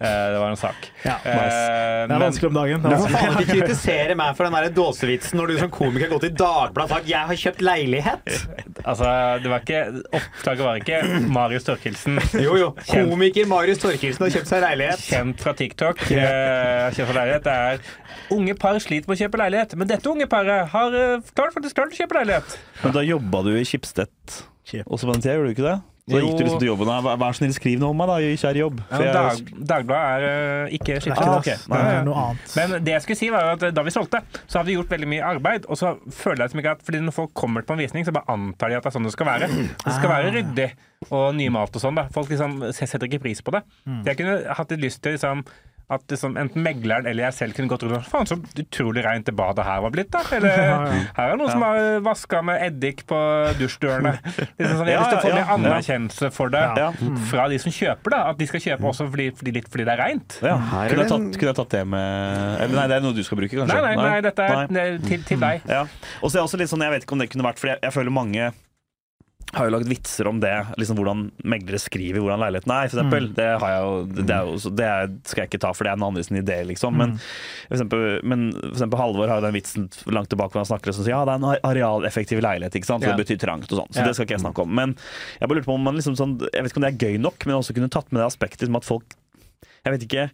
Eh, 0.00 0.26
Det 0.32 0.40
var 0.42 0.50
en 0.50 0.56
sak. 0.56 0.90
Ja, 1.04 1.14
Eh, 1.22 2.06
Det 2.06 2.14
er 2.16 2.24
vanskelig 2.26 2.48
om 2.50 2.54
dagen. 2.58 2.82
Du 2.82 2.88
Det 2.88 2.98
får 2.98 3.14
faen 3.14 3.36
ikke 3.38 3.60
kritisere 3.60 4.16
meg 4.16 4.34
for 4.36 4.44
den 4.50 4.52
der 4.58 4.70
dåsevitsen 4.74 5.38
når 5.38 5.46
du 5.48 5.58
som 5.58 5.70
komiker 5.70 6.08
gått 6.10 6.24
i 6.24 6.34
Dagbladet 6.34 6.90
og 6.90 6.96
sagt 6.96 7.06
'jeg 7.06 7.26
har 7.26 7.34
kjøpt 7.34 7.62
leilighet'. 7.62 8.46
Altså, 8.84 9.06
det 9.42 9.50
var 9.50 9.60
ikke 9.60 10.02
Oppslaget 10.12 10.64
var 10.66 10.76
ikke 10.82 11.28
Marius 11.30 11.64
Torkelsen. 11.64 12.18
Jo, 12.42 12.56
jo. 12.56 12.74
Komiker 12.90 13.46
Marius 13.46 13.78
Torkelsen 13.78 14.15
har 14.24 14.32
kjøpt 14.32 14.48
seg 14.48 14.62
leilighet. 14.64 15.02
Kjent 15.04 15.42
fra 15.44 15.52
TikTok. 15.58 16.00
Kjent 16.08 17.00
fra 17.02 17.16
leilighet. 17.18 17.44
Det 17.44 17.52
er 17.52 18.32
Unge 18.36 18.56
par 18.58 18.78
sliter 18.82 19.10
med 19.10 19.18
å 19.18 19.20
kjøpe 19.20 19.38
leilighet, 19.38 19.74
men 19.78 19.90
dette 19.90 20.08
unge 20.10 20.26
paret 20.30 20.72
har 20.72 20.94
eh, 20.98 21.28
klart, 21.36 21.52
faktisk 21.54 21.76
klart 21.78 21.92
å 21.94 21.98
kjøpe 22.00 22.16
leilighet. 22.18 22.56
Men 22.82 22.94
da 22.96 23.04
jobba 23.06 23.42
du 23.46 23.52
i 23.54 23.66
Schibsted 23.68 24.10
også 24.82 25.06
på 25.06 25.12
den 25.12 25.22
tida, 25.22 25.36
gjorde 25.36 25.52
du 25.52 25.54
ikke 25.54 25.68
det? 25.68 25.76
Så 26.06 26.20
gikk 26.22 26.36
du 26.38 26.42
liksom 26.44 26.60
til 26.62 26.68
jobben. 26.68 26.90
Vær, 27.02 27.32
så 27.34 27.40
snill, 27.40 27.52
skriv 27.56 27.80
noe 27.82 27.90
om 27.90 27.96
meg, 27.98 28.06
da, 28.06 28.34
kjære 28.38 28.60
jobb. 28.60 28.76
Ja, 28.92 29.06
Dag, 29.16 29.40
Dagbladet 29.72 30.28
er 30.28 30.66
uh, 30.68 30.74
ikke 30.76 31.00
skiftet. 31.02 31.24
Ah, 31.26 31.40
ok. 31.40 31.48
Det 31.66 31.80
er 31.80 32.04
noe 32.06 32.20
annet. 32.28 32.52
Men 32.54 32.74
det 32.86 32.92
jeg 32.94 33.02
skulle 33.02 33.18
si 33.18 33.30
var 33.34 33.50
at 33.56 33.64
eh, 33.66 33.72
da 33.74 33.82
vi 33.82 33.90
solgte, 33.90 34.20
så 34.44 34.60
hadde 34.60 34.70
vi 34.70 34.76
gjort 34.76 34.94
veldig 34.94 35.08
mye 35.10 35.24
arbeid. 35.32 35.66
Og 35.66 35.80
så 35.80 35.96
føler 36.14 36.44
jeg 36.44 36.54
som 36.54 36.62
ikke 36.62 36.76
at 36.78 36.86
fordi 36.86 37.00
når 37.02 37.16
folk 37.16 37.34
kommer 37.42 37.66
på 37.66 37.74
en 37.74 37.82
visning, 37.82 38.06
så 38.06 38.14
bare 38.14 38.30
antar 38.36 38.70
de 38.70 38.78
at 38.78 38.86
det 38.86 38.92
er 38.92 38.96
sånn 39.00 39.10
det 39.10 39.16
skal 39.16 39.32
være. 39.32 39.50
Det 39.82 39.96
skal 39.96 40.12
være 40.12 40.30
ryddig 40.36 40.68
og 41.10 41.26
nymalt 41.40 41.74
og 41.74 41.82
sånn. 41.88 41.98
da. 41.98 42.06
Folk 42.14 42.30
liksom 42.30 42.60
setter 42.70 43.10
ikke 43.10 43.24
pris 43.26 43.42
på 43.42 43.56
det. 43.56 43.64
Så 43.82 44.12
jeg 44.12 44.20
kunne 44.22 44.58
hatt 44.60 44.76
litt 44.76 44.86
lyst 44.86 45.02
til 45.02 45.18
liksom 45.18 45.42
at 45.88 46.02
liksom, 46.10 46.34
enten 46.40 46.64
megleren 46.66 47.06
eller 47.06 47.28
jeg 47.28 47.34
selv 47.36 47.54
kunne 47.54 47.70
gått 47.70 47.84
rundt 47.86 48.00
og 48.00 48.06
Faen, 48.10 48.26
så 48.26 48.34
utrolig 48.58 49.04
reint 49.06 49.26
det 49.28 49.34
badet 49.38 49.62
her 49.66 49.82
var 49.84 49.92
blitt, 49.94 50.08
da. 50.10 50.22
Eller 50.34 50.56
her 51.18 51.30
er 51.30 51.36
noen 51.38 51.52
som 51.52 51.62
har 51.62 52.00
vaska 52.02 52.40
med 52.42 52.58
eddik 52.66 53.04
på 53.06 53.18
dusjdørene. 53.60 54.16
Liksom 54.58 54.80
sånn, 54.80 54.90
jeg 54.90 54.98
har 54.98 55.06
lyst 55.06 55.12
til 55.12 55.18
å 55.18 55.22
få 55.22 55.30
Ja, 55.30 55.36
ja, 55.36 55.44
ja. 55.44 55.54
anerkjennelse 55.54 56.30
for 56.34 56.50
det 56.50 56.64
Ja. 56.80 56.88
fra 57.30 57.46
de 57.52 57.60
som 57.62 57.70
kjøper 57.76 58.16
det. 58.16 58.22
At 58.32 58.40
de 58.42 58.50
skal 58.50 58.64
kjøpe 58.66 58.90
også 58.90 59.06
fordi, 59.12 59.28
fordi, 59.38 59.54
litt 59.60 59.70
fordi 59.70 59.86
det 59.86 59.94
er 59.94 60.02
reint. 60.02 60.38
Ja. 60.42 60.56
Er 60.58 60.90
Kunne, 60.90 61.06
jeg 61.06 61.12
tatt, 61.14 61.38
kunne 61.38 61.52
jeg 61.52 61.58
tatt 61.62 61.76
det 61.78 61.84
med 61.94 62.60
Eller 62.66 62.76
nei, 62.80 62.86
det 62.90 62.98
er 62.98 63.06
noe 63.06 63.14
du 63.16 63.22
skal 63.26 63.38
bruke, 63.44 63.54
kanskje? 63.62 63.78
Nei, 63.78 63.94
nei, 63.94 64.10
nei, 64.10 64.20
dette 64.26 64.42
er 64.50 64.66
Nei. 64.74 64.86
eh, 64.96 64.98
til, 65.06 65.22
til 65.30 65.42
deg. 65.46 65.66
Ja. 65.70 65.84
Og 66.20 66.30
så 66.30 66.36
er 66.36 66.40
det 66.42 66.46
også 66.50 66.58
litt 66.64 66.72
sånn, 66.74 66.82
jeg 66.86 66.96
vet 66.96 67.06
ikke 67.06 67.14
om 67.14 67.22
det 67.22 67.30
kunne 67.30 67.46
vært 67.46 67.62
For 67.62 67.70
jeg, 67.70 67.78
jeg 67.86 67.94
føler 67.94 68.14
mange 68.18 68.50
har 69.54 69.68
jo 69.68 69.72
lagd 69.76 69.88
vitser 69.88 70.26
om 70.26 70.40
det, 70.42 70.52
liksom 70.76 70.98
hvordan 70.98 71.20
meglere 71.46 71.78
skriver 71.78 72.18
hvordan 72.18 72.42
leiligheten 72.42 72.72
er, 72.74 72.88
for 72.90 72.98
eksempel. 72.98 73.28
Det, 73.36 73.46
har 73.62 73.70
jeg 73.72 73.84
jo, 73.84 73.92
det, 74.16 74.34
er 74.34 74.48
jo, 74.48 74.56
så 74.58 74.72
det 74.74 74.88
skal 75.30 75.42
jeg 75.44 75.50
ikke 75.52 75.60
ta, 75.62 75.70
for 75.76 75.86
det 75.86 75.92
er 75.92 76.00
en 76.00 76.06
andres 76.08 76.30
idé, 76.34 76.56
liksom. 76.66 76.96
Men 76.98 77.14
for 77.20 77.76
eksempel, 77.78 78.02
men 78.26 78.42
for 78.58 78.72
eksempel 78.74 79.00
Halvor 79.00 79.30
har 79.30 79.38
jo 79.40 79.46
den 79.46 79.54
vitsen 79.56 79.86
langt 80.10 80.32
tilbake 80.32 80.56
hvor 80.56 80.64
han 80.64 80.70
snakker 80.72 80.96
som 80.96 81.06
sier 81.06 81.14
ja, 81.14 81.22
det 81.28 81.36
er 81.36 81.44
en 81.44 81.68
arealeffektiv 81.70 82.42
leilighet, 82.42 82.74
ikke 82.80 82.90
sant. 82.90 83.06
Så 83.06 83.14
det 83.14 83.22
betyr 83.22 83.40
trangt 83.46 83.70
og 83.70 83.84
sånn. 83.84 83.92
Så 83.94 84.02
Ja. 84.02 84.08
det 84.10 84.16
skal 84.18 84.26
ikke 84.26 84.36
jeg 84.36 84.44
snakke 84.44 84.66
om. 84.66 84.74
Men 84.74 84.96
jeg 85.38 85.46
bare 85.48 85.60
lurte 85.60 85.70
på 85.70 85.78
om 85.78 85.86
man 85.86 85.94
liksom 85.96 86.18
sånn 86.18 86.36
Jeg 86.50 86.62
vet 86.66 86.72
ikke 86.72 86.82
om 86.82 86.88
det 86.88 86.92
er 86.92 87.06
gøy 87.06 87.16
nok, 87.22 87.46
men 87.46 87.56
også 87.60 87.74
kunne 87.76 87.88
tatt 87.92 88.10
med 88.12 88.20
det 88.22 88.26
aspektet 88.28 88.66
som 88.66 88.76
at 88.76 88.84
folk 88.84 89.16
Jeg 89.86 89.94
vet 89.94 90.04
ikke 90.10 90.28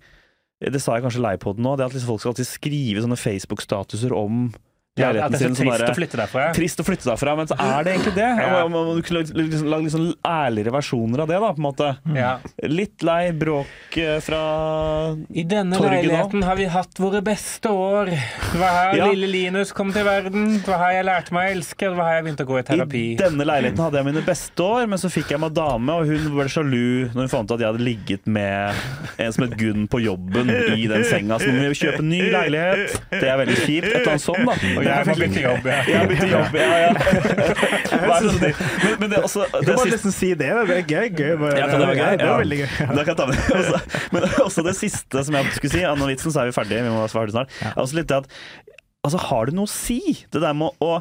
det 0.62 0.78
sa 0.78 0.94
jeg 0.94 1.02
kanskje 1.02 1.22
lei 1.24 1.32
på 1.42 1.56
den 1.56 1.64
nå, 1.66 1.72
det 1.74 1.88
at 1.88 1.94
liksom 1.94 2.12
folk 2.12 2.20
skal 2.22 2.30
alltid 2.36 2.46
skrive 2.46 3.02
sånne 3.02 3.18
Facebook-statuser 3.18 4.12
om 4.14 4.52
leiligheten 5.00 5.32
det 5.32 5.38
er 5.38 5.42
sin. 5.42 5.56
sånn 5.56 5.70
trist 5.72 5.88
å 5.88 5.96
flytte 5.96 6.20
derfra. 6.20 6.46
trist 6.56 6.80
å 6.82 6.84
flytte 6.84 7.08
derfra, 7.08 7.36
men 7.38 7.48
så 7.48 7.56
er 7.58 7.84
det 7.84 7.94
egentlig 7.96 8.14
det. 8.18 8.28
Ja. 8.42 8.62
Man, 8.68 8.88
man, 8.90 9.02
kunne 9.06 9.24
liksom, 9.24 9.68
lage 9.72 9.92
sånn 9.94 10.10
ærligere 10.26 10.74
versjoner 10.74 11.24
av 11.24 11.30
det, 11.32 11.38
da, 11.40 11.52
på 11.52 11.62
en 11.62 11.68
måte. 11.68 11.90
Ja. 12.16 12.32
Litt 12.68 13.06
lei 13.06 13.32
bråk 13.32 13.98
fra 14.24 14.42
torget 14.92 15.32
nå. 15.32 15.38
I 15.40 15.44
denne 15.48 15.80
leiligheten 15.80 16.42
har 16.46 16.56
vi 16.58 16.66
hatt 16.70 17.00
våre 17.00 17.22
beste 17.24 17.68
år. 17.72 18.10
Det 18.12 18.60
var 18.60 18.68
her 18.76 18.96
Ja. 18.96 19.06
lille 19.10 19.26
Linus 19.26 19.72
kom 19.72 19.92
til 19.92 20.04
verden. 20.04 20.60
Det 20.60 20.68
var 20.68 20.78
her 20.78 20.92
jeg 20.92 21.04
lærte 21.04 21.32
meg 21.32 21.48
å 21.48 21.56
elske. 21.56 21.88
Det 21.88 21.96
var 21.96 22.04
her 22.04 22.14
jeg 22.16 22.24
begynte 22.24 22.44
å 22.44 22.50
gå 22.50 22.58
i 22.58 22.62
terapi. 22.62 23.04
I 23.12 23.16
denne 23.16 23.44
leiligheten 23.44 23.84
hadde 23.84 23.96
jeg 23.96 24.04
mine 24.04 24.24
beste 24.26 24.60
år, 24.62 24.86
men 24.88 24.98
så 24.98 25.10
fikk 25.10 25.30
jeg 25.30 25.40
meg 25.40 25.54
dame, 25.54 25.90
og 25.92 26.06
hun 26.06 26.36
ble 26.36 26.48
sjalu 26.48 27.10
når 27.14 27.20
hun 27.20 27.28
fant 27.28 27.50
ut 27.50 27.56
at 27.56 27.60
jeg 27.60 27.72
hadde 27.72 27.84
ligget 27.84 28.26
med 28.26 28.74
en 29.18 29.32
som 29.32 29.44
het 29.44 29.56
Gunn 29.56 29.88
på 29.88 30.02
jobben 30.02 30.50
i 30.50 30.86
den 30.86 31.04
senga. 31.04 31.38
Så 31.38 31.48
nå 31.48 31.60
må 31.62 31.72
vi 31.72 31.80
kjøpe 31.80 32.02
en 32.02 32.08
ny 32.08 32.22
leilighet. 32.32 33.00
Det 33.10 33.28
er 33.28 33.36
veldig 33.40 33.58
kjipt. 33.62 33.86
Et 33.86 33.94
eller 34.02 34.12
annet 34.14 34.24
sånt, 34.24 34.46
da. 34.46 34.81
Og 34.82 34.88
jeg 34.88 35.08
har 35.08 35.18
bytte 35.22 35.42
jobb. 35.42 35.66
Ja. 35.70 35.78
Jeg 35.88 35.98
har 36.00 36.08
byttet 36.10 36.32
jobb, 36.32 36.56
ja, 36.58 36.68
ja. 36.82 36.90
Det 38.42 38.50
Men, 38.82 38.94
men 39.00 39.10
det 39.12 39.18
er 39.18 39.26
også 39.26 39.44
Du 39.46 39.58
det 39.58 39.66
kan 39.68 39.78
bare 39.78 39.92
nesten 39.92 40.14
si 40.14 40.30
det. 40.34 40.48
Det 40.68 40.76
er 40.76 40.82
gøy. 40.88 41.06
gøy 41.16 41.32
bare, 41.40 41.54
Ja, 41.58 41.68
kan 41.70 41.80
det 41.80 41.88
var 41.88 41.98
gøy? 42.00 42.16
Det 42.20 42.28
var 42.28 42.42
veldig 42.42 42.58
gøy. 42.62 42.68
Da 42.82 43.04
kan 43.06 43.12
jeg 43.12 43.18
ta 43.20 43.26
med 43.30 43.38
det. 43.38 43.56
Også, 43.62 43.80
men 44.12 44.26
også 44.44 44.64
det 44.66 44.74
siste 44.78 45.24
som 45.26 45.38
jeg 45.38 45.54
skulle 45.56 45.72
si, 45.74 45.82
av 45.86 45.98
den 46.00 46.10
vitsen, 46.12 46.34
så 46.34 46.42
er 46.42 46.50
vi 46.50 46.56
ferdige. 46.56 46.84
Vi 46.86 46.92
må 46.94 47.06
svare 47.12 47.34
snart. 47.34 47.56
Er 47.62 47.78
Også 47.82 47.98
litt 47.98 48.10
det 48.10 48.20
at, 48.22 48.30
altså, 49.06 49.20
har 49.30 49.50
det 49.50 49.56
noe 49.58 49.70
å 49.70 49.72
si? 49.72 50.00
Det 50.32 50.42
der 50.42 50.56
med 50.58 50.82
å 50.82 50.92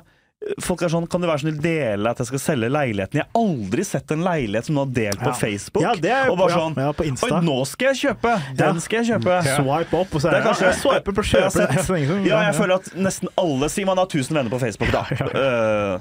Folk 0.59 0.81
er 0.83 0.89
sånn, 0.91 1.07
Kan 1.09 1.21
du 1.21 1.27
være 1.27 1.39
snill 1.43 1.57
dele 1.61 2.09
at 2.09 2.17
jeg 2.17 2.27
skal 2.27 2.39
selge 2.39 2.69
leiligheten? 2.71 3.19
Jeg 3.21 3.25
har 3.27 3.41
aldri 3.41 3.85
sett 3.85 4.11
en 4.11 4.23
leilighet 4.25 4.65
som 4.65 4.75
du 4.75 4.81
har 4.81 4.91
delt 4.97 5.19
på 5.21 5.31
Ja. 5.31 5.33
Facebook. 5.33 5.83
Ja, 5.83 5.93
det 5.95 6.11
er- 6.11 6.29
og 6.31 6.37
bare 6.37 6.49
sånn 6.57 6.75
ja, 6.77 6.91
på 6.91 7.05
Insta. 7.07 7.29
Oi, 7.35 7.41
nå 7.45 7.57
skal 7.67 7.93
jeg 7.93 7.97
kjøpe! 8.01 8.33
Den 8.57 8.75
Ja. 8.75 8.79
skal 8.79 9.03
jeg 9.03 9.07
kjøpe! 9.13 9.37
Swipe 9.55 9.93
opp, 10.01 10.15
og 10.15 10.21
så 10.21 10.27
er 10.27 10.31
det, 10.31 10.43
kanskje 10.49 10.67
ja, 10.67 10.71
swipe 10.73 11.11
på 11.13 11.23
kjøpet 11.23 11.55
Jeg 11.61 11.67
har 11.67 11.83
sett- 11.83 11.85
så. 11.85 12.25
Ja, 12.27 12.41
jeg 12.51 12.55
føler 12.55 12.75
at 12.75 12.91
nesten 12.95 13.27
alle 13.37 13.69
sier 13.69 13.85
man 13.85 13.97
har 13.97 14.05
1000 14.07 14.35
venner 14.35 14.49
på 14.51 14.59
Facebook, 14.59 14.91
da. 14.91 15.01
Uh. 15.11 15.99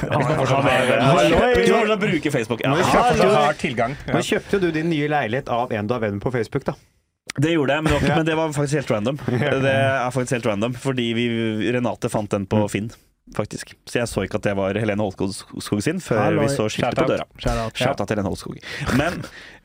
Du 0.00 0.18
kan 0.20 0.36
fortsatt 0.36 2.00
bruke 2.00 2.30
Facebook. 2.32 2.60
Ja. 2.64 2.74
Du 2.74 2.82
kjøpte 2.82 3.34
har 3.34 3.52
tilgang. 3.60 3.96
Men 4.06 4.22
kjøpte 4.22 4.52
jo 4.58 4.58
du 4.66 4.70
din 4.72 4.90
nye 4.90 5.08
leilighet 5.08 5.48
av 5.48 5.72
en 5.72 5.86
du 5.86 5.94
har 5.94 6.00
venn 6.00 6.20
på 6.22 6.32
Facebook, 6.32 6.64
da? 6.64 6.74
Det 7.38 7.52
gjorde 7.54 7.76
jeg, 7.76 7.82
men 7.84 7.92
det, 7.92 8.00
var, 8.02 8.16
men 8.16 8.26
det 8.26 8.34
var 8.36 8.48
faktisk 8.56 8.80
helt 8.80 8.90
random. 8.90 9.18
Det 9.62 9.70
er 9.70 10.10
faktisk 10.10 10.32
helt 10.34 10.46
random, 10.50 10.74
fordi 10.74 11.12
vi, 11.14 11.26
Renate 11.72 12.10
fant 12.10 12.30
den 12.32 12.46
på 12.50 12.64
Finn. 12.72 12.90
Faktisk. 13.36 13.74
Så 13.86 13.98
jeg 14.00 14.08
så 14.10 14.24
ikke 14.26 14.40
at 14.40 14.46
det 14.48 14.56
var 14.58 14.74
Helene 14.78 15.04
Holskog 15.04 15.82
sin 15.82 16.00
før 16.02 16.24
Hello. 16.24 16.42
vi 16.42 16.48
så 16.50 16.66
skiltet 16.72 16.98
på 16.98 17.06
døra. 17.12 17.26
Shout-out. 17.38 18.02
Til 18.02 18.16
Helene 18.16 18.28
Holskog. 18.32 18.56
Men 18.98 19.20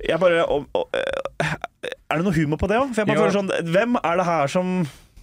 jeg 0.09 0.19
bare 0.21 0.45
og, 0.45 0.67
og, 0.73 0.89
Er 0.93 2.19
det 2.19 2.27
noe 2.27 2.35
humor 2.35 2.61
på 2.61 2.69
det 2.69 2.77
òg? 2.77 2.93
For 2.93 3.01
jeg 3.01 3.09
bare 3.09 3.25
føler 3.25 3.35
sånn 3.39 3.51
Hvem 3.73 3.97
er 4.03 4.21
det 4.21 4.27
her 4.29 4.53
som 4.53 4.71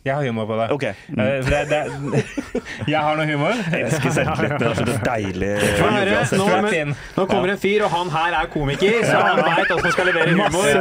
Jeg 0.02 0.16
har 0.16 0.26
humor 0.26 0.48
på 0.50 0.56
det. 0.58 0.66
Okay. 0.74 0.94
Mm. 1.14 1.22
det, 1.46 1.60
det 1.70 2.22
jeg 2.92 2.98
har 2.98 3.18
noe 3.20 3.26
humor. 3.28 3.54
Jeg 3.70 3.86
elsker 3.86 4.16
selvtilliten. 4.16 4.58
Det 4.58 4.70
er 4.72 4.80
så 4.80 4.96
deilig. 5.06 5.50
Høre, 5.84 6.24
nå, 6.40 6.46
men, 6.66 6.94
nå 7.14 7.26
kommer 7.30 7.54
en 7.54 7.60
fyr, 7.62 7.84
og 7.86 7.94
han 7.94 8.10
her 8.10 8.38
er 8.40 8.50
komiker, 8.50 8.98
så 9.06 9.20
han 9.22 9.38
veit 9.38 9.70
hvordan 9.70 9.86
han 9.86 9.94
skal 9.94 10.10
levere 10.10 10.34
humor. 10.34 10.72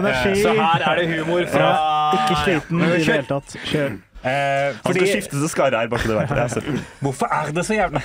Så 0.41 0.55
her 0.57 0.87
er 0.89 1.03
det 1.03 1.09
humor 1.13 1.45
fra 1.53 1.73
Ikke 2.17 2.39
sliten 2.47 2.81
i 2.81 2.95
det 2.95 3.03
hele 3.05 3.27
tatt. 3.29 3.59
Kjør. 3.69 3.99
Eh, 4.21 4.75
Han 4.85 4.93
skal 4.93 5.07
skifte 5.09 5.33
til 5.33 5.49
Skarre 5.49 5.79
har 5.81 5.87
hvorfor 7.01 7.25
er 7.33 7.49
det 7.55 7.63
så 7.65 7.73
jævlig 7.73 8.01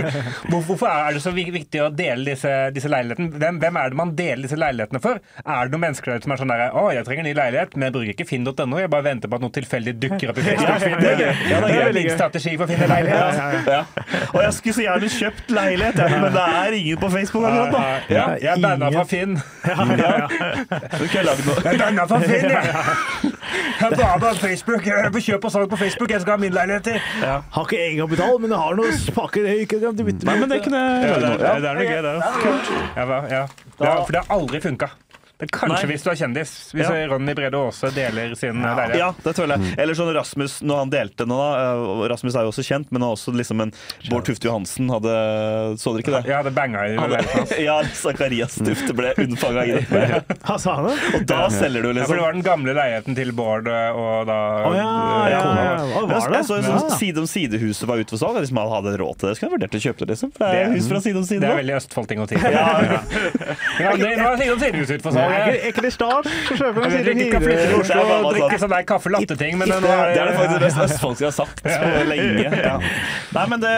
Hvorfor 0.50 0.88
er 0.90 1.12
det 1.14 1.22
så 1.22 1.30
viktig 1.30 1.82
å 1.84 1.88
dele 1.94 2.32
disse, 2.32 2.50
disse 2.74 2.90
leilighetene? 2.90 3.30
Hvem, 3.38 3.60
hvem 3.62 3.78
er 3.78 3.92
det 3.92 3.98
man 4.00 4.10
deler 4.18 4.42
disse 4.46 4.58
leilighetene 4.58 5.00
for? 5.02 5.20
Er 5.44 5.68
det 5.68 5.74
noen 5.76 5.84
mennesker 5.86 6.16
der 6.16 6.24
som 6.24 6.34
er 6.34 6.40
sånn 6.42 6.50
der 6.50 6.64
Å, 6.74 6.82
jeg 6.96 7.06
trenger 7.06 7.28
ny 7.28 7.34
leilighet, 7.38 7.76
men 7.76 7.86
jeg 7.88 7.94
bruker 7.94 8.12
ikke 8.16 8.26
finn.no. 8.32 8.80
Jeg 8.82 8.90
bare 8.92 9.06
venter 9.06 9.30
på 9.30 9.38
at 9.38 9.44
noe 9.44 9.54
tilfeldig 9.54 9.94
dukker 10.02 10.32
opp 10.32 10.40
i 10.42 10.46
Facebook. 10.48 10.98
det 11.02 11.12
er. 11.12 11.42
Ja, 11.52 11.60
det 11.62 12.02
er 12.02 12.10
strategi 12.16 12.56
for 12.56 12.66
å 12.66 12.70
finne 12.72 12.88
leilighet. 12.90 13.70
Ja. 13.70 13.80
Og 14.32 14.40
jeg 14.42 14.56
skulle 14.58 14.76
så 14.80 14.84
gjerne 14.86 15.12
kjøpt 15.14 15.54
leilighet, 15.54 16.02
men 16.24 16.28
det 16.34 16.46
er 16.62 16.76
ingen 16.80 17.00
på 17.02 17.12
Facebook 17.14 17.46
akkurat 17.48 17.76
nå. 17.76 17.84
Ja, 18.12 18.26
jeg 18.42 18.50
er 18.56 18.62
banna 18.66 18.90
fra 18.96 19.04
Finn. 19.12 19.38
Ja. 19.62 20.26
Du 20.98 21.06
kan 21.12 21.26
lage 21.28 21.46
noe. 21.46 21.58
Jeg 21.62 21.74
er 21.76 21.80
banna 21.84 22.08
fra 22.10 22.20
Finn, 22.26 22.50
jeg! 22.50 23.32
Jeg 23.82 23.90
er 23.90 23.96
bare 23.98 24.18
på 24.22 24.34
Facebook. 24.42 24.86
Jeg 24.86 25.06
er 25.06 25.10
på 25.12 25.22
kjøp 25.22 25.46
og 25.48 25.51
salg 25.52 25.70
på 25.72 25.78
Facebook. 25.80 26.10
Jeg 26.14 26.24
skal 26.24 26.34
ha 26.36 26.40
min 26.42 26.54
leilighet 26.56 26.84
til. 26.88 26.98
Har 27.22 27.66
ikke 27.68 27.78
egenkapital, 27.84 28.38
men 28.42 28.50
jeg 28.56 28.60
har 28.64 28.78
noen 28.80 28.98
pakker 29.16 29.48
jeg 29.50 29.66
ikke 29.66 29.80
kan 29.84 29.96
bytte 30.02 30.28
Nei, 30.28 30.36
men 30.40 30.50
det 30.52 30.60
kunne 30.64 30.82
jeg 30.82 31.08
Ja, 31.12 31.14
det, 31.22 31.30
er, 31.30 31.46
Ja. 31.46 31.54
det 31.60 31.70
er 31.70 31.74
noe 31.78 31.86
gøy, 31.88 32.02
det. 32.08 32.14
Ja, 32.96 33.22
ja. 33.36 33.46
For 33.78 34.12
det 34.16 34.22
har 34.24 34.36
aldri 34.38 34.60
funka. 34.64 34.90
Men 35.42 35.50
kanskje 35.58 35.82
Nei. 35.82 35.90
hvis 35.90 36.04
du 36.06 36.10
er 36.12 36.18
kjendis. 36.20 36.50
Hvis 36.70 36.86
Ja. 36.86 37.06
Ronny 37.10 37.34
Brede 37.34 37.58
Aase 37.58 37.90
deler 37.94 38.34
sin 38.38 38.60
leilighet. 38.62 38.98
Ja, 39.00 39.08
det 39.24 39.32
føler 39.34 39.58
jeg. 39.58 39.74
Eller 39.82 39.96
sånn 39.98 40.12
Rasmus, 40.14 40.60
når 40.62 40.76
han 40.84 40.92
delte 40.92 41.26
nå, 41.26 41.34
da. 41.34 42.06
Rasmus 42.12 42.36
er 42.38 42.46
jo 42.46 42.52
også 42.52 42.62
kjent, 42.66 42.92
men 42.94 43.02
også 43.02 43.34
liksom 43.34 43.60
en 43.64 43.72
Bård 44.08 44.24
Tufte 44.28 44.46
Johansen 44.46 44.86
hadde 44.92 45.14
Så 45.82 45.92
dere 45.96 46.04
ikke 46.04 46.14
det? 46.14 46.22
Ja, 46.30 46.38
hadde 46.44 46.52
banga 46.54 46.84
i 46.86 46.94
leiligheten. 46.94 47.50
Ja, 47.66 47.76
Zakarias 47.98 48.54
Tufte 48.62 48.94
ble 48.94 49.12
unnfanga 49.18 49.64
i 49.66 49.80
det. 49.82 50.22
Han 50.48 50.58
sa 50.62 50.76
det? 50.86 50.94
Og 51.18 51.26
da 51.26 51.40
selger 51.50 51.82
du, 51.82 51.90
liksom. 51.92 52.02
Ja, 52.02 52.06
for 52.06 52.14
det 52.14 52.22
liksom. 52.22 52.22
var 52.22 52.38
den 52.38 52.46
gamle 52.46 52.76
leiligheten 52.78 53.18
til 53.18 53.32
Bård, 53.34 53.66
og 53.72 54.26
da 54.30 54.38
Å 54.68 54.72
ja, 54.78 54.86
ja, 55.32 55.42
kona 55.42 55.66
ja. 55.66 55.74
var- 55.74 55.90
Hva 55.92 56.06
Men 56.06 56.14
var 56.14 56.28
det? 56.30 56.38
jeg 56.38 56.48
så 56.52 56.60
sånn 56.62 56.80
Ja. 56.92 56.96
Side 57.02 57.18
om 57.18 57.26
side-huset 57.26 57.88
var 57.90 57.98
ute 58.02 58.14
for 58.14 58.20
salg. 58.22 58.38
Hvis 58.42 58.52
man 58.54 58.70
hadde 58.70 58.94
råd 59.00 59.18
til 59.18 59.28
det, 59.30 59.36
skulle 59.38 59.50
jeg 59.50 59.56
vurdert 59.58 59.74
å 59.78 59.82
kjøpe 59.82 60.04
det. 60.06 60.08
liksom 60.14 60.30
For 60.36 60.44
det 60.46 60.60
er 60.62 60.68
Det- 60.70 60.76
hus 60.78 60.88
fra 60.92 61.00
side 61.02 61.16
om 61.18 61.24
side. 61.26 61.40
Det 61.42 61.50
er 61.50 61.58
veldig 61.62 61.76
Østfold-ting 61.80 62.22
å 62.22 62.28
si. 62.28 62.36
Ja, 62.42 62.68
ja, 63.80 63.96
det 63.96 64.12
var 64.22 64.36
side 64.38 64.52
om 64.54 64.60
side 64.62 64.82
ut 64.96 65.02
for 65.02 65.16
salg. 65.16 65.31
Er 65.32 65.66
ikke 65.70 65.82
det 65.86 65.92
stas? 65.94 66.28
Så 66.48 66.56
kjøper 66.58 66.86
det 66.92 67.14
ikke 67.26 67.40
flytte 67.42 67.66
til 67.68 67.76
Oslo 67.80 68.02
og 68.16 68.28
drikke 68.36 68.58
sånn 68.62 68.72
der 68.74 68.86
kaffe 68.88 69.12
latte-ting, 69.14 69.58
men 69.60 69.68
nå 69.72 69.80
Det 69.82 69.92
er 69.92 70.30
det 70.30 70.36
faktisk 70.38 70.54
det 70.54 70.62
beste 70.66 70.86
østfolske 70.88 71.24
jeg 71.26 71.30
har 71.30 71.36
sagt 71.38 71.62
på 71.66 72.04
lenge. 72.10 72.48
Ja. 72.62 72.74
Nei, 73.36 73.46
men 73.52 73.62
det, 73.62 73.72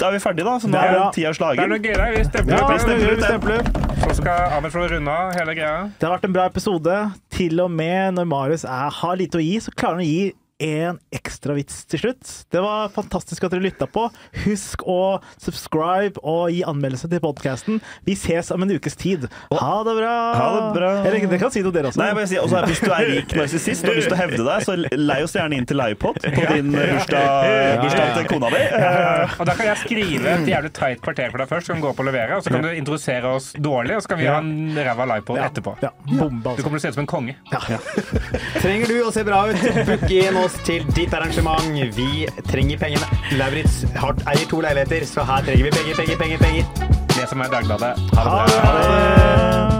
da 0.00 0.10
er 0.10 0.16
vi 0.16 0.22
ferdige, 0.22 0.46
da. 0.46 0.56
Så 0.60 0.70
nå 0.70 0.76
Det 0.76 0.82
er 0.84 0.96
bra. 0.96 1.10
tida 1.16 1.32
Det 1.32 1.64
er 1.64 1.72
noe 1.74 1.82
gøy 1.84 1.94
der. 1.94 2.12
Vi 2.16 2.24
stempler 2.28 2.56
Ja, 2.56 2.66
vi 2.70 2.78
stempler, 2.84 3.12
ut. 3.12 3.24
stempler. 3.24 3.88
Så 4.00 4.14
skal 4.20 4.54
Ahmed 4.56 4.72
få 4.72 4.86
runde 4.90 5.10
av 5.12 5.32
hele 5.36 5.54
greia. 5.54 5.90
Det 5.98 6.08
har 6.08 6.16
vært 6.16 6.24
en 6.28 6.36
bra 6.36 6.46
episode. 6.50 6.98
Til 7.30 7.60
og 7.64 7.70
med 7.70 8.14
når 8.18 8.26
Marius 8.28 8.64
er, 8.64 8.90
har 9.00 9.16
lite 9.16 9.38
å 9.40 9.44
gi, 9.44 9.56
så 9.60 9.72
klarer 9.76 10.00
han 10.00 10.04
å 10.04 10.08
gi 10.08 10.32
en 10.60 10.98
ekstra 11.14 11.54
vits 11.56 11.82
til 11.88 12.02
slutt. 12.04 12.30
Det 12.52 12.60
var 12.62 12.90
fantastisk 12.92 13.44
at 13.46 13.54
dere 13.54 13.64
lytta 13.64 13.86
på. 13.90 14.06
Husk 14.44 14.84
å 14.88 15.18
subscribe 15.40 16.20
og 16.22 16.50
gi 16.52 16.60
anmeldelse 16.68 17.08
til 17.10 17.22
podkasten. 17.24 17.80
Vi 18.06 18.14
ses 18.18 18.50
om 18.54 18.62
en 18.66 18.74
ukes 18.76 18.96
tid. 19.00 19.24
Ha 19.54 19.76
det 19.88 19.94
bra! 19.96 20.14
Ha 20.36 20.48
det 20.56 20.66
bra. 20.76 20.90
Eller 21.04 21.24
dere 21.24 21.40
kan 21.40 21.52
si 21.54 21.62
noe, 21.64 21.72
dere 21.74 21.90
også. 21.90 22.02
Nei, 22.02 22.26
si, 22.28 22.38
også, 22.40 22.62
Hvis 22.68 22.82
du 22.84 22.90
er 22.92 23.08
rik 23.08 23.34
narsissist 23.38 23.86
og 23.86 23.92
har 23.94 23.98
lyst 24.00 24.10
til 24.12 24.16
å 24.18 24.20
hevde 24.20 24.46
deg, 24.50 24.66
så 24.68 24.76
lei 25.00 25.18
oss 25.24 25.36
gjerne 25.38 25.58
inn 25.60 25.68
til 25.70 25.80
livepod 25.80 26.20
på 26.20 26.46
din 26.52 26.70
bursdag, 26.76 27.80
bursdag 27.84 28.12
til 28.18 28.28
kona 28.34 28.52
di. 28.54 28.62
Og 29.40 29.48
da 29.48 29.56
kan 29.56 29.70
jeg 29.70 29.82
skrive 29.86 30.34
et 30.36 30.50
jævlig 30.52 30.72
tight 30.76 31.02
kvarter 31.04 31.32
for 31.32 31.42
deg 31.42 31.50
først, 31.54 31.70
så 31.70 31.74
kan 31.74 31.80
du 31.82 31.86
gå 31.88 31.92
opp 31.94 32.04
og 32.04 32.08
levere, 32.10 32.38
og 32.38 32.44
så 32.44 32.52
kan 32.54 32.66
du 32.66 32.70
introdusere 32.74 33.32
oss 33.38 33.50
dårlig, 33.56 33.96
og 33.96 34.04
så 34.04 34.12
kan 34.12 34.20
vi 34.20 34.28
ha 34.28 34.38
en 34.42 34.76
ræva 34.76 35.08
livepod 35.14 35.38
på 35.40 35.44
etterpå. 35.48 35.74
Ja, 35.84 35.92
bomba, 36.10 36.50
Du 36.50 36.52
altså. 36.52 36.66
kommer 36.66 36.78
til 36.78 36.82
å 36.82 36.84
se 36.84 36.92
ut 36.92 36.98
som 37.00 37.04
en 37.06 37.10
konge. 37.10 37.36
Trenger 38.60 38.90
du 38.90 38.96
å 39.06 39.12
se 39.14 39.24
bra 39.26 39.42
ut, 39.50 39.64
book 39.88 40.06
inn 40.12 40.36
oss 40.40 40.49
til 40.64 40.86
ditt 40.96 41.14
arrangement. 41.14 41.96
Vi 41.96 42.26
trenger 42.50 42.78
pengene. 42.78 43.06
Lauritz 43.32 43.84
har- 43.96 44.16
eier 44.34 44.46
to 44.50 44.60
leiligheter, 44.60 45.06
så 45.06 45.24
her 45.24 45.42
trenger 45.44 45.64
vi 45.64 45.70
penger, 45.70 45.94
penger, 45.96 46.16
penger. 46.18 46.38
penger. 46.38 46.64
Det 47.08 47.28
som 47.28 47.40
er 47.40 47.44
Dagbladet. 47.52 47.94
Ha 48.14 48.24
det 48.24 48.30
Ha 48.30 48.46
bra. 48.46 49.70
det! 49.74 49.79